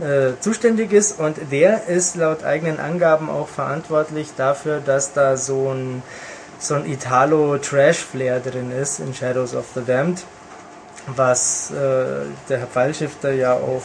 äh, 0.00 0.40
zuständig 0.40 0.92
ist. 0.92 1.18
Und 1.18 1.36
der 1.50 1.88
ist 1.88 2.14
laut 2.14 2.44
eigenen 2.44 2.78
Angaben 2.78 3.28
auch 3.28 3.48
verantwortlich 3.48 4.28
dafür, 4.36 4.80
dass 4.84 5.12
da 5.12 5.36
so 5.36 5.72
ein 5.72 6.02
so 6.60 6.74
ein 6.74 6.86
Italo-Trash-Flair 6.86 8.40
drin 8.40 8.72
ist 8.72 8.98
in 8.98 9.14
Shadows 9.14 9.54
of 9.54 9.66
the 9.74 9.82
Damned, 9.84 10.24
was 11.16 11.70
äh, 11.70 11.74
der 12.48 12.58
Herr 12.58 12.66
Pfeilschifter 12.66 13.32
ja 13.32 13.54
auch, 13.54 13.82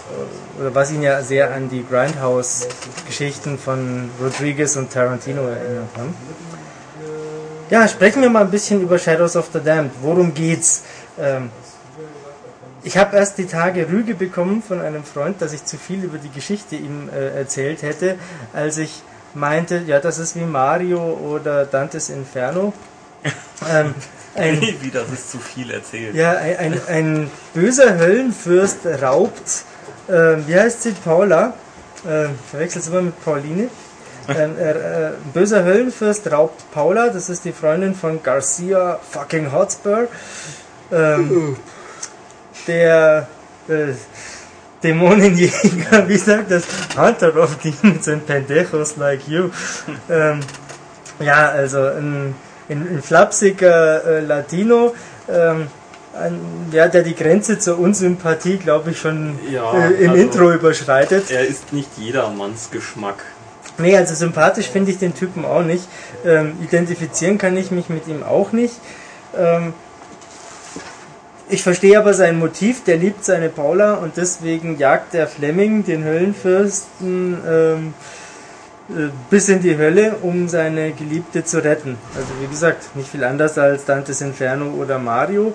äh, 0.58 0.62
oder 0.62 0.76
was 0.76 0.92
ihn 0.92 1.02
ja 1.02 1.22
sehr 1.22 1.54
an 1.54 1.70
die 1.70 1.86
Grindhouse-Geschichten 1.86 3.58
von 3.58 4.10
Rodriguez 4.22 4.76
und 4.76 4.92
Tarantino 4.92 5.42
erinnert 5.48 5.90
haben. 5.98 6.16
Ja, 7.70 7.88
sprechen 7.88 8.22
wir 8.22 8.30
mal 8.30 8.42
ein 8.42 8.52
bisschen 8.52 8.82
über 8.82 9.00
Shadows 9.00 9.36
of 9.36 9.50
the 9.54 9.60
Damned. 9.60 9.92
Worum 10.02 10.34
geht's? 10.34 10.84
Ähm, 11.20 11.50
Ich 12.86 12.98
habe 12.98 13.16
erst 13.16 13.38
die 13.38 13.46
Tage 13.46 13.88
Rüge 13.88 14.14
bekommen 14.14 14.62
von 14.62 14.82
einem 14.82 15.06
Freund, 15.06 15.42
dass 15.42 15.54
ich 15.54 15.64
zu 15.64 15.78
viel 15.78 16.04
über 16.04 16.18
die 16.18 16.30
Geschichte 16.30 16.76
ihm 16.76 17.10
äh, 17.10 17.30
erzählt 17.30 17.82
hätte, 17.82 18.18
als 18.52 18.78
ich 18.78 19.02
meinte, 19.34 19.84
ja, 19.88 20.02
das 20.02 20.20
ist 20.20 20.36
wie 20.36 20.44
Mario 20.44 21.00
oder 21.00 21.66
Dantes 21.66 22.10
Inferno. 22.10 22.74
ähm, 23.72 23.96
ein, 24.36 24.62
wie 24.82 24.90
das 24.90 25.10
ist 25.12 25.32
zu 25.32 25.40
viel 25.40 25.72
erzählt. 25.72 26.16
Ja, 26.16 26.34
ein, 26.38 26.58
ein, 26.58 26.82
ein 26.88 27.32
böser 27.54 27.98
Höllenfürst 27.98 28.80
raubt, 29.02 29.66
äh, 30.08 30.38
wie 30.48 30.58
heißt 30.58 30.84
sie, 30.84 30.92
Paula? 30.92 31.54
Äh, 32.06 32.30
verwechselt 32.50 32.88
immer 32.88 33.02
mit 33.02 33.24
Pauline. 33.24 33.70
Ein 34.28 34.58
äh, 34.58 35.12
böser 35.34 35.64
Höllenfürst 35.64 36.32
raubt 36.32 36.72
Paula, 36.72 37.10
das 37.10 37.30
ist 37.30 37.44
die 37.46 37.52
Freundin 37.52 37.94
von 37.94 38.24
Garcia 38.24 39.00
fucking 39.12 39.52
Hotspur. 39.52 40.08
Ähm, 40.92 41.58
der 42.68 43.28
äh, 43.68 43.94
Dämonenjäger, 44.82 46.08
wie 46.08 46.18
sagt 46.18 46.52
das? 46.52 46.64
Hunter 46.98 47.36
of 47.36 47.58
Demons 47.58 48.08
and 48.08 48.26
Pendejos 48.26 48.98
like 48.98 49.28
you. 49.28 49.50
Ähm, 50.10 50.40
ja, 51.20 51.50
also 51.50 51.86
ein, 51.86 52.36
ein, 52.70 52.88
ein 52.96 53.02
flapsiger 53.02 54.04
äh, 54.06 54.20
Latino, 54.22 54.94
ähm, 55.30 55.68
ein, 56.20 56.40
ja, 56.72 56.88
der 56.88 57.04
die 57.04 57.16
Grenze 57.16 57.60
zur 57.60 57.80
Unsympathie, 57.80 58.58
glaube 58.58 58.92
ich, 58.92 59.00
schon 59.00 59.40
ja, 59.52 59.74
äh, 59.74 60.04
im 60.04 60.12
also 60.12 60.22
Intro 60.22 60.52
überschreitet. 60.52 61.32
Er 61.32 61.48
ist 61.48 61.74
nicht 61.74 61.90
jedermanns 61.98 62.70
Geschmack. 62.72 63.24
Nee, 63.80 63.98
also 63.98 64.14
sympathisch 64.14 64.70
finde 64.70 64.92
ich 64.92 65.00
den 65.00 65.16
Typen 65.16 65.46
auch 65.46 65.64
nicht. 65.64 65.88
Ähm, 66.24 66.58
identifizieren 66.62 67.38
kann 67.38 67.58
ich 67.58 67.72
mich 67.72 67.90
mit 67.90 68.08
ihm 68.08 68.22
auch 68.22 68.52
nicht. 68.52 68.76
Ähm, 69.36 69.74
ich 71.50 71.64
verstehe 71.64 71.98
aber 71.98 72.14
sein 72.14 72.40
Motiv, 72.40 72.84
der 72.84 72.98
liebt 72.98 73.26
seine 73.26 73.50
Paula 73.50 73.96
und 73.96 74.18
deswegen 74.18 74.78
jagt 74.78 75.14
der 75.14 75.28
Fleming 75.28 75.84
den 75.84 76.04
Höllenfürsten 76.04 77.38
ähm, 77.48 77.94
äh, 77.94 78.23
bis 79.30 79.50
in 79.50 79.62
die 79.62 79.78
Hölle, 79.78 80.18
um 80.22 80.48
seine 80.48 80.92
Geliebte 80.92 81.44
zu 81.44 81.64
retten. 81.64 81.98
Also 82.16 82.28
wie 82.42 82.48
gesagt, 82.48 82.96
nicht 82.96 83.10
viel 83.10 83.24
anders 83.24 83.58
als 83.58 83.86
Dantes 83.86 84.22
Inferno 84.22 84.72
oder 84.72 85.00
Mario. 85.00 85.54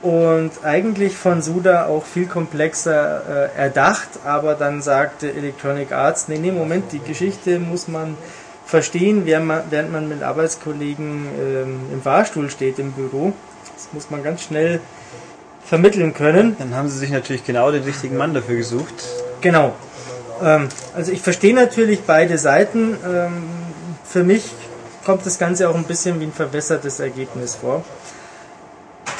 Und 0.00 0.50
eigentlich 0.64 1.16
von 1.16 1.42
Suda 1.42 1.86
auch 1.86 2.04
viel 2.04 2.26
komplexer 2.26 3.50
äh, 3.54 3.56
erdacht, 3.56 4.08
aber 4.24 4.54
dann 4.54 4.82
sagte 4.82 5.32
Electronic 5.32 5.92
Arts, 5.92 6.26
nee, 6.26 6.38
nee, 6.38 6.50
Moment, 6.50 6.90
die 6.90 6.98
Geschichte 6.98 7.60
muss 7.60 7.86
man 7.86 8.16
verstehen, 8.66 9.26
während 9.26 9.46
man, 9.46 9.62
während 9.70 9.92
man 9.92 10.08
mit 10.08 10.24
Arbeitskollegen 10.24 11.28
ähm, 11.38 11.80
im 11.92 12.02
Fahrstuhl 12.02 12.50
steht 12.50 12.80
im 12.80 12.92
Büro. 12.92 13.32
Das 13.76 13.92
muss 13.92 14.10
man 14.10 14.24
ganz 14.24 14.42
schnell 14.42 14.80
vermitteln 15.64 16.14
können. 16.14 16.56
Dann 16.58 16.74
haben 16.74 16.88
sie 16.88 16.98
sich 16.98 17.10
natürlich 17.10 17.44
genau 17.44 17.70
den 17.70 17.84
richtigen 17.84 18.16
Mann 18.16 18.34
dafür 18.34 18.56
gesucht. 18.56 18.94
Genau. 19.40 19.72
Ähm, 20.42 20.68
also 20.94 21.12
ich 21.12 21.20
verstehe 21.20 21.54
natürlich 21.54 22.02
beide 22.02 22.38
Seiten. 22.38 22.96
Ähm, 23.06 23.42
für 24.04 24.24
mich 24.24 24.44
kommt 25.04 25.24
das 25.26 25.38
Ganze 25.38 25.68
auch 25.68 25.74
ein 25.74 25.84
bisschen 25.84 26.20
wie 26.20 26.24
ein 26.24 26.32
verbessertes 26.32 27.00
Ergebnis 27.00 27.56
vor 27.56 27.84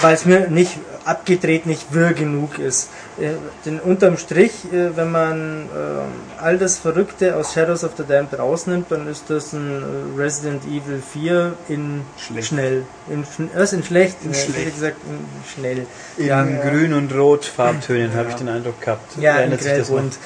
weil 0.01 0.15
es 0.15 0.25
mir 0.25 0.49
nicht 0.49 0.79
abgedreht 1.05 1.67
nicht 1.67 1.93
wirr 1.93 2.13
genug 2.13 2.59
ist. 2.59 2.89
Äh, 3.21 3.31
denn 3.65 3.81
unterm 3.81 4.17
Strich, 4.17 4.53
äh, 4.73 4.97
wenn 4.97 5.11
man 5.11 5.67
äh, 5.67 6.43
all 6.43 6.59
das 6.59 6.79
Verrückte 6.79 7.37
aus 7.37 7.55
Shadows 7.55 7.85
of 7.85 7.93
the 7.97 8.05
Damned 8.07 8.39
rausnimmt, 8.39 8.91
dann 8.91 9.09
ist 9.09 9.25
das 9.29 9.53
ein 9.53 10.15
Resident 10.17 10.65
Evil 10.65 11.03
4 11.03 11.55
in 11.69 12.03
schlecht. 12.19 12.49
schnell. 12.49 12.85
In, 13.11 13.25
was 13.55 13.73
in 13.73 13.83
schlecht? 13.83 14.17
In 14.25 14.35
schlecht. 14.35 14.75
gesagt 14.75 14.97
in 15.09 15.53
schnell. 15.53 15.87
In 16.17 16.27
ja, 16.27 16.45
grün 16.45 16.95
und 16.95 17.15
rot 17.15 17.45
Farbtönen 17.45 18.13
ja. 18.13 18.19
habe 18.19 18.31
ich 18.31 18.37
den 18.37 18.49
Eindruck 18.49 18.81
gehabt. 18.81 19.19
Ja, 19.19 19.39
in 19.39 19.57
grell 19.57 19.83
und 19.83 20.19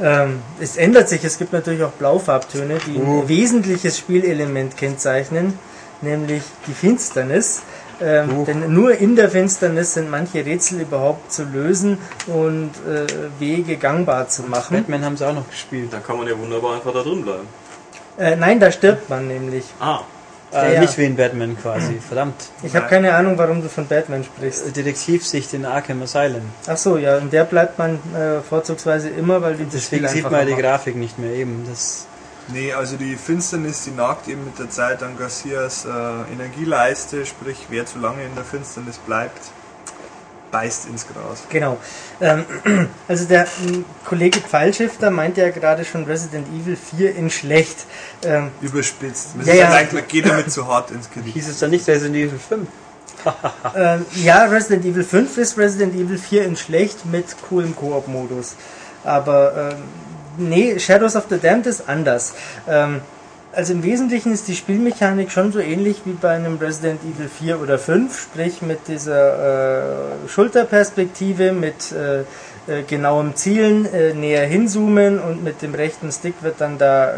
ähm, 0.00 0.40
es 0.60 0.76
ändert 0.76 1.08
sich. 1.08 1.24
Es 1.24 1.38
gibt 1.38 1.52
natürlich 1.52 1.82
auch 1.82 1.92
Blaufarbtöne, 1.92 2.78
die 2.86 2.98
uh. 2.98 3.22
ein 3.22 3.28
wesentliches 3.28 3.98
Spielelement 3.98 4.76
kennzeichnen, 4.76 5.58
nämlich 6.00 6.42
die 6.66 6.72
Finsternis. 6.72 7.62
Ähm, 8.02 8.44
denn 8.46 8.72
nur 8.72 8.96
in 8.96 9.16
der 9.16 9.28
Finsternis 9.28 9.94
sind 9.94 10.10
manche 10.10 10.44
Rätsel 10.44 10.80
überhaupt 10.80 11.32
zu 11.32 11.44
lösen 11.44 11.98
und 12.26 12.70
äh, 12.88 13.06
Wege 13.38 13.76
gangbar 13.76 14.28
zu 14.28 14.42
machen. 14.44 14.78
Batman 14.78 15.04
haben 15.04 15.16
sie 15.16 15.26
auch 15.26 15.34
noch 15.34 15.48
gespielt. 15.48 15.92
Da 15.92 15.98
kann 15.98 16.16
man 16.16 16.26
ja 16.26 16.38
wunderbar 16.38 16.76
einfach 16.76 16.92
da 16.92 17.02
drin 17.02 17.22
bleiben. 17.22 17.46
Äh, 18.18 18.36
nein, 18.36 18.60
da 18.60 18.70
stirbt 18.70 19.08
man 19.08 19.28
nämlich. 19.28 19.64
Ah. 19.80 20.00
Äh, 20.52 20.74
ja. 20.74 20.80
Nicht 20.80 20.98
wie 20.98 21.04
in 21.04 21.16
Batman 21.16 21.56
quasi, 21.60 22.00
verdammt. 22.08 22.34
Ich 22.62 22.74
habe 22.74 22.88
keine 22.88 23.14
Ahnung, 23.14 23.38
warum 23.38 23.62
du 23.62 23.68
von 23.68 23.86
Batman 23.86 24.24
sprichst. 24.24 24.68
Äh, 24.68 24.70
Detektivsicht 24.72 25.54
in 25.54 25.64
Arkham 25.64 26.02
Asylum. 26.02 26.42
Ach 26.66 26.76
so, 26.76 26.96
ja, 26.96 27.18
und 27.18 27.32
der 27.32 27.44
bleibt 27.44 27.78
man 27.78 28.00
äh, 28.14 28.40
vorzugsweise 28.40 29.10
immer, 29.10 29.42
weil 29.42 29.54
die 29.54 29.64
Deswegen 29.64 30.08
sieht 30.08 30.28
man 30.28 30.46
die 30.46 30.54
Grafik 30.54 30.96
nicht 30.96 31.18
mehr 31.18 31.32
eben. 31.32 31.64
Das 31.68 32.06
Nee, 32.52 32.72
also 32.72 32.96
die 32.96 33.16
Finsternis, 33.16 33.84
die 33.84 33.92
nagt 33.92 34.28
eben 34.28 34.44
mit 34.44 34.58
der 34.58 34.70
Zeit 34.70 35.02
an 35.02 35.16
Garcias 35.16 35.84
äh, 35.84 36.32
Energieleiste, 36.32 37.24
sprich 37.26 37.66
wer 37.68 37.86
zu 37.86 37.98
lange 37.98 38.24
in 38.24 38.34
der 38.34 38.44
Finsternis 38.44 38.98
bleibt, 38.98 39.40
beißt 40.50 40.88
ins 40.88 41.06
Gras. 41.06 41.44
Genau. 41.48 41.78
Ähm, 42.20 42.44
also 43.08 43.26
der 43.26 43.46
ähm, 43.66 43.84
Kollege 44.04 44.40
Pfeilschifter 44.40 45.10
meinte 45.10 45.42
ja 45.42 45.50
gerade 45.50 45.84
schon 45.84 46.04
Resident 46.04 46.48
Evil 46.48 46.76
4 46.76 47.14
in 47.14 47.30
schlecht. 47.30 47.86
Ähm, 48.24 48.50
Überspitzt. 48.60 49.36
Man 49.36 49.46
ja, 49.46 49.54
ja. 49.54 49.70
Eigentlich, 49.70 50.08
geht 50.08 50.26
damit 50.26 50.50
zu 50.50 50.66
hart 50.66 50.90
ins 50.90 51.10
Gericht. 51.10 51.34
Hieß 51.34 51.48
es 51.48 51.58
dann 51.60 51.70
nicht 51.70 51.86
Resident 51.86 52.16
Evil 52.16 52.38
5? 52.38 52.68
ähm, 53.76 54.06
ja, 54.16 54.44
Resident 54.44 54.84
Evil 54.84 55.04
5 55.04 55.38
ist 55.38 55.58
Resident 55.58 55.94
Evil 55.94 56.18
4 56.18 56.44
in 56.44 56.56
schlecht 56.56 57.04
mit 57.06 57.24
coolem 57.48 57.76
Koop-Modus. 57.76 58.56
Aber 59.04 59.72
ähm, 59.72 59.82
nee, 60.38 60.78
Shadows 60.78 61.16
of 61.16 61.26
the 61.30 61.38
Damned 61.38 61.66
ist 61.66 61.88
anders. 61.88 62.34
Ähm, 62.68 63.00
also 63.52 63.72
im 63.72 63.82
Wesentlichen 63.82 64.32
ist 64.32 64.46
die 64.46 64.54
Spielmechanik 64.54 65.32
schon 65.32 65.50
so 65.50 65.58
ähnlich 65.58 66.02
wie 66.04 66.12
bei 66.12 66.30
einem 66.30 66.58
Resident 66.58 67.00
Evil 67.02 67.28
4 67.28 67.60
oder 67.60 67.78
5, 67.78 68.16
sprich 68.16 68.62
mit 68.62 68.86
dieser 68.86 70.22
äh, 70.24 70.28
Schulterperspektive, 70.28 71.50
mit 71.50 71.90
äh, 71.90 72.20
äh, 72.70 72.82
genauem 72.82 73.34
Zielen, 73.34 73.92
äh, 73.92 74.14
näher 74.14 74.46
hinzoomen 74.46 75.18
und 75.18 75.42
mit 75.42 75.62
dem 75.62 75.74
rechten 75.74 76.12
Stick 76.12 76.34
wird 76.42 76.60
dann 76.60 76.78
da 76.78 77.10
äh, 77.10 77.14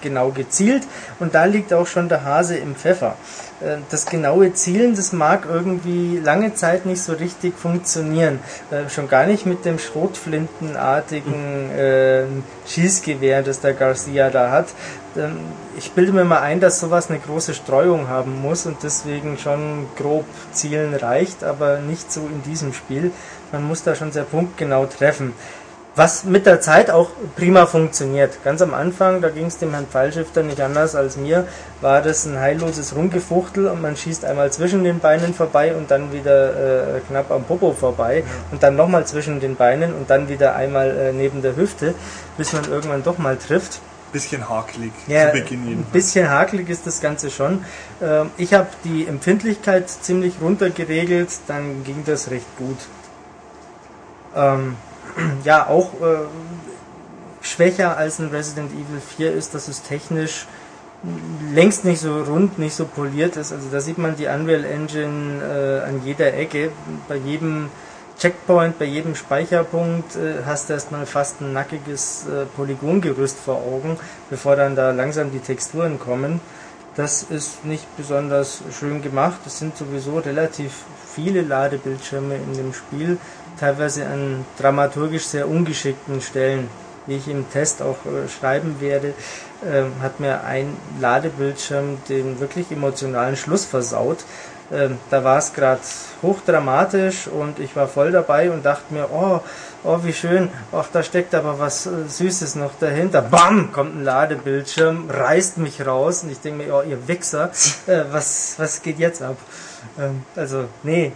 genau 0.00 0.30
gezielt 0.30 0.84
und 1.18 1.34
da 1.34 1.44
liegt 1.44 1.74
auch 1.74 1.86
schon 1.86 2.08
der 2.08 2.24
Hase 2.24 2.56
im 2.56 2.74
Pfeffer. 2.74 3.16
Äh, 3.64 3.78
das 3.90 4.06
genaue 4.06 4.52
Zielen, 4.52 4.94
das 4.94 5.12
mag 5.12 5.46
irgendwie 5.48 6.18
lange 6.22 6.54
Zeit 6.54 6.86
nicht 6.86 7.02
so 7.02 7.12
richtig 7.14 7.56
funktionieren. 7.58 8.40
Äh, 8.70 8.88
schon 8.90 9.08
gar 9.08 9.26
nicht 9.26 9.46
mit 9.46 9.64
dem 9.64 9.78
schrotflintenartigen 9.78 11.70
äh, 11.70 12.24
Schießgewehr, 12.66 13.42
das 13.42 13.60
der 13.60 13.74
Garcia 13.74 14.30
da 14.30 14.50
hat. 14.50 14.66
Ähm, 15.16 15.38
ich 15.76 15.92
bilde 15.92 16.12
mir 16.12 16.24
mal 16.24 16.40
ein, 16.40 16.60
dass 16.60 16.80
sowas 16.80 17.10
eine 17.10 17.18
große 17.18 17.54
Streuung 17.54 18.08
haben 18.08 18.40
muss 18.40 18.66
und 18.66 18.82
deswegen 18.82 19.38
schon 19.38 19.86
grob 19.96 20.26
zielen 20.52 20.94
reicht, 20.94 21.42
aber 21.42 21.78
nicht 21.78 22.12
so 22.12 22.20
in 22.20 22.42
diesem 22.42 22.72
Spiel. 22.72 23.10
Man 23.52 23.64
muss 23.64 23.82
da 23.82 23.94
schon 23.94 24.12
sehr 24.12 24.24
punktgenau 24.24 24.86
treffen. 24.86 25.32
Was 25.96 26.24
mit 26.24 26.44
der 26.44 26.60
Zeit 26.60 26.90
auch 26.90 27.10
prima 27.36 27.66
funktioniert. 27.66 28.42
Ganz 28.42 28.60
am 28.62 28.74
Anfang, 28.74 29.20
da 29.20 29.28
ging 29.28 29.46
es 29.46 29.58
dem 29.58 29.70
Herrn 29.70 29.86
Pfeilschifter 29.86 30.42
nicht 30.42 30.60
anders 30.60 30.96
als 30.96 31.16
mir, 31.16 31.46
war 31.80 32.02
das 32.02 32.26
ein 32.26 32.36
heilloses 32.36 32.96
Rumgefuchtel 32.96 33.68
und 33.68 33.80
man 33.80 33.96
schießt 33.96 34.24
einmal 34.24 34.52
zwischen 34.52 34.82
den 34.82 34.98
Beinen 34.98 35.34
vorbei 35.34 35.72
und 35.72 35.92
dann 35.92 36.12
wieder 36.12 36.96
äh, 36.96 37.00
knapp 37.08 37.30
am 37.30 37.44
Popo 37.44 37.72
vorbei 37.72 38.24
und 38.50 38.60
dann 38.64 38.74
nochmal 38.74 39.06
zwischen 39.06 39.38
den 39.38 39.54
Beinen 39.54 39.94
und 39.94 40.10
dann 40.10 40.28
wieder 40.28 40.56
einmal 40.56 40.90
äh, 40.90 41.12
neben 41.12 41.42
der 41.42 41.54
Hüfte, 41.54 41.94
bis 42.36 42.52
man 42.52 42.64
irgendwann 42.64 43.04
doch 43.04 43.18
mal 43.18 43.36
trifft. 43.36 43.80
Bisschen 44.12 44.48
hakelig 44.48 44.92
ja, 45.06 45.26
zu 45.26 45.38
Beginn 45.38 45.62
jedenfalls. 45.64 45.88
Ein 45.88 45.92
bisschen 45.92 46.28
hakelig 46.28 46.70
ist 46.70 46.88
das 46.88 47.00
Ganze 47.00 47.30
schon. 47.30 47.64
Ähm, 48.02 48.30
ich 48.36 48.52
habe 48.52 48.66
die 48.82 49.06
Empfindlichkeit 49.06 49.88
ziemlich 49.88 50.34
runtergeregelt, 50.40 51.30
dann 51.46 51.84
ging 51.84 52.02
das 52.04 52.32
recht 52.32 52.46
gut. 52.56 52.78
Ähm, 54.34 54.76
ja 55.44 55.66
auch 55.66 55.94
äh, 56.00 56.26
schwächer 57.42 57.96
als 57.96 58.18
ein 58.18 58.28
Resident 58.28 58.72
Evil 58.72 59.00
4 59.16 59.32
ist, 59.32 59.54
dass 59.54 59.68
es 59.68 59.82
technisch 59.82 60.46
längst 61.52 61.84
nicht 61.84 62.00
so 62.00 62.22
rund, 62.22 62.58
nicht 62.58 62.74
so 62.74 62.86
poliert 62.86 63.36
ist. 63.36 63.52
Also 63.52 63.68
da 63.70 63.80
sieht 63.80 63.98
man 63.98 64.16
die 64.16 64.26
Unreal 64.26 64.64
Engine 64.64 65.42
äh, 65.42 65.88
an 65.88 66.02
jeder 66.04 66.32
Ecke. 66.34 66.70
Bei 67.08 67.16
jedem 67.16 67.68
Checkpoint, 68.18 68.78
bei 68.78 68.84
jedem 68.86 69.14
Speicherpunkt 69.14 70.16
äh, 70.16 70.44
hast 70.46 70.68
du 70.68 70.74
erstmal 70.74 71.04
fast 71.04 71.40
ein 71.40 71.52
nackiges 71.52 72.26
äh, 72.26 72.46
Polygongerüst 72.56 73.38
vor 73.38 73.56
Augen, 73.56 73.98
bevor 74.30 74.56
dann 74.56 74.76
da 74.76 74.92
langsam 74.92 75.30
die 75.30 75.40
Texturen 75.40 75.98
kommen. 75.98 76.40
Das 76.96 77.24
ist 77.24 77.64
nicht 77.64 77.84
besonders 77.96 78.62
schön 78.78 79.02
gemacht. 79.02 79.40
Es 79.46 79.58
sind 79.58 79.76
sowieso 79.76 80.18
relativ 80.18 80.84
viele 81.14 81.42
Ladebildschirme 81.42 82.34
in 82.36 82.54
dem 82.54 82.72
Spiel 82.72 83.18
teilweise 83.58 84.06
an 84.06 84.44
dramaturgisch 84.58 85.24
sehr 85.24 85.48
ungeschickten 85.48 86.20
Stellen, 86.20 86.68
wie 87.06 87.16
ich 87.16 87.28
im 87.28 87.50
Test 87.50 87.82
auch 87.82 87.98
äh, 88.06 88.28
schreiben 88.28 88.80
werde, 88.80 89.08
äh, 89.62 89.84
hat 90.02 90.20
mir 90.20 90.44
ein 90.44 90.76
Ladebildschirm 91.00 91.98
den 92.08 92.40
wirklich 92.40 92.70
emotionalen 92.70 93.36
Schluss 93.36 93.64
versaut. 93.64 94.24
ähm, 94.72 94.98
da 95.10 95.22
war 95.22 95.38
es 95.38 95.52
gerade 95.52 95.80
hochdramatisch 96.22 97.28
und 97.28 97.58
ich 97.58 97.76
war 97.76 97.86
voll 97.86 98.10
dabei 98.12 98.50
und 98.50 98.64
dachte 98.64 98.94
mir, 98.94 99.08
oh, 99.12 99.40
oh 99.84 99.98
wie 100.02 100.14
schön, 100.14 100.48
ach 100.72 100.86
da 100.92 101.02
steckt 101.02 101.34
aber 101.34 101.58
was 101.58 101.86
äh, 101.86 101.90
Süßes 102.08 102.54
noch 102.56 102.72
dahinter. 102.80 103.20
Bam, 103.22 103.72
kommt 103.72 103.94
ein 103.94 104.04
Ladebildschirm, 104.04 105.10
reißt 105.10 105.58
mich 105.58 105.86
raus 105.86 106.22
und 106.22 106.30
ich 106.30 106.40
denke 106.40 106.64
mir, 106.64 106.74
oh 106.74 106.82
ihr 106.82 107.06
Wichser, 107.06 107.50
äh, 107.86 108.04
was, 108.10 108.54
was 108.56 108.82
geht 108.82 108.98
jetzt 108.98 109.22
ab? 109.22 109.36
Ähm, 109.98 110.24
also, 110.36 110.66
nee, 110.82 111.12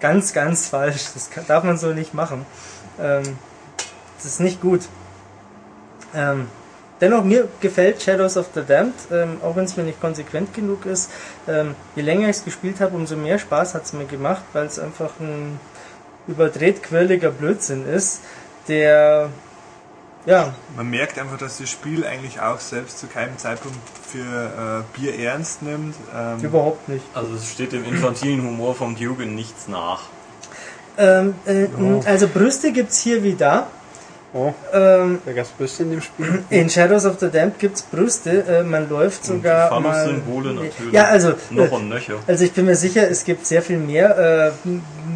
ganz, 0.00 0.32
ganz 0.32 0.68
falsch, 0.68 1.12
das 1.14 1.30
kann, 1.30 1.46
darf 1.46 1.64
man 1.64 1.78
so 1.78 1.92
nicht 1.92 2.14
machen. 2.14 2.46
Ähm, 3.00 3.38
das 4.16 4.26
ist 4.26 4.40
nicht 4.40 4.60
gut. 4.60 4.82
Ähm, 6.14 6.48
dennoch, 7.00 7.24
mir 7.24 7.48
gefällt 7.60 8.02
Shadows 8.02 8.36
of 8.36 8.48
the 8.54 8.62
Damned, 8.66 8.94
ähm, 9.10 9.38
auch 9.42 9.56
wenn 9.56 9.64
es 9.64 9.76
mir 9.76 9.82
nicht 9.82 10.00
konsequent 10.00 10.54
genug 10.54 10.86
ist. 10.86 11.10
Ähm, 11.48 11.74
je 11.96 12.02
länger 12.02 12.28
ich 12.28 12.36
es 12.36 12.44
gespielt 12.44 12.80
habe, 12.80 12.96
umso 12.96 13.16
mehr 13.16 13.38
Spaß 13.38 13.74
hat 13.74 13.84
es 13.84 13.92
mir 13.92 14.06
gemacht, 14.06 14.44
weil 14.52 14.66
es 14.66 14.78
einfach 14.78 15.10
ein 15.20 15.58
überdreht 16.26 16.82
quirliger 16.82 17.30
Blödsinn 17.30 17.86
ist, 17.86 18.20
der 18.68 19.28
ja. 20.26 20.54
Man 20.76 20.90
merkt 20.90 21.18
einfach, 21.18 21.38
dass 21.38 21.58
das 21.58 21.68
Spiel 21.70 22.06
eigentlich 22.06 22.40
auch 22.40 22.60
selbst 22.60 22.98
zu 22.98 23.06
keinem 23.06 23.36
Zeitpunkt 23.38 23.78
für 24.06 24.84
äh, 24.84 24.98
Bier 24.98 25.18
ernst 25.18 25.62
nimmt. 25.62 25.94
Ähm 26.14 26.40
Überhaupt 26.40 26.88
nicht. 26.88 27.04
Also 27.14 27.34
es 27.34 27.50
steht 27.50 27.72
dem 27.72 27.84
infantilen 27.84 28.42
Humor 28.42 28.74
vom 28.74 28.96
Duke 28.96 29.22
in 29.22 29.34
nichts 29.34 29.68
nach. 29.68 30.02
Ähm, 30.96 31.34
äh, 31.44 31.66
oh. 31.78 32.00
Also 32.06 32.28
Brüste 32.28 32.72
gibt 32.72 32.90
es 32.90 33.00
hier 33.00 33.22
wie 33.22 33.34
da. 33.34 33.66
Oh, 34.36 34.52
ähm, 34.72 35.20
da 35.24 35.32
gab 35.32 35.44
es 35.44 35.52
Brüste 35.52 35.84
in 35.84 35.92
dem 35.92 36.00
Spiel. 36.00 36.44
In 36.50 36.68
Shadows 36.68 37.06
of 37.06 37.20
the 37.20 37.30
Damned 37.30 37.56
gibt 37.60 37.76
es 37.76 37.82
Brüste. 37.82 38.44
Äh, 38.48 38.62
man 38.64 38.88
läuft 38.88 39.24
sogar. 39.24 39.70
Und 39.76 39.84
mal, 39.84 40.06
Symbole 40.06 40.52
natürlich. 40.52 40.92
Ja, 40.92 41.04
also. 41.04 41.34
Noch 41.50 41.70
und 41.70 41.88
nöcher. 41.88 42.14
Also 42.26 42.44
ich 42.44 42.52
bin 42.52 42.66
mir 42.66 42.74
sicher, 42.74 43.08
es 43.08 43.24
gibt 43.24 43.46
sehr 43.46 43.62
viel 43.62 43.78
mehr 43.78 44.52
äh, 44.66 44.70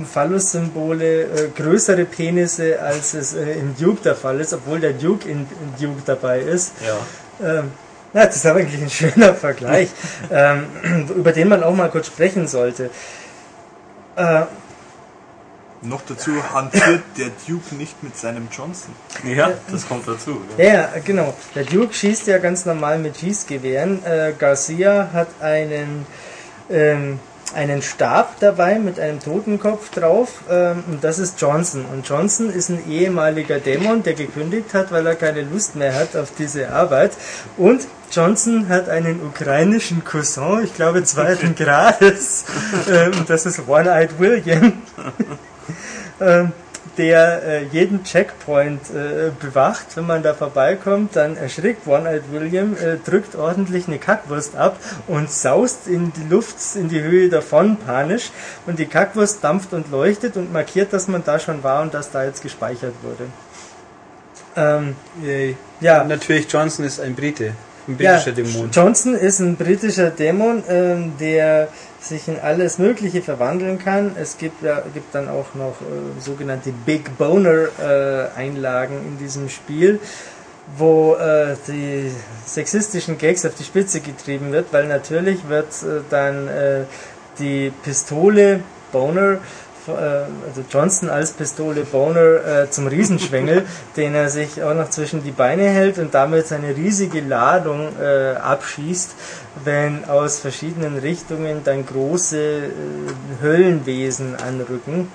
Phallus-Symbole, 0.04 1.22
äh, 1.22 1.48
größere 1.56 2.04
Penisse, 2.04 2.80
als 2.80 3.14
es 3.14 3.34
äh, 3.34 3.54
in 3.54 3.74
Duke 3.76 4.02
der 4.04 4.14
Fall 4.14 4.38
ist, 4.38 4.54
obwohl 4.54 4.78
der 4.78 4.92
Duke 4.92 5.28
in, 5.28 5.38
in 5.40 5.84
Duke 5.84 6.02
dabei 6.06 6.38
ist. 6.38 6.74
Ja. 6.86 7.58
Ähm, 7.58 7.72
ja, 8.14 8.24
das 8.24 8.36
ist 8.36 8.46
aber 8.46 8.60
eigentlich 8.60 8.80
ein 8.80 8.88
schöner 8.88 9.34
Vergleich, 9.34 9.88
ähm, 10.30 10.66
über 11.16 11.32
den 11.32 11.48
man 11.48 11.64
auch 11.64 11.74
mal 11.74 11.90
kurz 11.90 12.06
sprechen 12.06 12.46
sollte. 12.46 12.90
Äh, 14.14 14.42
noch 15.82 16.02
dazu 16.06 16.32
hantiert 16.52 17.02
der 17.16 17.30
Duke 17.46 17.74
nicht 17.76 18.02
mit 18.02 18.16
seinem 18.16 18.48
Johnson. 18.50 18.94
Ja, 19.24 19.52
das 19.70 19.88
kommt 19.88 20.08
dazu. 20.08 20.40
Ja, 20.56 20.64
ja 20.64 20.88
genau. 21.04 21.34
Der 21.54 21.64
Duke 21.64 21.94
schießt 21.94 22.26
ja 22.26 22.38
ganz 22.38 22.66
normal 22.66 22.98
mit 22.98 23.18
Schießgewehren. 23.18 24.04
Äh, 24.04 24.32
Garcia 24.38 25.10
hat 25.12 25.28
einen, 25.40 26.06
ähm, 26.70 27.20
einen 27.54 27.82
Stab 27.82 28.40
dabei 28.40 28.78
mit 28.78 28.98
einem 28.98 29.20
Totenkopf 29.20 29.90
drauf. 29.90 30.42
Ähm, 30.50 30.82
und 30.88 31.04
das 31.04 31.18
ist 31.18 31.40
Johnson. 31.40 31.84
Und 31.92 32.08
Johnson 32.08 32.50
ist 32.50 32.70
ein 32.70 32.90
ehemaliger 32.90 33.60
Dämon, 33.60 34.02
der 34.02 34.14
gekündigt 34.14 34.74
hat, 34.74 34.90
weil 34.90 35.06
er 35.06 35.14
keine 35.14 35.42
Lust 35.42 35.76
mehr 35.76 35.94
hat 35.94 36.16
auf 36.16 36.32
diese 36.36 36.70
Arbeit. 36.70 37.12
Und 37.56 37.86
Johnson 38.10 38.68
hat 38.68 38.88
einen 38.88 39.20
ukrainischen 39.22 40.02
Cousin, 40.02 40.64
ich 40.64 40.74
glaube 40.74 41.04
zweiten 41.04 41.54
Grades. 41.56 42.46
Ähm, 42.90 43.12
das 43.28 43.46
ist 43.46 43.68
One-Eyed 43.68 44.18
William. 44.18 44.72
Ähm, 46.20 46.52
der 46.96 47.42
äh, 47.44 47.64
jeden 47.64 48.02
Checkpoint 48.02 48.80
äh, 48.90 49.30
bewacht. 49.40 49.86
Wenn 49.96 50.06
man 50.06 50.22
da 50.22 50.34
vorbeikommt, 50.34 51.14
dann 51.16 51.36
erschrickt 51.36 51.86
One-Eyed 51.86 52.24
William, 52.32 52.76
äh, 52.76 52.96
drückt 52.96 53.36
ordentlich 53.36 53.86
eine 53.86 53.98
Kackwurst 53.98 54.56
ab 54.56 54.78
und 55.06 55.30
saust 55.30 55.86
in 55.86 56.12
die 56.12 56.28
Luft, 56.28 56.56
in 56.74 56.88
die 56.88 57.00
Höhe 57.00 57.28
davon, 57.28 57.76
panisch. 57.76 58.30
Und 58.66 58.78
die 58.78 58.86
Kackwurst 58.86 59.42
dampft 59.42 59.72
und 59.72 59.90
leuchtet 59.90 60.36
und 60.36 60.52
markiert, 60.52 60.92
dass 60.92 61.08
man 61.08 61.22
da 61.24 61.38
schon 61.38 61.62
war 61.62 61.82
und 61.82 61.94
dass 61.94 62.10
da 62.10 62.24
jetzt 62.24 62.42
gespeichert 62.42 62.94
wurde. 63.02 63.26
Ähm, 64.56 64.96
ja. 65.80 66.02
natürlich, 66.04 66.50
Johnson 66.50 66.84
ist 66.84 67.00
ein 67.00 67.14
Brite. 67.14 67.52
Ein 67.86 67.96
britischer 67.96 68.30
ja, 68.30 68.32
Dämon. 68.32 68.70
Johnson 68.70 69.14
ist 69.14 69.38
ein 69.38 69.56
britischer 69.56 70.10
Dämon, 70.10 70.62
ähm, 70.68 71.12
der 71.18 71.68
sich 72.00 72.28
in 72.28 72.38
alles 72.38 72.78
Mögliche 72.78 73.22
verwandeln 73.22 73.78
kann. 73.78 74.12
Es 74.20 74.38
gibt, 74.38 74.62
ja, 74.62 74.82
gibt 74.94 75.14
dann 75.14 75.28
auch 75.28 75.54
noch 75.54 75.80
äh, 75.80 76.20
sogenannte 76.20 76.72
Big 76.86 77.16
Boner 77.18 77.68
äh, 77.78 78.38
Einlagen 78.38 78.96
in 79.06 79.18
diesem 79.18 79.48
Spiel, 79.48 80.00
wo 80.76 81.14
äh, 81.14 81.56
die 81.66 82.10
sexistischen 82.46 83.18
Gags 83.18 83.44
auf 83.44 83.54
die 83.54 83.64
Spitze 83.64 84.00
getrieben 84.00 84.52
wird, 84.52 84.72
weil 84.72 84.86
natürlich 84.86 85.48
wird 85.48 85.72
äh, 85.82 86.00
dann 86.10 86.48
äh, 86.48 86.84
die 87.38 87.72
Pistole 87.82 88.60
Boner 88.92 89.38
also 89.94 90.64
Johnson 90.70 91.10
als 91.10 91.32
Pistole 91.32 91.82
Boner 91.84 92.64
äh, 92.64 92.70
zum 92.70 92.86
Riesenschwengel, 92.86 93.64
den 93.96 94.14
er 94.14 94.28
sich 94.28 94.62
auch 94.62 94.74
noch 94.74 94.90
zwischen 94.90 95.22
die 95.22 95.30
Beine 95.30 95.64
hält 95.64 95.98
und 95.98 96.14
damit 96.14 96.46
seine 96.46 96.76
riesige 96.76 97.20
Ladung 97.20 97.88
äh, 98.00 98.34
abschießt, 98.36 99.14
wenn 99.64 100.04
aus 100.04 100.38
verschiedenen 100.38 100.98
Richtungen 100.98 101.62
dann 101.64 101.84
große 101.86 102.38
äh, 102.38 102.70
Höllenwesen 103.42 104.36
anrücken. 104.36 105.08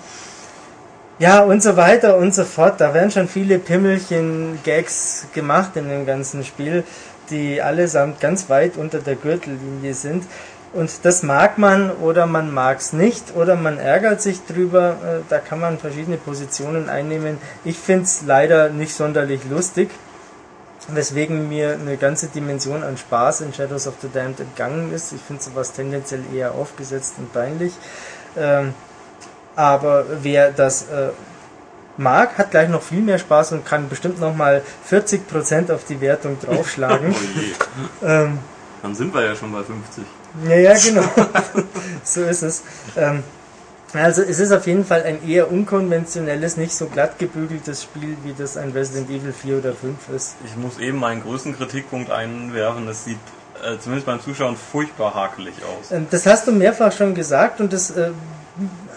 Ja, 1.20 1.44
und 1.44 1.62
so 1.62 1.78
weiter 1.78 2.18
und 2.18 2.34
so 2.34 2.44
fort. 2.44 2.82
Da 2.82 2.94
werden 2.94 3.12
schon 3.12 3.28
viele 3.28 3.60
Pimmelchen-Gags 3.60 5.28
gemacht 5.34 5.72
in 5.76 5.88
dem 5.88 6.06
ganzen 6.08 6.44
Spiel, 6.44 6.84
die 7.30 7.62
allesamt 7.62 8.20
ganz 8.20 8.50
weit 8.50 8.78
unter 8.78 9.00
der 9.00 9.16
Gürtellinie 9.16 9.94
sind. 9.94 10.26
Und 10.74 11.06
das 11.06 11.22
mag 11.22 11.60
man 11.60 11.92
oder 11.92 12.26
man 12.26 12.52
mag 12.52 12.80
es 12.80 12.94
nicht 12.94 13.36
oder 13.36 13.56
man 13.56 13.78
ärgert 13.78 14.24
sich 14.24 14.44
drüber. 14.46 14.98
Äh, 15.04 15.22
da 15.30 15.38
kann 15.38 15.60
man 15.60 15.78
verschiedene 15.78 16.18
Positionen 16.18 16.90
einnehmen. 16.90 17.38
Ich 17.64 17.78
finde 17.78 18.06
es 18.06 18.24
leider 18.26 18.70
nicht 18.70 18.96
sonderlich 18.96 19.42
lustig, 19.48 19.92
weswegen 20.88 21.48
mir 21.48 21.74
eine 21.74 21.96
ganze 21.98 22.28
Dimension 22.28 22.84
an 22.84 22.98
Spaß 22.98 23.42
in 23.42 23.54
Shadows 23.54 23.86
of 23.88 23.96
the 24.02 24.10
Damned 24.12 24.40
entgangen 24.40 24.92
ist. 24.92 25.14
Ich 25.14 25.22
finde 25.22 25.44
sowas 25.44 25.74
tendenziell 25.74 26.22
eher 26.34 26.54
aufgesetzt 26.54 27.16
und 27.20 27.32
peinlich. 27.32 27.74
Ähm, 28.36 28.74
aber 29.56 30.06
wer 30.24 30.52
das 30.52 30.88
äh, 30.90 31.10
mag, 31.98 32.36
hat 32.40 32.50
gleich 32.50 32.70
noch 32.70 32.82
viel 32.82 33.02
mehr 33.02 33.20
Spaß 33.20 33.52
und 33.52 33.64
kann 33.64 33.90
bestimmt 33.90 34.20
nochmal 34.20 34.64
40% 34.90 35.72
auf 35.72 35.86
die 35.86 36.02
Wertung 36.02 36.40
draufschlagen. 36.40 37.14
oh 38.02 38.06
ähm, 38.06 38.40
Dann 38.82 38.96
sind 38.96 39.14
wir 39.14 39.24
ja 39.24 39.36
schon 39.36 39.52
bei 39.52 39.62
50. 39.62 40.04
Ja, 40.48 40.56
ja, 40.56 40.74
genau. 40.74 41.04
so 42.04 42.24
ist 42.24 42.42
es. 42.42 42.64
Ähm, 42.98 43.24
also 43.94 44.24
es 44.24 44.40
ist 44.40 44.52
auf 44.52 44.66
jeden 44.66 44.86
Fall 44.86 45.04
ein 45.04 45.28
eher 45.28 45.52
unkonventionelles, 45.52 46.58
nicht 46.58 46.74
so 46.74 46.88
glatt 46.88 47.20
gebügeltes 47.20 47.84
Spiel, 47.84 48.18
wie 48.24 48.34
das 48.36 48.58
ein 48.58 48.72
Resident 48.72 49.10
Evil 49.10 49.32
4 49.32 49.60
oder 49.60 49.74
5 49.74 50.10
ist. 50.16 50.36
Ich 50.46 50.56
muss 50.56 50.80
eben 50.80 50.98
meinen 50.98 51.22
größten 51.22 51.56
Kritikpunkt 51.56 52.10
einwerfen, 52.10 52.88
es 52.88 53.06
sieht 53.06 53.20
äh, 53.64 53.78
zumindest 53.78 54.08
beim 54.08 54.20
Zuschauen 54.20 54.58
furchtbar 54.58 55.14
hakelig 55.14 55.54
aus. 55.64 55.92
Ähm, 55.92 56.08
das 56.10 56.26
hast 56.26 56.48
du 56.48 56.52
mehrfach 56.52 56.92
schon 56.92 57.14
gesagt 57.14 57.62
und 57.62 57.72
das 57.72 57.92
äh, 57.92 58.10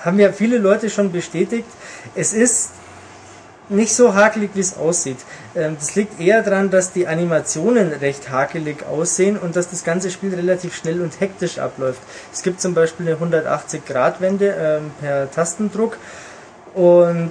haben 0.03 0.19
ja 0.19 0.33
viele 0.33 0.57
Leute 0.59 0.89
schon 0.89 1.13
bestätigt. 1.13 1.69
Es 2.15 2.33
ist 2.33 2.71
nicht 3.69 3.95
so 3.95 4.15
hakelig, 4.15 4.51
wie 4.55 4.61
es 4.61 4.77
aussieht. 4.77 5.19
Ähm, 5.55 5.77
das 5.79 5.95
liegt 5.95 6.21
eher 6.21 6.43
daran, 6.43 6.71
dass 6.71 6.93
die 6.93 7.07
Animationen 7.07 7.93
recht 7.93 8.31
hakelig 8.31 8.85
aussehen 8.87 9.37
und 9.37 9.57
dass 9.57 9.71
das 9.71 9.85
ganze 9.85 10.11
Spiel 10.11 10.35
relativ 10.35 10.75
schnell 10.77 11.01
und 11.01 11.21
hektisch 11.21 11.59
abläuft. 11.59 12.01
Es 12.33 12.43
gibt 12.43 12.61
zum 12.61 12.75
Beispiel 12.75 13.09
eine 13.09 13.17
180-Grad-Wende 13.17 14.55
ähm, 14.59 14.91
per 15.01 15.31
Tastendruck 15.31 15.99
und 16.75 17.31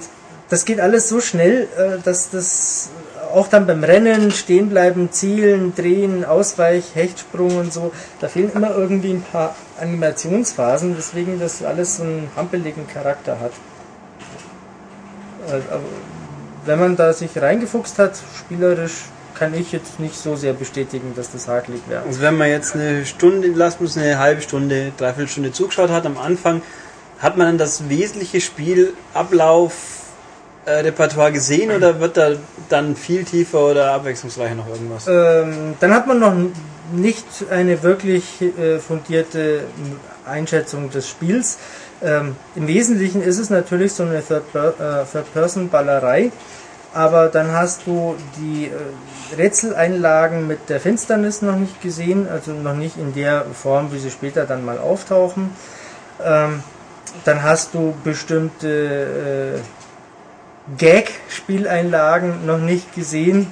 das 0.50 0.66
geht 0.66 0.80
alles 0.80 1.10
so 1.10 1.22
schnell, 1.22 1.68
äh, 1.78 2.00
dass 2.04 2.30
das 2.30 2.90
auch 3.34 3.48
dann 3.48 3.68
beim 3.68 3.84
Rennen, 3.84 4.32
stehen 4.32 4.70
bleiben, 4.70 5.12
zielen, 5.12 5.74
drehen, 5.76 6.24
Ausweich, 6.24 6.96
Hechtsprung 6.96 7.58
und 7.58 7.74
so, 7.74 7.92
da 8.22 8.28
fehlen 8.28 8.52
immer 8.54 8.76
irgendwie 8.76 9.12
ein 9.12 9.24
paar 9.24 9.56
Animationsphasen, 9.80 10.98
weswegen 10.98 11.40
das 11.40 11.64
alles 11.64 11.98
so 11.98 12.04
einen 12.04 12.30
hampeligen 12.36 12.88
Charakter 12.88 13.40
hat. 13.40 13.52
Wenn 16.66 16.80
man 16.80 16.96
da 16.96 17.14
sich 17.14 17.38
reingefuchst 17.40 18.00
hat, 18.00 18.14
spielerisch, 18.38 19.06
kann 19.36 19.54
ich 19.54 19.72
jetzt 19.72 20.00
nicht 20.00 20.16
so 20.16 20.36
sehr 20.36 20.54
bestätigen, 20.54 21.14
dass 21.16 21.32
das 21.32 21.48
hakelig 21.48 21.82
wäre. 21.88 22.04
Also 22.04 22.22
wenn 22.22 22.38
man 22.38 22.50
jetzt 22.50 22.74
eine 22.74 23.06
Stunde, 23.06 23.50
lasst 23.54 23.82
uns 23.82 23.98
eine 23.98 24.18
halbe 24.18 24.42
Stunde, 24.42 24.94
dreiviertel 24.98 25.28
Stunde 25.28 25.52
zugeschaut 25.52 25.90
hat 25.90 26.06
am 26.06 26.18
Anfang, 26.18 26.62
hat 27.20 27.38
man 27.38 27.48
dann 27.48 27.58
das 27.58 27.90
wesentliche 27.90 28.42
Spielablauf 28.42 29.74
äh, 30.66 30.72
Repertoire 30.72 31.32
gesehen 31.32 31.72
oder 31.72 32.00
wird 32.00 32.18
da 32.18 32.32
dann 32.70 32.96
viel 32.96 33.24
tiefer 33.24 33.72
oder 33.72 33.92
abwechslungsreicher 33.92 34.56
noch 34.56 34.68
irgendwas? 34.68 35.06
Ähm, 35.08 35.76
dann 35.80 35.94
hat 35.94 36.08
man 36.08 36.20
noch 36.20 36.34
nicht 36.94 37.26
eine 37.50 37.84
wirklich 37.84 38.42
äh, 38.42 38.80
fundierte 38.80 39.64
Einschätzung 40.26 40.90
des 40.90 41.08
Spiels. 41.08 41.58
Ähm, 42.06 42.36
Im 42.56 42.68
Wesentlichen 42.68 43.24
ist 43.24 43.40
es 43.40 43.50
natürlich 43.50 43.94
so 43.94 44.04
eine 44.04 44.22
Third-Person-Ballerei, 44.24 46.26
äh, 46.26 46.32
aber 46.94 47.30
dann 47.30 47.52
hast 47.52 47.88
du 47.88 48.16
die 48.38 48.68
äh, 48.68 48.74
Rätseleinlagen 49.36 50.46
mit 50.46 50.70
der 50.70 50.80
Finsternis 50.80 51.42
noch 51.42 51.56
nicht 51.56 51.82
gesehen, 51.82 52.30
also 52.30 52.52
noch 52.52 52.76
nicht 52.76 52.98
in 52.98 53.16
der 53.16 53.46
Form, 53.46 53.92
wie 53.92 53.98
sie 53.98 54.12
später 54.12 54.46
dann 54.46 54.64
mal 54.64 54.78
auftauchen. 54.78 55.50
Ähm, 56.24 56.62
dann 57.24 57.42
hast 57.42 57.74
du 57.74 57.96
bestimmte 58.04 59.58
äh, 59.58 59.60
Gag-Spieleinlagen 60.78 62.46
noch 62.46 62.60
nicht 62.60 62.94
gesehen. 62.94 63.48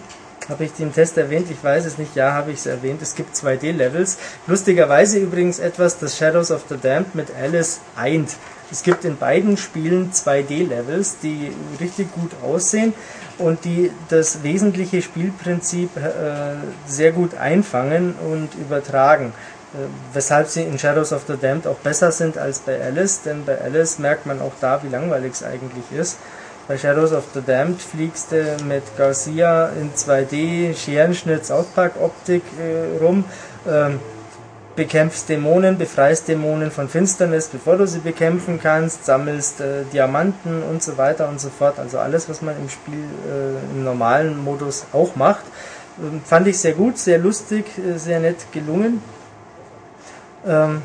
Habe 0.49 0.65
ich 0.65 0.73
den 0.73 0.93
Test 0.93 1.17
erwähnt? 1.17 1.47
Ich 1.49 1.63
weiß 1.63 1.85
es 1.85 1.97
nicht. 1.97 2.15
Ja, 2.15 2.33
habe 2.33 2.51
ich 2.51 2.59
es 2.59 2.65
erwähnt. 2.65 3.01
Es 3.01 3.15
gibt 3.15 3.35
2D-Levels. 3.35 4.17
Lustigerweise 4.47 5.19
übrigens 5.19 5.59
etwas, 5.59 5.99
das 5.99 6.17
Shadows 6.17 6.51
of 6.51 6.63
the 6.69 6.77
Damned 6.77 7.15
mit 7.15 7.27
Alice 7.35 7.79
eint. 7.95 8.31
Es 8.71 8.83
gibt 8.83 9.05
in 9.05 9.17
beiden 9.17 9.57
Spielen 9.57 10.11
2D-Levels, 10.11 11.17
die 11.21 11.51
richtig 11.79 12.11
gut 12.13 12.31
aussehen 12.43 12.93
und 13.37 13.65
die 13.65 13.91
das 14.09 14.43
wesentliche 14.43 15.01
Spielprinzip 15.01 15.95
äh, 15.95 16.55
sehr 16.87 17.11
gut 17.11 17.35
einfangen 17.35 18.15
und 18.15 18.49
übertragen. 18.55 19.33
Äh, 19.73 19.77
weshalb 20.13 20.47
sie 20.47 20.63
in 20.63 20.77
Shadows 20.77 21.13
of 21.13 21.23
the 21.27 21.35
Damned 21.39 21.67
auch 21.67 21.77
besser 21.77 22.11
sind 22.11 22.37
als 22.37 22.59
bei 22.59 22.81
Alice, 22.81 23.21
denn 23.23 23.45
bei 23.45 23.59
Alice 23.59 23.99
merkt 23.99 24.25
man 24.25 24.41
auch 24.41 24.53
da, 24.59 24.83
wie 24.83 24.89
langweilig 24.89 25.33
es 25.33 25.43
eigentlich 25.43 25.85
ist. 25.91 26.17
Bei 26.65 26.77
Shadows 26.77 27.11
of 27.11 27.25
the 27.33 27.41
Damned 27.41 27.81
fliegst 27.81 28.31
du 28.31 28.55
mit 28.65 28.83
Garcia 28.97 29.69
in 29.79 29.93
2D 29.93 30.73
Scherenschnitt 30.73 31.45
South 31.45 31.67
Park 31.75 31.93
Optik 31.99 32.41
äh, 32.57 33.03
rum, 33.03 33.25
ähm, 33.67 33.99
bekämpfst 34.77 35.27
Dämonen, 35.27 35.77
befreist 35.77 36.29
Dämonen 36.29 36.71
von 36.71 36.87
Finsternis, 36.87 37.49
bevor 37.49 37.75
du 37.75 37.85
sie 37.85 37.99
bekämpfen 37.99 38.61
kannst, 38.63 39.03
sammelst 39.03 39.59
äh, 39.59 39.83
Diamanten 39.91 40.63
und 40.63 40.81
so 40.81 40.97
weiter 40.97 41.27
und 41.27 41.41
so 41.41 41.49
fort. 41.49 41.79
Also 41.79 41.99
alles, 41.99 42.29
was 42.29 42.41
man 42.41 42.55
im 42.57 42.69
Spiel 42.69 43.09
äh, 43.27 43.75
im 43.75 43.83
normalen 43.83 44.41
Modus 44.41 44.85
auch 44.93 45.17
macht. 45.17 45.43
Ähm, 46.01 46.21
fand 46.23 46.47
ich 46.47 46.59
sehr 46.59 46.73
gut, 46.73 46.97
sehr 46.97 47.17
lustig, 47.17 47.65
äh, 47.77 47.97
sehr 47.97 48.21
nett 48.21 48.37
gelungen. 48.53 49.01
Ähm, 50.47 50.81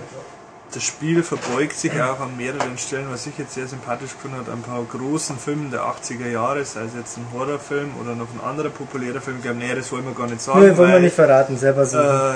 das 0.73 0.82
Spiel 0.82 1.23
verbeugt 1.23 1.77
sich 1.77 1.93
auch 2.01 2.20
an 2.20 2.36
mehreren 2.36 2.77
Stellen, 2.77 3.07
was 3.11 3.27
ich 3.27 3.39
jetzt 3.39 3.55
sehr 3.55 3.66
sympathisch 3.66 4.12
gefunden 4.12 4.36
habe, 4.36 4.53
ein 4.53 4.62
paar 4.62 4.82
großen 4.85 5.39
Filmen 5.39 5.70
der 5.70 5.81
80er 5.82 6.28
Jahre, 6.28 6.65
sei 6.65 6.82
es 6.82 6.95
jetzt 6.95 7.16
ein 7.16 7.27
Horrorfilm 7.32 7.93
oder 8.01 8.15
noch 8.15 8.27
ein 8.35 8.47
anderer 8.47 8.69
populärer 8.69 9.20
Film. 9.20 9.39
Ich 9.39 9.45
glaube, 9.45 9.59
näheres 9.59 9.90
wollen 9.93 10.05
wir 10.05 10.12
gar 10.12 10.27
nicht 10.27 10.43
sagen. 10.43 10.61
Nee, 10.61 10.77
wollen 10.77 10.93
wir 10.93 11.01
nicht 11.01 11.15
verraten, 11.15 11.57
selber 11.57 11.86
so. 11.86 11.99
Äh, 11.99 12.35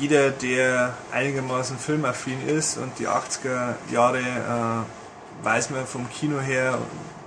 jeder, 0.00 0.30
der 0.30 0.94
einigermaßen 1.12 1.76
filmaffin 1.78 2.48
ist 2.48 2.78
und 2.78 2.98
die 2.98 3.06
80er 3.06 3.74
Jahre 3.92 4.18
äh, 4.18 5.44
weiß 5.44 5.70
man 5.70 5.86
vom 5.86 6.08
Kino 6.08 6.40
her, 6.40 6.78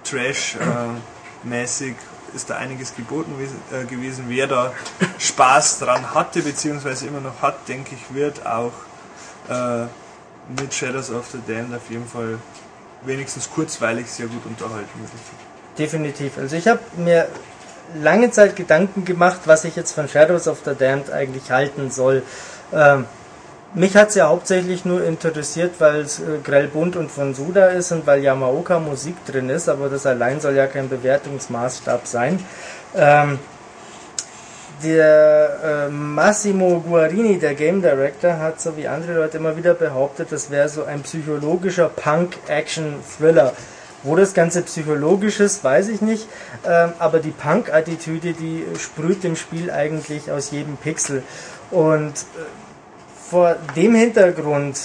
Trash-mäßig 0.04 1.92
äh, 1.92 2.36
ist 2.36 2.50
da 2.50 2.58
einiges 2.58 2.96
geboten 2.96 3.34
äh, 3.72 3.86
gewesen. 3.86 4.26
Wer 4.28 4.48
da 4.48 4.74
Spaß 5.20 5.80
dran 5.80 6.14
hatte, 6.16 6.42
beziehungsweise 6.42 7.08
immer 7.08 7.22
noch 7.22 7.42
hat, 7.42 7.68
denke 7.68 7.96
ich, 7.96 8.16
wird 8.16 8.46
auch 8.46 8.74
äh, 9.50 9.86
mit 10.60 10.74
Shadows 10.74 11.12
of 11.12 11.26
the 11.32 11.40
Damned 11.48 11.76
auf 11.76 11.90
jeden 11.90 12.08
Fall 12.08 12.40
wenigstens 13.04 13.50
kurzweilig 13.50 14.08
sehr 14.08 14.28
gut 14.28 14.46
unterhalten. 14.46 14.88
Definitiv. 15.78 16.38
Also 16.38 16.56
ich 16.56 16.68
habe 16.68 16.80
mir 16.98 17.28
lange 18.02 18.32
Zeit 18.32 18.56
Gedanken 18.56 19.06
gemacht, 19.06 19.42
was 19.46 19.64
ich 19.66 19.76
jetzt 19.76 19.94
von 19.94 20.08
Shadows 20.08 20.48
of 20.48 20.60
the 20.66 20.74
Damned 20.76 21.12
eigentlich 21.12 21.52
halten 21.52 21.92
soll. 21.92 22.24
Ähm, 22.74 23.06
mich 23.74 23.96
hat 23.96 24.10
es 24.10 24.16
ja 24.16 24.28
hauptsächlich 24.30 24.86
nur 24.86 25.04
interessiert, 25.04 25.76
weil 25.80 26.02
es 26.02 26.20
äh, 26.20 26.40
grell 26.44 26.68
bunt 26.68 26.96
und 26.96 27.12
von 27.12 27.36
Suda 27.36 27.68
ist 27.68 27.92
und 27.92 28.08
weil 28.08 28.24
Yamaoka 28.24 28.80
Musik 28.80 29.24
drin 29.26 29.50
ist, 29.50 29.70
aber 29.70 29.90
das 29.90 30.06
allein 30.06 30.40
soll 30.40 30.56
ja 30.56 30.68
kein 30.68 30.90
Bewertungsmaßstab 30.90 32.08
sein. 32.08 32.44
Ähm, 32.96 33.40
der 34.84 35.88
äh, 35.88 35.92
Massimo 35.92 36.80
Guarini, 36.80 37.40
der 37.40 37.56
Game 37.56 37.82
Director, 37.82 38.38
hat 38.40 38.62
so 38.62 38.78
wie 38.78 38.88
andere 38.88 39.14
Leute 39.14 39.38
immer 39.38 39.58
wieder 39.58 39.74
behauptet, 39.74 40.32
das 40.32 40.52
wäre 40.52 40.70
so 40.70 40.84
ein 40.84 41.02
psychologischer 41.02 41.90
Punk-Action-Thriller. 41.90 43.54
Wo 44.04 44.16
das 44.16 44.34
Ganze 44.34 44.62
psychologisch 44.62 45.40
ist, 45.40 45.64
weiß 45.64 45.90
ich 45.90 46.02
nicht, 46.02 46.28
ähm, 46.66 46.94
aber 47.00 47.20
die 47.20 47.32
Punk-Attitüde, 47.32 48.34
die 48.34 48.64
sprüht 48.80 49.24
dem 49.24 49.36
Spiel 49.36 49.72
eigentlich 49.72 50.32
aus 50.32 50.52
jedem 50.52 50.78
Pixel. 50.78 51.24
Und 51.72 52.12
äh, 52.12 52.14
vor 53.30 53.56
dem 53.76 53.96
Hintergrund, 53.96 54.80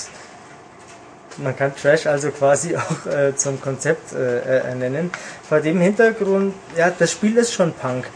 man 1.36 1.56
kann 1.56 1.76
Trash 1.76 2.06
also 2.06 2.30
quasi 2.30 2.76
auch 2.76 3.06
äh, 3.06 3.36
zum 3.36 3.60
Konzept 3.60 4.14
äh, 4.14 4.58
ernennen, 4.60 5.10
vor 5.46 5.60
dem 5.60 5.80
Hintergrund, 5.80 6.54
ja, 6.76 6.90
das 6.90 7.12
Spiel 7.12 7.36
ist 7.36 7.52
schon 7.52 7.72
Punk 7.74 8.06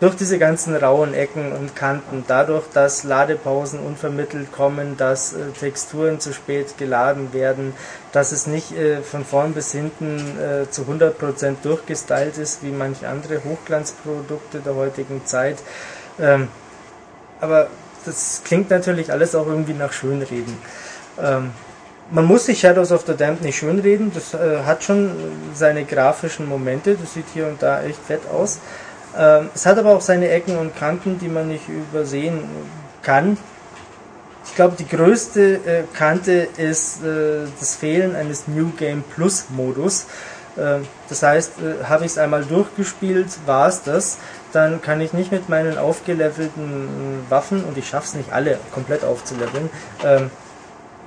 durch 0.00 0.16
diese 0.16 0.38
ganzen 0.38 0.74
rauen 0.74 1.14
Ecken 1.14 1.52
und 1.52 1.76
Kanten, 1.76 2.24
dadurch, 2.26 2.64
dass 2.72 3.04
Ladepausen 3.04 3.78
unvermittelt 3.78 4.52
kommen, 4.52 4.96
dass 4.96 5.32
äh, 5.32 5.50
Texturen 5.58 6.20
zu 6.20 6.32
spät 6.32 6.76
geladen 6.78 7.32
werden, 7.32 7.74
dass 8.12 8.32
es 8.32 8.46
nicht 8.46 8.72
äh, 8.72 9.02
von 9.02 9.24
vorn 9.24 9.52
bis 9.52 9.72
hinten 9.72 10.18
äh, 10.38 10.70
zu 10.70 10.82
100% 10.82 11.56
durchgestylt 11.62 12.38
ist, 12.38 12.62
wie 12.62 12.70
manche 12.70 13.08
andere 13.08 13.42
Hochglanzprodukte 13.44 14.58
der 14.58 14.74
heutigen 14.74 15.24
Zeit. 15.26 15.58
Ähm, 16.20 16.48
aber 17.40 17.68
das 18.04 18.42
klingt 18.44 18.70
natürlich 18.70 19.12
alles 19.12 19.34
auch 19.34 19.46
irgendwie 19.46 19.74
nach 19.74 19.92
Schönreden. 19.92 20.56
Ähm, 21.20 21.52
man 22.10 22.26
muss 22.26 22.46
sich 22.46 22.60
Shadows 22.60 22.92
of 22.92 23.04
the 23.06 23.16
Damned 23.16 23.42
nicht 23.42 23.56
schönreden, 23.56 24.12
das 24.12 24.34
äh, 24.34 24.62
hat 24.64 24.84
schon 24.84 25.10
seine 25.54 25.84
grafischen 25.84 26.48
Momente, 26.48 26.96
das 26.96 27.14
sieht 27.14 27.26
hier 27.32 27.46
und 27.46 27.62
da 27.62 27.82
echt 27.82 27.98
fett 28.06 28.22
aus. 28.30 28.58
Ähm, 29.16 29.50
es 29.54 29.66
hat 29.66 29.78
aber 29.78 29.90
auch 29.90 30.00
seine 30.00 30.28
Ecken 30.30 30.56
und 30.56 30.76
Kanten, 30.76 31.18
die 31.18 31.28
man 31.28 31.48
nicht 31.48 31.68
übersehen 31.68 32.40
kann. 33.02 33.36
Ich 34.46 34.54
glaube, 34.54 34.76
die 34.78 34.86
größte 34.86 35.54
äh, 35.54 35.82
Kante 35.96 36.48
ist 36.56 37.02
äh, 37.02 37.46
das 37.58 37.76
Fehlen 37.76 38.14
eines 38.14 38.46
New 38.46 38.70
Game 38.76 39.02
Plus 39.14 39.46
Modus. 39.50 40.06
Äh, 40.56 40.80
das 41.08 41.22
heißt, 41.22 41.52
äh, 41.60 41.84
habe 41.84 42.04
ich 42.04 42.12
es 42.12 42.18
einmal 42.18 42.44
durchgespielt, 42.44 43.28
war 43.46 43.68
es 43.68 43.82
das, 43.82 44.18
dann 44.52 44.80
kann 44.82 45.00
ich 45.00 45.12
nicht 45.12 45.32
mit 45.32 45.48
meinen 45.48 45.78
aufgelevelten 45.78 47.24
Waffen, 47.28 47.64
und 47.64 47.76
ich 47.78 47.88
schaffe 47.88 48.08
es 48.08 48.14
nicht 48.14 48.32
alle 48.32 48.58
komplett 48.72 49.02
aufzuleveln, 49.02 49.70
ähm, 50.04 50.30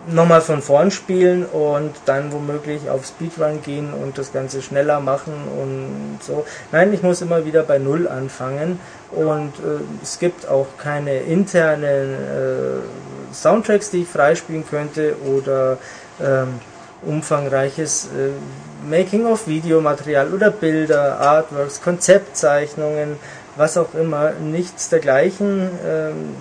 nochmal 0.07 0.41
von 0.41 0.61
vorn 0.61 0.91
spielen 0.91 1.45
und 1.45 1.93
dann 2.05 2.31
womöglich 2.31 2.89
auf 2.89 3.05
Speedrun 3.05 3.61
gehen 3.61 3.93
und 3.93 4.17
das 4.17 4.31
Ganze 4.31 4.61
schneller 4.61 4.99
machen 4.99 5.33
und 5.33 6.19
so. 6.21 6.45
Nein, 6.71 6.93
ich 6.93 7.03
muss 7.03 7.21
immer 7.21 7.45
wieder 7.45 7.63
bei 7.63 7.77
Null 7.77 8.07
anfangen 8.07 8.79
und 9.11 9.53
äh, 9.55 9.81
es 10.01 10.19
gibt 10.19 10.47
auch 10.47 10.67
keine 10.77 11.17
internen 11.17 12.13
äh, 12.13 13.33
Soundtracks, 13.33 13.91
die 13.91 14.03
ich 14.03 14.07
freispielen 14.07 14.65
könnte 14.67 15.15
oder 15.25 15.77
ähm, 16.21 16.59
umfangreiches 17.03 18.05
äh, 18.05 18.89
Making-of-Videomaterial 18.89 20.33
oder 20.33 20.51
Bilder, 20.51 21.19
Artworks, 21.19 21.81
Konzeptzeichnungen, 21.81 23.17
was 23.57 23.77
auch 23.77 23.93
immer, 23.93 24.31
nichts 24.31 24.89
dergleichen, 24.89 25.69
ähm, 25.85 26.35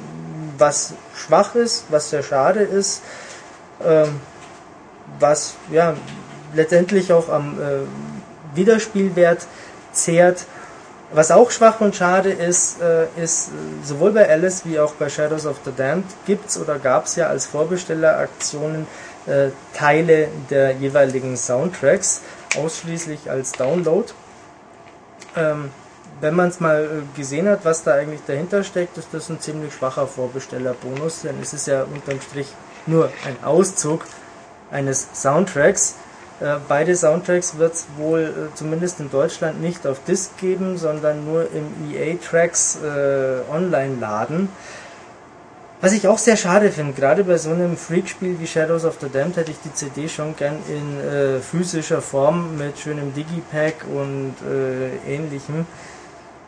was 0.56 0.94
schwach 1.14 1.55
ist, 1.56 1.86
was 1.90 2.10
sehr 2.10 2.22
schade 2.22 2.60
ist 2.60 3.02
was 5.19 5.55
ja 5.70 5.94
letztendlich 6.55 7.12
auch 7.12 7.28
am 7.28 7.59
äh, 7.61 8.57
Wiederspielwert 8.57 9.47
zehrt. 9.93 10.47
Was 11.12 11.31
auch 11.31 11.53
schwach 11.53 11.81
und 11.81 11.94
schade 11.94 12.31
ist, 12.31 12.81
äh, 12.81 13.07
ist 13.23 13.51
sowohl 13.85 14.11
bei 14.12 14.28
Alice 14.28 14.62
wie 14.65 14.81
auch 14.81 14.93
bei 14.94 15.09
Shadows 15.09 15.47
of 15.47 15.59
the 15.65 15.70
Damned 15.77 16.05
gibt 16.27 16.48
es 16.48 16.59
oder 16.59 16.78
gab 16.78 17.05
es 17.05 17.15
ja 17.15 17.28
als 17.28 17.47
Vorbestelleraktionen 17.47 18.89
äh, 19.27 19.51
Teile 19.73 20.28
der 20.51 20.73
jeweiligen 20.73 21.36
Soundtracks, 21.36 22.23
ausschließlich 22.57 23.31
als 23.31 23.53
Download. 23.53 24.12
Ähm, 25.36 25.70
wenn 26.20 26.35
man 26.35 26.48
es 26.48 26.59
mal 26.59 26.85
äh, 26.85 27.16
gesehen 27.16 27.48
hat, 27.48 27.65
was 27.65 27.85
da 27.85 27.94
eigentlich 27.94 28.20
dahinter 28.27 28.65
steckt, 28.65 28.98
ist 28.98 29.09
das 29.12 29.28
ein 29.28 29.39
ziemlich 29.39 29.74
schwacher 29.74 30.09
Vorbestellerbonus, 30.09 31.23
denn 31.23 31.36
es 31.40 31.53
ist 31.53 31.69
ja 31.69 31.85
unterm 31.85 32.20
Strich 32.20 32.48
nur 32.86 33.10
ein 33.26 33.44
Auszug 33.44 34.04
eines 34.70 35.08
Soundtracks. 35.14 35.96
Äh, 36.40 36.56
beide 36.68 36.94
Soundtracks 36.94 37.56
wird 37.58 37.74
es 37.74 37.86
wohl 37.96 38.50
äh, 38.52 38.54
zumindest 38.54 39.00
in 39.00 39.10
Deutschland 39.10 39.60
nicht 39.60 39.86
auf 39.86 40.00
Disc 40.06 40.36
geben, 40.38 40.76
sondern 40.76 41.24
nur 41.24 41.48
im 41.52 41.90
EA 41.90 42.16
Tracks 42.16 42.78
äh, 42.82 43.40
online 43.50 43.96
laden. 43.98 44.48
Was 45.80 45.92
ich 45.92 46.08
auch 46.08 46.18
sehr 46.18 46.36
schade 46.36 46.70
finde, 46.70 46.94
gerade 46.94 47.24
bei 47.24 47.36
so 47.36 47.50
einem 47.50 47.76
Freak-Spiel 47.76 48.40
wie 48.40 48.46
Shadows 48.46 48.84
of 48.84 48.96
the 49.00 49.08
Damned 49.10 49.36
hätte 49.36 49.50
ich 49.50 49.58
die 49.62 49.72
CD 49.72 50.08
schon 50.08 50.34
gern 50.36 50.56
in 50.68 51.00
äh, 51.00 51.40
physischer 51.40 52.00
Form 52.00 52.56
mit 52.56 52.78
schönem 52.78 53.14
Digipack 53.14 53.84
und 53.94 54.34
äh, 54.46 55.14
ähnlichem. 55.14 55.66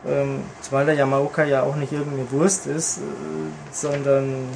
Ähm, 0.07 0.41
zumal 0.61 0.85
der 0.85 0.95
Yamaoka 0.95 1.43
ja 1.43 1.63
auch 1.63 1.75
nicht 1.75 1.91
irgendeine 1.91 2.31
Wurst 2.31 2.67
ist, 2.67 2.99
sondern 3.71 4.47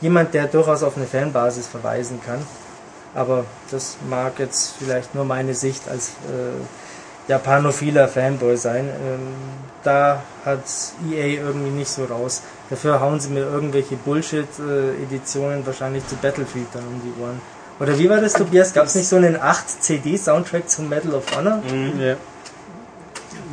jemand, 0.00 0.34
der 0.34 0.46
durchaus 0.46 0.82
auf 0.82 0.96
eine 0.96 1.06
Fanbasis 1.06 1.66
verweisen 1.66 2.20
kann. 2.24 2.40
Aber 3.14 3.44
das 3.70 3.96
mag 4.08 4.38
jetzt 4.38 4.74
vielleicht 4.78 5.14
nur 5.14 5.24
meine 5.24 5.54
Sicht 5.54 5.88
als 5.88 6.10
äh, 6.28 7.30
japanophiler 7.30 8.08
Fanboy 8.08 8.56
sein. 8.56 8.88
Ähm, 8.88 9.20
da 9.82 10.22
hat 10.44 10.60
EA 11.10 11.42
irgendwie 11.42 11.70
nicht 11.70 11.90
so 11.90 12.04
raus. 12.04 12.42
Dafür 12.68 13.00
hauen 13.00 13.18
sie 13.18 13.30
mir 13.30 13.40
irgendwelche 13.42 13.96
Bullshit-Editionen 13.96 15.66
wahrscheinlich 15.66 16.06
zu 16.06 16.16
Battlefield 16.16 16.68
dann 16.72 16.86
um 16.86 17.00
die 17.02 17.20
Ohren. 17.20 17.40
Oder 17.80 17.98
wie 17.98 18.10
war 18.10 18.20
das, 18.20 18.34
Tobias? 18.34 18.74
Gab 18.74 18.86
es 18.86 18.94
nicht 18.94 19.08
so 19.08 19.16
einen 19.16 19.36
8-CD-Soundtrack 19.38 20.68
zum 20.68 20.88
Medal 20.88 21.14
of 21.14 21.24
Honor? 21.34 21.62
Ja. 21.98 22.16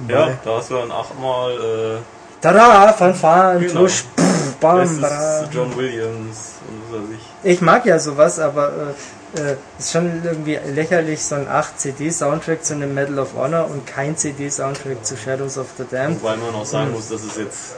Ja, 0.07 0.29
da 0.43 0.57
hast 0.57 0.69
du 0.69 0.75
dann 0.75 0.91
achtmal, 0.91 1.53
äh, 1.53 1.97
Tada, 2.41 2.93
Fanfaren, 2.93 3.61
Genau. 3.61 3.81
Tusch, 3.81 4.03
pff, 4.15 4.55
bam, 4.59 4.79
das 5.01 5.41
ist 5.43 5.53
John 5.53 5.75
Williams 5.75 6.53
und 6.67 6.81
was 6.91 7.01
weiß 7.01 7.09
ich. 7.43 7.51
Ich 7.51 7.61
mag 7.61 7.85
ja 7.85 7.97
sowas, 7.99 8.39
aber 8.39 8.93
äh, 9.35 9.51
äh, 9.51 9.55
ist 9.79 9.91
schon 9.91 10.21
irgendwie 10.23 10.59
lächerlich, 10.73 11.23
so 11.23 11.35
ein 11.35 11.47
8-CD-Soundtrack 11.47 12.63
zu 12.63 12.73
einem 12.75 12.93
Medal 12.93 13.19
of 13.19 13.29
Honor 13.35 13.69
und 13.69 13.85
kein 13.87 14.15
CD-Soundtrack 14.15 15.03
zu 15.05 15.17
Shadows 15.17 15.57
of 15.57 15.67
the 15.77 15.83
Damned. 15.89 16.21
Wobei 16.21 16.37
man 16.37 16.53
auch 16.55 16.65
sagen 16.65 16.91
muss, 16.91 17.09
dass 17.09 17.23
es 17.23 17.35
jetzt 17.37 17.75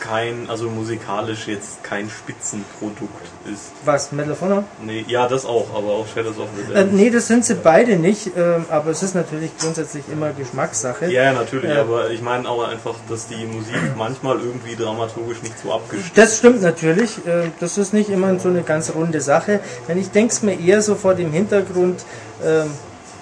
kein, 0.00 0.48
also 0.48 0.68
musikalisch 0.70 1.46
jetzt 1.46 1.84
kein 1.84 2.08
Spitzenprodukt 2.10 3.26
ist. 3.52 3.70
Was, 3.84 4.12
Medal 4.12 4.32
of 4.32 4.40
Honor? 4.40 4.64
Nee, 4.82 5.04
ja, 5.08 5.28
das 5.28 5.44
auch, 5.44 5.68
aber 5.74 5.88
auch 5.92 6.06
Shadows 6.12 6.38
of 6.38 6.48
the 6.56 6.72
Äh, 6.72 6.76
Damned. 6.76 6.94
nee, 6.94 7.10
das 7.10 7.26
sind 7.26 7.44
sie 7.44 7.54
beide 7.54 7.96
nicht, 7.96 8.30
ähm, 8.36 8.64
aber 8.70 8.90
es 8.90 9.02
ist 9.02 9.14
natürlich 9.14 9.50
grundsätzlich 9.58 10.04
immer 10.12 10.30
Geschmackssache. 10.32 11.10
Ja, 11.10 11.32
natürlich, 11.32 11.70
Ja. 11.70 11.82
aber 11.82 12.10
ich 12.10 12.22
meine 12.22 12.48
auch 12.48 12.66
einfach, 12.66 12.94
dass 13.08 13.26
die 13.28 13.44
Musik 13.46 13.76
manchmal 13.96 14.38
irgendwie 14.40 14.74
dramaturgisch 14.76 15.42
nicht 15.42 15.58
so 15.62 15.72
abgestimmt 15.72 16.16
Das 16.16 16.38
stimmt 16.38 16.62
natürlich, 16.62 17.18
äh, 17.26 17.50
das 17.60 17.78
ist 17.78 17.92
nicht 17.92 18.10
immer 18.10 18.38
so 18.40 18.48
eine 18.48 18.62
ganz 18.62 18.92
runde 18.94 19.20
Sache, 19.20 19.60
denn 19.88 19.98
ich 19.98 20.10
denke 20.10 20.32
es 20.32 20.42
mir 20.42 20.58
eher 20.58 20.82
so 20.82 20.94
vor 20.94 21.14
dem 21.14 21.30
Hintergrund, 21.32 22.04
ähm, 22.44 22.70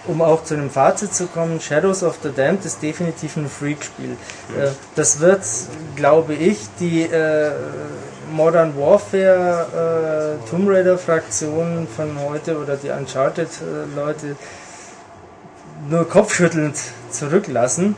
um 0.08 0.22
auch 0.22 0.42
zu 0.42 0.54
einem 0.54 0.70
Fazit 0.70 1.14
zu 1.14 1.26
kommen, 1.26 1.60
Shadows 1.60 2.02
of 2.02 2.18
the 2.22 2.30
Damned 2.34 2.64
ist 2.64 2.82
definitiv 2.82 3.36
ein 3.36 3.48
Freak-Spiel. 3.48 4.16
Äh, 4.58 4.70
das 4.96 5.20
wird, 5.20 5.42
glaube 5.94 6.34
ich, 6.34 6.58
die 6.80 7.02
äh, 7.02 7.50
Modern 8.32 8.76
Warfare 8.76 10.38
äh, 10.44 10.50
Tomb 10.50 10.68
Raider 10.68 10.98
Fraktion 10.98 11.86
von 11.94 12.18
heute 12.20 12.58
oder 12.58 12.76
die 12.76 12.90
Uncharted 12.90 13.48
äh, 13.48 13.94
Leute 13.96 14.36
nur 15.88 16.08
kopfschüttelnd 16.08 16.76
zurücklassen. 17.10 17.94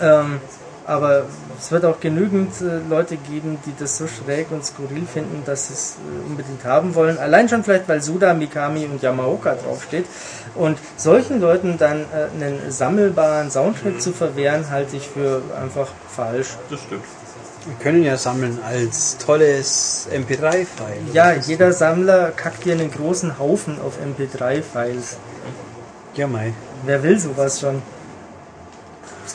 Ähm, 0.00 0.40
aber 0.86 1.24
es 1.58 1.70
wird 1.70 1.84
auch 1.84 2.00
genügend 2.00 2.52
äh, 2.60 2.80
Leute 2.88 3.16
geben, 3.16 3.58
die 3.66 3.72
das 3.78 3.98
so 3.98 4.06
schräg 4.06 4.50
und 4.50 4.64
skurril 4.64 5.06
finden, 5.06 5.42
dass 5.44 5.68
sie 5.68 5.74
es 5.74 5.96
äh, 5.96 6.28
unbedingt 6.28 6.64
haben 6.64 6.94
wollen. 6.94 7.18
Allein 7.18 7.48
schon 7.48 7.62
vielleicht, 7.64 7.88
weil 7.88 8.02
Suda, 8.02 8.34
Mikami 8.34 8.86
und 8.86 9.02
Yamaoka 9.02 9.54
draufsteht. 9.54 10.06
Und 10.54 10.78
solchen 10.96 11.40
Leuten 11.40 11.76
dann 11.78 12.00
äh, 12.00 12.44
einen 12.44 12.70
sammelbaren 12.70 13.50
Soundtrack 13.50 14.00
zu 14.00 14.12
verwehren, 14.12 14.70
halte 14.70 14.96
ich 14.96 15.08
für 15.08 15.42
einfach 15.60 15.88
falsch. 16.08 16.56
Das 16.70 16.80
stimmt. 16.80 17.04
Wir 17.66 17.76
können 17.76 18.02
ja 18.02 18.16
sammeln 18.16 18.58
als 18.66 19.18
tolles 19.18 20.08
MP3-File. 20.10 21.12
Ja, 21.12 21.32
jeder 21.32 21.74
Sammler 21.74 22.30
kackt 22.30 22.64
dir 22.64 22.72
einen 22.72 22.90
großen 22.90 23.38
Haufen 23.38 23.78
auf 23.80 23.98
MP3-Files. 23.98 25.18
Ja, 26.14 26.26
mei. 26.26 26.54
Wer 26.86 27.02
will 27.02 27.18
sowas 27.18 27.60
schon? 27.60 27.82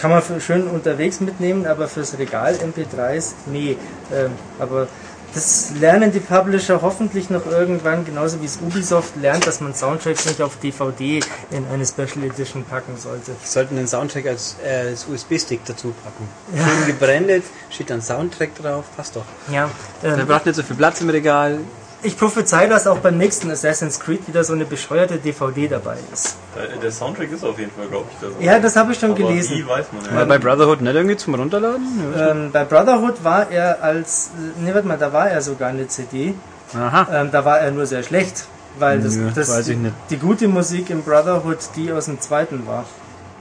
Das 0.06 0.12
kann 0.12 0.20
man 0.20 0.22
für 0.22 0.40
schön 0.40 0.68
unterwegs 0.68 1.20
mitnehmen, 1.20 1.66
aber 1.66 1.88
fürs 1.88 2.20
Regal 2.20 2.54
MP3s, 2.54 3.32
nee. 3.48 3.76
Ähm, 4.14 4.30
aber 4.60 4.88
das 5.34 5.72
lernen 5.80 6.12
die 6.12 6.20
Publisher 6.20 6.84
hoffentlich 6.84 7.32
noch 7.32 7.48
irgendwann, 7.48 8.06
genauso 8.06 8.40
wie 8.40 8.46
es 8.46 8.58
Ubisoft 8.58 9.16
lernt, 9.16 9.48
dass 9.48 9.62
man 9.62 9.74
Soundtracks 9.74 10.28
nicht 10.28 10.44
auf 10.44 10.60
DVD 10.60 11.22
in 11.50 11.66
eine 11.74 11.88
Special 11.88 12.24
Edition 12.24 12.64
packen 12.66 12.98
sollte. 12.98 13.32
Wir 13.32 13.48
sollten 13.48 13.78
den 13.78 13.88
Soundtrack 13.88 14.28
als, 14.28 14.58
äh, 14.64 14.90
als 14.90 15.08
USB-Stick 15.08 15.62
dazu 15.66 15.92
packen. 16.04 16.30
Schön 16.56 16.86
gebrandet, 16.86 17.44
steht 17.72 17.90
dann 17.90 18.04
Soundtrack 18.04 18.54
drauf, 18.54 18.86
passt 18.96 19.16
doch. 19.16 19.26
Ja, 19.52 19.72
Der 20.04 20.20
ähm, 20.20 20.28
braucht 20.28 20.46
nicht 20.46 20.56
so 20.56 20.62
viel 20.62 20.76
Platz 20.76 21.02
im 21.02 21.10
Regal. 21.10 21.62
Ich 22.04 22.18
prophezei, 22.18 22.68
dass 22.68 22.88
auch 22.88 23.00
beim 23.00 23.18
nächsten 23.18 23.50
Assassin's 23.50 24.00
Creed 24.00 24.28
wieder 24.28 24.44
so 24.44 24.54
eine 24.54 24.66
bescheuerte 24.66 25.18
DVD 25.18 25.68
dabei 25.68 25.98
ist. 26.14 26.38
Der, 26.82 26.92
Soundtrack 26.92 27.32
ist 27.32 27.44
auf 27.44 27.58
jeden 27.58 27.72
Fall, 27.72 27.88
glaube 27.88 28.06
ich, 28.12 28.18
da. 28.20 28.44
Ja, 28.44 28.60
das 28.60 28.76
habe 28.76 28.92
ich 28.92 29.00
schon 29.00 29.12
aber 29.12 29.20
gelesen. 29.20 29.58
Wie 29.58 29.68
weiß 29.68 29.88
man 29.92 30.14
War 30.14 30.20
ja. 30.20 30.26
bei 30.26 30.38
Brotherhood 30.38 30.82
nicht 30.82 30.96
irgendwie 30.96 31.18
zum 31.18 31.36
Runterladen? 31.36 32.14
Ähm, 32.18 32.52
bei 32.52 32.64
Brotherhood 32.64 33.24
war 33.24 33.50
er 33.50 33.82
als, 33.84 34.32
nee, 34.60 34.74
warte 34.74 34.88
mal, 34.88 34.98
da 34.98 35.12
war 35.12 35.30
er 35.30 35.42
sogar 35.42 35.70
eine 35.70 35.88
CD. 35.88 36.36
Aha. 36.74 37.22
Ähm, 37.22 37.32
da 37.32 37.44
war 37.46 37.60
er 37.60 37.72
nur 37.72 37.86
sehr 37.86 38.04
schlecht, 38.04 38.46
weil 38.80 39.02
das, 39.02 39.16
Nö, 39.16 39.32
das 39.34 39.50
weiß 39.50 39.68
ich 39.70 39.78
nicht. 39.78 39.94
die 40.10 40.18
gute 40.18 40.48
Musik 40.48 40.90
im 40.90 41.04
Brotherhood 41.04 41.60
die 41.76 41.92
aus 41.92 42.06
dem 42.06 42.20
zweiten 42.22 42.68
war. 42.68 42.86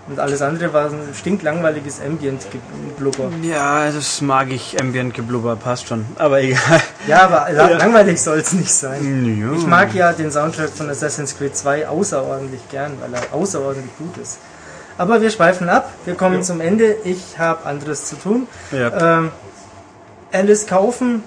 Und 0.07 0.21
alles 0.21 0.43
andere 0.43 0.71
war 0.75 0.87
ein 0.91 1.15
stinklangweiliges 1.19 1.99
Ambient-Blubber. 2.05 3.31
Ja, 3.43 3.91
das 3.91 4.21
mag 4.21 4.51
ich. 4.51 4.79
Ambient 4.79 5.15
Geblubber, 5.15 5.57
passt 5.57 5.89
schon. 5.89 6.05
Aber 6.19 6.43
egal. 6.43 6.81
Ja, 7.07 7.23
aber 7.25 7.51
la- 7.53 7.71
langweilig 7.79 8.21
soll 8.21 8.39
es 8.39 8.53
nicht 8.53 8.71
sein. 8.73 9.39
Ja. 9.41 9.57
Ich 9.59 9.67
mag 9.67 9.95
ja 9.95 10.13
den 10.13 10.31
Soundtrack 10.31 10.69
von 10.71 10.91
Assassin's 10.91 11.37
Creed 11.39 11.57
2 11.57 11.89
außerordentlich 11.89 12.61
gern, 12.71 12.93
weil 13.01 13.15
er 13.15 13.33
außerordentlich 13.33 13.97
gut 13.97 14.17
ist. 14.19 14.39
Aber 14.99 15.23
wir 15.23 15.31
schweifen 15.31 15.69
ab, 15.71 15.91
wir 16.05 16.15
kommen 16.15 16.43
zum 16.43 16.61
Ende. 16.61 16.97
Ich 17.05 17.39
habe 17.39 17.65
anderes 17.65 18.05
zu 18.05 18.17
tun. 18.17 18.47
Ja. 18.73 19.19
Ähm, 19.19 19.31
Alice 20.33 20.67
kaufen? 20.67 21.23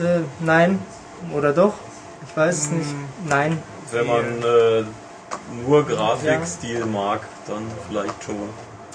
Äh, 0.00 0.20
nein. 0.40 0.80
Oder 1.32 1.52
doch? 1.52 1.74
Ich 2.28 2.36
weiß 2.36 2.56
es 2.58 2.70
nicht. 2.70 2.88
Nein. 3.28 3.56
Wenn 3.92 4.06
man 4.06 4.24
äh, 4.42 4.84
nur 5.66 5.86
Grafikstil 5.86 6.84
mag, 6.86 7.20
dann 7.48 7.62
vielleicht 7.88 8.24
schon. 8.24 8.36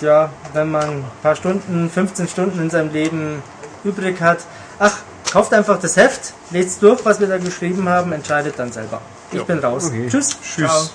ja, 0.01 0.29
wenn 0.53 0.71
man 0.71 0.83
ein 0.89 1.03
paar 1.21 1.35
Stunden, 1.35 1.89
15 1.89 2.27
Stunden 2.27 2.59
in 2.59 2.69
seinem 2.69 2.91
Leben 2.91 3.41
übrig 3.83 4.19
hat, 4.21 4.39
ach, 4.79 4.97
kauft 5.31 5.53
einfach 5.53 5.79
das 5.79 5.95
Heft, 5.97 6.33
lest 6.51 6.81
durch, 6.83 7.03
was 7.05 7.19
wir 7.19 7.27
da 7.27 7.37
geschrieben 7.37 7.87
haben, 7.87 8.11
entscheidet 8.11 8.55
dann 8.57 8.71
selber. 8.71 9.01
Ich 9.31 9.37
Ja. 9.39 9.43
bin 9.43 9.59
raus. 9.59 9.85
Okay. 9.87 10.07
Tschüss. 10.09 10.37
Tschüss. 10.41 10.69
Ciao. 10.69 10.89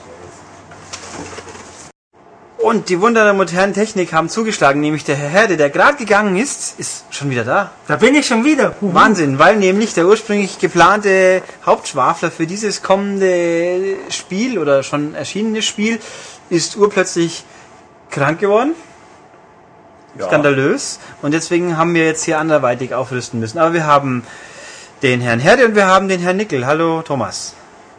Und 2.58 2.88
die 2.88 3.00
Wunder 3.00 3.22
der 3.22 3.32
modernen 3.32 3.74
Technik 3.74 4.12
haben 4.12 4.28
zugeschlagen, 4.28 4.80
nämlich 4.80 5.04
der 5.04 5.14
Herr 5.14 5.28
Herde, 5.28 5.56
der 5.56 5.70
gerade 5.70 5.96
gegangen 5.98 6.36
ist, 6.36 6.80
ist 6.80 7.04
schon 7.10 7.30
wieder 7.30 7.44
da. 7.44 7.70
Da 7.86 7.96
bin 7.96 8.14
ich 8.16 8.26
schon 8.26 8.44
wieder. 8.44 8.74
Huhu. 8.80 8.92
Wahnsinn, 8.92 9.38
weil 9.38 9.56
nämlich 9.56 9.94
der 9.94 10.06
ursprünglich 10.06 10.58
geplante 10.58 11.42
Hauptschwafler 11.64 12.30
für 12.32 12.46
dieses 12.46 12.82
kommende 12.82 13.96
Spiel 14.10 14.58
oder 14.58 14.82
schon 14.82 15.14
erschienene 15.14 15.62
Spiel 15.62 16.00
ist 16.51 16.77
urplötzlich 16.77 17.44
krank 18.10 18.40
geworden. 18.40 18.74
Ja. 20.18 20.27
Skandalös. 20.27 20.98
Und 21.23 21.32
deswegen 21.32 21.77
haben 21.77 21.94
wir 21.94 22.06
jetzt 22.06 22.24
hier 22.24 22.39
anderweitig 22.39 22.94
aufrüsten 22.94 23.40
müssen. 23.40 23.59
Aber 23.59 23.74
wir 23.74 23.86
haben 23.86 24.24
den 25.02 25.20
Herrn 25.20 25.40
Herde 25.40 25.66
und 25.66 25.74
wir 25.74 25.86
haben 25.86 26.09
den 26.09 26.20
Herrn 26.20 26.39
Nickel. 26.39 26.66
Hallo 26.66 27.02
Thomas. 27.02 27.55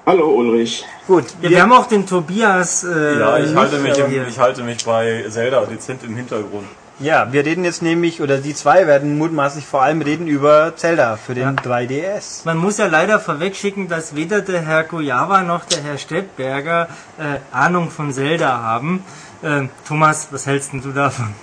Hallo 0.05 0.29
Ulrich. 0.31 0.85
Gut, 1.05 1.25
Ja, 1.41 1.49
wir 1.49 1.61
haben 1.61 1.73
auch 1.73 1.85
den 1.85 2.07
Tobias. 2.07 2.83
Äh, 2.83 3.19
Ja, 3.19 3.37
ich 3.37 3.53
halte, 3.53 3.77
mich 3.79 3.97
im, 3.97 4.07
hier. 4.09 4.27
ich 4.27 4.39
halte 4.39 4.63
mich 4.63 4.83
bei 4.85 5.25
Zelda 5.29 5.65
dezent 5.65 6.03
im 6.03 6.15
Hintergrund. 6.15 6.67
Ja, 6.99 7.31
wir 7.31 7.45
reden 7.45 7.63
jetzt 7.63 7.83
nämlich, 7.83 8.21
oder 8.21 8.39
die 8.39 8.55
zwei 8.55 8.87
werden 8.87 9.17
mutmaßlich 9.17 9.65
vor 9.65 9.83
allem 9.83 10.01
reden 10.01 10.27
über 10.27 10.73
Zelda 10.75 11.17
für 11.17 11.35
den 11.35 11.55
3DS. 11.55 12.41
Man 12.45 12.57
muss 12.57 12.77
ja 12.77 12.87
leider 12.87 13.19
vorwegschicken, 13.19 13.87
dass 13.87 14.15
weder 14.15 14.41
der 14.41 14.61
Herr 14.61 14.83
Gojawa 14.83 15.43
noch 15.43 15.65
der 15.65 15.83
Herr 15.83 15.99
Stettberger 15.99 16.87
äh, 17.19 17.55
Ahnung 17.55 17.91
von 17.91 18.11
Zelda 18.11 18.61
haben. 18.61 19.03
Ähm, 19.43 19.69
Thomas, 19.87 20.29
was 20.31 20.47
hältst 20.47 20.73
denn 20.73 20.81
du 20.81 20.91
davon? 20.91 21.35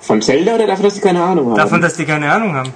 Von 0.00 0.22
Zelda 0.22 0.54
oder 0.54 0.68
davon, 0.68 0.84
dass 0.84 0.94
sie 0.94 1.00
keine 1.00 1.22
Ahnung 1.22 1.50
haben? 1.50 1.56
Davon, 1.56 1.80
dass 1.80 1.96
die 1.96 2.04
keine 2.04 2.30
Ahnung 2.30 2.54
haben. 2.54 2.72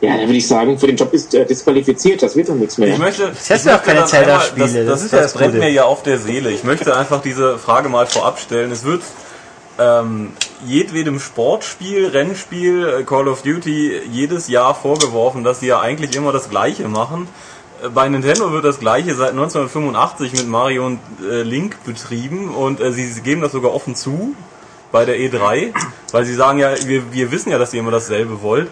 ja, 0.00 0.16
dann 0.16 0.20
würde 0.20 0.36
ich 0.36 0.48
sagen, 0.48 0.78
für 0.78 0.86
den 0.86 0.96
Job 0.96 1.12
ist 1.12 1.34
äh, 1.34 1.44
disqualifiziert, 1.44 2.22
das 2.22 2.34
wird 2.34 2.48
doch 2.48 2.54
nichts 2.54 2.78
mehr. 2.78 2.88
Ich 2.88 2.98
möchte, 2.98 3.28
hast 3.28 3.50
ich 3.50 3.64
ja 3.64 3.76
auch 3.76 3.82
keine 3.82 4.06
Zelda-Spiele, 4.06 4.66
das 4.66 4.74
Das, 4.74 4.86
das, 4.86 5.02
ist 5.02 5.12
ja 5.12 5.20
das 5.20 5.32
das 5.32 5.42
brennt 5.42 5.54
mir 5.58 5.70
ja 5.70 5.84
auf 5.84 6.02
der 6.02 6.16
Seele. 6.16 6.50
Ich 6.50 6.64
möchte 6.64 6.96
einfach 6.96 7.20
diese 7.20 7.58
Frage 7.58 7.90
mal 7.90 8.06
vorab 8.06 8.38
stellen. 8.38 8.72
Es 8.72 8.84
wird 8.84 9.02
ähm, 9.78 10.32
jedwedem 10.66 11.20
Sportspiel, 11.20 12.06
Rennspiel, 12.08 12.86
äh, 13.00 13.02
Call 13.04 13.28
of 13.28 13.42
Duty 13.42 14.00
jedes 14.10 14.48
Jahr 14.48 14.74
vorgeworfen, 14.74 15.44
dass 15.44 15.60
sie 15.60 15.66
ja 15.66 15.80
eigentlich 15.80 16.14
immer 16.16 16.32
das 16.32 16.48
Gleiche 16.48 16.88
machen. 16.88 17.28
Äh, 17.82 17.88
Bei 17.90 18.08
Nintendo 18.08 18.52
wird 18.52 18.64
das 18.64 18.78
Gleiche 18.80 19.14
seit 19.14 19.30
1985 19.30 20.32
mit 20.32 20.48
Mario 20.48 20.86
und 20.86 21.00
äh, 21.28 21.42
Link 21.42 21.76
betrieben 21.84 22.48
und 22.54 22.80
äh, 22.80 22.92
sie, 22.92 23.20
geben 23.20 23.40
das 23.42 23.52
sogar 23.52 23.74
offen 23.74 23.94
zu 23.94 24.34
bei 24.92 25.04
der 25.04 25.18
E3, 25.18 25.72
weil 26.12 26.24
sie 26.24 26.34
sagen 26.34 26.58
ja, 26.58 26.70
wir, 26.86 27.12
wir 27.12 27.30
wissen 27.32 27.50
ja, 27.50 27.58
dass 27.58 27.74
ihr 27.74 27.80
immer 27.80 27.90
dasselbe 27.90 28.40
wollt. 28.42 28.68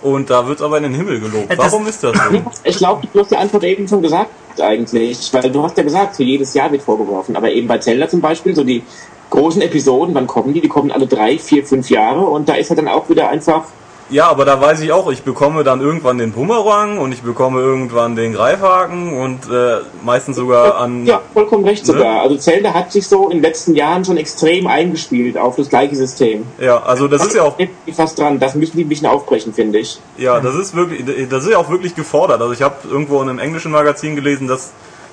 Und 0.00 0.30
da 0.30 0.46
wird 0.46 0.62
aber 0.62 0.76
in 0.76 0.84
den 0.84 0.94
Himmel 0.94 1.18
gelobt. 1.18 1.50
Äh, 1.50 1.56
das- 1.56 1.72
Warum 1.72 1.86
ist 1.88 2.02
das 2.04 2.16
so? 2.16 2.42
Ich 2.62 2.76
glaube, 2.78 3.06
du 3.12 3.20
hast 3.20 3.32
die 3.32 3.36
Antwort 3.36 3.64
eben 3.64 3.88
schon 3.88 4.00
gesagt, 4.00 4.30
eigentlich. 4.60 5.32
Weil 5.32 5.50
du 5.50 5.62
hast 5.64 5.76
ja 5.76 5.82
gesagt, 5.82 6.14
für 6.14 6.22
jedes 6.22 6.54
Jahr 6.54 6.70
wird 6.70 6.82
vorgeworfen. 6.82 7.34
Aber 7.34 7.50
eben 7.50 7.66
bei 7.66 7.78
Zelda 7.78 8.08
zum 8.08 8.20
Beispiel, 8.20 8.54
so 8.54 8.62
die 8.62 8.84
großen 9.30 9.62
Episoden, 9.62 10.14
wann 10.14 10.26
kommen 10.26 10.54
die? 10.54 10.60
Die 10.60 10.68
kommen 10.68 10.90
alle 10.90 11.06
drei, 11.06 11.38
vier, 11.38 11.64
fünf 11.64 11.90
Jahre. 11.90 12.20
Und 12.20 12.48
da 12.48 12.54
ist 12.54 12.70
halt 12.70 12.78
dann 12.78 12.88
auch 12.88 13.08
wieder 13.08 13.28
einfach 13.28 13.64
Ja, 14.10 14.28
aber 14.30 14.46
da 14.46 14.58
weiß 14.58 14.80
ich 14.80 14.90
auch, 14.90 15.10
ich 15.12 15.22
bekomme 15.22 15.64
dann 15.64 15.82
irgendwann 15.82 16.16
den 16.16 16.32
Bumerang 16.32 16.96
und 16.96 17.12
ich 17.12 17.20
bekomme 17.20 17.60
irgendwann 17.60 18.16
den 18.16 18.32
Greifhaken 18.32 19.20
und 19.20 19.40
äh, 19.52 19.80
meistens 20.02 20.36
sogar 20.36 20.78
an. 20.78 21.04
Ja, 21.04 21.20
vollkommen 21.34 21.66
recht 21.66 21.86
Ne? 21.86 21.92
sogar. 21.92 22.22
Also 22.22 22.36
Zelda 22.38 22.72
hat 22.72 22.90
sich 22.90 23.06
so 23.06 23.24
in 23.28 23.36
den 23.36 23.42
letzten 23.42 23.74
Jahren 23.74 24.06
schon 24.06 24.16
extrem 24.16 24.66
eingespielt 24.66 25.36
auf 25.36 25.56
das 25.56 25.68
gleiche 25.68 25.94
System. 25.94 26.46
Ja, 26.58 26.82
also 26.82 27.06
das 27.06 27.26
ist 27.26 27.34
ja 27.34 27.42
auch, 27.42 27.56
fast 27.92 28.18
dran. 28.18 28.38
Das 28.38 28.54
müssen 28.54 28.78
die 28.78 28.84
ein 28.84 28.88
bisschen 28.88 29.08
aufbrechen, 29.08 29.52
finde 29.52 29.78
ich. 29.80 30.00
ja, 30.16 30.40
das 30.40 30.54
ist 30.54 30.74
wirklich, 30.74 31.04
das 31.28 31.44
ist 31.44 31.50
ja 31.50 31.58
auch 31.58 31.68
wirklich 31.68 31.94
gefordert. 31.94 32.40
Also 32.40 32.54
ich 32.54 32.62
habe 32.62 32.76
irgendwo 32.90 33.20
in 33.20 33.28
einem 33.28 33.38
englischen 33.38 33.72
Magazin 33.72 34.16
gelesen, 34.16 34.48
dass 34.48 34.70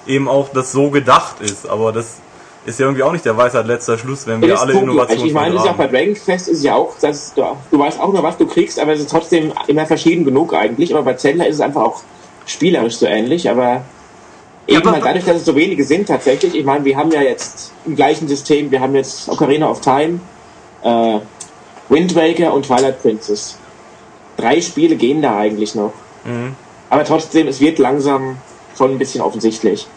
eben 0.07 0.29
auch 0.29 0.47
das 0.53 0.71
so 0.71 0.89
gedacht 0.89 1.41
ist. 1.41 1.67
Aber 1.67 1.91
das 1.91 2.19
ist 2.65 2.79
ja 2.79 2.85
irgendwie 2.85 3.03
auch 3.03 3.11
nicht 3.11 3.25
der 3.25 3.37
Weisheit 3.37 3.67
letzter 3.67 3.97
Schluss, 3.97 4.25
wenn 4.25 4.41
wir 4.41 4.49
Das 4.49 4.61
alle 4.61 4.73
Innovationen 4.73 5.25
Ich 5.27 5.33
meine, 5.33 5.53
das 5.53 5.63
ist 5.63 5.65
ja 5.67 5.71
auch 5.73 5.77
bei 5.77 5.87
Dragon 5.87 6.13
Quest 6.15 6.47
ist 6.47 6.63
ja 6.63 6.75
auch, 6.75 6.97
dass 6.99 7.33
du, 7.33 7.43
du 7.71 7.79
weißt 7.79 7.99
auch 7.99 8.11
nur, 8.11 8.23
was 8.23 8.37
du 8.37 8.47
kriegst, 8.47 8.79
aber 8.79 8.93
es 8.93 9.01
ist 9.01 9.09
trotzdem 9.09 9.51
immer 9.67 9.85
verschieden 9.85 10.25
genug 10.25 10.53
eigentlich. 10.53 10.93
Aber 10.93 11.03
bei 11.03 11.13
Zelda 11.13 11.45
ist 11.45 11.55
es 11.55 11.61
einfach 11.61 11.83
auch 11.83 12.01
spielerisch 12.45 12.97
so 12.97 13.05
ähnlich, 13.05 13.49
aber 13.49 13.83
eben 14.67 14.81
aber- 14.81 14.93
halt 14.93 15.05
dadurch, 15.05 15.25
dass 15.25 15.37
es 15.37 15.45
so 15.45 15.55
wenige 15.55 15.83
sind 15.83 16.07
tatsächlich. 16.07 16.55
Ich 16.55 16.65
meine, 16.65 16.83
wir 16.85 16.97
haben 16.97 17.11
ja 17.11 17.21
jetzt 17.21 17.71
im 17.85 17.95
gleichen 17.95 18.27
System, 18.27 18.71
wir 18.71 18.79
haben 18.81 18.95
jetzt 18.95 19.29
Ocarina 19.29 19.69
of 19.69 19.81
Time, 19.81 20.19
äh, 20.83 21.19
Wind 21.89 22.15
Waker 22.15 22.53
und 22.53 22.65
Twilight 22.65 23.01
Princess. 23.01 23.57
Drei 24.37 24.59
Spiele 24.59 24.95
gehen 24.95 25.21
da 25.21 25.37
eigentlich 25.37 25.75
noch. 25.75 25.93
Mhm. 26.23 26.55
Aber 26.89 27.03
trotzdem, 27.03 27.47
es 27.47 27.59
wird 27.59 27.77
langsam 27.79 28.37
schon 28.77 28.91
ein 28.91 28.97
bisschen 28.97 29.21
offensichtlich. 29.21 29.87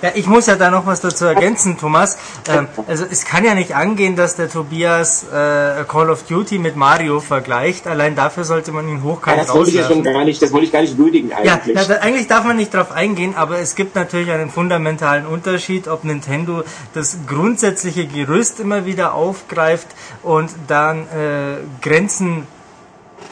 Ja, 0.00 0.12
ich 0.14 0.26
muss 0.28 0.46
ja 0.46 0.54
da 0.54 0.70
noch 0.70 0.86
was 0.86 1.00
dazu 1.00 1.24
ergänzen, 1.24 1.76
Thomas. 1.76 2.18
Ähm, 2.48 2.68
also 2.86 3.04
es 3.10 3.24
kann 3.24 3.44
ja 3.44 3.54
nicht 3.54 3.74
angehen, 3.74 4.14
dass 4.14 4.36
der 4.36 4.48
Tobias 4.48 5.24
äh, 5.24 5.84
Call 5.88 6.10
of 6.10 6.22
Duty 6.22 6.58
mit 6.58 6.76
Mario 6.76 7.18
vergleicht. 7.18 7.88
Allein 7.88 8.14
dafür 8.14 8.44
sollte 8.44 8.70
man 8.70 8.88
ihn 8.88 8.98
Ja, 8.98 9.02
hochkant 9.02 9.40
das 9.40 9.52
wollte 9.52 9.70
ich 9.70 9.76
ja 9.76 9.88
schon 9.88 10.04
gar 10.04 10.24
nicht, 10.24 10.40
das 10.40 10.52
wollte 10.52 10.66
ich 10.66 10.72
gar 10.72 10.82
nicht 10.82 10.96
würdigen 10.96 11.30
Ja, 11.30 11.54
eigentlich. 11.54 11.74
na, 11.74 11.82
da, 11.82 11.94
eigentlich 11.96 12.28
darf 12.28 12.44
man 12.44 12.56
nicht 12.56 12.72
drauf 12.72 12.92
eingehen, 12.92 13.34
aber 13.36 13.58
es 13.58 13.74
gibt 13.74 13.96
natürlich 13.96 14.30
einen 14.30 14.50
fundamentalen 14.50 15.26
Unterschied, 15.26 15.88
ob 15.88 16.04
Nintendo 16.04 16.62
das 16.94 17.18
grundsätzliche 17.26 18.06
Gerüst 18.06 18.60
immer 18.60 18.86
wieder 18.86 19.14
aufgreift 19.14 19.88
und 20.22 20.50
dann 20.68 21.08
äh, 21.08 21.56
Grenzen 21.82 22.46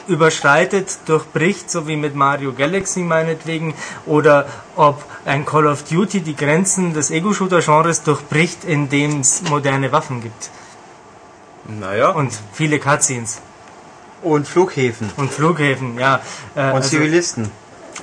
überschreitet, 0.07 0.97
durchbricht, 1.05 1.69
so 1.69 1.87
wie 1.87 1.95
mit 1.97 2.15
Mario 2.15 2.53
Galaxy 2.53 2.99
meinetwegen, 3.01 3.73
oder 4.05 4.47
ob 4.75 5.03
ein 5.25 5.45
Call 5.45 5.67
of 5.67 5.83
Duty 5.83 6.21
die 6.21 6.35
Grenzen 6.35 6.93
des 6.93 7.11
Ego-Shooter-Genres 7.11 8.03
durchbricht, 8.03 8.63
indem 8.63 9.19
es 9.19 9.41
moderne 9.43 9.91
Waffen 9.91 10.21
gibt 10.21 10.49
Naja, 11.65 12.09
und 12.09 12.31
viele 12.53 12.79
Cutscenes 12.79 13.41
Und 14.21 14.47
Flughäfen. 14.47 15.11
und 15.17 15.31
Flughäfen, 15.31 15.99
ja. 15.99 16.21
Äh, 16.55 16.59
Und 16.59 16.75
also, 16.75 16.89
Zivilisten. 16.89 17.51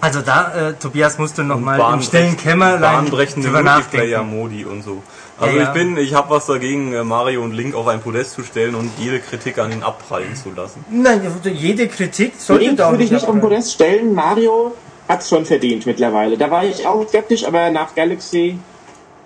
Also 0.01 0.21
da, 0.21 0.71
äh, 0.71 0.73
Tobias, 0.75 1.19
musst 1.19 1.39
du 1.39 1.43
noch 1.43 1.59
mal 1.61 1.95
im 1.95 2.03
stillen 2.03 2.37
Kämmerlein 2.37 2.81
bahnbrechende 2.81 3.49
drüber 3.49 3.63
nachdenken. 3.63 3.97
Multiplayer-Modi 4.31 4.65
und 4.65 4.83
so. 4.83 5.03
Also 5.41 5.57
Ja, 5.57 5.63
ja. 5.63 5.69
ich 5.69 5.75
bin, 5.75 5.97
ich 5.97 6.15
habe 6.15 6.31
was 6.31 6.47
dagegen, 6.47 6.93
äh, 6.93 7.05
Mario 7.05 7.43
und 7.43 7.53
Link 7.53 7.75
auf 7.75 7.87
ein 7.89 8.01
Podest 8.01 8.33
zu 8.33 8.43
stellen 8.45 8.75
und 8.75 8.91
jede 8.99 9.21
Kritik 9.21 9.59
an 9.59 9.73
ihn 9.73 9.83
abprallen 9.83 10.35
zu 10.37 10.51
lassen. 10.55 10.85
Nein, 10.91 11.21
jede 11.45 11.89
Kritik 11.89 12.35
sollte 12.39 12.65
Link 12.65 12.79
da 12.79 12.91
würde 12.91 13.05
ich 13.05 13.11
nicht 13.11 13.23
auf 13.23 13.31
den 13.31 13.37
abprallen. 13.37 13.57
Podest 13.57 13.73
stellen. 13.75 14.15
Mario 14.15 14.75
hat 15.09 15.21
es 15.21 15.29
schon 15.29 15.45
verdient 15.45 15.87
mittlerweile. 15.87 16.37
Da 16.39 16.51
war 16.51 16.65
ich 16.65 16.87
auch 16.87 17.07
skeptisch, 17.09 17.45
aber 17.47 17.71
nach 17.71 17.95
Galaxy, 17.95 18.59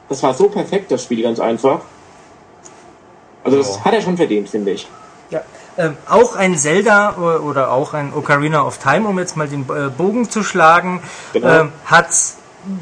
das 0.09 0.23
war 0.23 0.33
so 0.35 0.49
perfekt, 0.49 0.91
das 0.91 1.03
Spiel, 1.05 1.23
ganz 1.23 1.41
einfach. 1.41 1.81
Also 3.45 3.59
das 3.59 3.77
Ja. 3.77 3.85
hat 3.85 3.95
er 3.95 4.01
schon 4.03 4.17
verdient, 4.17 4.49
finde 4.49 4.73
ich. 4.73 4.87
Ja. 5.31 5.43
Ähm, 5.79 5.97
auch 6.09 6.35
ein 6.35 6.59
Zelda 6.59 7.15
o- 7.19 7.39
oder 7.49 7.71
auch 7.71 7.95
ein 7.95 8.13
Ocarina 8.13 8.63
of 8.67 8.79
Time, 8.79 9.09
um 9.09 9.19
jetzt 9.19 9.37
mal 9.37 9.47
den 9.49 9.63
äh, 9.63 9.89
Bogen 9.89 10.29
zu 10.29 10.43
schlagen, 10.43 11.01
Genau. 11.33 11.49
ähm, 11.61 11.73
hat 11.87 12.09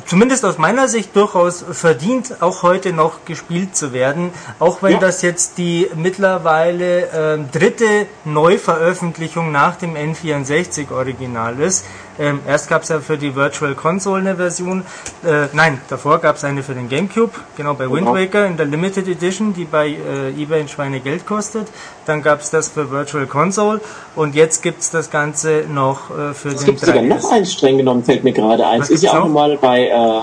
zumindest 0.07 0.45
aus 0.47 0.57
meiner 0.59 0.89
Sicht 0.89 1.15
durchaus 1.15 1.63
verdient, 1.71 2.39
auch 2.41 2.63
heute 2.63 2.93
noch 2.95 3.25
gespielt 3.27 3.77
zu 3.77 3.93
werden, 3.93 4.33
auch 4.59 4.83
wenn 4.83 4.93
Ja. 4.95 4.99
das 4.99 5.21
jetzt 5.21 5.59
die 5.59 5.89
mittlerweile 5.95 7.09
ähm, 7.15 7.49
dritte 7.53 8.07
Neuveröffentlichung 8.25 9.53
nach 9.53 9.77
dem 9.77 9.95
N64 9.95 10.91
Original 10.91 11.61
ist. 11.61 11.85
Ähm, 12.19 12.41
erst 12.47 12.69
gab 12.69 12.83
es 12.83 12.89
ja 12.89 13.01
für 13.01 13.19
die 13.19 13.35
Virtual 13.35 13.75
Console 13.75 14.21
eine 14.21 14.37
Version, 14.37 14.85
äh, 15.25 15.47
nein, 15.53 15.81
davor 15.89 16.19
gab 16.19 16.37
es 16.37 16.45
eine 16.45 16.63
für 16.63 16.75
den 16.75 16.89
GameCube, 16.89 17.33
genau 17.57 17.75
bei 17.75 17.85
Wind 17.91 18.07
Genau. 18.07 18.15
Waker 18.15 18.47
in 18.47 18.57
der 18.57 18.67
Limited 18.67 19.07
Edition, 19.09 19.53
die 19.53 19.65
bei 19.65 19.89
äh, 19.89 20.31
eBay 20.43 20.61
ein 20.61 20.69
Schweine 20.69 21.01
Geld 21.01 21.27
kostet. 21.27 21.69
Dann 22.07 22.23
gab 22.23 22.41
es 22.41 22.51
das 22.51 22.69
für 22.71 22.91
Virtual 22.91 23.27
Console 23.27 23.81
und 24.15 24.35
jetzt 24.35 24.63
gibt 24.63 24.81
es 24.81 24.91
das 24.91 25.11
Ganze 25.11 25.65
noch 25.69 26.11
äh, 26.11 26.33
für 26.35 26.49
Es 26.49 26.57
den 26.59 26.67
gibt 26.67 26.81
sogar 26.81 27.03
3DS. 27.03 27.07
noch 27.09 27.33
eins 27.33 27.53
streng 27.53 27.77
genommen, 27.79 28.03
fällt 28.05 28.25
mir 28.25 28.33
gerade 28.33 28.67
ein. 28.67 28.81
Es 28.81 28.91
ist 28.91 29.03
ja 29.03 29.11
auch 29.13 29.25
noch? 29.25 29.29
mal 29.29 29.57
bei, 29.59 29.89
äh, 29.89 30.23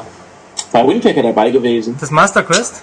bei 0.72 0.88
Windpacker 0.88 1.22
dabei 1.22 1.52
gewesen. 1.52 1.96
Das 2.00 2.10
Master 2.10 2.42
Quest? 2.44 2.82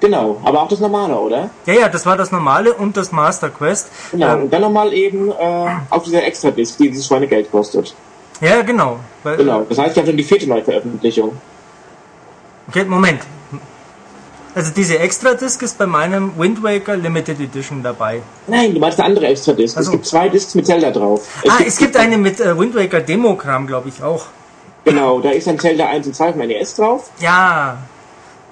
Genau, 0.00 0.38
aber 0.44 0.60
auch 0.62 0.68
das 0.68 0.80
normale, 0.80 1.14
oder? 1.14 1.48
Ja, 1.64 1.72
ja, 1.74 1.88
das 1.88 2.04
war 2.04 2.16
das 2.16 2.30
normale 2.30 2.74
und 2.74 2.94
das 2.96 3.10
Master 3.10 3.48
Quest. 3.48 3.88
Genau, 4.12 4.34
Ähm, 4.34 4.42
und 4.42 4.52
dann 4.52 4.60
nochmal 4.60 4.92
eben 4.92 5.30
äh, 5.30 5.66
auf 5.88 6.02
dieser 6.02 6.22
Extra-Disc, 6.24 6.76
die 6.76 6.90
dieses 6.90 7.06
Schweinegeld 7.06 7.50
kostet. 7.50 7.94
Ja, 8.40 8.62
genau. 8.62 8.98
Weil, 9.22 9.36
Genau, 9.38 9.62
das 9.68 9.78
heißt, 9.78 9.96
haben 9.96 10.06
schon 10.06 10.16
die 10.16 10.24
vierte 10.24 10.46
Neuveröffentlichung. 10.48 11.36
Okay, 12.68 12.84
Moment. 12.84 13.20
Also 14.54 14.70
diese 14.70 14.98
Extra-Disc 15.00 15.60
ist 15.62 15.78
bei 15.78 15.86
meinem 15.86 16.32
Wind 16.38 16.62
Waker 16.62 16.96
Limited 16.96 17.40
Edition 17.40 17.82
dabei. 17.82 18.22
Nein, 18.46 18.72
du 18.72 18.78
meinst 18.80 19.00
eine 19.00 19.08
andere 19.08 19.26
Extra-Disc. 19.26 19.76
Ach 19.76 19.80
Es 19.80 19.90
gibt 19.90 20.06
zwei 20.06 20.28
Discs 20.28 20.54
mit 20.54 20.64
Zelda 20.66 20.90
drauf. 20.92 21.26
ah, 21.48 21.58
es 21.66 21.76
gibt 21.76 21.96
eine 21.96 22.16
mit 22.18 22.38
äh, 22.40 22.56
Wind 22.56 22.74
Waker 22.76 23.00
Demogramm, 23.00 23.66
glaube 23.66 23.88
ich 23.88 24.00
auch. 24.02 24.26
Genau, 24.84 25.18
da 25.20 25.30
ist 25.30 25.46
dann 25.48 25.58
Zelda 25.58 25.86
1 25.88 26.06
und 26.06 26.14
2 26.14 26.32
von 26.34 26.46
NES 26.46 26.76
drauf. 26.76 27.10
Ja, 27.20 27.78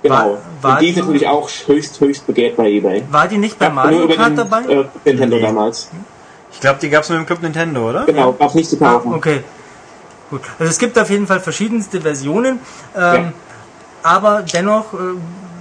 Genau. 0.03 0.15
War- 0.17 0.39
war 0.63 0.73
und 0.73 0.81
die 0.81 0.89
ist 0.89 0.97
natürlich 0.99 1.29
auch 1.29 1.49
höchst, 1.67 2.01
höchst 2.01 2.27
begehrt 2.27 2.57
bei 2.57 2.69
eBay. 2.69 3.05
war 3.13 3.29
die 3.29 3.39
nicht 3.39 3.57
bei 3.61 3.67
Gab 3.67 3.75
Mario 3.77 4.09
Kart 4.09 4.31
den, 4.31 4.37
dabei? 4.37 4.63
Äh, 4.65 4.85
Nintendo 5.05 5.37
Nee. 5.37 5.43
damals. 5.43 5.89
Ich 6.53 6.59
glaube, 6.61 6.81
die 6.83 6.91
gab 6.91 7.05
es 7.05 7.11
nur 7.11 7.19
im 7.21 7.27
Club 7.27 7.41
Nintendo, 7.43 7.89
oder? 7.91 8.05
Genau, 8.07 8.33
gab's 8.33 8.55
nicht 8.55 8.69
zu 8.69 8.77
Ah, 8.81 8.95
kaufen. 8.95 9.15
okay. 9.15 9.45
Gut. 10.33 10.41
Also 10.59 10.71
es 10.71 10.79
gibt 10.79 10.99
auf 10.99 11.11
jeden 11.11 11.27
Fall 11.27 11.41
verschiedenste 11.41 12.01
Versionen, 12.01 12.59
ähm, 12.97 13.03
Ja. 13.03 13.33
aber 14.03 14.43
dennoch 14.43 14.95
äh, 14.95 14.97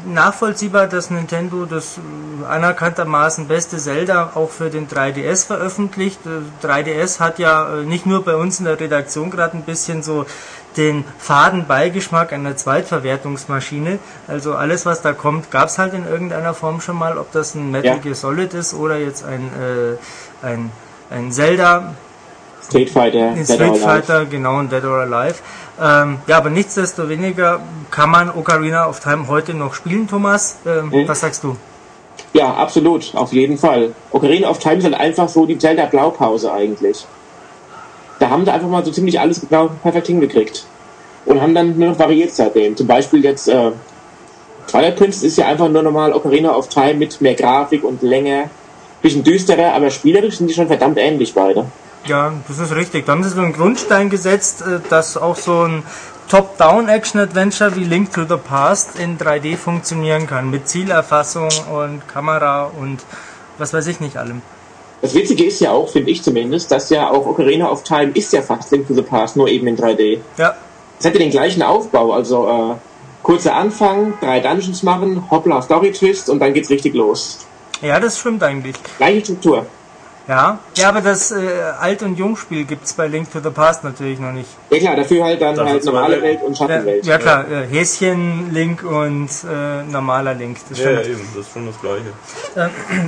nachvollziehbar, 0.06 0.88
dass 0.88 1.10
Nintendo 1.10 1.66
das 1.66 1.98
äh, 1.98 2.46
anerkanntermaßen 2.46 3.48
beste 3.50 3.78
Zelda 3.78 4.32
auch 4.34 4.50
für 4.50 4.70
den 4.70 4.88
3DS 4.88 5.46
veröffentlicht. 5.46 6.20
Äh, 6.26 6.66
3DS 6.66 7.20
hat 7.20 7.38
ja 7.38 7.80
äh, 7.80 7.84
nicht 7.84 8.06
nur 8.06 8.24
bei 8.24 8.36
uns 8.36 8.60
in 8.60 8.66
der 8.66 8.80
Redaktion 8.80 9.30
gerade 9.30 9.58
ein 9.58 9.64
bisschen 9.64 10.04
so 10.04 10.26
den 10.78 11.04
faden 11.20 11.68
Beigeschmack 11.68 12.32
einer 12.32 12.56
Zweitverwertungsmaschine. 12.56 14.00
Also 14.30 14.56
alles, 14.56 14.86
was 14.86 15.02
da 15.02 15.12
kommt, 15.12 15.52
gab 15.52 15.68
es 15.68 15.78
halt 15.78 15.94
in 15.94 16.08
irgendeiner 16.08 16.54
Form 16.54 16.80
schon 16.80 16.96
mal, 16.98 17.18
ob 17.18 17.30
das 17.34 17.56
ein 17.56 17.72
Metal 17.72 17.98
Ja. 17.98 18.02
Gear 18.02 18.16
Solid 18.16 18.54
ist 18.54 18.74
oder 18.74 18.96
jetzt 18.98 19.26
ein, 19.26 19.50
äh, 19.60 20.46
ein, 20.48 20.72
ein 21.10 21.34
Zelda 21.34 21.94
Street 22.68 22.90
Fighter, 22.90 23.30
in 23.30 23.36
Dead 23.36 23.48
Street. 23.48 23.78
Fighter, 23.78 24.26
genau, 24.26 24.60
und 24.60 24.72
Dead 24.72 24.84
or 24.84 25.00
Alive. 25.02 25.36
Ähm, 25.82 26.20
ja, 26.28 26.38
aber 26.38 26.50
nichtsdestoweniger 26.50 27.60
kann 27.90 28.10
man 28.10 28.30
Ocarina 28.30 28.88
of 28.88 29.00
Time 29.00 29.28
heute 29.28 29.54
noch 29.54 29.74
spielen, 29.74 30.08
Thomas. 30.08 30.58
Ähm, 30.66 30.90
Mhm. 30.90 31.08
Was 31.08 31.22
sagst 31.22 31.44
du? 31.44 31.56
Ja, 32.34 32.54
absolut, 32.54 33.14
auf 33.16 33.34
jeden 33.34 33.58
Fall. 33.58 33.94
Ocarina 34.12 34.50
of 34.50 34.60
Time 34.60 34.76
ist 34.78 34.84
halt 34.86 34.94
einfach 34.94 35.28
so 35.28 35.46
die 35.46 35.58
Zelda 35.58 35.86
Blaupause 35.86 36.52
eigentlich. 36.54 37.06
Da 38.20 38.30
haben 38.30 38.46
sie 38.46 38.54
einfach 38.54 38.68
mal 38.70 38.86
so 38.86 38.92
ziemlich 38.92 39.20
alles 39.20 39.42
genau 39.42 39.70
perfekt 39.82 40.08
hingekriegt. 40.08 40.66
Und 41.26 41.42
haben 41.42 41.54
dann 41.54 41.78
nur 41.78 41.90
noch 41.90 42.00
variiert 42.00 42.32
seitdem. 42.32 42.78
Zum 42.78 42.88
Beispiel 42.88 43.24
jetzt, 43.24 43.48
äh, 43.48 43.72
Twilight 44.68 44.96
Princess 44.96 45.24
ist 45.24 45.38
ja 45.38 45.48
einfach 45.48 45.68
nur 45.68 45.82
normal 45.84 46.14
Ocarina 46.14 46.56
of 46.56 46.70
Time 46.70 46.96
mit 46.96 47.20
mehr 47.22 47.34
Grafik 47.36 47.84
und 47.84 48.02
länger. 48.02 48.46
Bisschen 49.02 49.24
düsterer, 49.24 49.74
aber 49.74 49.90
spielerisch 49.90 50.38
sind 50.38 50.48
die 50.48 50.54
schon 50.54 50.68
verdammt 50.68 50.98
ähnlich 51.00 51.34
beide. 51.34 51.66
Ja, 52.06 52.34
das 52.48 52.60
ist 52.60 52.74
richtig. 52.76 53.06
Da 53.06 53.12
haben 53.14 53.24
sie 53.24 53.30
so 53.30 53.42
einen 53.42 53.54
Grundstein 53.54 54.10
gesetzt, 54.10 54.62
äh, 54.62 54.80
dass 54.90 55.18
auch 55.18 55.36
so 55.36 55.64
ein 55.64 55.84
Top-Down-Action-Adventure 56.30 57.76
wie 57.76 57.84
Link 57.84 58.14
to 58.14 58.22
the 58.28 58.38
Past 58.38 58.98
in 59.00 59.18
3D 59.18 59.58
funktionieren 59.58 60.28
kann. 60.28 60.50
Mit 60.50 60.68
Zielerfassung 60.68 61.50
und 61.72 62.08
Kamera 62.08 62.72
und 62.80 63.02
was 63.58 63.74
weiß 63.74 63.88
ich 63.88 64.00
nicht 64.00 64.18
allem. 64.18 64.42
Das 65.02 65.14
Witzige 65.14 65.46
ist 65.46 65.60
ja 65.60 65.72
auch, 65.72 65.90
finde 65.90 66.12
ich 66.12 66.22
zumindest, 66.24 66.72
dass 66.72 66.90
ja 66.90 67.10
auch 67.10 67.26
Ocarina 67.26 67.70
of 67.70 67.84
Time 67.84 68.12
ist 68.14 68.32
ja 68.34 68.42
fast 68.42 68.72
Link 68.72 68.88
to 68.88 68.94
the 68.94 69.02
Past, 69.02 69.36
nur 69.36 69.48
eben 69.48 69.68
in 69.68 69.78
3D. 69.78 70.20
Ja, 70.38 70.56
Es 71.00 71.06
hätte 71.06 71.18
den 71.20 71.32
gleichen 71.32 71.64
Aufbau, 71.64 72.14
also 72.14 72.48
äh, 72.48 72.76
kurzer 73.24 73.56
Anfang, 73.56 74.14
drei 74.22 74.40
Dungeons 74.40 74.84
machen, 74.84 75.30
hoppla, 75.30 75.62
Story-Twist 75.62 76.30
und 76.30 76.40
dann 76.40 76.54
geht's 76.54 76.70
richtig 76.70 76.94
los. 76.94 77.40
ja, 77.82 78.00
das 78.00 78.20
stimmt 78.20 78.44
eigentlich. 78.44 78.76
Gleiche 78.98 79.22
Struktur. 79.26 79.66
Ja, 80.28 80.60
ja 80.76 80.90
aber 80.90 81.02
das 81.02 81.32
äh, 81.32 81.38
Alt- 81.80 82.04
und 82.04 82.18
Jungspiel 82.18 82.66
gibt's 82.66 82.94
bei 82.94 83.08
Link 83.08 83.32
to 83.32 83.40
the 83.40 83.50
Past 83.50 83.84
natürlich 83.84 84.20
noch 84.20 84.32
nicht. 84.32 84.50
Ja 84.70 84.80
klar, 84.80 84.96
dafür 84.96 85.24
halt 85.24 85.42
dann 85.42 85.56
Das 85.56 85.68
halt 85.68 85.86
normale 85.86 86.22
Welt 86.22 86.42
und 86.44 86.58
Ja, 86.58 86.68
Schattenwelt. 86.68 87.06
ja 87.06 87.18
klar, 87.18 87.46
äh, 87.50 87.68
Häschen-Link 87.68 88.84
und 88.84 89.30
äh, 89.44 89.84
normaler 89.84 90.34
Link. 90.34 90.58
Das 90.70 90.80
Ja, 90.80 90.92
ja, 90.92 91.02
eben, 91.02 91.28
das 91.36 91.48
ist 91.48 91.54
schon 91.54 91.66
das 91.66 91.80
Gleiche. 91.82 92.14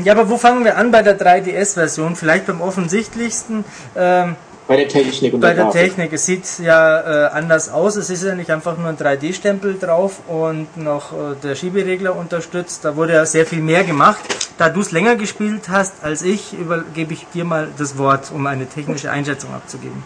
Ja, 0.03 0.13
aber 0.13 0.29
wo 0.29 0.37
fangen 0.37 0.63
wir 0.65 0.77
an 0.77 0.91
bei 0.91 1.01
der 1.01 1.19
3DS-Version? 1.19 2.15
Vielleicht 2.15 2.47
beim 2.47 2.61
offensichtlichsten. 2.61 3.63
Ähm, 3.95 4.35
Bei 4.67 4.77
der 4.77 4.87
Technik 4.87 5.33
und 5.33 5.41
bei 5.41 5.53
der 5.53 5.65
der. 5.65 5.73
Technik. 5.73 6.13
Es 6.13 6.25
sieht 6.25 6.43
ja 6.59 7.25
äh, 7.25 7.29
anders 7.31 7.69
aus. 7.69 7.97
Es 7.97 8.09
ist 8.09 8.23
ja 8.23 8.33
nicht 8.33 8.49
einfach 8.49 8.77
nur 8.77 8.87
ein 8.87 8.97
3D-Stempel 8.97 9.77
drauf 9.77 10.21
und 10.27 10.77
noch 10.77 11.11
äh, 11.11 11.35
der 11.43 11.55
Schieberegler 11.55 12.15
unterstützt. 12.15 12.85
Da 12.85 12.95
wurde 12.95 13.13
ja 13.13 13.25
sehr 13.25 13.45
viel 13.45 13.59
mehr 13.59 13.83
gemacht. 13.83 14.21
Da 14.57 14.69
du 14.69 14.79
es 14.79 14.91
länger 14.91 15.17
gespielt 15.17 15.67
hast 15.69 16.03
als 16.03 16.21
ich, 16.21 16.53
übergebe 16.53 17.13
ich 17.13 17.27
dir 17.33 17.43
mal 17.43 17.67
das 17.77 17.97
Wort, 17.97 18.31
um 18.33 18.47
eine 18.47 18.65
technische 18.65 19.11
Einschätzung 19.11 19.53
abzugeben. 19.53 20.03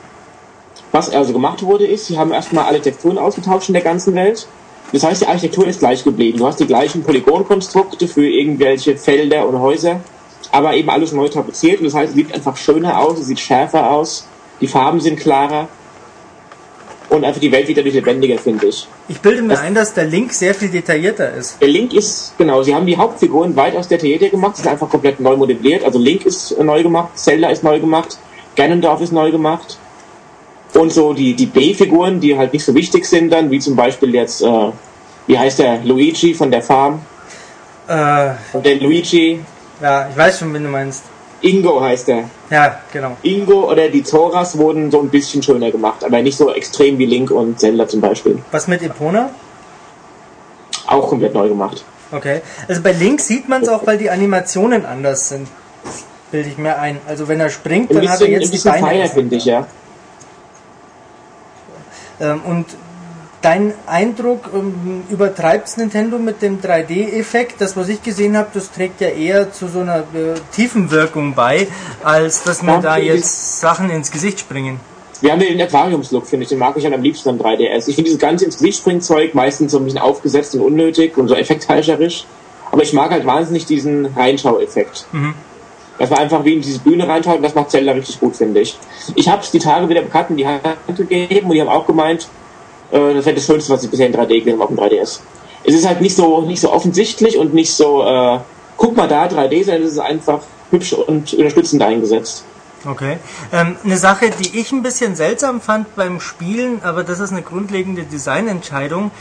Was 0.91 1.09
also 1.09 1.34
gemacht 1.34 1.61
wurde, 1.61 1.85
ist, 1.85 2.07
sie 2.07 2.17
haben 2.17 2.31
erstmal 2.31 2.65
alle 2.65 2.81
Texturen 2.81 3.17
ausgetauscht 3.17 3.69
in 3.69 3.73
der 3.73 3.84
ganzen 3.84 4.15
Welt. 4.15 4.47
Das 4.91 5.03
heißt, 5.03 5.21
die 5.21 5.27
Architektur 5.27 5.67
ist 5.67 5.79
gleich 5.79 6.03
geblieben. 6.03 6.39
Du 6.39 6.47
hast 6.47 6.59
die 6.59 6.65
gleichen 6.65 7.03
Polygonkonstrukte 7.03 8.07
für 8.07 8.27
irgendwelche 8.27 8.97
Felder 8.97 9.47
und 9.47 9.59
Häuser, 9.59 9.99
aber 10.51 10.73
eben 10.73 10.89
alles 10.89 11.11
neu 11.11 11.27
tapeziert. 11.27 11.79
Und 11.79 11.85
das 11.85 11.93
heißt, 11.93 12.09
es 12.11 12.15
sieht 12.15 12.34
einfach 12.34 12.55
schöner 12.55 12.97
aus, 12.99 13.19
es 13.19 13.27
sieht 13.27 13.39
schärfer 13.39 13.91
aus, 13.91 14.25
die 14.61 14.67
Farben 14.67 14.99
sind 14.99 15.19
klarer 15.19 15.67
und 17.09 17.23
einfach 17.23 17.39
die 17.39 17.51
Welt 17.51 17.67
wieder 17.67 17.84
durch 17.84 17.95
lebendiger, 17.95 18.38
finde 18.38 18.67
ich. 18.67 18.88
Ich 19.07 19.19
bilde 19.21 19.41
mir 19.41 19.57
ein, 19.59 19.73
dass 19.73 19.93
der 19.93 20.05
Link 20.05 20.34
sehr 20.34 20.53
viel 20.53 20.69
detaillierter 20.69 21.34
ist. 21.34 21.61
Der 21.61 21.69
Link 21.69 21.93
ist, 21.93 22.34
genau, 22.38 22.63
sie 22.63 22.75
haben 22.75 22.85
die 22.85 22.97
Hauptfiguren 22.97 23.55
weitaus 23.55 23.88
detaillierter 23.88 24.29
gemacht, 24.29 24.57
sind 24.57 24.67
einfach 24.67 24.89
komplett 24.89 25.19
neu 25.19 25.38
modelliert. 25.38 25.84
Also 25.84 25.99
Link 25.99 26.25
ist 26.25 26.57
neu 26.59 26.84
gemacht, 26.84 27.17
Zelda 27.17 27.49
ist 27.49 27.63
neu 27.63 27.79
gemacht, 27.79 28.17
Ganondorf 28.55 29.01
ist 29.01 29.13
neu 29.13 29.31
gemacht. 29.31 29.77
Und 30.73 30.91
so 30.91 31.13
die, 31.13 31.34
die 31.34 31.45
B-Figuren, 31.45 32.19
die 32.19 32.38
halt 32.38 32.51
nicht 32.51 32.65
so 32.65 32.75
wichtig 32.75 33.05
sind 33.05 33.29
dann, 33.31 33.49
wie 33.49 33.59
zum 33.59 33.75
Beispiel 33.75 34.13
jetzt, 34.13 34.41
äh, 34.41 34.71
wie 35.27 35.39
heißt 35.39 35.59
der, 35.59 35.84
Luigi 35.84 36.34
von 36.34 36.51
der 36.51 36.61
Farm. 36.61 37.01
Äh, 37.88 38.31
Und 38.51 38.65
der 38.65 38.75
Luigi, 38.75 39.39
ja, 39.81 40.09
ich 40.09 40.17
weiß 40.17 40.39
schon, 40.39 40.53
wen 40.53 40.63
du 40.63 40.69
meinst. 40.69 41.03
Ingo 41.41 41.81
heißt 41.81 42.09
er. 42.09 42.30
Ja, 42.49 42.80
genau. 42.91 43.18
Ingo 43.22 43.72
oder 43.72 43.89
die 43.89 44.03
Zoras 44.03 44.57
wurden 44.57 44.89
so 44.89 44.99
ein 44.99 45.09
bisschen 45.09 45.43
schöner 45.43 45.72
gemacht, 45.72 46.03
aber 46.03 46.22
nicht 46.22 46.38
so 46.38 46.51
extrem 46.51 46.97
wie 46.97 47.05
Link 47.05 47.31
und 47.31 47.59
Zelda 47.59 47.88
zum 47.88 48.01
Beispiel. 48.01 48.39
Was 48.51 48.68
mit 48.68 48.81
Epona? 48.81 49.30
Auch 50.88 51.09
komplett 51.09 51.34
neu 51.34 51.47
gemacht. 51.49 51.84
Okay. 52.11 52.41
Also 52.68 52.81
bei 52.81 52.93
Link 52.93 53.19
sieht 53.19 53.49
man 53.49 53.61
es 53.61 53.69
auch, 53.69 53.85
weil 53.85 53.97
die 53.97 54.09
Animationen 54.09 54.85
anders 54.85 55.30
sind. 55.30 55.47
Bilde 56.31 56.49
ich 56.49 56.57
mir 56.57 56.80
ein. 56.80 56.99
Also 57.07 57.27
wenn 57.27 57.39
er 57.39 57.49
springt, 57.49 57.91
dann 57.91 57.97
hat 57.97 58.05
er 58.05 58.11
bisschen, 58.11 58.26
ein 58.27 58.31
jetzt 58.34 58.47
die 58.47 58.51
bisschen 58.57 58.72
Beine. 58.72 58.88
feier, 58.88 59.07
finde 59.07 59.35
ich, 59.35 59.45
ja. 59.45 59.68
Ähm, 62.19 62.41
und 62.45 62.65
dein 63.41 63.73
Eindruck, 63.85 64.49
ähm, 64.53 65.03
übertreibt 65.09 65.77
Nintendo 65.77 66.18
mit 66.18 66.41
dem 66.41 66.61
3D-Effekt? 66.61 67.59
Das, 67.59 67.76
was 67.77 67.89
ich 67.89 68.01
gesehen 68.01 68.38
habe, 68.38 68.49
das 68.53 68.72
trägt 68.72 69.01
ja 69.01 69.09
eher 69.09 69.51
zu 69.51 69.68
so 69.68 69.80
einer 69.80 69.99
äh, 69.99 70.35
Tiefenwirkung 70.51 71.34
bei, 71.34 71.68
als 72.03 72.43
dass 72.43 72.61
mir 72.64 72.80
da 72.80 72.97
jetzt 72.97 73.59
Sachen 73.59 73.89
ins 73.89 74.11
Gesicht 74.11 74.39
springen. 74.39 74.80
Wir 75.19 75.31
haben 75.31 75.39
den 75.39 75.59
Aquariumslook, 75.59 76.27
finde 76.27 76.43
ich, 76.43 76.49
den 76.49 76.59
mag 76.59 76.77
ich 76.77 76.85
am 76.85 77.01
liebsten 77.01 77.30
am 77.30 77.38
3DS. 77.38 77.88
Ich 77.88 77.95
finde 77.95 78.03
dieses 78.03 78.19
ganze 78.19 78.45
ins 78.45 78.57
Gesicht 78.57 78.80
springen 78.80 79.01
Zeug 79.01 79.34
meistens 79.34 79.72
so 79.72 79.80
ein 79.80 79.85
bisschen 79.85 79.99
aufgesetzt 79.99 80.53
und 80.53 80.61
unnötig 80.61 81.18
und 81.18 81.27
so 81.27 81.34
effektheischerisch. 81.34 82.26
Aber 82.72 82.84
ich 82.84 82.93
mag 82.93 83.09
halt 83.09 83.26
wahnsinnig 83.26 83.65
diesen 83.65 84.05
Reinschau-Effekt. 84.05 85.07
Dass 85.97 86.11
man 86.11 86.19
einfach 86.19 86.45
wie 86.45 86.53
in 86.53 86.61
diese 86.61 86.80
Bühne 86.80 87.07
reinschaut 87.07 87.38
und 87.38 87.43
das 87.43 87.55
macht 87.55 87.72
Zelda 87.72 87.93
richtig 87.93 88.19
gut, 88.19 88.35
finde 88.35 88.59
ich. 88.59 88.77
Ich 89.15 89.27
habe 89.27 89.41
es 89.41 89.49
die 89.49 89.57
Tage 89.57 89.89
wieder 89.89 90.03
Bekannten 90.03 90.34
in 90.34 90.38
die 90.38 90.47
Hand 90.47 90.61
gegeben 90.95 91.47
und 91.47 91.55
die 91.55 91.61
haben 91.61 91.69
auch 91.69 91.88
gemeint, 91.88 92.27
äh, 92.91 93.14
das 93.14 93.26
wäre 93.26 93.35
das 93.35 93.45
Schönste, 93.45 93.73
was 93.73 93.84
ich 93.84 93.89
bisher 93.89 94.07
in 94.07 94.14
3D 94.14 94.39
gesehen 94.39 94.53
habe 94.53 94.64
auf 94.64 94.69
dem 94.69 94.77
3DS. 94.77 95.19
Es 95.64 95.76
ist 95.76 95.88
halt 95.88 96.01
nicht 96.01 96.15
so, 96.15 96.41
nicht 96.41 96.61
so 96.61 96.72
offensichtlich 96.72 97.38
und 97.38 97.53
nicht 97.53 97.73
so, 97.73 98.03
äh, 98.03 98.39
guck 98.77 98.95
mal 98.95 99.07
da, 99.07 99.26
3D, 99.26 99.65
sondern 99.65 99.84
es 99.84 99.93
ist 99.93 99.99
einfach 99.99 100.41
hübsch 100.72 100.93
und 100.93 101.34
unterstützend 101.34 101.81
eingesetzt. 101.81 102.43
Okay. 102.85 103.18
Ähm, 103.51 103.76
eine 103.84 103.97
Sache, 103.97 104.30
die 104.30 104.59
ich 104.59 104.72
ein 104.72 104.84
bisschen 104.84 105.15
seltsam 105.15 105.61
fand 105.61 105.95
beim 105.95 106.19
Spielen, 106.19 106.81
aber 106.84 107.03
das 107.03 107.19
ist 107.19 107.31
eine 107.31 107.41
grundlegende 107.41 108.03
Designentscheidung, 108.03 109.11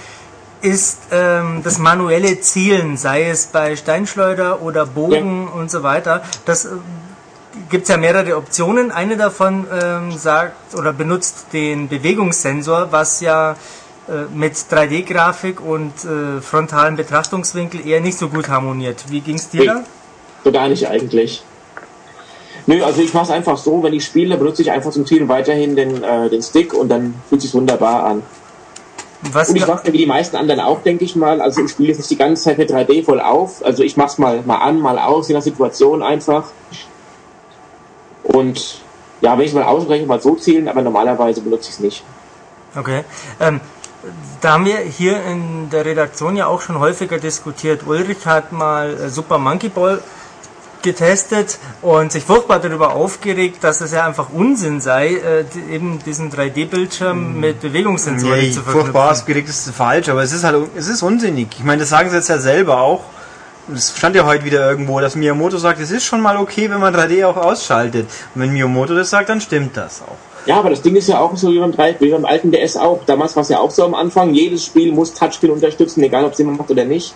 ist 0.62 0.98
ähm, 1.10 1.60
das 1.64 1.78
manuelle 1.78 2.40
Zielen, 2.40 2.96
sei 2.96 3.28
es 3.28 3.46
bei 3.46 3.76
Steinschleuder 3.76 4.62
oder 4.62 4.86
Bogen 4.86 5.48
und 5.48 5.70
so 5.70 5.82
weiter. 5.82 6.22
Das 6.44 6.68
gibt 7.70 7.84
es 7.84 7.88
ja 7.88 7.96
mehrere 7.96 8.36
Optionen. 8.36 8.90
Eine 8.90 9.16
davon 9.16 9.66
ähm, 9.82 10.12
sagt 10.16 10.74
oder 10.74 10.92
benutzt 10.92 11.46
den 11.52 11.88
Bewegungssensor, 11.88 12.88
was 12.90 13.20
ja 13.20 13.52
äh, 14.08 14.32
mit 14.34 14.54
3D-Grafik 14.54 15.60
und 15.60 15.92
äh, 16.04 16.40
frontalen 16.40 16.96
Betrachtungswinkel 16.96 17.86
eher 17.86 18.00
nicht 18.00 18.18
so 18.18 18.28
gut 18.28 18.48
harmoniert. 18.48 19.04
Wie 19.08 19.20
ging's 19.20 19.48
dir 19.48 19.60
Nee. 19.60 19.66
da? 19.66 19.84
So 20.44 20.52
gar 20.52 20.68
nicht 20.68 20.86
eigentlich. 20.88 21.42
Nö, 22.66 22.82
also 22.84 23.00
ich 23.00 23.14
mache 23.14 23.24
es 23.24 23.30
einfach 23.30 23.56
so, 23.56 23.82
wenn 23.82 23.92
ich 23.92 24.04
spiele, 24.04 24.36
benutze 24.36 24.62
ich 24.62 24.70
einfach 24.70 24.90
zum 24.90 25.06
Zielen 25.06 25.28
weiterhin 25.28 25.76
den, 25.76 26.02
äh, 26.02 26.28
den 26.28 26.42
Stick 26.42 26.74
und 26.74 26.88
dann 26.88 27.14
fühlt 27.28 27.42
sich 27.42 27.54
wunderbar 27.54 28.04
an. 28.04 28.22
Was 29.32 29.48
Und 29.48 29.56
ich 29.56 29.66
mache 29.66 29.92
wie 29.92 29.98
die 29.98 30.06
meisten 30.06 30.36
anderen 30.36 30.60
auch, 30.60 30.82
denke 30.82 31.04
ich 31.04 31.16
mal. 31.16 31.40
Also 31.40 31.64
ich 31.64 31.70
spiele 31.70 31.88
jetzt 31.88 31.98
nicht 31.98 32.10
die 32.10 32.16
ganze 32.16 32.42
Zeit 32.42 32.58
mit 32.58 32.70
3D 32.70 33.04
voll 33.04 33.20
auf. 33.20 33.64
Also 33.64 33.82
ich 33.82 33.96
mache 33.96 34.08
es 34.08 34.18
mal, 34.18 34.42
mal 34.44 34.58
an, 34.58 34.78
mal 34.80 34.98
aus, 34.98 35.28
je 35.28 35.34
nach 35.34 35.42
Situation 35.42 36.02
einfach. 36.02 36.44
Und 38.36 38.80
ja, 39.20 39.32
wenn 39.32 39.44
ich 39.44 39.50
es 39.50 39.54
mal 39.54 39.64
ausbreche, 39.64 40.06
mal 40.06 40.20
so 40.20 40.34
zielen, 40.36 40.68
aber 40.68 40.82
normalerweise 40.82 41.40
benutze 41.40 41.68
ich 41.70 41.74
es 41.76 41.80
nicht. 41.80 42.04
Okay. 42.76 43.04
Ähm, 43.40 43.60
da 44.40 44.52
haben 44.52 44.66
wir 44.66 44.76
hier 44.78 45.22
in 45.24 45.70
der 45.70 45.84
Redaktion 45.84 46.36
ja 46.36 46.46
auch 46.46 46.60
schon 46.60 46.78
häufiger 46.78 47.18
diskutiert. 47.18 47.80
Ulrich 47.86 48.24
hat 48.26 48.52
mal 48.52 48.90
äh, 48.94 49.08
Super 49.08 49.38
Monkey 49.38 49.68
Ball 49.70 50.02
getestet 50.82 51.58
und 51.82 52.12
sich 52.12 52.22
furchtbar 52.24 52.60
darüber 52.60 52.92
aufgeregt, 52.94 53.64
dass 53.64 53.80
es 53.80 53.90
ja 53.92 54.06
einfach 54.06 54.28
Unsinn 54.32 54.80
sei, 54.80 55.14
äh, 55.14 55.44
die- 55.52 55.72
eben 55.74 55.98
diesen 56.04 56.30
3D-Bildschirm 56.30 57.40
mit 57.40 57.60
Bewegungssensoren 57.60 58.38
Nee, 58.38 58.50
zu 58.52 58.60
furchtbar 58.60 58.82
verknüpfen. 58.84 59.10
ausgeregt 59.10 59.48
ist 59.48 59.68
falsch, 59.70 60.08
aber 60.08 60.22
es 60.22 60.32
ist 60.32 60.44
halt, 60.44 60.68
es 60.76 60.86
ist 60.86 61.02
unsinnig. 61.02 61.48
Ich 61.58 61.64
meine, 61.64 61.80
das 61.80 61.88
sagen 61.88 62.10
sie 62.10 62.16
jetzt 62.16 62.28
ja 62.28 62.38
selber 62.38 62.80
auch. 62.80 63.00
Es 63.74 63.96
stand 63.96 64.14
ja 64.14 64.24
heute 64.24 64.44
wieder 64.44 64.68
irgendwo, 64.70 65.00
dass 65.00 65.16
Miyamoto 65.16 65.58
sagt, 65.58 65.80
es 65.80 65.90
ist 65.90 66.04
schon 66.04 66.20
mal 66.20 66.36
okay, 66.36 66.70
wenn 66.70 66.78
man 66.80 66.94
3D 66.94 67.26
auch 67.26 67.36
ausschaltet. 67.36 68.06
Und 68.34 68.42
wenn 68.42 68.52
Miyamoto 68.52 68.94
das 68.94 69.10
sagt, 69.10 69.28
dann 69.28 69.40
stimmt 69.40 69.76
das 69.76 70.02
auch. 70.02 70.16
Ja, 70.46 70.58
aber 70.58 70.70
das 70.70 70.82
Ding 70.82 70.94
ist 70.94 71.08
ja 71.08 71.18
auch 71.18 71.36
so 71.36 71.50
wie 71.50 71.58
beim, 71.58 71.72
3, 71.72 71.96
wie 71.98 72.10
beim 72.10 72.24
alten 72.24 72.52
DS 72.52 72.76
auch. 72.76 73.00
Damals 73.06 73.34
war 73.34 73.42
es 73.42 73.48
ja 73.48 73.58
auch 73.58 73.70
so 73.72 73.84
am 73.84 73.94
Anfang. 73.94 74.32
Jedes 74.32 74.64
Spiel 74.64 74.92
muss 74.92 75.12
Touchscreen 75.12 75.50
unterstützen, 75.50 76.02
egal 76.04 76.24
ob 76.24 76.32
es 76.32 76.38
jemand 76.38 76.58
macht 76.58 76.70
oder 76.70 76.84
nicht. 76.84 77.14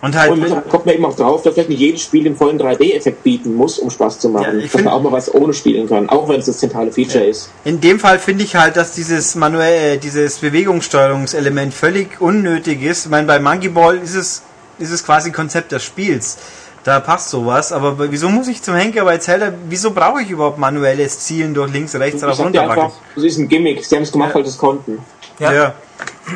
Und 0.00 0.16
halt, 0.16 0.30
Und 0.30 0.68
kommt 0.68 0.86
man 0.86 0.94
eben 0.94 1.04
auch 1.04 1.16
drauf, 1.16 1.42
dass 1.42 1.54
vielleicht 1.54 1.70
nicht 1.70 1.80
jedes 1.80 2.02
Spiel 2.02 2.22
den 2.22 2.36
vollen 2.36 2.58
3D-Effekt 2.58 3.24
bieten 3.24 3.54
muss, 3.54 3.80
um 3.80 3.90
Spaß 3.90 4.20
zu 4.20 4.28
Ja, 4.28 4.34
machen. 4.34 4.60
ich 4.60 4.70
dass 4.70 4.82
man 4.84 4.94
auch 4.94 5.02
mal 5.02 5.10
was 5.12 5.34
ohne 5.34 5.52
spielen 5.52 5.88
kann, 5.88 6.08
auch 6.08 6.28
wenn 6.28 6.38
es 6.38 6.46
das 6.46 6.58
zentrale 6.58 6.92
Feature 6.92 7.24
ist. 7.24 7.50
in 7.64 7.80
dem 7.80 7.98
Fall 7.98 8.20
finde 8.20 8.44
ich 8.44 8.54
halt, 8.54 8.76
dass 8.76 8.92
dieses 8.92 9.34
manuell, 9.34 9.96
äh, 9.96 9.98
dieses 9.98 10.38
Bewegungssteuerungselement 10.38 11.74
völlig 11.74 12.20
unnötig 12.20 12.80
ist. 12.82 13.06
Ich 13.06 13.10
meine, 13.10 13.26
bei 13.26 13.40
Monkey 13.40 13.68
Ball 13.68 13.98
ist 13.98 14.14
es, 14.14 14.42
ist 14.78 14.90
es 14.90 15.04
quasi 15.04 15.32
Konzept 15.32 15.72
des 15.72 15.82
Spiels. 15.82 16.38
Da 16.84 17.00
passt 17.00 17.30
sowas, 17.30 17.72
aber 17.72 18.10
wieso 18.10 18.28
muss 18.28 18.48
ich 18.48 18.62
zum 18.62 18.74
Henker 18.74 19.04
bei 19.04 19.18
Zelda, 19.18 19.52
wieso 19.68 19.90
brauche 19.90 20.22
ich 20.22 20.30
überhaupt 20.30 20.58
manuelles 20.58 21.20
Zielen 21.20 21.52
durch 21.52 21.72
links, 21.72 21.94
rechts, 21.94 22.22
rauf, 22.22 22.38
runter? 22.38 22.92
das 23.14 23.24
ist 23.24 23.38
ein 23.38 23.48
Gimmick. 23.48 23.84
Sie 23.84 23.96
haben 23.96 24.04
es 24.04 24.12
gemacht, 24.12 24.34
weil 24.34 24.44
sie 24.44 24.50
es 24.50 24.58
konnten. 24.58 24.98
Ja. 25.38 25.52
ja. 25.52 25.74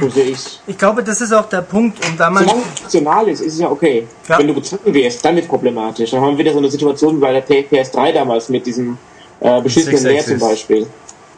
So 0.01 0.09
sehe 0.09 0.25
ich's. 0.25 0.61
Ich 0.67 0.77
glaube, 0.77 1.03
das 1.03 1.21
ist 1.21 1.33
auch 1.33 1.49
der 1.49 1.63
Punkt, 1.63 2.05
um 2.07 2.17
da 2.17 2.31
mal 2.31 2.45
Solange 2.45 2.63
es 2.63 2.81
funktional 2.81 3.29
ist, 3.29 3.41
ist 3.41 3.55
es 3.55 3.61
ja 3.61 3.71
okay. 3.71 4.07
Ja. 4.29 4.39
Wenn 4.39 4.49
du 4.49 4.55
gezwungen 4.55 4.95
wirst, 4.95 5.25
dann 5.25 5.35
wird 5.35 5.45
es 5.45 5.49
problematisch. 5.49 6.11
Dann 6.11 6.21
haben 6.21 6.33
wir 6.33 6.39
wieder 6.39 6.53
so 6.53 6.59
eine 6.59 6.71
Situation 6.71 7.17
wie 7.17 7.21
bei 7.21 7.41
der 7.41 7.47
PS3 7.47 8.13
damals 8.13 8.49
mit 8.49 8.67
diesem 8.67 8.99
äh, 9.41 9.61
beschissenen 9.61 9.99
Six 9.99 10.11
Leer 10.11 10.25
zum. 10.25 10.39
Beispiel. 10.39 10.87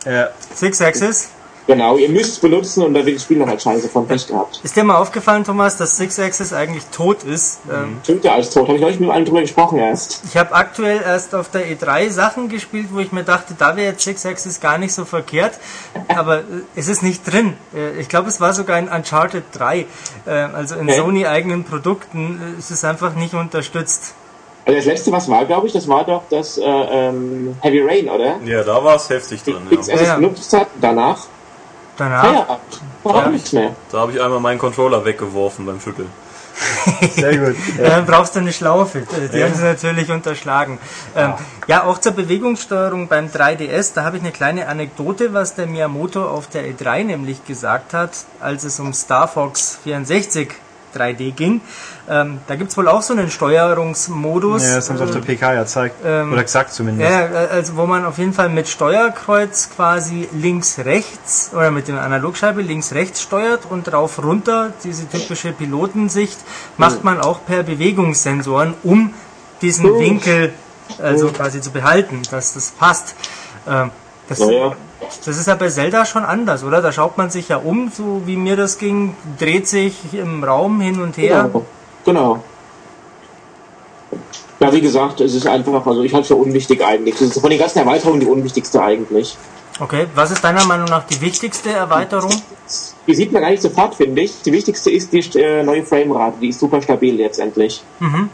ja. 0.07 0.29
Six 0.55 0.81
Axis. 0.81 1.29
Genau, 1.66 1.97
ihr 1.97 2.11
müsst 2.11 2.32
es 2.35 2.39
benutzen 2.41 2.82
und 2.85 2.93
dann 2.93 3.07
wird 3.07 3.16
das 3.16 3.23
Spiel 3.23 3.39
dann 3.39 3.49
halt 3.49 3.62
scheiße 3.62 3.89
von 3.89 4.07
Pech 4.07 4.27
gehabt. 4.27 4.61
Ist 4.62 4.77
dir 4.77 4.85
mal 4.85 4.97
aufgefallen, 4.97 5.45
Thomas, 5.45 5.78
dass 5.78 5.97
Six 5.97 6.19
Axis 6.19 6.53
eigentlich 6.53 6.85
tot 6.93 7.23
ist? 7.23 7.61
Ähm, 7.73 7.99
Stimmt 8.03 8.23
ja 8.24 8.35
alles 8.35 8.51
tot. 8.51 8.65
Habe 8.69 8.74
ich 8.77 8.82
neulich 8.82 9.01
mit 9.01 9.09
allen 9.09 9.24
drüber 9.24 9.41
gesprochen 9.41 9.78
erst. 9.78 10.20
Ich 10.28 10.36
habe 10.36 10.55
aktuell 10.55 11.01
erst 11.01 11.35
auf 11.35 11.49
der 11.51 11.66
E3 11.66 12.11
Sachen 12.11 12.51
gespielt, 12.51 12.89
wo 12.93 12.99
ich 12.99 13.12
mir 13.12 13.24
dachte, 13.24 13.55
da 13.59 13.77
wäre 13.77 13.93
jetzt 13.93 14.05
Six 14.05 14.27
Axis 14.27 14.61
gar 14.61 14.77
nicht 14.77 14.93
so 14.93 15.07
verkehrt, 15.07 15.59
aber 16.09 16.41
äh, 16.41 16.43
es 16.77 16.89
ist 16.89 17.03
nicht 17.03 17.23
drin. 17.31 17.55
Äh, 17.74 17.99
Ich 17.99 18.11
glaube, 18.11 18.28
es 18.28 18.43
war 18.43 18.53
sogar 18.53 18.78
in 18.78 18.89
Uncharted 18.89 19.45
3, 19.53 19.86
äh, 20.27 20.31
also 20.31 20.74
in 20.74 20.82
Okay. 20.89 20.99
Sony 20.99 21.27
eigenen 21.27 21.65
Produkten 21.65 22.57
ist 22.59 22.70
es 22.73 22.85
einfach 22.85 23.15
nicht 23.15 23.32
unterstützt. 23.32 24.12
Also 24.66 24.77
das 24.78 24.86
letzte, 24.86 25.12
was 25.12 25.28
war, 25.31 25.45
glaube 25.47 25.66
ich, 25.66 25.73
das 25.73 25.89
war 25.89 26.05
doch 26.05 26.23
das 26.31 26.59
äh, 26.59 26.62
ähm, 26.62 27.55
Heavy 27.61 27.81
Rain, 27.82 28.09
oder? 28.09 28.36
Ja, 28.45 28.62
da 28.62 28.82
war 28.85 28.97
es 28.97 29.09
heftig 29.11 29.43
drin. 29.43 29.57
Fix 29.69 29.89
Ja. 29.89 29.95
es 29.95 30.03
ja. 30.03 30.15
benutzt 30.16 30.53
hat, 30.55 30.69
danach 30.81 31.27
Danach, 31.97 32.23
Feierabend. 32.23 32.81
Ja. 33.05 33.29
nichts 33.29 33.53
mehr. 33.53 33.77
Da 33.93 33.99
habe 33.99 34.12
ich 34.12 34.21
einmal 34.21 34.41
meinen 34.41 34.59
Controller 34.59 35.05
weggeworfen 35.05 35.66
beim 35.66 35.81
Schütteln. 35.81 36.09
Sehr 37.15 37.37
gut. 37.39 37.57
äh, 37.79 38.03
brauchst 38.07 38.37
du 38.37 38.41
eine 38.41 38.53
Schlaufe. 38.53 39.03
Die 39.33 39.43
haben 39.43 39.55
sie 39.55 39.65
natürlich 39.65 40.11
unterschlagen. 40.11 40.79
Ähm, 41.16 41.35
ja, 41.66 41.85
auch 41.85 41.99
zur 41.99 42.12
Bewegungssteuerung 42.12 43.09
beim 43.09 43.27
3DS, 43.27 43.93
da 43.95 44.05
habe 44.05 44.19
ich 44.19 44.23
eine 44.23 44.33
kleine 44.33 44.69
Anekdote, 44.69 45.33
was 45.35 45.55
der 45.55 45.66
Miyamoto 45.66 46.25
auf 46.25 46.47
der 46.49 46.65
E3 46.65 47.05
nämlich 47.05 47.45
gesagt 47.45 47.93
hat, 47.93 48.11
als 48.41 48.65
es 48.65 48.79
um 48.79 48.93
Star 48.93 49.27
Fox 49.27 49.79
64 49.83 50.55
3D 50.95 51.33
ging. 51.33 51.61
Ähm, 52.09 52.39
da 52.47 52.57
gibt's 52.57 52.77
wohl 52.77 52.89
auch 52.89 53.03
so 53.03 53.12
einen 53.15 53.31
Steuerungsmodus. 53.31 54.62
Ja, 54.62 54.77
das 54.77 54.91
haben 54.91 54.99
sie 54.99 55.05
auf 55.05 55.11
der 55.11 55.21
PK 55.21 55.55
ja 55.55 55.62
gezeigt. 55.62 55.97
Ähm, 56.05 56.33
Oder 56.33 56.43
gesagt 56.43 56.73
zumindest. 56.73 57.11
Ja, 57.11 57.27
also 57.27 57.77
wo 57.77 57.87
man 57.87 58.05
auf 58.05 58.19
jeden 58.19 58.33
Fall 58.33 58.49
mit 58.49 58.69
Steuerkreuz 58.69 59.71
quasi 59.75 60.29
links-rechts 60.33 61.51
oder 61.55 61.71
mit 61.71 61.89
der 61.89 62.03
Analogscheibe 62.03 62.62
links-rechts 62.62 63.23
steuert 63.23 63.62
und 63.69 63.93
rauf 63.93 64.23
runter, 64.23 64.73
diese 64.83 65.09
typische 65.09 65.53
Pilotensicht, 65.53 66.39
macht 66.77 67.05
man 67.05 67.21
auch 67.21 67.45
per 67.45 67.62
Bewegungssensoren, 67.62 68.75
um 68.83 69.15
diesen 69.62 69.99
Winkel 69.99 70.53
also 71.03 71.29
quasi 71.29 71.61
zu 71.61 71.71
behalten, 71.71 72.23
dass 72.31 72.55
das 72.55 72.71
passt. 72.71 73.15
Ähm, 73.66 73.91
Das, 74.29 74.39
Naja, 74.39 74.75
das 75.25 75.39
ist 75.39 75.47
ja 75.47 75.55
bei 75.55 75.69
Zelda 75.69 76.05
schon 76.05 76.25
anders, 76.25 76.65
oder? 76.65 76.81
Da 76.81 76.93
schaut 76.93 77.19
man 77.19 77.31
sich 77.31 77.49
ja 77.49 77.59
um, 77.59 77.91
so 77.95 78.23
wie 78.27 78.37
mir 78.37 78.57
das 78.57 78.79
ging, 78.79 79.17
dreht 79.39 79.69
sich 79.69 79.95
im 80.13 80.43
Raum 80.43 80.81
hin 80.81 81.01
und 81.01 81.17
her. 81.17 81.51
genau. 81.53 81.65
genau. 82.05 82.45
Ja, 84.61 84.73
wie 84.73 84.81
gesagt, 84.81 85.21
es 85.21 85.35
ist 85.35 85.47
einfach, 85.47 85.85
also 85.87 86.03
ich 86.03 86.15
halte 86.15 86.23
es 86.23 86.29
für 86.29 86.37
unwichtig 86.37 86.83
eigentlich. 86.83 87.17
Das 87.17 87.23
ist 87.23 87.41
von 87.41 87.51
den 87.51 87.59
ganzen 87.59 87.81
Erweiterungen 87.81 88.21
die 88.21 88.27
unwichtigste 88.27 88.81
eigentlich. 88.81 89.37
Okay, 89.81 90.07
was 90.15 90.31
ist 90.31 90.43
deiner 90.43 90.65
Meinung 90.65 90.87
nach 90.87 91.05
die 91.05 91.21
wichtigste 91.21 91.71
Erweiterung? 91.71 92.31
Die 93.07 93.15
sieht 93.15 93.33
man 93.33 93.43
gar 93.43 93.51
nicht 93.51 93.63
sofort, 93.63 93.97
finde 93.97 94.23
ich. 94.23 94.41
Die 94.43 94.53
wichtigste 94.53 94.91
ist 94.91 95.13
die 95.13 95.39
äh, 95.39 95.63
neue 95.65 95.83
Framerate, 95.83 96.39
die 96.41 96.49
ist 96.49 96.61
super 96.61 96.81
stabil 96.81 97.17
letztendlich. 97.17 97.83
Mhm. 97.99 98.31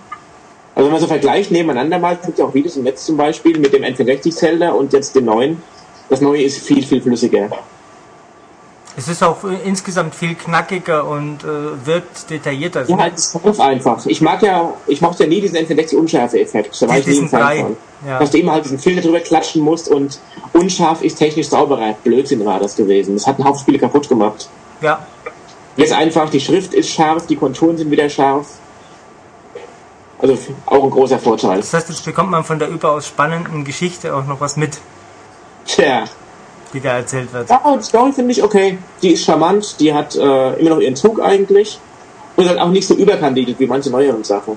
Also 0.75 0.87
wenn 0.87 0.93
man 0.93 1.01
so 1.01 1.07
vergleicht 1.07 1.51
nebeneinander 1.51 1.99
mal, 1.99 2.17
es 2.21 2.27
gibt 2.27 2.39
ja 2.39 2.45
auch 2.45 2.55
Videos 2.55 2.77
im 2.77 2.85
Netz 2.85 3.07
zum 3.07 3.17
Beispiel 3.17 3.59
mit 3.59 3.73
dem 3.73 3.83
N64 3.83 4.35
Zelda 4.35 4.71
und 4.71 4.93
jetzt 4.93 5.15
dem 5.15 5.25
neuen. 5.25 5.63
Das 6.11 6.21
neue 6.21 6.43
ist 6.43 6.59
viel, 6.59 6.85
viel 6.85 7.01
flüssiger. 7.01 7.49
Es 8.97 9.09
ist 9.09 9.23
auch 9.23 9.39
insgesamt 9.65 10.15
viel 10.15 10.35
knackiger 10.35 11.07
und 11.07 11.45
äh, 11.45 11.87
wirkt 11.87 12.29
detaillierter. 12.29 12.87
Ja, 12.89 12.99
halt, 12.99 13.15
ist 13.15 13.61
einfach. 13.61 14.05
Ich 14.05 14.21
mag 14.21 14.43
ja, 14.43 14.75
ich 14.87 15.01
mochte 15.01 15.23
ja 15.23 15.29
nie 15.29 15.41
diesen 15.41 15.57
N64 15.57 15.97
Unschärfe-Effekt. 15.97 16.83
Da 16.83 16.89
war 16.89 16.99
ich 16.99 17.07
nie 17.07 17.21
ein 17.21 17.29
Fan 17.29 17.41
Brei, 17.41 17.63
von. 17.63 17.77
ja. 18.07 18.19
Dass 18.19 18.31
du 18.33 18.39
immer 18.39 18.53
halt 18.53 18.65
diesen 18.65 18.79
Filter 18.79 19.01
drüber 19.01 19.21
klatschen 19.21 19.63
musst 19.63 19.89
und 19.89 20.19
unscharf 20.53 21.03
ist 21.03 21.17
technisch 21.17 21.49
sauberer. 21.49 21.95
Blödsinn 22.05 22.45
war 22.45 22.59
das 22.59 22.77
gewesen. 22.77 23.15
Das 23.15 23.27
hat 23.27 23.37
einen 23.39 23.49
Haufen 23.49 23.61
Spiele 23.61 23.79
kaputt 23.79 24.09
gemacht. 24.09 24.51
Ja, 24.83 25.07
Jetzt 25.77 25.93
einfach, 25.93 26.29
die 26.29 26.41
Schrift 26.41 26.75
ist 26.75 26.91
scharf, 26.91 27.27
die 27.27 27.37
Konturen 27.37 27.79
sind 27.79 27.91
wieder 27.91 28.11
scharf. 28.11 28.47
Also 30.19 30.37
auch 30.67 30.85
ein 30.85 30.91
großer 30.91 31.19
Vorteil. 31.19 31.57
das 31.57 31.73
heißt, 31.73 31.89
jetzt 31.89 32.05
bekommt 32.05 32.31
man 32.31 32.45
von 32.45 32.59
der 32.59 32.69
überaus 32.69 33.07
spannenden 33.07 33.65
Geschichte 33.65 34.15
auch 34.15 34.27
noch 34.27 34.41
was 34.41 34.59
mit, 34.59 34.79
Tja. 35.75 36.05
die 36.73 36.81
da 36.81 36.99
erzählt 36.99 37.33
wird. 37.33 37.49
Ja, 37.51 37.77
die 37.77 37.83
Story 37.83 38.13
finde 38.13 38.33
ich 38.33 38.43
okay. 38.43 38.79
Die 39.03 39.13
ist 39.13 39.25
charmant, 39.25 39.79
die 39.81 39.93
hat 39.93 40.15
äh, 40.17 40.55
immer 40.55 40.71
noch 40.71 40.81
ihren 40.81 40.97
Zug 40.97 41.21
eigentlich. 41.21 41.79
Und 42.37 42.49
halt 42.49 42.59
auch 42.59 42.69
nicht 42.69 42.87
so 42.87 42.95
überkandidelt 42.95 43.59
wie 43.59 43.67
manche 43.67 43.91
neueren 43.91 44.25
Sachen. 44.25 44.57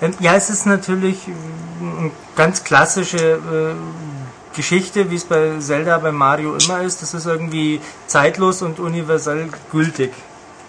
Ähm, 0.00 0.14
Ja, 0.20 0.34
es 0.34 0.50
ist 0.50 0.66
natürlich 0.66 1.16
äh, 1.28 2.00
eine 2.00 2.10
ganz 2.36 2.64
klassische 2.64 3.18
äh, 3.18 4.56
Geschichte, 4.56 5.10
wie 5.10 5.16
es 5.16 5.24
bei 5.24 5.58
Zelda, 5.58 5.98
bei 5.98 6.12
Mario 6.12 6.56
immer 6.56 6.82
ist. 6.82 7.02
Das 7.02 7.12
ist 7.12 7.26
irgendwie 7.26 7.80
zeitlos 8.06 8.62
und 8.62 8.78
universell 8.80 9.48
gültig. 9.70 10.12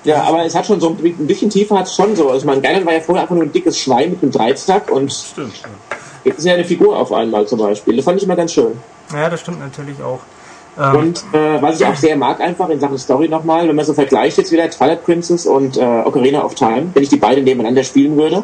Ja, 0.03 0.23
aber 0.23 0.45
es 0.45 0.55
hat 0.55 0.65
schon 0.65 0.79
so 0.79 0.89
ein 0.89 1.27
bisschen 1.27 1.49
tiefer 1.49 1.77
hat 1.79 1.87
es 1.87 1.95
schon 1.95 2.15
so. 2.15 2.29
Also 2.29 2.45
mein 2.45 2.61
Geiland 2.61 2.85
war 2.85 2.93
ja 2.93 3.01
vorher 3.01 3.23
einfach 3.23 3.35
nur 3.35 3.43
ein 3.43 3.51
dickes 3.51 3.77
Schwein 3.79 4.11
mit 4.11 4.21
einem 4.23 4.31
Dreizack 4.31 4.89
und 4.91 5.11
Stimmt. 5.11 5.53
jetzt 6.23 6.39
ist 6.39 6.45
ja 6.45 6.53
eine 6.53 6.65
Figur 6.65 6.97
auf 6.97 7.11
einmal 7.11 7.45
zum 7.47 7.59
Beispiel. 7.59 7.95
Das 7.95 8.05
fand 8.05 8.17
ich 8.17 8.23
immer 8.23 8.35
ganz 8.35 8.53
schön. 8.53 8.79
Ja, 9.13 9.29
das 9.29 9.41
stimmt 9.41 9.59
natürlich 9.59 10.01
auch. 10.01 10.19
Ähm, 10.79 10.95
Und 10.95 11.23
äh, 11.33 11.61
was 11.61 11.79
ich 11.79 11.85
auch 11.85 11.95
sehr 11.95 12.15
mag 12.17 12.39
einfach 12.39 12.69
in 12.69 12.79
Sachen 12.79 12.97
Story 12.97 13.27
nochmal, 13.27 13.67
wenn 13.67 13.75
man 13.75 13.85
so 13.85 13.93
vergleicht 13.93 14.37
jetzt 14.37 14.51
wieder 14.51 14.69
Twilight 14.69 15.03
Princess 15.03 15.45
und 15.45 15.77
äh, 15.77 15.81
Ocarina 15.81 16.43
of 16.43 16.55
Time, 16.55 16.91
wenn 16.93 17.03
ich 17.03 17.09
die 17.09 17.17
beiden 17.17 17.43
nebeneinander 17.43 17.83
spielen 17.83 18.15
würde, 18.15 18.43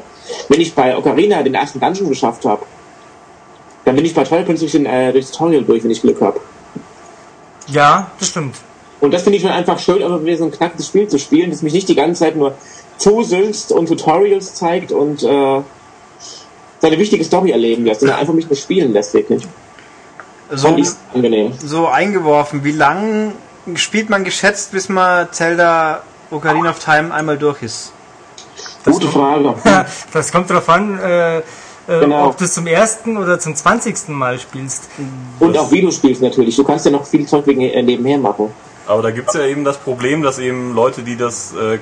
wenn 0.50 0.60
ich 0.60 0.74
bei 0.74 0.98
Ocarina 0.98 1.44
den 1.44 1.54
ersten 1.54 1.80
Dungeon 1.80 2.10
geschafft 2.10 2.46
habe, 2.46 2.66
dann 3.86 3.96
bin 3.96 4.06
ich 4.06 4.16
bei 4.16 4.24
Twilight 4.24 4.46
Princess 4.46 4.72
durch, 4.72 4.84
den, 4.84 4.86
äh, 4.86 5.12
durch 5.12 5.26
das 5.26 5.32
Tutorial 5.32 5.64
durch, 5.64 5.84
wenn 5.84 5.92
ich 5.92 6.02
Glück 6.02 6.22
habe. 6.22 6.40
ja, 7.68 8.12
das 8.20 8.30
stimmt. 8.30 8.56
Und 9.00 9.14
das 9.14 9.24
finde 9.24 9.36
ich 9.36 9.44
schon 9.44 9.52
einfach 9.52 9.80
schön, 9.80 10.02
aber 10.02 10.24
wieder 10.24 10.38
so 10.38 10.46
ein 10.46 10.52
knackiges 10.52 10.88
Spiel 10.88 11.10
zu 11.10 11.20
spielen, 11.20 11.50
das 11.52 11.62
mich 11.62 11.74
nicht 11.74 11.90
die 11.90 11.96
ganze 11.96 12.24
Zeit 12.24 12.38
nur 12.38 12.56
zusülzt 12.98 13.74
und 13.74 13.88
Tutorials 13.88 14.56
zeigt 14.56 14.94
und 14.94 15.24
äh, 15.24 15.62
seine 16.80 16.98
wichtige 16.98 17.24
Story 17.26 17.52
erleben 17.52 17.84
lässt, 17.84 18.00
sondern 18.00 18.18
einfach 18.20 18.34
mich 18.34 18.48
nur 18.48 18.56
spielen 18.56 18.94
lässt, 18.94 19.14
wirklich. 19.14 19.44
So, 20.52 20.78
so 21.60 21.88
eingeworfen, 21.88 22.64
wie 22.64 22.72
lang 22.72 23.34
spielt 23.76 24.10
man 24.10 24.24
geschätzt, 24.24 24.72
bis 24.72 24.90
man 24.90 25.32
Zelda 25.32 26.04
Ocarina 26.32 26.70
of 26.72 26.80
Time 26.80 27.14
einmal 27.14 27.38
durch 27.38 27.64
ist? 27.64 27.94
Gute 28.86 29.08
Frage. 29.08 29.56
Das 30.14 30.32
kommt 30.32 30.50
darauf 30.50 30.68
an, 30.70 31.00
äh, 31.00 31.38
äh, 31.38 31.42
Genau. 31.88 32.28
ob 32.28 32.38
du 32.38 32.46
es 32.46 32.54
zum 32.54 32.68
ersten 32.68 33.18
oder 33.18 33.40
zum 33.40 33.56
zwanzigsten 33.56 34.14
Mal 34.16 34.40
spielst. 34.40 34.90
Und 35.40 35.58
auch 35.58 35.72
wie 35.72 35.82
du 35.82 35.92
spielst 35.92 36.22
natürlich. 36.22 36.56
Du 36.56 36.64
kannst 36.64 36.86
ja 36.86 36.92
noch 36.92 37.06
viel 37.06 37.26
Zeug 37.26 37.46
wegen, 37.48 37.62
äh, 37.62 37.82
nebenher 37.82 38.18
machen. 38.18 38.52
Aber 38.86 39.02
da 39.02 39.12
gibt's 39.12 39.34
ja 39.34 39.46
eben 39.46 39.64
das 39.64 39.78
Problem, 39.78 40.22
dass 40.24 40.40
eben 40.40 40.74
Leute, 40.74 41.04
die 41.04 41.16
das 41.16 41.54
äh, 41.54 41.80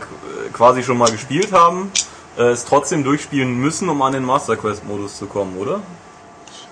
quasi 0.53 0.83
schon 0.83 0.97
mal 0.97 1.09
gespielt 1.11 1.51
haben, 1.51 1.91
äh, 2.37 2.43
es 2.43 2.65
trotzdem 2.65 3.03
durchspielen 3.03 3.59
müssen, 3.59 3.89
um 3.89 4.01
an 4.01 4.13
den 4.13 4.23
Master 4.23 4.55
Quest 4.55 4.85
Modus 4.85 5.17
zu 5.17 5.25
kommen, 5.25 5.57
oder? 5.59 5.79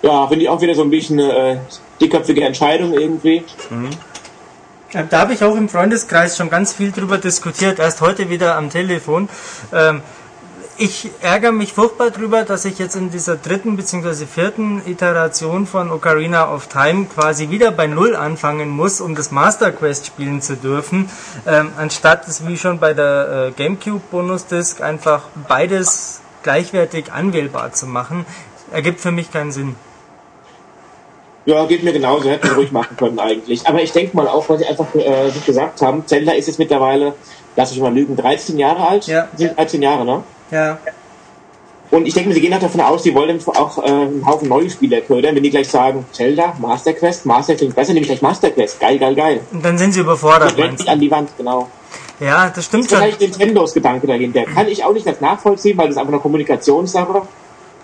Ja, 0.02 0.28
finde 0.28 0.44
ich 0.44 0.50
auch 0.50 0.62
wieder 0.62 0.76
so 0.76 0.84
ein 0.84 0.90
bisschen 0.90 1.20
äh, 1.20 1.58
dickköpfige 2.00 2.44
Entscheidung 2.44 2.94
irgendwie. 2.94 3.44
Äh, 4.94 5.04
Da 5.10 5.20
habe 5.20 5.34
ich 5.34 5.44
auch 5.44 5.56
im 5.56 5.70
Freundeskreis 5.70 6.38
schon 6.38 6.50
ganz 6.50 6.74
viel 6.74 6.92
drüber 6.92 7.18
diskutiert, 7.18 7.80
erst 7.80 8.02
heute 8.02 8.30
wieder 8.30 8.56
am 8.56 8.70
Telefon. 8.70 9.30
Ähm, 9.74 10.02
ich 10.82 11.10
ärgere 11.20 11.52
mich 11.52 11.74
furchtbar 11.74 12.10
drüber, 12.10 12.44
dass 12.44 12.64
ich 12.64 12.80
jetzt 12.80 12.96
in 12.96 13.12
dieser 13.12 13.36
dritten 13.36 13.76
bzw. 13.76 14.26
vierten 14.26 14.82
Iteration 14.86 15.68
von 15.68 15.92
Ocarina 15.92 16.54
of 16.56 16.68
Time 16.68 17.06
quasi 17.14 17.50
wieder 17.50 17.72
bei 17.72 17.86
Null 17.86 18.16
anfangen 18.16 18.70
muss, 18.70 19.02
um 19.02 19.14
das 19.14 19.30
Master 19.32 19.74
Quest 19.74 20.06
spielen 20.06 20.42
zu 20.42 20.56
dürfen, 20.56 21.10
ähm, 21.46 21.74
anstatt 21.78 22.30
es 22.30 22.48
wie 22.48 22.58
schon 22.58 22.80
bei 22.80 22.94
der 22.94 23.50
äh, 23.50 23.62
GameCube 23.62 24.02
Bonusdisk 24.10 24.80
einfach 24.80 25.24
beides 25.50 26.22
gleichwertig 26.44 27.12
anwählbar 27.12 27.74
zu 27.74 27.86
machen. 27.86 28.26
Ergibt 28.72 29.02
für 29.02 29.12
mich 29.12 29.34
keinen 29.34 29.52
Sinn. 29.52 29.76
Ja, 31.50 31.66
geht 31.66 31.84
mir 31.84 31.92
genauso, 31.92 32.30
hätten 32.30 32.48
wir 32.48 32.58
ruhig 32.58 32.72
machen 32.72 32.96
können 32.96 33.18
eigentlich. 33.18 33.66
Aber 33.68 33.82
ich 33.82 33.92
denke 33.92 34.16
mal 34.16 34.28
auch, 34.28 34.48
was 34.50 34.60
sie 34.60 34.68
einfach 34.68 34.86
äh, 34.94 35.32
gesagt 35.48 35.82
haben, 35.82 36.06
Zelda 36.06 36.34
ist 36.34 36.46
jetzt 36.46 36.60
mittlerweile, 36.60 37.16
lass 37.56 37.72
ich 37.72 37.80
mal 37.80 37.92
lügen, 37.92 38.16
13 38.16 38.60
Jahre 38.60 38.88
alt? 38.88 39.08
Ja. 39.08 39.28
Sind 39.36 39.58
13 39.58 39.82
Jahre, 39.82 40.06
ne? 40.06 40.24
Ja. 40.52 40.78
Und 41.90 42.06
ich 42.06 42.14
denke 42.14 42.30
mir, 42.30 42.36
sie 42.36 42.42
gehen 42.42 42.54
auch 42.54 42.60
davon 42.60 42.82
aus, 42.82 43.02
sie 43.02 43.16
wollen 43.16 43.40
auch 43.48 43.80
äh, 43.80 43.88
einen 43.88 44.24
Haufen 44.28 44.48
neue 44.48 44.70
Spieler 44.70 45.02
ködern, 45.02 45.36
wenn 45.36 45.42
die 45.42 45.50
gleich 45.50 45.68
sagen, 45.70 46.06
Zelda, 46.12 46.54
Master 46.60 46.94
Quest, 46.94 47.26
Master 47.26 47.56
klingt 47.56 47.76
besser, 47.76 47.94
nehme 47.94 48.04
ich 48.04 48.10
gleich 48.10 48.22
Master 48.22 48.52
Quest. 48.52 48.80
Geil, 48.80 49.00
geil, 49.00 49.16
geil. 49.16 49.40
Und 49.52 49.66
dann 49.66 49.76
sind 49.80 49.94
sie 49.94 50.02
überfordert. 50.02 50.56
Meinst 50.56 50.82
sich 50.82 50.90
an 50.90 51.00
die 51.00 51.10
Wand, 51.10 51.32
genau. 51.36 51.68
Ja, 52.20 52.52
das 52.54 52.66
stimmt 52.66 52.84
Das 52.84 52.92
ist 52.92 52.98
schon. 53.00 53.12
vielleicht 53.18 53.40
Nintendos 53.40 53.74
Gedanke 53.74 54.06
dahinter. 54.06 54.44
Kann 54.44 54.68
ich 54.68 54.84
auch 54.84 54.94
nicht 54.94 55.08
ganz 55.08 55.20
nachvollziehen, 55.20 55.76
weil 55.80 55.88
das 55.88 55.98
einfach 55.98 56.14
eine 56.14 56.22
Kommunikationssache. 56.22 57.24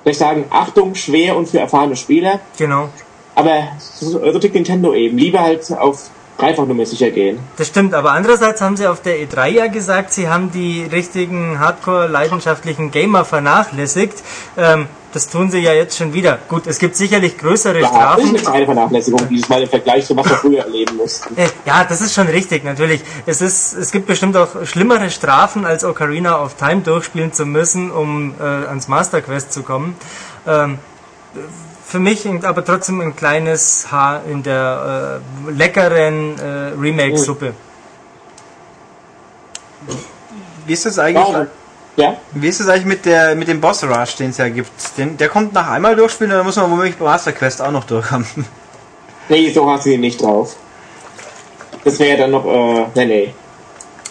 Vielleicht 0.04 0.20
sagen, 0.20 0.46
Achtung, 0.52 0.94
schwer 0.94 1.36
und 1.36 1.50
für 1.50 1.58
erfahrene 1.58 1.96
Spieler. 1.96 2.40
Genau. 2.60 2.90
Aber 3.36 3.68
so, 3.78 4.40
tickt 4.40 4.56
Nintendo 4.56 4.94
eben. 4.94 5.18
Lieber 5.18 5.42
halt 5.42 5.70
auf 5.72 6.10
Dreifachnummer 6.38 6.86
sicher 6.86 7.12
gehen. 7.12 7.40
Das 7.58 7.68
stimmt, 7.68 7.94
aber 7.94 8.12
andererseits 8.12 8.62
haben 8.62 8.76
sie 8.76 8.88
auf 8.88 9.02
der 9.02 9.18
E3 9.18 9.48
ja 9.48 9.68
gesagt, 9.68 10.14
sie 10.14 10.28
haben 10.28 10.52
die 10.52 10.84
richtigen 10.84 11.60
Hardcore-leidenschaftlichen 11.60 12.92
Gamer 12.92 13.24
vernachlässigt. 13.24 14.22
Ähm, 14.58 14.88
das 15.14 15.30
tun 15.30 15.50
sie 15.50 15.60
ja 15.60 15.72
jetzt 15.72 15.98
schon 15.98 16.12
wieder. 16.14 16.40
Gut, 16.50 16.68
es 16.68 16.78
gibt 16.78 16.98
sicherlich 16.98 17.38
größere 17.38 17.80
Ja, 17.80 17.84
das 17.84 17.90
Strafen. 17.90 18.22
ist 18.24 18.30
eine 18.30 18.40
kleine 18.40 18.66
Vernachlässigung 18.66 19.30
dieses 19.30 19.48
Mal 19.48 19.62
im 19.64 19.70
Vergleich 19.70 20.06
zu 20.06 20.18
was 20.18 20.30
wir 20.30 20.36
früher 20.36 20.60
erleben 20.64 20.98
mussten. 20.98 21.38
Äh, 21.38 21.48
Ja, 21.66 21.86
das 21.86 22.02
ist 22.02 22.14
schon 22.14 22.28
richtig, 22.28 22.66
natürlich. 22.66 23.02
Es, 23.26 23.40
ist, 23.42 23.74
es 23.74 23.92
gibt 23.92 24.08
bestimmt 24.08 24.36
auch 24.36 24.66
schlimmere 24.66 25.10
Strafen, 25.10 25.66
als 25.66 25.86
Ocarina 25.86 26.44
of 26.44 26.56
Time 26.56 26.82
durchspielen 26.82 27.32
zu 27.32 27.46
müssen, 27.46 27.92
um 27.92 28.34
äh, 28.38 28.44
ans 28.44 28.90
Master 28.90 29.22
Quest 29.22 29.54
zu 29.54 29.64
kommen. 29.64 29.96
Ähm, 30.46 30.80
für 31.86 32.00
mich 32.00 32.28
aber 32.44 32.66
trotzdem 32.66 33.00
ein 33.02 33.16
kleines 33.16 33.92
Haar 33.92 34.24
in 34.30 34.42
der 34.44 35.22
äh, 35.48 35.52
leckeren 35.52 36.38
äh, 36.40 36.80
Remake-Suppe. 36.80 37.54
Wie 40.66 40.74
ist 40.74 40.86
das 40.86 40.98
eigentlich? 40.98 41.24
Warum? 41.24 41.48
Ja? 41.96 42.18
Wie 42.32 42.48
ist 42.48 42.60
es 42.60 42.68
eigentlich 42.68 42.86
mit 42.86 43.06
der 43.06 43.36
mit 43.36 43.48
dem 43.48 43.62
Boss 43.62 43.84
Rush, 43.84 44.16
den 44.16 44.32
es 44.32 44.38
ja 44.38 44.50
gibt? 44.50 44.72
Den, 44.98 45.16
der 45.16 45.30
kommt 45.30 45.54
nach 45.54 45.70
einmal 45.70 45.96
durchspielen 45.96 46.34
oder 46.34 46.44
muss 46.44 46.56
man 46.56 46.70
womöglich 46.72 46.98
bei 46.98 47.06
Master 47.06 47.32
Quest 47.32 47.62
auch 47.62 47.72
noch 47.72 47.86
durchhaben? 47.86 48.26
Nee, 49.28 49.52
so 49.52 49.68
hast 49.68 49.88
du 49.88 49.90
ihn 49.90 50.02
nicht 50.02 50.22
drauf. 50.22 50.56
Das 51.84 51.98
wäre 51.98 52.16
dann 52.16 52.30
noch, 52.30 52.46
äh, 52.46 52.86
nee, 52.94 53.06
nee. 53.06 53.34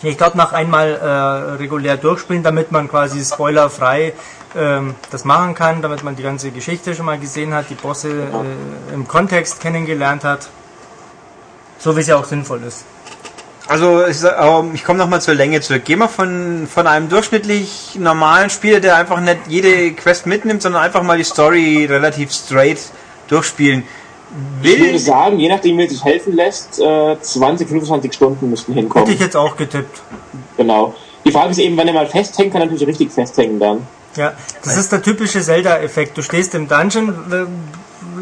Ich 0.02 0.18
glaube, 0.18 0.36
nach 0.36 0.52
einmal 0.52 0.88
äh, 0.90 1.52
regulär 1.54 1.96
durchspielen, 1.96 2.42
damit 2.42 2.72
man 2.72 2.88
quasi 2.88 3.24
spoilerfrei 3.24 4.12
ähm, 4.56 4.94
das 5.10 5.24
machen 5.24 5.54
kann, 5.54 5.82
damit 5.82 6.02
man 6.02 6.16
die 6.16 6.22
ganze 6.22 6.50
Geschichte 6.50 6.94
schon 6.94 7.06
mal 7.06 7.18
gesehen 7.18 7.54
hat, 7.54 7.70
die 7.70 7.74
Bosse 7.74 8.10
äh, 8.10 8.94
im 8.94 9.08
Kontext 9.08 9.60
kennengelernt 9.60 10.24
hat. 10.24 10.48
So 11.78 11.96
wie 11.96 12.00
es 12.00 12.06
ja 12.06 12.16
auch 12.16 12.24
sinnvoll 12.24 12.62
ist. 12.62 12.84
Also 13.66 14.06
ich, 14.06 14.18
ähm, 14.22 14.72
ich 14.74 14.84
komme 14.84 14.98
nochmal 14.98 15.22
zur 15.22 15.34
Länge 15.34 15.60
zurück. 15.60 15.82
Geh 15.84 15.96
mal 15.96 16.08
von, 16.08 16.68
von 16.72 16.86
einem 16.86 17.08
durchschnittlich 17.08 17.96
normalen 17.98 18.50
Spieler, 18.50 18.80
der 18.80 18.96
einfach 18.96 19.20
nicht 19.20 19.38
jede 19.48 19.92
Quest 19.92 20.26
mitnimmt, 20.26 20.62
sondern 20.62 20.82
einfach 20.82 21.02
mal 21.02 21.16
die 21.16 21.24
Story 21.24 21.86
relativ 21.86 22.30
straight 22.32 22.78
durchspielen. 23.28 23.84
Ich 24.62 24.68
würde 24.68 24.82
Will, 24.92 24.98
sagen, 24.98 25.38
je 25.38 25.48
nachdem, 25.48 25.78
wie 25.78 25.84
er 25.84 25.88
sich 25.88 26.04
helfen 26.04 26.34
lässt, 26.34 26.80
äh, 26.80 27.16
20, 27.20 27.68
25 27.68 28.12
Stunden 28.12 28.50
müssten 28.50 28.72
Hätte 28.72 28.82
hinkommen. 28.82 29.12
ich 29.12 29.20
jetzt 29.20 29.36
auch 29.36 29.56
getippt. 29.56 30.02
Genau. 30.56 30.94
Die 31.24 31.30
Frage 31.30 31.50
ist 31.50 31.58
eben, 31.58 31.76
wenn 31.76 31.88
er 31.88 31.94
mal 31.94 32.06
festhängt, 32.06 32.52
kann 32.52 32.60
er 32.60 32.66
natürlich 32.66 32.86
richtig 32.86 33.12
festhängen 33.12 33.58
dann. 33.58 33.86
Ja, 34.16 34.34
das 34.62 34.76
ist 34.76 34.92
der 34.92 35.02
typische 35.02 35.42
Zelda-Effekt. 35.42 36.16
Du 36.16 36.22
stehst 36.22 36.54
im 36.54 36.68
Dungeon, 36.68 37.14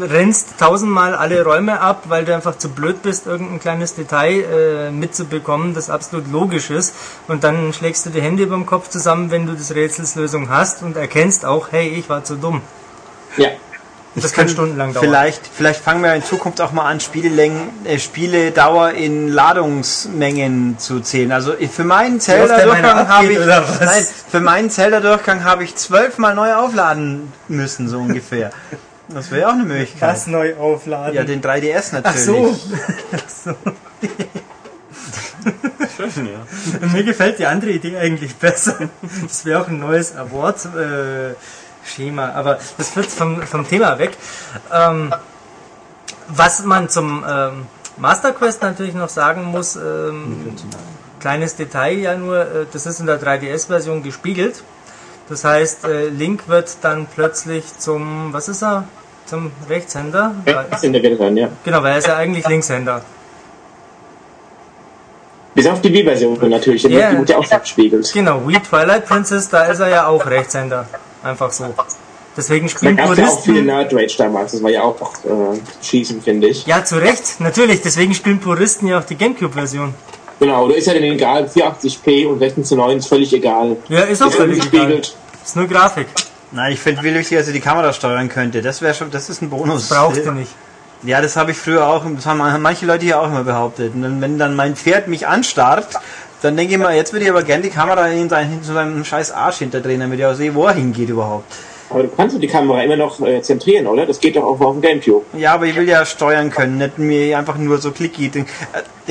rennst 0.01 0.57
tausendmal 0.59 1.13
alle 1.15 1.43
Räume 1.43 1.79
ab, 1.79 2.03
weil 2.07 2.25
du 2.25 2.33
einfach 2.33 2.57
zu 2.57 2.69
blöd 2.69 3.01
bist, 3.03 3.27
irgendein 3.27 3.59
kleines 3.59 3.95
Detail 3.95 4.43
äh, 4.43 4.91
mitzubekommen, 4.91 5.73
das 5.73 5.89
absolut 5.89 6.31
logisch 6.31 6.69
ist. 6.69 6.95
Und 7.27 7.43
dann 7.43 7.73
schlägst 7.73 8.05
du 8.05 8.09
die 8.09 8.21
Hände 8.21 8.43
über 8.43 8.55
dem 8.55 8.65
Kopf 8.65 8.89
zusammen, 8.89 9.31
wenn 9.31 9.45
du 9.45 9.53
das 9.53 9.73
Rätselslösung 9.75 10.49
hast 10.49 10.83
und 10.83 10.97
erkennst 10.97 11.45
auch, 11.45 11.71
hey, 11.71 11.89
ich 11.89 12.09
war 12.09 12.23
zu 12.23 12.35
dumm. 12.35 12.61
Ja. 13.37 13.49
Das 14.15 14.31
kann 14.33 14.47
stundenlang 14.47 14.93
dauern. 14.93 15.05
Vielleicht, 15.05 15.41
vielleicht 15.47 15.81
fangen 15.81 16.03
wir 16.03 16.13
in 16.13 16.23
Zukunft 16.23 16.61
auch 16.61 16.71
mal 16.71 16.85
an, 16.89 16.99
Spielelängen, 16.99 17.69
äh, 17.83 17.97
Spieledauer 17.97 18.91
in 18.91 19.27
Ladungsmengen 19.29 20.77
zu 20.77 20.99
zählen. 20.99 21.31
Also 21.31 21.55
ich- 21.57 21.71
für 21.71 21.83
meinen 21.83 22.19
Zelda-Durchgang 22.19 23.07
habe 23.07 23.31
ich, 23.33 23.39
nein, 23.39 24.05
für 24.29 24.39
meinen 24.39 24.69
Zelda-Durchgang 24.69 25.43
habe 25.43 25.63
ich 25.63 25.75
zwölfmal 25.75 26.35
neu 26.35 26.53
aufladen 26.53 27.33
müssen, 27.47 27.87
so 27.87 27.97
ungefähr. 27.99 28.51
Das 29.09 29.31
wäre 29.31 29.49
auch 29.49 29.53
eine 29.53 29.63
Möglichkeit. 29.63 30.09
Was 30.09 30.27
neu 30.27 30.55
aufladen. 30.57 31.15
Ja, 31.15 31.23
den 31.23 31.41
3DS 31.41 31.89
Ach 31.89 32.03
natürlich. 32.03 32.25
so. 32.25 33.55
Schön, 35.97 36.27
ja. 36.27 36.87
Mir 36.87 37.03
gefällt 37.03 37.39
die 37.39 37.45
andere 37.45 37.71
Idee 37.71 37.97
eigentlich 37.97 38.35
besser. 38.35 38.89
Das 39.21 39.45
wäre 39.45 39.61
auch 39.61 39.67
ein 39.67 39.79
neues 39.79 40.13
Award-Schema, 41.83 42.31
aber 42.33 42.59
das 42.77 42.89
führt 42.89 43.07
vom, 43.07 43.41
vom 43.43 43.67
Thema 43.67 43.99
weg. 43.99 44.17
Ähm, 44.71 45.13
was 46.29 46.63
man 46.63 46.89
zum 46.89 47.23
ähm, 47.29 47.65
Master 47.97 48.31
Quest 48.31 48.61
natürlich 48.61 48.93
noch 48.93 49.09
sagen 49.09 49.45
muss, 49.45 49.75
ähm, 49.75 50.55
kleines 51.19 51.55
Detail 51.55 51.97
ja 51.99 52.15
nur, 52.15 52.39
äh, 52.39 52.65
das 52.71 52.85
ist 52.85 52.99
in 52.99 53.05
der 53.05 53.21
3DS-Version 53.21 54.03
gespiegelt. 54.03 54.63
Das 55.29 55.43
heißt, 55.43 55.85
äh, 55.85 56.09
Link 56.09 56.47
wird 56.47 56.77
dann 56.81 57.07
plötzlich 57.13 57.77
zum, 57.77 58.33
was 58.33 58.49
ist 58.49 58.63
er? 58.63 58.85
Zum 59.25 59.51
Rechtshänder? 59.69 60.35
Rechts 60.45 60.83
in 60.83 60.91
der 60.93 61.01
Welt 61.01 61.19
dann, 61.19 61.37
ja. 61.37 61.47
Genau, 61.63 61.81
weil 61.81 61.93
er 61.93 61.97
ist 61.99 62.07
ja 62.07 62.17
eigentlich 62.17 62.45
Linkshänder. 62.47 63.01
Bis 65.55 65.67
auf 65.67 65.81
die 65.81 65.93
Wii-Version 65.93 66.49
natürlich, 66.49 66.81
dann 66.81 66.91
Ja. 66.91 66.99
wird 66.99 67.11
die 67.11 67.17
Mutter 67.17 67.37
auch 67.37 67.51
abspiegelt. 67.51 68.11
Genau, 68.11 68.45
Wii 68.47 68.59
Twilight 68.59 69.05
Princess, 69.05 69.47
da 69.49 69.63
ist 69.65 69.79
er 69.79 69.87
ja 69.89 70.07
auch 70.07 70.25
Rechtshänder. 70.25 70.87
Einfach 71.23 71.51
so. 71.51 71.73
Deswegen 72.35 72.67
Da 72.67 72.71
spielen 72.77 72.97
gab 72.97 73.11
es 73.11 73.17
ja 73.17 73.27
auch 73.27 73.41
viele 73.41 73.61
Puristen. 73.61 73.65
Nerd 73.65 73.93
Rage 73.93 74.15
damals, 74.17 74.51
das 74.53 74.63
war 74.63 74.71
ja 74.71 74.81
auch 74.81 74.99
äh, 75.23 75.85
Schießen, 75.85 76.21
finde 76.21 76.47
ich. 76.47 76.65
Ja, 76.65 76.83
zu 76.83 76.97
Recht, 76.97 77.39
natürlich. 77.39 77.81
Deswegen 77.81 78.13
spielen 78.13 78.39
Puristen 78.39 78.87
ja 78.87 78.99
auch 78.99 79.03
die 79.03 79.15
Gamecube-Version. 79.15 79.93
Genau, 80.39 80.67
da 80.67 80.75
ist 80.75 80.87
ja 80.87 80.93
dann 80.93 81.03
egal, 81.03 81.45
84p 81.45 82.27
und 82.27 82.39
16 82.39 82.65
zu 82.65 82.75
9 82.75 82.97
ist 82.97 83.07
völlig 83.07 83.31
egal. 83.33 83.77
Ja, 83.87 84.01
ist 84.01 84.21
auch 84.21 84.27
Ist 84.27 84.35
völlig 84.35 84.65
egal. 84.65 85.01
Ist 85.43 85.55
nur 85.55 85.67
Grafik. 85.67 86.07
Nein, 86.51 86.73
ich 86.73 86.79
finde 86.79 87.03
wichtig, 87.03 87.37
dass 87.37 87.47
ihr 87.47 87.53
die 87.53 87.59
Kamera 87.59 87.93
steuern 87.93 88.29
könnte. 88.29 88.61
Das 88.61 88.81
wäre 88.81 88.93
schon, 88.93 89.11
das 89.11 89.29
ist 89.29 89.41
ein 89.41 89.49
Bonus. 89.49 89.89
Braucht 89.89 90.17
ihr 90.17 90.31
nicht. 90.31 90.51
Ja, 91.03 91.21
das 91.21 91.35
habe 91.35 91.51
ich 91.51 91.57
früher 91.57 91.85
auch, 91.85 92.05
das 92.15 92.25
haben 92.25 92.37
manche 92.61 92.85
Leute 92.85 93.03
hier 93.03 93.19
auch 93.19 93.27
immer 93.27 93.43
behauptet. 93.43 93.93
Und 93.93 94.03
dann, 94.03 94.21
wenn 94.21 94.37
dann 94.37 94.55
mein 94.55 94.75
Pferd 94.75 95.07
mich 95.07 95.27
anstarrt, 95.27 95.87
dann 96.43 96.57
denke 96.57 96.73
ich 96.73 96.79
mal, 96.79 96.95
jetzt 96.95 97.13
würde 97.13 97.25
ich 97.25 97.31
aber 97.31 97.43
gerne 97.43 97.63
die 97.63 97.69
Kamera 97.69 98.07
in 98.07 98.29
seinen, 98.29 98.49
hinter 98.51 98.73
seinem 98.73 99.03
scheiß 99.05 99.31
Arsch 99.31 99.57
hinterdrehen, 99.59 99.99
damit 100.01 100.19
ich 100.19 100.25
auch 100.25 100.33
sehe, 100.33 100.53
wo 100.53 100.65
er 100.65 100.73
hingeht 100.73 101.09
überhaupt. 101.09 101.45
Aber 101.89 102.03
du 102.03 102.09
kannst 102.09 102.35
doch 102.35 102.39
die 102.41 102.47
Kamera 102.47 102.81
immer 102.81 102.95
noch 102.95 103.19
äh, 103.21 103.41
zentrieren, 103.41 103.85
oder? 103.85 104.05
Das 104.07 104.19
geht 104.19 104.35
doch 104.35 104.43
auch 104.43 104.59
auf 104.61 104.73
dem 104.73 104.81
Gamecube. 104.81 105.25
Ja, 105.37 105.53
aber 105.53 105.65
ich 105.67 105.75
will 105.75 105.87
ja 105.87 106.05
steuern 106.05 106.49
können, 106.49 106.77
nicht 106.79 106.97
mir 106.97 107.37
einfach 107.37 107.55
nur 107.57 107.77
so 107.77 107.91
klicky. 107.91 108.31
Äh, 108.33 108.43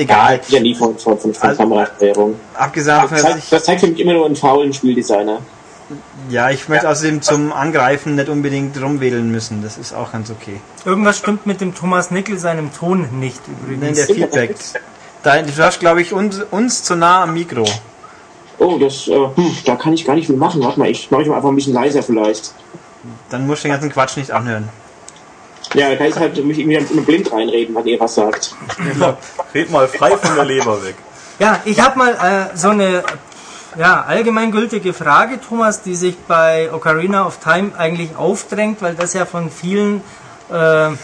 egal. 0.01 0.41
Ja, 0.49 0.59
nie 0.59 0.75
von, 0.75 0.97
von, 0.97 1.17
von, 1.17 1.33
von 1.33 1.49
Also- 1.49 1.61
Kamerasteuerung. 1.63 2.35
Davon, 2.57 3.09
Das 3.11 3.21
zeigt, 3.21 3.37
ich, 3.37 3.49
das 3.49 3.63
zeigt 3.63 3.81
für 3.81 3.87
mich 3.87 3.99
immer 3.99 4.13
nur 4.13 4.25
einen 4.25 4.35
faulen 4.35 4.73
Spieldesigner. 4.73 5.39
ja, 6.29 6.49
ich 6.49 6.67
möchte 6.67 6.89
außerdem 6.89 7.21
zum 7.21 7.53
Angreifen 7.53 8.15
nicht 8.15 8.27
unbedingt 8.27 8.81
rumwedeln 8.81 9.31
müssen. 9.31 9.61
Das 9.63 9.77
ist 9.77 9.93
auch 9.93 10.11
ganz 10.11 10.29
okay. 10.29 10.59
Irgendwas 10.83 11.17
stimmt 11.19 11.45
mit 11.45 11.61
dem 11.61 11.73
Thomas 11.75 12.11
Nickel 12.11 12.37
seinem 12.37 12.73
Ton 12.73 13.07
nicht 13.19 13.39
Nein, 13.47 13.75
übrigens. 13.77 14.05
der 14.07 14.15
Feedback. 14.15 14.55
Da, 15.23 15.41
du 15.41 15.63
hast, 15.63 15.79
glaube 15.79 16.01
ich, 16.01 16.13
uns, 16.13 16.41
uns 16.51 16.83
zu 16.83 16.95
nah 16.95 17.23
am 17.23 17.33
Mikro. 17.33 17.65
Oh, 18.59 18.77
das, 18.77 19.07
äh, 19.07 19.15
hm, 19.35 19.57
da 19.65 19.75
kann 19.75 19.93
ich 19.93 20.05
gar 20.05 20.15
nicht 20.15 20.27
viel 20.27 20.35
machen. 20.35 20.61
Warte 20.63 20.79
mal, 20.79 20.89
ich 20.89 21.09
mache 21.09 21.23
ich 21.23 21.27
mal 21.27 21.37
einfach 21.37 21.49
ein 21.49 21.55
bisschen 21.55 21.73
leiser 21.73 22.03
vielleicht. 22.03 22.53
Dann 23.29 23.47
musst 23.47 23.63
du 23.63 23.67
den 23.67 23.73
ganzen 23.73 23.91
Quatsch 23.91 24.17
nicht 24.17 24.31
anhören. 24.31 24.69
Ja, 25.73 25.89
da 25.89 25.95
kann 25.95 26.07
ich 26.07 26.15
halt 26.17 26.45
mich 26.45 26.59
irgendwie 26.59 26.75
immer 26.75 27.01
blind 27.01 27.31
reinreden, 27.31 27.73
wenn 27.73 27.85
ihr 27.85 27.99
was 27.99 28.15
sagt. 28.15 28.55
Red 29.55 29.71
mal 29.71 29.87
frei 29.87 30.15
von 30.17 30.35
der 30.35 30.45
Leber 30.45 30.83
weg. 30.83 30.95
Ja, 31.39 31.59
ich 31.65 31.79
habe 31.79 31.97
mal 31.97 32.13
äh, 32.13 32.57
so 32.57 32.69
eine 32.69 33.03
ja, 33.77 34.03
allgemeingültige 34.03 34.93
Frage, 34.93 35.39
Thomas, 35.41 35.81
die 35.81 35.95
sich 35.95 36.15
bei 36.27 36.71
Ocarina 36.71 37.25
of 37.25 37.39
Time 37.39 37.71
eigentlich 37.77 38.15
aufdrängt, 38.15 38.81
weil 38.81 38.93
das 38.93 39.13
ja 39.13 39.25
von 39.25 39.49
vielen 39.49 40.01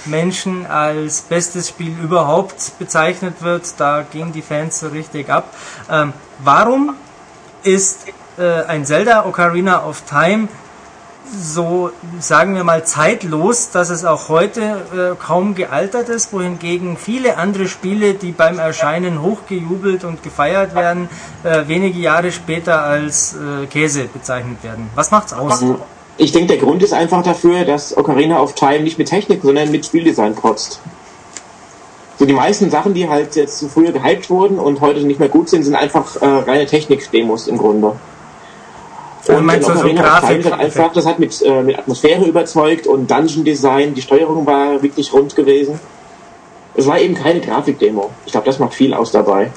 Menschen 0.06 0.68
als 0.68 1.22
bestes 1.22 1.70
Spiel 1.70 1.96
überhaupt 2.04 2.78
bezeichnet 2.78 3.42
wird. 3.42 3.64
Da 3.78 4.04
gehen 4.04 4.32
die 4.32 4.44
Fans 4.44 4.80
so 4.80 4.90
richtig 4.90 5.30
ab. 5.30 5.56
Ähm, 5.90 6.14
warum 6.44 6.96
ist 7.64 8.06
äh, 8.38 8.64
ein 8.64 8.86
Zelda 8.86 9.26
Ocarina 9.26 9.86
of 9.86 10.04
Time 10.08 10.50
so, 11.32 11.92
sagen 12.20 12.56
wir 12.56 12.64
mal, 12.64 12.86
zeitlos, 12.86 13.72
dass 13.72 13.90
es 13.90 14.06
auch 14.06 14.30
heute 14.30 14.62
äh, 14.62 15.16
kaum 15.24 15.56
gealtert 15.56 16.10
ist, 16.10 16.34
wohingegen 16.34 16.98
viele 16.98 17.38
andere 17.38 17.68
Spiele, 17.68 18.16
die 18.16 18.32
beim 18.32 18.60
Erscheinen 18.60 19.22
hochgejubelt 19.22 20.04
und 20.04 20.24
gefeiert 20.24 20.76
werden, 20.76 21.10
äh, 21.44 21.68
wenige 21.68 22.00
Jahre 22.00 22.32
später 22.32 22.84
als 22.84 23.36
äh, 23.36 23.68
Käse 23.68 24.06
bezeichnet 24.06 24.64
werden. 24.64 24.90
Was 24.96 25.12
macht's 25.12 25.34
aus? 25.34 25.64
Ich 26.22 26.34
denke, 26.34 26.48
der 26.48 26.58
Grund 26.58 26.84
ist 26.84 26.92
einfach 26.92 27.24
dafür, 27.24 27.64
dass 27.64 27.96
Ocarina 27.96 28.42
of 28.42 28.54
Time 28.54 28.82
nicht 28.82 28.98
mit 28.98 29.08
Technik, 29.08 29.42
sondern 29.42 29.72
mit 29.72 29.86
Spieldesign 29.86 30.36
kotzt. 30.36 30.82
So 32.20 32.26
die 32.26 32.34
meisten 32.34 32.70
Sachen, 32.70 32.94
die 32.94 33.08
halt 33.08 33.38
jetzt 33.38 33.66
früher 33.74 33.94
gehypt 33.94 34.30
wurden 34.30 34.60
und 34.60 34.82
heute 34.82 35.00
nicht 35.00 35.22
mehr 35.22 35.30
gut 35.30 35.48
sind, 35.48 35.64
sind 35.64 35.76
einfach 35.76 36.22
äh, 36.22 36.26
reine 36.26 36.66
Technik-Demos 36.66 37.48
im 37.48 37.58
Grunde. 37.58 37.94
Du 39.26 39.34
meinst 39.40 39.70
in 39.70 39.78
so 39.78 39.88
Grafik- 39.88 40.52
einfach, 40.52 40.92
das 40.92 41.06
hat 41.06 41.20
mit, 41.20 41.42
äh, 41.42 41.64
mit 41.64 41.80
Atmosphäre 41.80 42.26
überzeugt 42.26 42.86
und 42.86 43.10
Dungeon 43.10 43.46
Design, 43.46 43.94
die 43.94 44.02
Steuerung 44.02 44.46
war 44.46 44.82
wirklich 44.82 45.14
rund 45.14 45.38
gewesen. 45.38 45.80
Es 46.76 46.86
war 46.86 47.00
eben 47.00 47.16
keine 47.16 47.40
Grafikdemo. 47.40 48.10
Ich 48.26 48.34
glaube, 48.34 48.46
das 48.46 48.60
macht 48.60 48.74
viel 48.74 48.94
aus 48.94 49.12
dabei. 49.12 49.52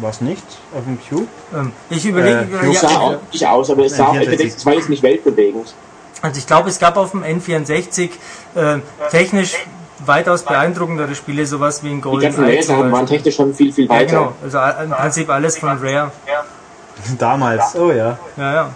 Was 0.00 0.20
nicht? 0.20 0.44
Auf 0.76 0.84
dem 0.84 0.98
Cube? 1.08 1.26
Ähm, 1.54 1.72
ich 1.90 2.06
überlege, 2.06 2.46
Äh, 2.62 2.70
Es 2.70 2.80
sah 2.80 2.90
ja, 2.90 2.98
auch 2.98 3.16
nicht 3.32 3.46
aus, 3.46 3.70
aber 3.70 3.84
es 3.86 3.96
sah, 3.96 4.12
64. 4.12 4.54
es 4.56 4.66
war 4.66 4.74
jetzt 4.74 4.88
nicht 4.88 5.02
weltbewegend. 5.02 5.74
also 6.22 6.38
ich 6.38 6.46
glaube, 6.46 6.68
es 6.68 6.78
gab 6.78 6.96
auf 6.96 7.10
dem 7.10 7.22
N64 7.24 8.10
äh, 8.54 8.78
technisch 9.10 9.56
weitaus 10.06 10.42
beeindruckendere 10.44 11.14
Spiele, 11.14 11.44
sowas 11.44 11.82
wie 11.82 11.88
ein 11.90 11.96
Die 11.96 12.00
Golden 12.02 12.22
ganzen 12.22 12.44
Eye 12.44 12.60
zum 12.60 12.76
Laser 12.78 12.92
waren 12.92 13.06
technisch 13.06 13.34
schon 13.36 13.52
viel, 13.54 13.72
viel 13.72 13.84
Ja, 13.86 13.90
weiter. 13.90 14.06
genau. 14.16 14.32
Also 14.42 14.58
äh, 14.58 14.84
im 14.84 14.90
Prinzip 14.90 15.28
alles 15.28 15.58
von 15.58 15.78
Rare. 15.78 16.10
Damals. 17.18 17.74
Oh 17.76 17.90
ja. 17.90 18.18
Ja, 18.36 18.52
ja. 18.54 18.70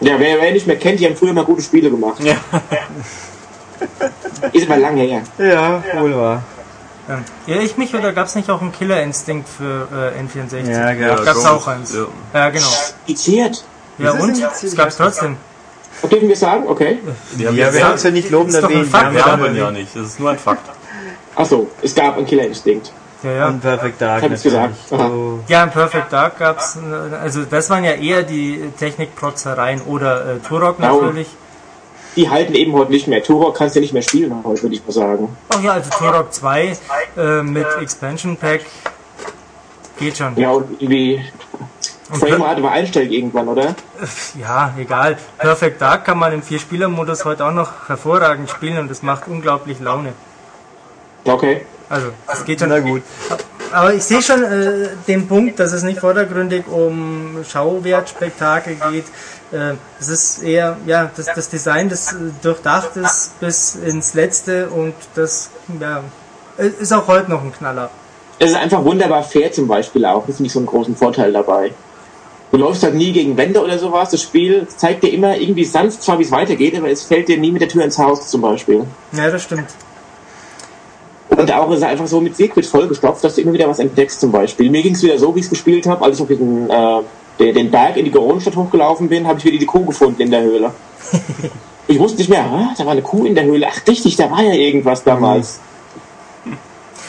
Ja, 0.00 0.14
wer, 0.18 0.40
wer 0.40 0.52
nicht 0.52 0.66
mehr 0.66 0.76
kennt, 0.76 0.98
die 0.98 1.06
haben 1.06 1.14
früher 1.16 1.32
mal 1.32 1.44
gute 1.44 1.62
Spiele 1.62 1.88
gemacht. 1.90 2.18
Ja. 2.24 2.34
Ist 4.52 4.68
aber 4.68 4.78
lange 4.80 5.02
her. 5.02 5.22
Ja, 5.38 5.82
wohl 6.00 6.16
wahr. 6.16 6.42
Ähm, 7.14 7.24
Irre 7.46 7.62
ich 7.62 7.76
mich 7.76 7.94
oder 7.94 8.12
gab 8.12 8.26
es 8.26 8.34
nicht 8.34 8.48
auch 8.50 8.60
einen 8.60 8.72
Killer 8.72 9.02
Instinct 9.02 9.48
für 9.48 9.88
äh, 10.16 10.20
N64? 10.20 10.70
Ja, 10.70 10.94
gab's. 10.94 11.24
Gab's 11.24 11.42
Ja, 11.44 11.50
auch 11.50 11.66
eins. 11.66 11.94
ja. 11.94 12.06
Ja, 12.34 12.50
genau. 12.50 12.66
Indiziert. 13.06 13.64
Ja, 13.98 14.08
Ist 14.10 14.14
es 14.16 14.22
und? 14.22 14.28
indiziert? 14.30 14.62
Es 14.64 14.76
gab's 14.76 14.96
trotzdem. 14.96 15.36
Was 16.00 16.10
dürfen 16.10 16.28
wir 16.28 16.36
sagen? 16.36 16.64
Okay. 16.66 16.98
Wir 17.36 17.48
haben 17.48 17.56
Ja, 17.56 17.66
ja, 17.66 17.74
wir 17.74 17.84
haben 17.84 17.94
es 17.94 18.02
ja 18.02 18.10
nicht 18.10 18.30
lobend 18.30 18.54
erwähnt. 18.54 18.92
Wir 18.92 19.00
haben 19.24 19.44
ja 19.44 19.50
ja 19.52 19.70
nicht. 19.70 19.94
Das 19.94 20.06
ist 20.06 20.20
nur 20.20 20.30
ein 20.30 20.38
Fakt. 20.38 20.68
Achso, 21.34 21.68
es 21.82 21.94
gab 21.94 22.16
einen 22.16 22.26
Killer 22.26 22.44
Instinct. 22.46 22.92
Ja, 23.22 23.30
ja. 23.30 23.48
Und 23.48 23.60
Perfect 23.60 24.00
Dark 24.02 24.22
Hab 24.22 24.30
natürlich. 24.30 24.42
gesagt. 24.42 24.74
So. 24.90 25.40
Ja, 25.46 25.62
in 25.64 25.70
Perfect 25.70 26.12
Dark 26.12 26.38
gab's, 26.38 26.76
äh, 26.76 27.14
also 27.14 27.44
das 27.44 27.70
waren 27.70 27.84
ja 27.84 27.92
eher 27.92 28.24
die 28.24 28.72
Technikprotzereien 28.78 29.80
oder 29.82 30.34
äh, 30.36 30.38
Turok 30.40 30.80
Ja, 30.80 30.90
und- 30.90 31.02
natürlich. 31.06 31.28
Die 32.16 32.28
halten 32.28 32.54
eben 32.54 32.72
heute 32.74 32.90
nicht 32.90 33.06
mehr. 33.08 33.22
Turok 33.22 33.56
kannst 33.56 33.76
du 33.76 33.80
nicht 33.80 33.92
mehr 33.92 34.02
spielen 34.02 34.34
heute, 34.44 34.62
würde 34.62 34.74
ich 34.74 34.84
mal 34.84 34.92
sagen. 34.92 35.36
Ach 35.48 35.62
ja, 35.62 35.72
also 35.72 35.90
Turok 35.90 36.32
2 36.32 36.76
äh, 37.16 37.42
mit 37.42 37.66
Expansion 37.80 38.36
Pack 38.36 38.62
geht 39.98 40.16
schon. 40.16 40.36
Ja, 40.36 40.50
und 40.50 40.80
Und 40.80 42.18
Framerate 42.18 42.62
war 42.62 42.72
einstellig 42.72 43.12
irgendwann, 43.12 43.48
oder? 43.48 43.74
Ja, 44.38 44.74
egal. 44.78 45.16
Perfect 45.38 45.80
Dark 45.80 46.04
kann 46.04 46.18
man 46.18 46.32
im 46.32 46.42
Vier-Spieler-Modus 46.42 47.24
heute 47.24 47.46
auch 47.46 47.52
noch 47.52 47.88
hervorragend 47.88 48.50
spielen 48.50 48.78
und 48.78 48.90
das 48.90 49.02
macht 49.02 49.28
unglaublich 49.28 49.80
Laune. 49.80 50.12
Okay. 51.24 51.62
Also, 51.88 52.08
es 52.30 52.44
geht 52.44 52.60
schon. 52.60 52.68
Na 52.68 52.80
gut. 52.80 53.02
Aber 53.72 53.94
ich 53.94 54.02
sehe 54.02 54.22
schon 54.22 54.42
äh, 54.42 54.88
den 55.08 55.26
Punkt, 55.26 55.58
dass 55.58 55.72
es 55.72 55.82
nicht 55.82 56.00
vordergründig 56.00 56.66
um 56.68 57.44
Schauwertspektakel 57.48 58.76
geht. 58.90 59.04
Äh, 59.52 59.74
es 60.00 60.08
ist 60.08 60.42
eher 60.42 60.76
ja 60.86 61.10
das, 61.16 61.26
das 61.34 61.48
Design, 61.48 61.88
das 61.88 62.12
äh, 62.12 62.16
durchdacht 62.42 62.96
ist 62.96 63.38
bis 63.40 63.74
ins 63.74 64.14
Letzte 64.14 64.68
und 64.68 64.94
das 65.14 65.50
ja, 65.80 66.02
ist 66.58 66.92
auch 66.92 67.06
heute 67.06 67.30
noch 67.30 67.42
ein 67.42 67.52
Knaller. 67.52 67.90
Es 68.38 68.50
ist 68.50 68.56
einfach 68.56 68.84
wunderbar 68.84 69.22
fair 69.22 69.52
zum 69.52 69.68
Beispiel 69.68 70.04
auch. 70.04 70.26
Das 70.26 70.36
finde 70.36 70.48
ich 70.48 70.52
so 70.52 70.58
einen 70.58 70.66
großen 70.66 70.96
Vorteil 70.96 71.32
dabei. 71.32 71.72
Du 72.50 72.58
läufst 72.58 72.82
halt 72.82 72.94
nie 72.94 73.12
gegen 73.12 73.36
Wände 73.36 73.62
oder 73.62 73.78
sowas. 73.78 74.10
Das 74.10 74.20
Spiel 74.20 74.66
zeigt 74.68 75.02
dir 75.02 75.12
immer 75.12 75.36
irgendwie 75.36 75.64
sanft 75.64 76.02
zwar, 76.02 76.18
wie 76.18 76.24
es 76.24 76.30
weitergeht, 76.30 76.76
aber 76.76 76.90
es 76.90 77.02
fällt 77.02 77.28
dir 77.28 77.38
nie 77.38 77.50
mit 77.50 77.62
der 77.62 77.68
Tür 77.68 77.84
ins 77.84 77.98
Haus 77.98 78.28
zum 78.28 78.42
Beispiel. 78.42 78.84
Ja, 79.12 79.30
das 79.30 79.44
stimmt. 79.44 79.68
Und 81.42 81.52
auch 81.52 81.70
ist 81.72 81.82
er 81.82 81.88
einfach 81.88 82.06
so 82.06 82.20
mit 82.20 82.36
Secret 82.36 82.64
vollgestopft, 82.64 83.24
dass 83.24 83.34
du 83.34 83.40
immer 83.40 83.52
wieder 83.52 83.68
was 83.68 83.80
entdeckst 83.80 84.20
zum 84.20 84.30
Beispiel. 84.30 84.70
Mir 84.70 84.80
ging 84.82 84.94
es 84.94 85.02
wieder 85.02 85.18
so, 85.18 85.34
wie 85.34 85.40
ich 85.40 85.46
es 85.46 85.50
gespielt 85.50 85.86
habe, 85.86 86.04
als 86.04 86.16
ich 86.16 86.22
auf 86.22 86.28
diesen, 86.28 86.70
äh, 86.70 87.00
den, 87.40 87.54
den 87.54 87.70
Berg 87.70 87.96
in 87.96 88.04
die 88.04 88.12
Goronstadt 88.12 88.54
hochgelaufen 88.54 89.08
bin, 89.08 89.26
habe 89.26 89.40
ich 89.40 89.44
wieder 89.44 89.58
die 89.58 89.66
Kuh 89.66 89.84
gefunden 89.84 90.22
in 90.22 90.30
der 90.30 90.42
Höhle. 90.42 90.70
ich 91.88 91.98
wusste 91.98 92.18
nicht 92.18 92.30
mehr, 92.30 92.44
ah, 92.44 92.74
da 92.78 92.84
war 92.84 92.92
eine 92.92 93.02
Kuh 93.02 93.26
in 93.26 93.34
der 93.34 93.44
Höhle. 93.44 93.66
Ach 93.68 93.80
richtig, 93.88 94.14
da 94.14 94.30
war 94.30 94.42
ja 94.42 94.54
irgendwas 94.54 95.02
damals. 95.02 95.58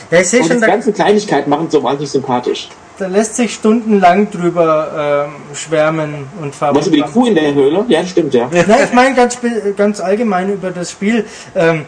Ja, 0.09 0.19
ich 0.19 0.29
sehe 0.29 0.41
Und 0.41 0.47
schon, 0.47 0.61
die 0.61 0.65
ganzen 0.65 0.93
Kleinigkeiten 0.95 1.49
machen 1.51 1.67
es 1.67 1.73
so 1.73 1.83
wahnsinnig 1.83 2.09
sympathisch. 2.09 2.69
da 2.97 3.05
lässt 3.05 3.35
sich 3.35 3.53
stundenlang 3.53 4.31
drüber 4.31 5.27
ähm, 5.27 5.55
schwärmen 5.55 6.25
und 6.41 6.59
Was 6.59 6.87
über 6.87 6.95
die. 6.95 7.01
Kuh 7.03 7.27
in 7.27 7.35
der 7.35 7.53
Höhle? 7.53 7.85
Ja, 7.87 8.01
das 8.01 8.09
stimmt, 8.09 8.33
ja. 8.33 8.49
Na, 8.51 8.83
ich 8.83 8.93
meine 8.93 9.15
ganz, 9.15 9.37
ganz 9.77 9.99
allgemein 9.99 10.51
über 10.53 10.71
das 10.71 10.89
Spiel. 10.89 11.25
Ähm, 11.55 11.85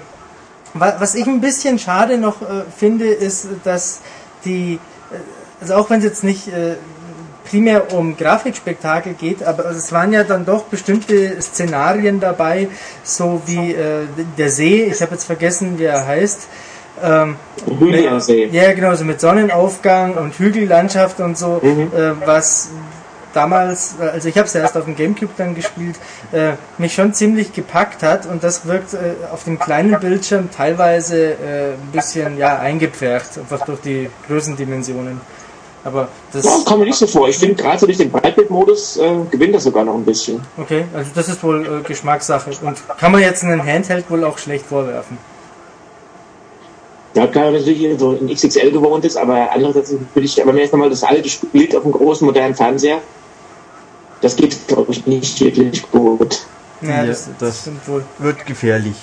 was 0.75 1.15
ich 1.15 1.25
ein 1.25 1.41
bisschen 1.41 1.79
schade 1.79 2.17
noch 2.17 2.41
äh, 2.41 2.63
finde, 2.75 3.05
ist, 3.05 3.47
dass 3.63 4.01
die, 4.43 4.73
äh, 4.73 5.17
also 5.61 5.75
auch 5.75 5.89
wenn 5.89 5.99
es 5.99 6.05
jetzt 6.05 6.23
nicht 6.23 6.47
äh, 6.49 6.75
primär 7.49 7.93
um 7.93 8.17
Grafikspektakel 8.17 9.13
geht, 9.13 9.43
aber 9.43 9.65
es 9.69 9.91
waren 9.91 10.11
ja 10.11 10.23
dann 10.23 10.45
doch 10.45 10.63
bestimmte 10.63 11.41
Szenarien 11.41 12.19
dabei, 12.19 12.67
so 13.03 13.41
wie 13.45 13.73
äh, 13.73 14.05
der 14.37 14.49
See, 14.49 14.83
ich 14.83 15.01
habe 15.01 15.13
jetzt 15.13 15.25
vergessen, 15.25 15.79
wie 15.79 15.85
er 15.85 16.05
heißt. 16.05 16.47
Ähm, 17.03 17.35
See. 18.19 18.49
ja, 18.51 18.73
genau, 18.73 18.95
so 18.95 19.03
mit 19.03 19.19
Sonnenaufgang 19.19 20.15
und 20.15 20.33
Hügellandschaft 20.33 21.19
und 21.19 21.37
so, 21.37 21.61
äh, 21.61 22.13
was 22.25 22.69
damals, 23.35 23.95
äh, 23.99 24.05
also 24.05 24.29
ich 24.29 24.37
habe 24.37 24.47
es 24.47 24.53
ja 24.53 24.61
erst 24.61 24.77
auf 24.77 24.85
dem 24.85 24.95
Gamecube 24.95 25.33
dann 25.37 25.55
gespielt, 25.55 25.95
äh, 26.31 26.53
mich 26.77 26.93
schon 26.93 27.13
ziemlich 27.13 27.53
gepackt 27.53 28.03
hat 28.03 28.25
und 28.25 28.43
das 28.43 28.65
wirkt 28.65 28.93
äh, 28.93 28.97
auf 29.31 29.43
dem 29.43 29.59
kleinen 29.59 29.99
Bildschirm 29.99 30.49
teilweise 30.51 31.31
äh, 31.31 31.73
ein 31.73 31.91
bisschen 31.91 32.37
ja 32.37 32.59
eingepfercht, 32.59 33.37
einfach 33.37 33.65
durch 33.65 33.81
die 33.81 34.09
Größendimensionen. 34.27 35.19
Aber 35.83 36.07
das, 36.33 36.43
Ja, 36.43 36.57
kommt 36.65 36.79
mir 36.79 36.85
nicht 36.85 36.97
so 36.97 37.05
vor. 37.05 37.29
Ich 37.29 37.37
finde, 37.37 37.55
gerade 37.55 37.77
so 37.77 37.85
durch 37.85 37.99
den 37.99 38.09
Breitbildmodus 38.11 38.97
äh, 38.97 39.11
gewinnt 39.29 39.53
das 39.53 39.63
sogar 39.63 39.83
noch 39.83 39.93
ein 39.93 40.03
bisschen. 40.03 40.41
okay, 40.57 40.85
also 40.93 41.11
das 41.13 41.29
ist 41.29 41.43
wohl 41.43 41.63
äh, 41.63 41.87
Geschmackssache 41.87 42.49
und 42.63 42.77
kann 42.97 43.11
man 43.11 43.21
jetzt 43.21 43.43
einen 43.43 43.63
Handheld 43.63 44.09
wohl 44.09 44.23
auch 44.23 44.39
schlecht 44.39 44.65
vorwerfen. 44.65 45.17
Ja, 47.13 47.27
klar, 47.27 47.51
natürlich 47.51 47.97
so 47.97 48.11
in 48.13 48.27
XXL 48.27 48.71
gewohnt 48.71 49.05
ist, 49.05 49.15
aber 49.15 49.49
andererseits 49.53 49.91
würde 49.91 50.25
ich, 50.25 50.41
aber 50.41 50.51
mir 50.51 50.61
jetzt 50.61 50.73
nochmal 50.73 50.89
das 50.89 51.03
alte 51.03 51.29
spielt 51.29 51.73
auf 51.73 51.83
einem 51.83 51.93
großen 51.93 52.25
modernen 52.25 52.55
Fernseher. 52.55 52.99
Das 54.21 54.35
geht, 54.35 54.67
glaube 54.67 54.91
ich, 54.91 55.05
nicht 55.05 55.39
wirklich 55.41 55.89
gut. 55.91 56.45
Ja, 56.81 56.89
Ja, 56.89 57.05
das, 57.05 57.29
das 57.39 57.69
wohl. 57.85 58.03
Wird 58.19 58.45
gefährlich. 58.45 58.95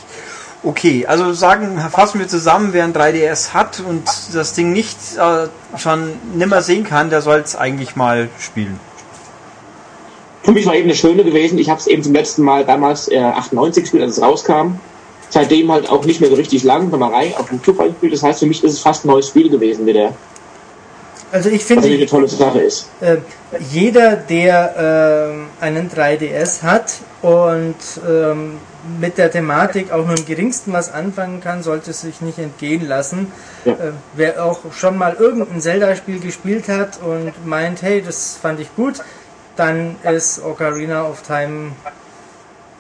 Okay, 0.65 1.07
also 1.07 1.33
sagen, 1.33 1.81
fassen 1.91 2.21
wir 2.21 2.29
zusammen, 2.29 2.73
wer 2.73 2.85
ein 2.85 2.95
3DS 2.95 3.53
hat 3.53 3.81
und 3.81 4.05
das 4.33 4.55
Ding 4.55 4.73
nicht 4.73 4.97
äh, 5.19 5.49
schon 5.77 6.13
nimmer 6.37 6.63
sehen 6.63 6.85
kann, 6.85 7.11
der 7.11 7.21
soll 7.21 7.41
es 7.41 7.57
eigentlich 7.57 7.97
mal 7.97 8.29
spielen. 8.39 8.79
Für 10.45 10.53
mich 10.53 10.67
war 10.67 10.75
eben 10.75 10.85
eine 10.85 10.95
schöne 10.95 11.25
gewesen. 11.25 11.59
Ich 11.59 11.69
habe 11.69 11.81
es 11.81 11.87
eben 11.87 12.03
zum 12.03 12.13
letzten 12.13 12.43
Mal 12.43 12.65
damals 12.65 13.09
äh, 13.09 13.19
98 13.19 13.85
gespielt, 13.85 14.03
als 14.05 14.19
es 14.19 14.23
rauskam. 14.23 14.77
Seitdem 15.31 15.73
halt 15.73 15.89
auch 15.89 16.05
nicht 16.05 16.21
mehr 16.21 16.31
so 16.31 16.37
richtig 16.37 16.63
lang, 16.63 16.91
nochmal 16.91 17.13
rein 17.13 17.33
auf 17.39 17.49
dem 17.49 17.63
Club 17.63 17.79
gespielt. 17.79 18.13
Das 18.13 18.23
heißt, 18.23 18.41
für 18.41 18.47
mich 18.47 18.63
ist 18.63 18.73
es 18.73 18.81
fast 18.81 19.05
ein 19.05 19.09
neues 19.09 19.29
Spiel 19.29 19.49
gewesen 19.49 19.87
wieder. 19.87 20.15
Also 21.33 21.49
ich 21.49 21.65
finde, 21.65 21.89
eine 21.89 22.05
tolle 22.05 22.29
Sache 22.29 22.61
ist. 22.61 22.89
äh, 23.01 23.17
jeder, 23.71 24.17
der 24.17 25.31
ähm, 25.33 25.47
einen 25.61 25.91
3DS 25.91 26.63
hat 26.63 26.93
und 27.23 27.75
ähm, 28.07 28.59
mit 29.01 29.17
der 29.17 29.31
Thematik 29.31 29.93
auch 29.93 30.07
nur 30.07 30.19
im 30.19 30.27
geringsten 30.27 30.75
was 30.75 30.93
anfangen 30.93 31.41
kann, 31.41 31.63
sollte 31.63 31.93
es 31.93 32.03
sich 32.03 32.21
nicht 32.21 32.39
entgehen 32.39 32.87
lassen. 32.87 33.33
Ja. 33.65 33.73
Äh, 33.73 33.77
wer 34.15 34.45
auch 34.45 34.61
schon 34.73 34.99
mal 34.99 35.15
irgendein 35.19 35.63
Zelda-Spiel 35.63 36.21
gespielt 36.21 36.69
hat 36.69 37.01
und 37.03 37.33
meint, 37.47 37.81
hey, 37.81 38.03
das 38.03 38.37
fand 38.41 38.61
ich 38.61 38.75
gut, 38.77 38.97
dann 39.57 39.97
ist 40.03 40.45
Ocarina 40.45 41.09
of 41.09 41.23
Time 41.23 41.73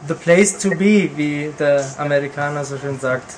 the 0.06 0.14
place 0.14 0.58
to 0.58 0.70
be, 0.70 1.08
wie 1.16 1.50
der 1.58 1.82
Amerikaner 1.96 2.66
so 2.66 2.76
schön 2.76 3.00
sagt. 3.00 3.34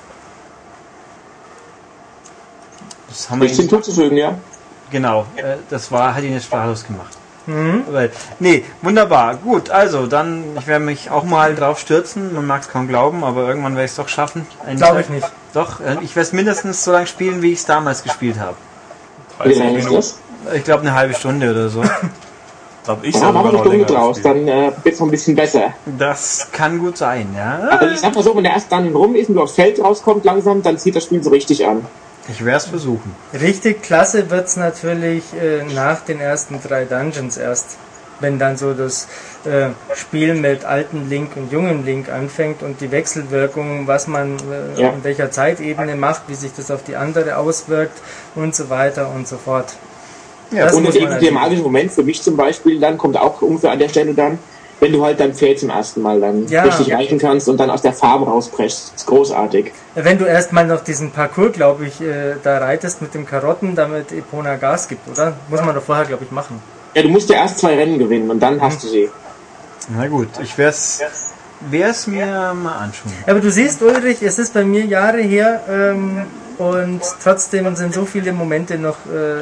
Das 3.08 3.30
haben 3.30 3.38
wir 3.38 3.44
Nichts 3.44 3.60
hinzuzufügen, 3.60 4.16
ja. 4.16 4.36
Genau, 4.94 5.26
äh, 5.34 5.56
das 5.70 5.90
war, 5.90 6.14
hat 6.14 6.22
ihn 6.22 6.34
jetzt 6.34 6.44
sprachlos 6.44 6.86
gemacht. 6.86 7.18
Weil, 7.46 8.12
nee, 8.38 8.64
wunderbar. 8.80 9.34
Gut, 9.34 9.68
also 9.68 10.06
dann, 10.06 10.44
ich 10.56 10.68
werde 10.68 10.84
mich 10.84 11.10
auch 11.10 11.24
mal 11.24 11.56
drauf 11.56 11.80
stürzen. 11.80 12.32
Man 12.32 12.46
mag 12.46 12.62
es 12.62 12.68
kaum 12.68 12.86
glauben, 12.86 13.24
aber 13.24 13.48
irgendwann 13.48 13.74
werde 13.74 13.86
ich 13.86 13.90
es 13.90 13.96
doch 13.96 14.08
schaffen. 14.08 14.46
Glaube 14.76 15.00
ich 15.00 15.08
nicht. 15.08 15.26
Doch, 15.52 15.80
äh, 15.80 15.96
ich 16.00 16.14
werde 16.14 16.28
es 16.28 16.32
mindestens 16.32 16.84
so 16.84 16.92
lange 16.92 17.08
spielen, 17.08 17.42
wie 17.42 17.50
ich 17.50 17.58
es 17.58 17.66
damals 17.66 18.04
gespielt 18.04 18.38
habe. 18.38 18.54
Wie 19.42 19.52
30 19.52 19.58
lange 19.58 19.78
ist 19.78 19.92
das? 19.92 20.18
Ich 20.54 20.62
glaube 20.62 20.82
eine 20.82 20.94
halbe 20.94 21.14
Stunde 21.14 21.50
oder 21.50 21.68
so. 21.68 21.82
Hab 22.86 23.02
ich 23.02 23.16
Ja, 23.16 23.32
machen 23.32 23.34
wir 23.34 23.48
eine 23.48 23.52
noch 23.52 23.64
Stunde 23.64 23.84
draus, 23.86 24.22
dann 24.22 24.46
äh, 24.46 24.70
wird's 24.84 25.00
noch 25.00 25.08
ein 25.08 25.10
bisschen 25.10 25.34
besser. 25.34 25.72
Das 25.98 26.48
kann 26.52 26.78
gut 26.78 26.96
sein, 26.98 27.34
ja. 27.36 27.58
Also 27.78 27.94
ich 27.94 28.00
sag 28.00 28.14
mal 28.14 28.22
so, 28.22 28.36
wenn 28.36 28.44
der 28.44 28.52
erste 28.52 28.70
dann 28.70 28.94
rum 28.94 29.16
ist 29.16 29.28
und 29.28 29.34
du 29.34 29.42
aufs 29.42 29.54
Feld 29.54 29.82
rauskommst 29.82 30.24
langsam, 30.24 30.62
dann 30.62 30.78
zieht 30.78 30.94
das 30.94 31.04
Spiel 31.04 31.20
so 31.20 31.30
richtig 31.30 31.66
an. 31.66 31.84
Ich 32.28 32.44
werde 32.44 32.58
es 32.58 32.66
versuchen. 32.66 33.14
Richtig 33.38 33.82
klasse 33.82 34.30
wird's 34.30 34.56
natürlich 34.56 35.24
äh, 35.34 35.62
nach 35.74 36.00
den 36.00 36.20
ersten 36.20 36.60
drei 36.66 36.84
Dungeons 36.84 37.36
erst. 37.36 37.76
Wenn 38.20 38.38
dann 38.38 38.56
so 38.56 38.72
das 38.72 39.08
äh, 39.44 39.70
Spiel 39.94 40.34
mit 40.34 40.64
alten 40.64 41.10
Link 41.10 41.36
und 41.36 41.52
jungen 41.52 41.84
Link 41.84 42.08
anfängt 42.08 42.62
und 42.62 42.80
die 42.80 42.90
Wechselwirkungen, 42.92 43.86
was 43.86 44.06
man 44.06 44.36
äh, 44.76 44.80
Ja. 44.80 44.90
in 44.90 45.04
welcher 45.04 45.30
Zeitebene 45.30 45.96
macht, 45.96 46.22
wie 46.28 46.34
sich 46.34 46.52
das 46.56 46.70
auf 46.70 46.82
die 46.84 46.96
andere 46.96 47.36
auswirkt 47.36 48.00
und 48.36 48.54
so 48.54 48.70
weiter 48.70 49.10
und 49.14 49.26
so 49.28 49.36
fort. 49.36 49.74
Ja, 50.50 50.66
Das 50.66 50.74
Und 50.74 50.94
der, 50.94 51.32
magische 51.32 51.62
Moment 51.62 51.90
für 51.90 52.04
mich 52.04 52.22
zum 52.22 52.36
Beispiel, 52.36 52.78
dann 52.78 52.96
kommt 52.96 53.16
auch 53.16 53.42
ungefähr 53.42 53.72
an 53.72 53.78
der 53.80 53.88
Stelle 53.88 54.14
dann, 54.14 54.38
wenn 54.80 54.92
du 54.92 55.04
halt 55.04 55.20
dein 55.20 55.32
Pferd 55.34 55.58
zum 55.58 55.70
ersten 55.70 56.02
Mal 56.02 56.20
dann 56.20 56.46
Ja. 56.48 56.62
richtig 56.64 56.92
reiten 56.92 57.18
kannst 57.18 57.48
und 57.48 57.58
dann 57.58 57.70
aus 57.70 57.82
der 57.82 57.92
Farm 57.92 58.22
rausbrechst. 58.24 58.92
Das 58.94 59.00
ist 59.02 59.06
großartig. 59.06 59.72
Wenn 59.94 60.18
du 60.18 60.24
erstmal 60.24 60.66
noch 60.66 60.82
diesen 60.82 61.10
Parcours, 61.10 61.52
glaube 61.52 61.86
ich, 61.86 62.00
äh, 62.00 62.34
da 62.42 62.58
reitest 62.58 63.00
mit 63.02 63.14
dem 63.14 63.26
Karotten, 63.26 63.74
damit 63.74 64.12
Epona 64.12 64.56
Gas 64.56 64.88
gibt, 64.88 65.08
oder? 65.08 65.34
Muss 65.48 65.62
man 65.64 65.74
doch 65.74 65.82
vorher, 65.82 66.04
glaube 66.04 66.24
ich, 66.24 66.30
machen. 66.30 66.60
Ja, 66.94 67.02
du 67.02 67.08
musst 67.08 67.28
ja 67.30 67.36
erst 67.36 67.58
zwei 67.58 67.74
Rennen 67.76 67.98
gewinnen 67.98 68.30
und 68.30 68.40
dann 68.40 68.60
hast 68.60 68.82
du 68.84 68.88
sie. 68.88 69.08
Na 69.88 70.06
gut, 70.06 70.28
ich 70.42 70.56
werde 70.58 70.70
es 70.70 72.06
mir 72.06 72.26
mal 72.54 72.76
anschauen. 72.76 73.12
Aber 73.26 73.40
du 73.40 73.50
siehst, 73.50 73.82
Ulrich, 73.82 74.22
es 74.22 74.38
ist 74.38 74.54
bei 74.54 74.64
mir 74.64 74.84
Jahre 74.84 75.20
her 75.20 75.60
ähm, 75.68 76.22
und 76.58 77.00
trotzdem 77.22 77.74
sind 77.76 77.94
so 77.94 78.04
viele 78.04 78.32
Momente 78.32 78.78
noch 78.78 78.96
äh, 79.06 79.40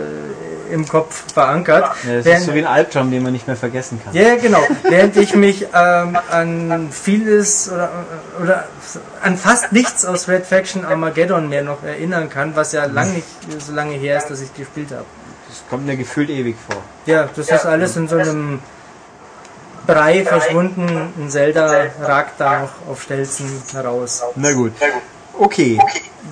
im 0.73 0.89
Kopf 0.89 1.32
verankert. 1.32 1.85
Ja, 2.07 2.16
das 2.16 2.24
Während- 2.24 2.40
ist 2.40 2.47
so 2.47 2.55
wie 2.55 2.59
ein 2.61 2.66
Albtraum, 2.66 3.11
den 3.11 3.23
man 3.23 3.32
nicht 3.32 3.47
mehr 3.47 3.57
vergessen 3.57 4.01
kann. 4.03 4.15
ja, 4.15 4.36
genau. 4.36 4.61
Während 4.82 5.16
ich 5.16 5.35
mich 5.35 5.66
ähm, 5.74 6.19
an 6.31 6.89
vieles 6.90 7.70
oder, 7.70 7.90
oder 8.43 8.65
an 9.23 9.36
fast 9.36 9.73
nichts 9.73 10.05
aus 10.05 10.27
Red 10.28 10.47
Faction 10.47 10.85
Armageddon 10.85 11.49
mehr 11.49 11.62
noch 11.62 11.82
erinnern 11.85 12.28
kann, 12.28 12.57
was 12.57 12.73
ja 12.73 12.86
lang 12.86 13.12
nicht 13.15 13.27
so 13.61 13.73
lange 13.73 13.94
her 13.94 14.19
ist, 14.19 14.28
dass 14.28 14.40
ich 14.40 14.53
gespielt 14.55 14.90
habe. 14.90 15.05
Das 15.49 15.62
kommt 15.69 15.86
mir 15.86 15.97
gefühlt 15.97 16.31
ewig 16.31 16.57
vor. 16.66 16.82
Ja, 17.07 17.28
das 17.36 17.49
ist 17.49 17.66
alles 17.66 17.97
in 17.97 18.09
so 18.09 18.16
einem 18.16 18.61
Brei 19.86 20.24
verschwunden. 20.24 21.12
Ein 21.19 21.28
Zelda 21.28 21.86
ragt 22.01 22.35
da 22.40 22.61
noch 22.61 22.70
auf 22.90 23.03
Stelzen 23.03 23.47
heraus. 23.73 24.23
Na 24.36 24.53
gut. 24.53 24.73
Okay, 25.43 25.77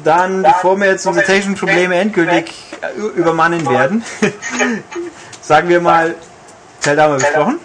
dann 0.05 0.45
bevor 0.45 0.77
wir 0.79 0.87
jetzt 0.87 1.05
unsere 1.05 1.27
technischen 1.27 1.57
Probleme 1.57 1.97
endgültig 1.97 2.55
äh, 2.81 3.19
übermannen 3.19 3.69
werden, 3.69 4.05
sagen 5.43 5.69
wir 5.69 5.81
mal, 5.81 6.15
Zelda 6.79 7.03
haben 7.03 7.15
wir 7.15 7.19
besprochen. 7.19 7.59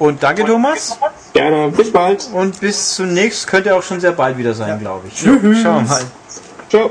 Und 0.00 0.22
danke 0.22 0.44
Thomas. 0.44 0.98
Gerne, 1.34 1.68
bis 1.68 1.92
bald. 1.92 2.28
Und 2.32 2.58
bis 2.58 2.96
zunächst 2.96 3.46
könnte 3.46 3.76
auch 3.76 3.82
schon 3.84 4.00
sehr 4.00 4.10
bald 4.10 4.38
wieder 4.38 4.54
sein, 4.54 4.80
glaube 4.80 5.06
ich. 5.06 5.20
Schauen 5.20 5.42
wir 5.42 5.82
mal. 5.82 6.02
Ciao. 6.68 6.90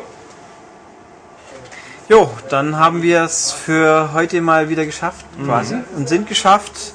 Jo, 2.07 2.29
dann 2.49 2.77
haben 2.77 3.01
wir 3.01 3.23
es 3.23 3.51
für 3.51 4.13
heute 4.13 4.39
mal 4.39 4.69
wieder 4.69 4.85
geschafft, 4.85 5.25
quasi. 5.43 5.75
Und 5.97 6.07
sind 6.07 6.29
geschafft, 6.29 6.93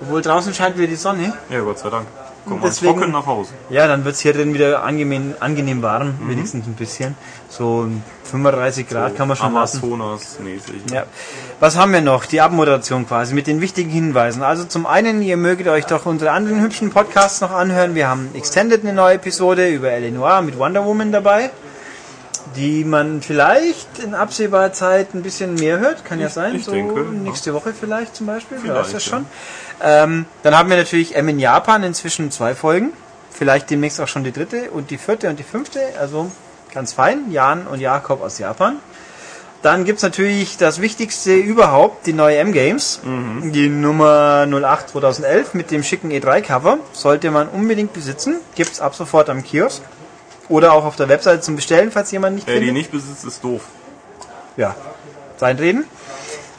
obwohl 0.00 0.22
draußen 0.22 0.54
scheint 0.54 0.78
wieder 0.78 0.88
die 0.88 0.96
Sonne. 0.96 1.34
Ja, 1.50 1.60
Gott 1.60 1.78
sei 1.78 1.90
Dank. 1.90 2.06
Komm 2.48 2.60
Deswegen- 2.62 2.94
trocken 2.98 3.12
nach 3.12 3.26
Hause. 3.26 3.50
Ja, 3.70 3.86
dann 3.88 4.04
wird 4.04 4.14
es 4.14 4.20
hier 4.20 4.32
drin 4.32 4.54
wieder 4.54 4.84
angenehm, 4.84 5.34
angenehm 5.40 5.82
warm, 5.82 6.14
wenigstens 6.28 6.66
ein 6.66 6.74
bisschen. 6.74 7.16
So 7.48 7.88
35 8.24 8.88
Grad 8.88 9.16
kann 9.16 9.28
man 9.28 9.36
schon 9.36 9.52
lassen. 9.52 9.78
Amazonas-mäßig. 9.82 10.92
Ja. 10.92 11.04
Was 11.60 11.76
haben 11.76 11.92
wir 11.92 12.00
noch? 12.02 12.24
Die 12.26 12.40
Abmoderation 12.40 13.06
quasi 13.06 13.34
mit 13.34 13.46
den 13.46 13.60
wichtigen 13.60 13.90
Hinweisen. 13.90 14.42
Also 14.42 14.64
zum 14.64 14.86
einen, 14.86 15.22
ihr 15.22 15.36
möget 15.36 15.66
euch 15.68 15.86
doch 15.86 16.06
unsere 16.06 16.30
anderen 16.30 16.60
hübschen 16.60 16.90
Podcasts 16.90 17.40
noch 17.40 17.50
anhören. 17.50 17.94
Wir 17.94 18.08
haben 18.08 18.28
Extended 18.34 18.82
eine 18.84 18.92
neue 18.92 19.14
Episode 19.16 19.68
über 19.68 19.90
Eleanor 19.90 20.42
mit 20.42 20.58
Wonder 20.58 20.84
Woman 20.84 21.10
dabei. 21.12 21.50
die 22.54 22.84
man 22.84 23.20
vielleicht 23.20 23.98
in 23.98 24.14
absehbarer 24.14 24.72
Zeit 24.72 25.12
ein 25.14 25.22
bisschen 25.22 25.56
mehr 25.56 25.78
hört. 25.78 26.06
Kann 26.06 26.20
ja 26.20 26.28
Ich- 26.28 26.32
sein. 26.32 26.54
ich 26.54 26.64
so 26.64 26.70
denke, 26.72 27.00
nächste 27.00 27.52
Woche 27.52 27.74
vielleicht 27.78 28.16
zum 28.16 28.26
Beispiel. 28.26 28.56
Vielleicht, 28.58 28.78
weiß 28.86 28.92
das 28.92 29.04
ja. 29.10 29.20
Ähm, 29.82 30.26
dann 30.42 30.56
haben 30.56 30.70
wir 30.70 30.76
natürlich 30.76 31.14
M 31.16 31.28
in 31.28 31.38
Japan 31.38 31.82
inzwischen 31.82 32.30
zwei 32.30 32.54
Folgen. 32.54 32.92
Vielleicht 33.30 33.70
demnächst 33.70 34.00
auch 34.00 34.08
schon 34.08 34.24
die 34.24 34.32
dritte 34.32 34.70
und 34.70 34.90
die 34.90 34.98
vierte 34.98 35.28
und 35.28 35.38
die 35.38 35.44
fünfte. 35.44 35.80
Also 36.00 36.30
ganz 36.72 36.92
fein. 36.92 37.30
Jan 37.30 37.66
und 37.66 37.80
Jakob 37.80 38.22
aus 38.22 38.38
Japan. 38.38 38.76
Dann 39.62 39.84
gibt's 39.84 40.02
natürlich 40.02 40.58
das 40.58 40.80
Wichtigste 40.80 41.34
überhaupt, 41.34 42.06
die 42.06 42.12
neue 42.12 42.36
M-Games. 42.38 43.00
Die 43.52 43.68
Nummer 43.68 44.46
08 44.46 44.90
2011 44.90 45.54
mit 45.54 45.70
dem 45.70 45.82
schicken 45.82 46.10
E3-Cover. 46.12 46.78
Sollte 46.92 47.30
man 47.30 47.48
unbedingt 47.48 47.92
besitzen. 47.92 48.36
Gibt's 48.54 48.80
ab 48.80 48.94
sofort 48.94 49.28
am 49.28 49.42
Kiosk. 49.42 49.82
Oder 50.48 50.72
auch 50.72 50.84
auf 50.84 50.96
der 50.96 51.08
Webseite 51.08 51.40
zum 51.40 51.56
Bestellen, 51.56 51.90
falls 51.90 52.12
jemand 52.12 52.36
nicht 52.36 52.46
Wer 52.46 52.60
die 52.60 52.70
nicht 52.70 52.92
besitzt, 52.92 53.24
ist 53.24 53.42
doof. 53.42 53.62
Ja, 54.56 54.76
sein 55.38 55.58
Reden. 55.58 55.84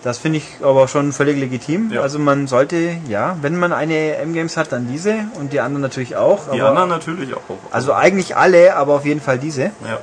Das 0.07 0.19
finde 0.19 0.37
ich 0.37 0.63
aber 0.63 0.87
schon 0.87 1.11
völlig 1.11 1.35
legitim. 1.35 1.91
Ja. 1.91 1.99
Also 1.99 2.17
man 2.17 2.47
sollte, 2.47 2.95
ja, 3.09 3.35
wenn 3.41 3.57
man 3.57 3.73
eine 3.73 4.15
M-Games 4.15 4.55
hat, 4.55 4.71
dann 4.71 4.87
diese 4.87 5.25
und 5.37 5.51
die 5.51 5.59
anderen 5.59 5.81
natürlich 5.81 6.15
auch. 6.15 6.49
Die 6.49 6.61
anderen 6.61 6.87
natürlich 6.87 7.35
auch. 7.35 7.41
Also 7.71 7.91
eigentlich 7.91 8.37
alle, 8.37 8.77
aber 8.77 8.93
auf 8.93 9.05
jeden 9.05 9.19
Fall 9.19 9.37
diese. 9.37 9.63
ja. 9.63 9.99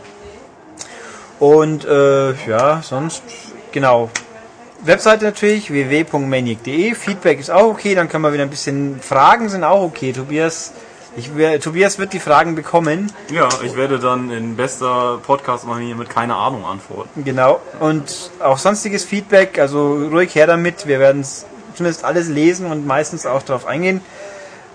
Und 1.40 1.86
äh, 1.86 2.32
ja, 2.46 2.82
sonst, 2.82 3.22
genau. 3.72 4.10
Webseite 4.82 5.24
natürlich, 5.24 5.70
www.maniac.de. 5.70 6.94
Feedback 6.94 7.40
ist 7.40 7.50
auch 7.50 7.68
okay, 7.68 7.94
dann 7.94 8.10
können 8.10 8.24
wir 8.24 8.32
wieder 8.34 8.42
ein 8.42 8.50
bisschen. 8.50 9.00
Fragen 9.00 9.48
sind 9.48 9.64
auch 9.64 9.84
okay. 9.84 10.12
Tobias, 10.12 10.74
ich, 11.16 11.30
Tobias 11.60 11.98
wird 11.98 12.12
die 12.12 12.18
Fragen 12.18 12.54
bekommen. 12.54 13.12
Ja, 13.30 13.48
ich 13.62 13.76
werde 13.76 13.98
dann 13.98 14.30
in 14.30 14.56
bester 14.56 15.20
Podcast-Manier 15.24 15.94
mit 15.94 16.10
keine 16.10 16.34
Ahnung 16.34 16.64
antworten. 16.64 17.24
Genau. 17.24 17.60
Und 17.78 18.30
auch 18.40 18.58
sonstiges 18.58 19.04
Feedback, 19.04 19.58
also 19.58 19.94
ruhig 19.94 20.34
her 20.34 20.46
damit. 20.46 20.86
Wir 20.86 20.98
werden 20.98 21.20
es 21.20 21.46
zumindest 21.74 22.04
alles 22.04 22.28
lesen 22.28 22.66
und 22.66 22.86
meistens 22.86 23.26
auch 23.26 23.42
darauf 23.42 23.66
eingehen. 23.66 24.00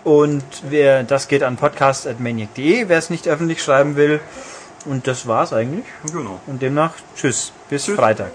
Und 0.05 0.43
wer, 0.69 1.03
das 1.03 1.27
geht 1.27 1.43
an 1.43 1.57
podcast.maniac.de, 1.57 2.87
wer 2.87 2.97
es 2.97 3.09
nicht 3.09 3.27
öffentlich 3.27 3.61
schreiben 3.61 3.97
will. 3.97 4.21
Und 4.85 5.07
das 5.07 5.27
war's 5.27 5.51
eigentlich. 5.51 5.85
Genau. 6.11 6.39
Und 6.47 6.61
demnach, 6.61 6.93
tschüss. 7.15 7.51
Bis 7.69 7.85
tschüss. 7.85 7.95
Freitag. 7.95 8.31